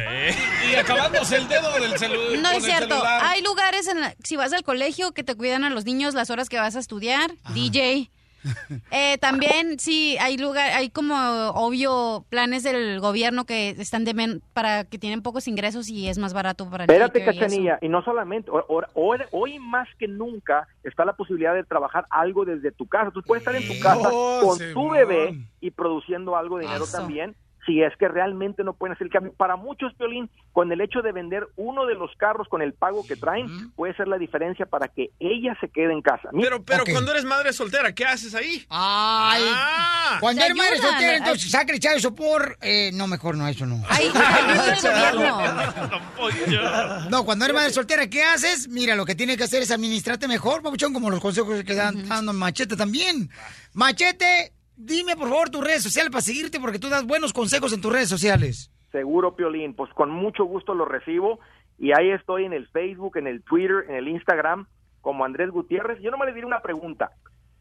Y 0.71 0.75
acabándose 0.75 1.35
el 1.35 1.49
dedo 1.49 1.73
del 1.73 1.97
celular. 1.99 2.39
No 2.39 2.51
es 2.51 2.63
cierto. 2.63 3.03
Hay 3.05 3.41
lugares, 3.41 3.87
en 3.87 3.99
la- 3.99 4.15
si 4.23 4.37
vas 4.37 4.53
al 4.53 4.63
colegio, 4.63 5.11
que 5.11 5.25
te 5.25 5.35
cuidan 5.35 5.65
a 5.65 5.69
los 5.69 5.83
niños 5.83 6.13
las 6.13 6.29
horas 6.29 6.47
que 6.47 6.57
vas 6.57 6.77
a 6.77 6.79
estudiar. 6.79 7.31
DJ. 7.53 8.11
Eh, 8.91 9.17
también, 9.19 9.79
sí, 9.79 10.17
hay 10.19 10.37
lugar, 10.37 10.71
hay 10.71 10.89
como 10.89 11.15
obvio 11.55 12.25
planes 12.29 12.63
del 12.63 12.99
gobierno 12.99 13.45
que 13.45 13.69
están 13.71 14.05
de 14.05 14.13
men- 14.13 14.41
para 14.53 14.83
que 14.85 14.97
tienen 14.97 15.21
pocos 15.21 15.47
ingresos 15.47 15.89
y 15.89 16.07
es 16.07 16.17
más 16.17 16.33
barato 16.33 16.69
para 16.69 16.83
el 16.85 16.89
Espérate, 16.89 17.19
y. 17.21 17.25
Cachanilla, 17.25 17.77
y 17.81 17.89
no 17.89 18.03
solamente, 18.03 18.49
hoy, 18.67 19.17
hoy 19.31 19.59
más 19.59 19.87
que 19.97 20.07
nunca 20.07 20.67
está 20.83 21.05
la 21.05 21.13
posibilidad 21.13 21.53
de 21.53 21.63
trabajar 21.63 22.05
algo 22.09 22.45
desde 22.45 22.71
tu 22.71 22.87
casa. 22.87 23.11
Tú 23.11 23.21
puedes 23.23 23.41
estar 23.45 23.55
en 23.55 23.67
tu 23.67 23.79
casa 23.79 24.09
Oh, 24.11 24.41
con 24.43 24.73
tu 24.73 24.89
bebé 24.89 25.37
y 25.61 25.71
produciendo 25.71 26.35
algo 26.35 26.57
de 26.57 26.65
dinero 26.65 26.83
Eso. 26.85 26.97
también. 26.97 27.35
Si 27.69 27.83
es 27.83 27.93
que 27.99 28.07
realmente 28.07 28.63
no 28.63 28.73
pueden 28.73 28.95
hacer 28.95 29.05
el 29.05 29.13
cambio. 29.13 29.31
Para 29.33 29.55
muchos, 29.55 29.93
Piolín, 29.93 30.27
con 30.53 30.71
el 30.71 30.81
hecho 30.81 31.03
de 31.03 31.11
vender 31.11 31.45
uno 31.55 31.85
de 31.85 31.93
los 31.93 32.09
carros 32.17 32.47
con 32.49 32.63
el 32.63 32.73
pago 32.73 33.05
que 33.05 33.15
traen, 33.15 33.69
puede 33.75 33.95
ser 33.95 34.07
la 34.07 34.17
diferencia 34.17 34.65
para 34.65 34.87
que 34.87 35.11
ella 35.19 35.55
se 35.61 35.69
quede 35.69 35.93
en 35.93 36.01
casa. 36.01 36.29
Pero, 36.31 36.63
pero 36.63 36.83
cuando 36.91 37.11
eres 37.11 37.25
madre 37.25 37.53
soltera, 37.53 37.93
¿qué 37.93 38.05
haces 38.05 38.33
ahí? 38.33 38.65
Ay, 38.69 39.43
Ah. 39.53 40.17
cuando 40.19 40.43
eres 40.43 40.57
madre 40.57 40.77
soltera, 40.79 41.17
entonces 41.17 41.51
saca 41.51 41.71
el 41.73 41.79
chavo 41.79 42.15
por... 42.15 42.57
Eh, 42.61 42.89
no, 42.95 43.05
mejor 43.05 43.37
no, 43.37 43.47
eso 43.47 43.67
no. 43.67 43.75
Del 43.77 44.11
gobierno. 46.17 47.09
No, 47.11 47.23
cuando 47.25 47.45
eres 47.45 47.55
madre 47.55 47.71
soltera, 47.71 48.09
¿qué 48.09 48.23
haces? 48.23 48.67
Mira, 48.67 48.95
lo 48.95 49.05
que 49.05 49.13
tienes 49.13 49.37
que 49.37 49.43
hacer 49.43 49.61
es 49.61 49.69
administrarte 49.69 50.27
mejor, 50.27 50.63
papuchón, 50.63 50.91
como 50.93 51.11
los 51.11 51.19
consejos 51.19 51.63
que 51.63 51.75
dan 51.75 52.07
dando 52.07 52.33
Machete 52.33 52.75
también. 52.75 53.29
Machete, 53.73 54.53
dime 54.79 55.15
por 55.15 55.29
favor 55.29 55.49
tus 55.49 55.63
redes 55.63 55.83
sociales 55.83 56.11
para 56.11 56.21
seguirte 56.21 56.59
porque 56.59 56.79
tú 56.79 56.89
das 56.89 57.05
buenos 57.05 57.33
consejos 57.33 57.73
en 57.73 57.81
tus 57.81 57.91
redes 57.91 58.09
sociales. 58.09 58.71
Seguro, 58.91 59.35
Piolín, 59.35 59.75
pues 59.75 59.93
con 59.93 60.09
mucho 60.09 60.45
gusto 60.45 60.73
lo 60.73 60.85
recibo 60.85 61.39
y 61.77 61.91
ahí 61.91 62.09
estoy 62.11 62.45
en 62.45 62.53
el 62.53 62.67
Facebook, 62.69 63.17
en 63.17 63.27
el 63.27 63.43
Twitter, 63.43 63.85
en 63.89 63.95
el 63.95 64.07
Instagram 64.07 64.67
como 65.01 65.25
Andrés 65.25 65.51
Gutiérrez. 65.51 65.99
Yo 66.01 66.11
no 66.11 66.17
me 66.17 66.25
le 66.25 66.33
diré 66.33 66.45
una 66.45 66.61
pregunta. 66.61 67.11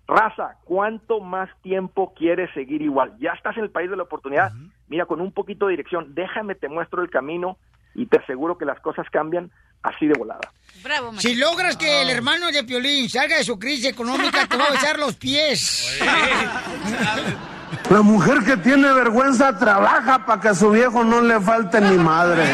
Raza, 0.06 0.56
¿cuánto 0.64 1.20
más 1.20 1.50
tiempo 1.60 2.14
quieres 2.14 2.50
seguir 2.54 2.80
igual? 2.80 3.14
Ya 3.18 3.32
estás 3.32 3.56
en 3.58 3.64
el 3.64 3.70
país 3.70 3.90
de 3.90 3.96
la 3.96 4.04
oportunidad. 4.04 4.52
Mira, 4.88 5.04
con 5.04 5.20
un 5.20 5.32
poquito 5.32 5.66
de 5.66 5.72
dirección, 5.72 6.14
déjame, 6.14 6.54
te 6.54 6.68
muestro 6.68 7.02
el 7.02 7.10
camino 7.10 7.58
y 7.94 8.06
te 8.06 8.18
aseguro 8.18 8.56
que 8.56 8.64
las 8.64 8.80
cosas 8.80 9.06
cambian 9.10 9.50
así 9.82 10.06
de 10.06 10.14
volada. 10.18 10.40
Bravo, 10.82 11.12
Si 11.18 11.34
logras 11.34 11.76
que 11.76 12.02
el 12.02 12.10
hermano 12.10 12.52
de 12.52 12.62
Piolín 12.62 13.10
salga 13.10 13.36
de 13.36 13.44
su 13.44 13.58
crisis 13.58 13.86
económica, 13.86 14.46
te 14.46 14.56
va 14.56 14.66
a 14.66 14.70
besar 14.70 14.98
los 14.98 15.16
pies. 15.16 15.98
La 17.90 18.02
mujer 18.02 18.44
que 18.44 18.56
tiene 18.58 18.92
vergüenza 18.92 19.56
trabaja 19.58 20.24
para 20.24 20.40
que 20.40 20.48
a 20.48 20.54
su 20.54 20.70
viejo 20.70 21.04
no 21.04 21.20
le 21.22 21.40
falte 21.40 21.80
ni 21.80 21.96
madre. 21.96 22.44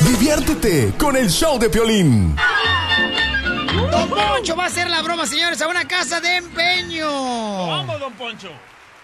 Diviértete 0.00 0.94
con 0.96 1.16
el 1.16 1.28
show 1.28 1.58
de 1.58 1.68
Piolín. 1.68 2.36
Don 3.90 4.08
Poncho 4.08 4.56
va 4.56 4.64
a 4.64 4.66
hacer 4.66 4.88
la 4.88 5.02
broma, 5.02 5.26
señores, 5.26 5.60
a 5.60 5.68
una 5.68 5.84
casa 5.86 6.20
de 6.20 6.36
empeño. 6.36 7.66
Vamos, 7.66 8.00
don 8.00 8.12
Poncho. 8.14 8.50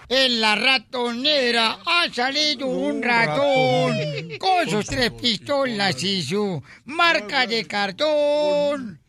En 0.07 0.39
la 0.39 0.55
ratonera 0.55 1.79
ha 1.83 2.13
salido 2.13 2.67
un 2.67 3.01
ratón 3.01 3.97
con 4.37 4.69
sus 4.69 4.85
tres 4.85 5.11
pistolas 5.11 6.03
y 6.03 6.21
su 6.21 6.61
marca 6.85 7.47
de 7.47 7.65
cartón. 7.65 8.99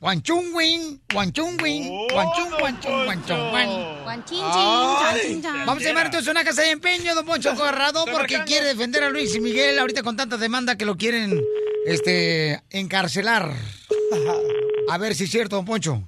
Guanchungwin, 0.00 1.00
guanchungwin, 1.12 2.08
guanchung, 2.12 2.50
guanchung, 2.58 3.04
guanchung, 3.04 3.50
guan. 3.50 4.02
Guanchin, 4.04 4.40
Ay. 4.42 5.20
chin, 5.20 5.42
chin, 5.42 5.42
chin. 5.42 5.66
Vamos 5.66 5.84
a 5.84 5.88
llamar 5.88 6.06
entonces 6.06 6.30
una 6.30 6.44
casa 6.44 6.62
de 6.62 6.70
empeño, 6.70 7.14
don 7.14 7.26
Poncho 7.26 7.54
Corrado, 7.54 8.04
porque 8.12 8.42
quiere 8.46 8.66
defender 8.66 9.04
a 9.04 9.10
Luis 9.10 9.34
y 9.34 9.40
Miguel 9.40 9.78
ahorita 9.78 10.02
con 10.02 10.16
tanta 10.16 10.36
demanda 10.36 10.76
que 10.76 10.84
lo 10.84 10.96
quieren 10.96 11.42
este, 11.86 12.62
encarcelar. 12.70 13.50
A 14.88 14.98
ver 14.98 15.14
si 15.14 15.24
es 15.24 15.30
cierto, 15.30 15.56
don 15.56 15.64
Poncho. 15.64 16.02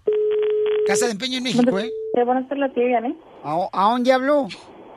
Casa 0.86 1.06
de 1.06 1.12
empeño 1.12 1.38
en 1.38 1.44
México, 1.44 1.78
¿eh? 1.78 1.90
Sí, 2.14 2.22
buenas 2.22 2.48
tardes, 2.48 2.72
tía 2.74 2.84
Vianney. 2.84 3.16
¿A, 3.48 3.68
a 3.72 3.90
dónde 3.92 4.12
habló? 4.12 4.46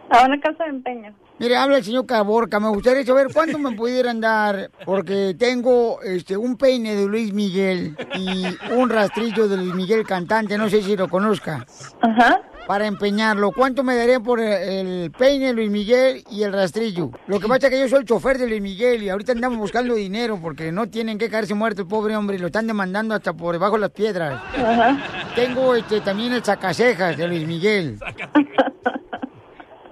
A 0.09 0.25
una 0.25 0.37
casa 0.41 0.65
de 0.65 0.71
empeño. 0.71 1.15
Mire, 1.39 1.55
habla 1.55 1.77
el 1.77 1.83
señor 1.85 2.05
Caborca. 2.05 2.59
Me 2.59 2.67
gustaría 2.67 3.05
saber 3.05 3.27
cuánto 3.33 3.57
me 3.57 3.71
pudieran 3.71 4.19
dar, 4.19 4.69
porque 4.85 5.33
tengo 5.39 6.01
este 6.01 6.35
un 6.35 6.57
peine 6.57 6.93
de 6.95 7.07
Luis 7.07 7.33
Miguel 7.33 7.95
y 8.15 8.43
un 8.73 8.89
rastrillo 8.89 9.47
de 9.47 9.55
Luis 9.55 9.73
Miguel 9.73 10.05
cantante, 10.05 10.57
no 10.57 10.69
sé 10.69 10.81
si 10.81 10.97
lo 10.97 11.07
conozca. 11.07 11.65
Ajá. 12.01 12.41
Para 12.67 12.85
empeñarlo, 12.85 13.51
¿cuánto 13.51 13.83
me 13.83 13.95
darían 13.95 14.23
por 14.23 14.39
el 14.39 15.11
peine 15.11 15.51
Luis 15.51 15.69
Miguel 15.69 16.23
y 16.29 16.43
el 16.43 16.53
rastrillo? 16.53 17.11
Lo 17.27 17.39
que 17.39 17.47
pasa 17.47 17.67
es 17.67 17.73
que 17.73 17.79
yo 17.79 17.89
soy 17.89 17.99
el 17.99 18.05
chofer 18.05 18.37
de 18.37 18.47
Luis 18.47 18.61
Miguel 18.61 19.03
y 19.03 19.09
ahorita 19.09 19.33
andamos 19.33 19.57
buscando 19.57 19.93
dinero 19.93 20.39
porque 20.41 20.71
no 20.71 20.87
tienen 20.87 21.17
que 21.17 21.29
caerse 21.29 21.53
muerto 21.53 21.81
el 21.81 21.87
pobre 21.87 22.15
hombre 22.15 22.37
y 22.37 22.39
lo 22.39 22.47
están 22.47 22.67
demandando 22.67 23.13
hasta 23.15 23.33
por 23.33 23.53
debajo 23.53 23.73
de 23.73 23.81
las 23.81 23.91
piedras. 23.91 24.41
Ajá. 24.55 24.97
Tengo 25.35 25.75
este 25.75 26.01
también 26.01 26.33
el 26.33 26.43
sacacejas 26.43 27.17
de 27.17 27.27
Luis 27.27 27.47
Miguel. 27.47 27.99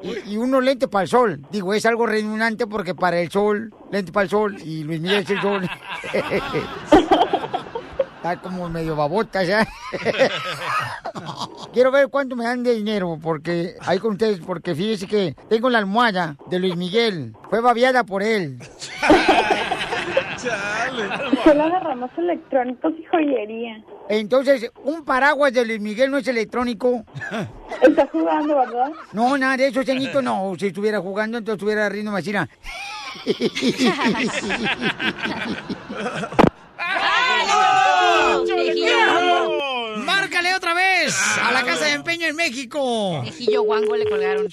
Y, 0.02 0.34
y 0.34 0.38
unos 0.38 0.64
lentes 0.64 0.88
para 0.88 1.04
el 1.04 1.10
sol. 1.10 1.42
Digo, 1.52 1.74
es 1.74 1.86
algo 1.86 2.06
redundante 2.06 2.66
porque 2.68 2.96
para 2.96 3.20
el 3.20 3.30
sol, 3.30 3.74
lente 3.92 4.14
para 4.14 4.24
el 4.24 4.30
sol 4.30 4.56
y 4.64 4.86
Luis 4.86 5.02
Miguel 5.02 5.24
es 5.24 5.30
el 5.30 5.42
sol. 5.42 5.70
Está 8.20 8.36
como 8.36 8.68
medio 8.68 8.98
babota 8.98 9.46
ya. 9.46 9.66
Quiero 11.74 11.90
ver 11.90 12.10
cuánto 12.10 12.36
me 12.36 12.44
dan 12.44 12.64
de 12.64 12.76
dinero 12.76 13.18
porque 13.22 13.76
ahí 13.80 13.98
con 13.98 14.12
ustedes, 14.12 14.42
porque 14.42 14.76
fíjese 14.76 15.08
que 15.08 15.38
tengo 15.48 15.70
la 15.70 15.78
almohada 15.78 16.36
de 16.48 16.60
Luis 16.60 16.76
Miguel. 16.76 17.34
Fue 17.50 17.62
babiada 17.62 18.04
por 18.04 18.22
él. 18.22 18.60
Solo 21.46 21.64
agarramos 21.64 22.12
electrónicos 22.18 22.92
y 23.00 23.06
joyería. 23.06 23.82
Entonces, 24.10 24.70
un 24.84 25.06
paraguas 25.06 25.54
de 25.54 25.66
Luis 25.66 25.80
Miguel 25.80 26.12
no 26.12 26.18
es 26.18 26.28
electrónico. 26.28 27.06
Está 27.82 28.06
jugando, 28.12 28.58
¿verdad? 28.58 28.92
No, 29.14 29.38
nada 29.38 29.56
de 29.56 29.68
eso, 29.68 29.82
señito, 29.84 30.22
no. 30.22 30.56
Si 30.60 30.68
estuviera 30.68 31.00
jugando, 31.00 31.38
entonces 31.38 31.60
estuviera 31.60 31.88
riendo 31.88 32.12
más. 32.12 32.26
mira. 38.74 39.48
¡Márcale 39.98 40.56
otra 40.56 40.74
vez! 40.74 41.16
A 41.44 41.52
la 41.52 41.64
casa 41.64 41.86
de 41.86 41.94
empeño 41.94 42.28
en 42.28 42.36
México. 42.36 43.22
Viejillo 43.22 43.64
guango 43.64 43.96
le 43.96 44.10
colgaron. 44.10 44.48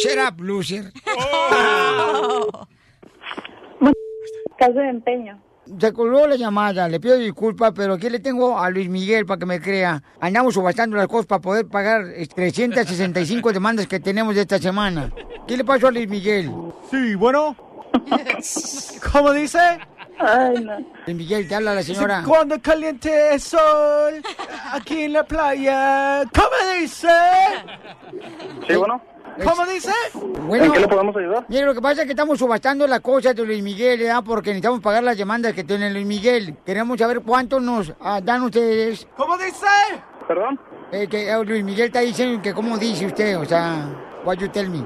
Shut 0.00 0.18
up, 0.26 0.40
loser. 0.40 0.92
Casa 4.58 4.80
de 4.80 4.88
empeño. 4.88 5.42
Se 5.80 5.92
colgó 5.92 6.26
la 6.26 6.36
llamada, 6.36 6.88
le 6.88 6.98
pido 6.98 7.16
disculpas, 7.16 7.72
pero 7.74 7.94
aquí 7.94 8.10
le 8.10 8.18
tengo 8.18 8.58
a 8.58 8.68
Luis 8.68 8.88
Miguel 8.88 9.26
para 9.26 9.38
que 9.38 9.46
me 9.46 9.60
crea. 9.60 10.02
Andamos 10.20 10.54
subastando 10.54 10.96
las 10.96 11.06
cosas 11.06 11.26
para 11.26 11.40
poder 11.40 11.68
pagar 11.68 12.04
eh, 12.14 12.26
365 12.26 13.52
demandas 13.52 13.86
que 13.86 14.00
tenemos 14.00 14.34
de 14.34 14.40
esta 14.42 14.58
semana. 14.58 15.12
¿Qué 15.46 15.56
le 15.56 15.64
pasó 15.64 15.86
a 15.88 15.92
Luis 15.92 16.08
Miguel? 16.08 16.50
Sí, 16.90 17.14
bueno. 17.14 17.56
¿Cómo 19.12 19.32
dice? 19.32 19.58
Ay, 20.22 20.64
no. 20.64 20.78
Luis 21.06 21.16
Miguel, 21.16 21.48
te 21.48 21.54
habla 21.54 21.74
la 21.74 21.82
señora. 21.82 22.22
Cuando 22.26 22.60
caliente 22.60 23.34
el 23.34 23.40
sol, 23.40 24.22
aquí 24.72 25.04
en 25.04 25.14
la 25.14 25.24
playa. 25.24 26.24
¿Cómo 26.34 26.80
dice? 26.80 27.08
Sí, 28.68 28.76
bueno. 28.76 29.02
¿Cómo 29.42 29.66
dice? 29.66 29.92
Bueno, 30.46 30.66
¿En 30.66 30.72
qué 30.72 30.80
le 30.80 30.88
podemos 30.88 31.16
ayudar? 31.16 31.46
Mire, 31.48 31.64
lo 31.64 31.74
que 31.74 31.80
pasa 31.80 32.02
es 32.02 32.06
que 32.06 32.12
estamos 32.12 32.38
subastando 32.38 32.86
las 32.86 33.00
cosas 33.00 33.34
de 33.34 33.44
Luis 33.44 33.62
Miguel, 33.62 34.00
¿verdad? 34.00 34.22
Porque 34.24 34.50
necesitamos 34.50 34.80
pagar 34.80 35.02
las 35.02 35.16
demandas 35.16 35.54
que 35.54 35.64
tiene 35.64 35.90
Luis 35.90 36.06
Miguel. 36.06 36.56
Queremos 36.64 36.98
saber 36.98 37.20
cuánto 37.20 37.58
nos 37.58 37.92
ah, 38.00 38.20
dan 38.22 38.42
ustedes. 38.42 39.08
¿Cómo 39.16 39.38
dice? 39.38 39.66
¿Perdón? 40.28 40.60
Eh, 40.92 41.08
que 41.08 41.30
eh, 41.30 41.44
Luis 41.44 41.64
Miguel 41.64 41.86
está 41.86 42.00
diciendo 42.00 42.42
que 42.42 42.52
cómo 42.52 42.76
dice 42.76 43.06
usted, 43.06 43.38
o 43.38 43.44
sea, 43.44 43.88
what 44.24 44.36
you 44.36 44.48
tell 44.48 44.68
me. 44.68 44.84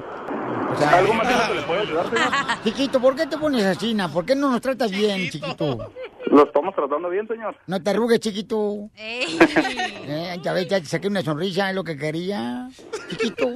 O 0.73 0.77
sea, 0.79 0.99
¿Algo 0.99 1.15
más 1.15 1.49
que 1.49 1.55
le 1.55 1.63
puedo 1.63 1.81
ayudar, 1.81 2.11
señor? 2.11 2.29
Chiquito, 2.65 3.01
¿por 3.01 3.17
qué 3.17 3.27
te 3.27 3.39
pones 3.39 3.65
así, 3.65 3.95
na? 3.95 4.09
¿Por 4.09 4.25
qué 4.25 4.35
no 4.35 4.51
nos 4.51 4.61
tratas 4.61 4.91
bien, 4.91 5.31
chiquito? 5.31 5.91
Lo 6.27 6.45
estamos 6.45 6.75
tratando 6.75 7.09
bien, 7.09 7.27
señor. 7.29 7.57
No 7.67 7.83
te 7.83 7.91
arrugues, 7.91 8.21
chiquito. 8.21 8.91
Eh, 8.97 10.39
ya 10.43 10.53
ves, 10.53 10.69
ya 10.69 10.81
te 10.81 10.87
saqué 10.87 11.09
una 11.09 11.23
sonrisa, 11.23 11.71
es 11.71 11.75
lo 11.75 11.85
que 11.85 11.97
quería. 11.97 12.69
Chiquito. 13.11 13.49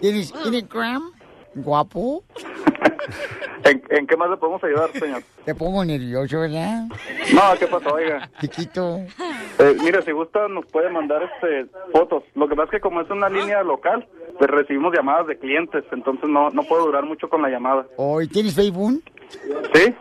¿Tienes 0.00 0.32
Instagram? 0.44 1.12
Guapo. 1.54 2.24
¿En, 3.64 3.82
en 3.90 4.06
qué 4.06 4.16
más 4.16 4.30
le 4.30 4.36
podemos 4.36 4.62
ayudar, 4.64 4.90
señor? 4.92 5.22
Te 5.44 5.54
pongo 5.54 5.84
nervioso, 5.84 6.40
¿verdad? 6.40 6.84
No, 7.34 7.42
¿qué 7.58 7.66
pasó, 7.66 7.94
oiga? 7.94 8.28
Chiquito. 8.40 9.00
Eh, 9.58 9.76
mire, 9.82 10.02
si 10.02 10.12
gusta, 10.12 10.48
nos 10.48 10.64
puede 10.66 10.90
mandar 10.90 11.22
este 11.22 11.66
fotos. 11.92 12.24
Lo 12.34 12.48
que 12.48 12.54
pasa 12.54 12.66
es 12.66 12.70
que 12.72 12.80
como 12.80 13.00
es 13.00 13.10
una 13.10 13.28
línea 13.28 13.62
local, 13.62 14.06
pues 14.38 14.50
recibimos 14.50 14.94
llamadas 14.94 15.26
de 15.26 15.38
clientes, 15.38 15.84
entonces 15.92 16.28
no, 16.28 16.50
no 16.50 16.62
puedo 16.62 16.86
durar 16.86 17.04
mucho 17.04 17.28
con 17.28 17.42
la 17.42 17.50
llamada. 17.50 17.86
¿Hoy 17.96 18.26
tienes 18.28 18.54
Facebook? 18.54 19.02
¿Sí? 19.74 19.94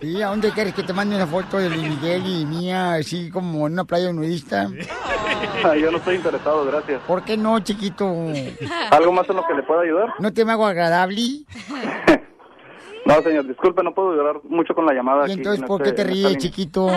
Sí, 0.00 0.20
¿a 0.22 0.28
dónde 0.28 0.50
quieres 0.50 0.74
que 0.74 0.82
te 0.82 0.92
mande 0.92 1.16
una 1.16 1.26
foto 1.26 1.56
de 1.56 1.70
Luis 1.70 1.88
Miguel 1.88 2.22
y 2.26 2.44
mía, 2.44 2.94
así 2.94 3.30
como 3.30 3.66
en 3.66 3.72
una 3.72 3.84
playa 3.84 4.12
nudista? 4.12 4.68
Yo 5.80 5.90
no 5.90 5.98
estoy 5.98 6.16
interesado, 6.16 6.64
gracias. 6.66 7.00
¿Por 7.06 7.24
qué 7.24 7.36
no, 7.36 7.58
chiquito? 7.60 8.04
¿Algo 8.90 9.12
más 9.12 9.28
en 9.30 9.36
lo 9.36 9.46
que 9.46 9.54
le 9.54 9.62
pueda 9.62 9.82
ayudar? 9.82 10.14
¿No 10.18 10.32
te 10.32 10.44
me 10.44 10.52
hago 10.52 10.66
agradable? 10.66 11.22
No, 13.06 13.22
señor, 13.22 13.46
disculpe, 13.46 13.82
no 13.82 13.94
puedo 13.94 14.14
durar 14.16 14.40
mucho 14.44 14.74
con 14.74 14.84
la 14.84 14.92
llamada. 14.92 15.22
¿Y 15.22 15.30
aquí 15.30 15.32
entonces 15.34 15.62
en 15.62 15.66
por 15.68 15.80
este- 15.82 15.90
qué 15.90 15.96
te 15.96 16.02
en 16.02 16.16
esta 16.16 16.28
ríes, 16.28 16.38
chiquito? 16.42 16.88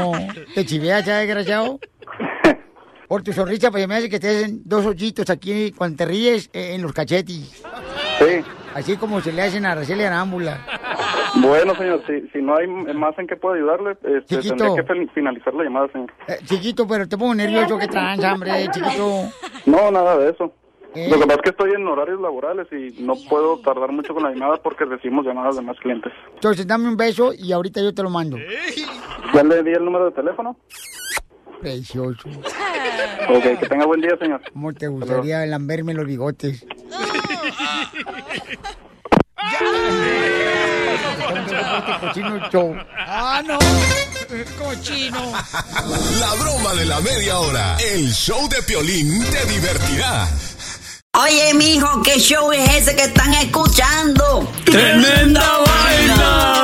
¿Te 0.55 0.65
chiveas 0.65 1.05
ya, 1.05 1.17
desgraciado? 1.19 1.79
Por 3.07 3.23
tu 3.23 3.33
sonrisa, 3.33 3.71
pues 3.71 3.87
me 3.87 3.95
hace 3.95 4.07
que 4.09 4.19
te 4.19 4.27
hacen 4.27 4.61
dos 4.65 4.85
hoyitos 4.85 5.29
aquí 5.31 5.71
cuando 5.71 5.97
te 5.97 6.05
ríes 6.05 6.47
eh, 6.53 6.75
en 6.75 6.81
los 6.83 6.93
cachetes. 6.93 7.63
Sí. 8.19 8.43
Así 8.75 8.97
como 8.97 9.19
se 9.19 9.31
le 9.31 9.41
hacen 9.41 9.65
a 9.65 9.71
Araceli 9.71 10.03
Arámbula. 10.03 10.59
Bueno, 11.41 11.73
señor, 11.75 12.03
si, 12.05 12.27
si 12.29 12.39
no 12.39 12.55
hay 12.55 12.67
más 12.67 13.17
en 13.17 13.25
qué 13.25 13.35
puedo 13.35 13.55
ayudarle, 13.55 13.91
este, 14.03 14.35
Chiquito. 14.41 14.75
tendría 14.75 14.83
que 15.07 15.07
finalizar 15.13 15.53
la 15.55 15.63
llamada, 15.63 15.87
señor. 15.91 16.11
Eh, 16.27 16.37
chiquito, 16.45 16.87
pero 16.87 17.07
te 17.07 17.17
pongo 17.17 17.33
nervioso, 17.33 17.77
que 17.79 17.87
tranza, 17.87 18.33
hombre, 18.33 18.67
chiquito. 18.71 19.23
No, 19.65 19.89
nada 19.91 20.17
de 20.17 20.29
eso. 20.31 20.53
¿Eh? 20.95 21.07
Lo 21.09 21.19
que 21.19 21.27
pasa 21.27 21.35
es 21.35 21.41
que 21.43 21.49
estoy 21.51 21.71
en 21.73 21.87
horarios 21.87 22.19
laborales 22.19 22.67
y 22.71 23.01
no 23.03 23.13
puedo 23.29 23.59
tardar 23.59 23.91
mucho 23.91 24.13
con 24.13 24.23
la 24.23 24.31
llamada 24.31 24.57
porque 24.57 24.85
recibimos 24.85 25.25
llamadas 25.25 25.55
de 25.55 25.61
más 25.61 25.77
clientes. 25.79 26.11
Entonces 26.33 26.65
dame 26.65 26.89
un 26.89 26.97
beso 26.97 27.31
y 27.37 27.51
ahorita 27.51 27.81
yo 27.81 27.93
te 27.93 28.01
lo 28.01 28.09
mando. 28.09 28.37
¿Ya 29.33 29.43
le 29.43 29.63
di 29.63 29.71
el 29.71 29.85
número 29.85 30.05
de 30.05 30.11
teléfono? 30.11 30.57
Precioso. 31.61 32.29
Ok, 33.29 33.43
que 33.59 33.67
tenga 33.67 33.85
buen 33.85 34.01
día, 34.01 34.17
señor. 34.19 34.41
¿Cómo 34.51 34.73
te 34.73 34.87
gustaría 34.87 35.45
lamberme 35.45 35.93
los 35.93 36.05
bigotes? 36.05 36.63
Este 36.63 36.75
cochino 42.01 42.49
show. 42.49 42.75
¡Ah, 42.97 43.43
no! 43.45 43.59
¡Cochino! 44.57 45.31
La 46.19 46.33
broma 46.41 46.73
de 46.73 46.85
la 46.85 46.99
media 47.01 47.39
hora. 47.39 47.77
El 47.77 48.11
show 48.11 48.49
de 48.49 48.63
Piolín 48.63 49.23
te 49.31 49.45
divertirá. 49.45 50.27
Oye, 51.21 51.53
mijo, 51.53 52.01
¿qué 52.01 52.17
show 52.17 52.49
es 52.53 52.69
ese 52.75 52.95
que 52.95 53.03
están 53.03 53.33
escuchando? 53.33 54.49
¡Tremenda 54.63 55.43
vaina! 55.65 56.63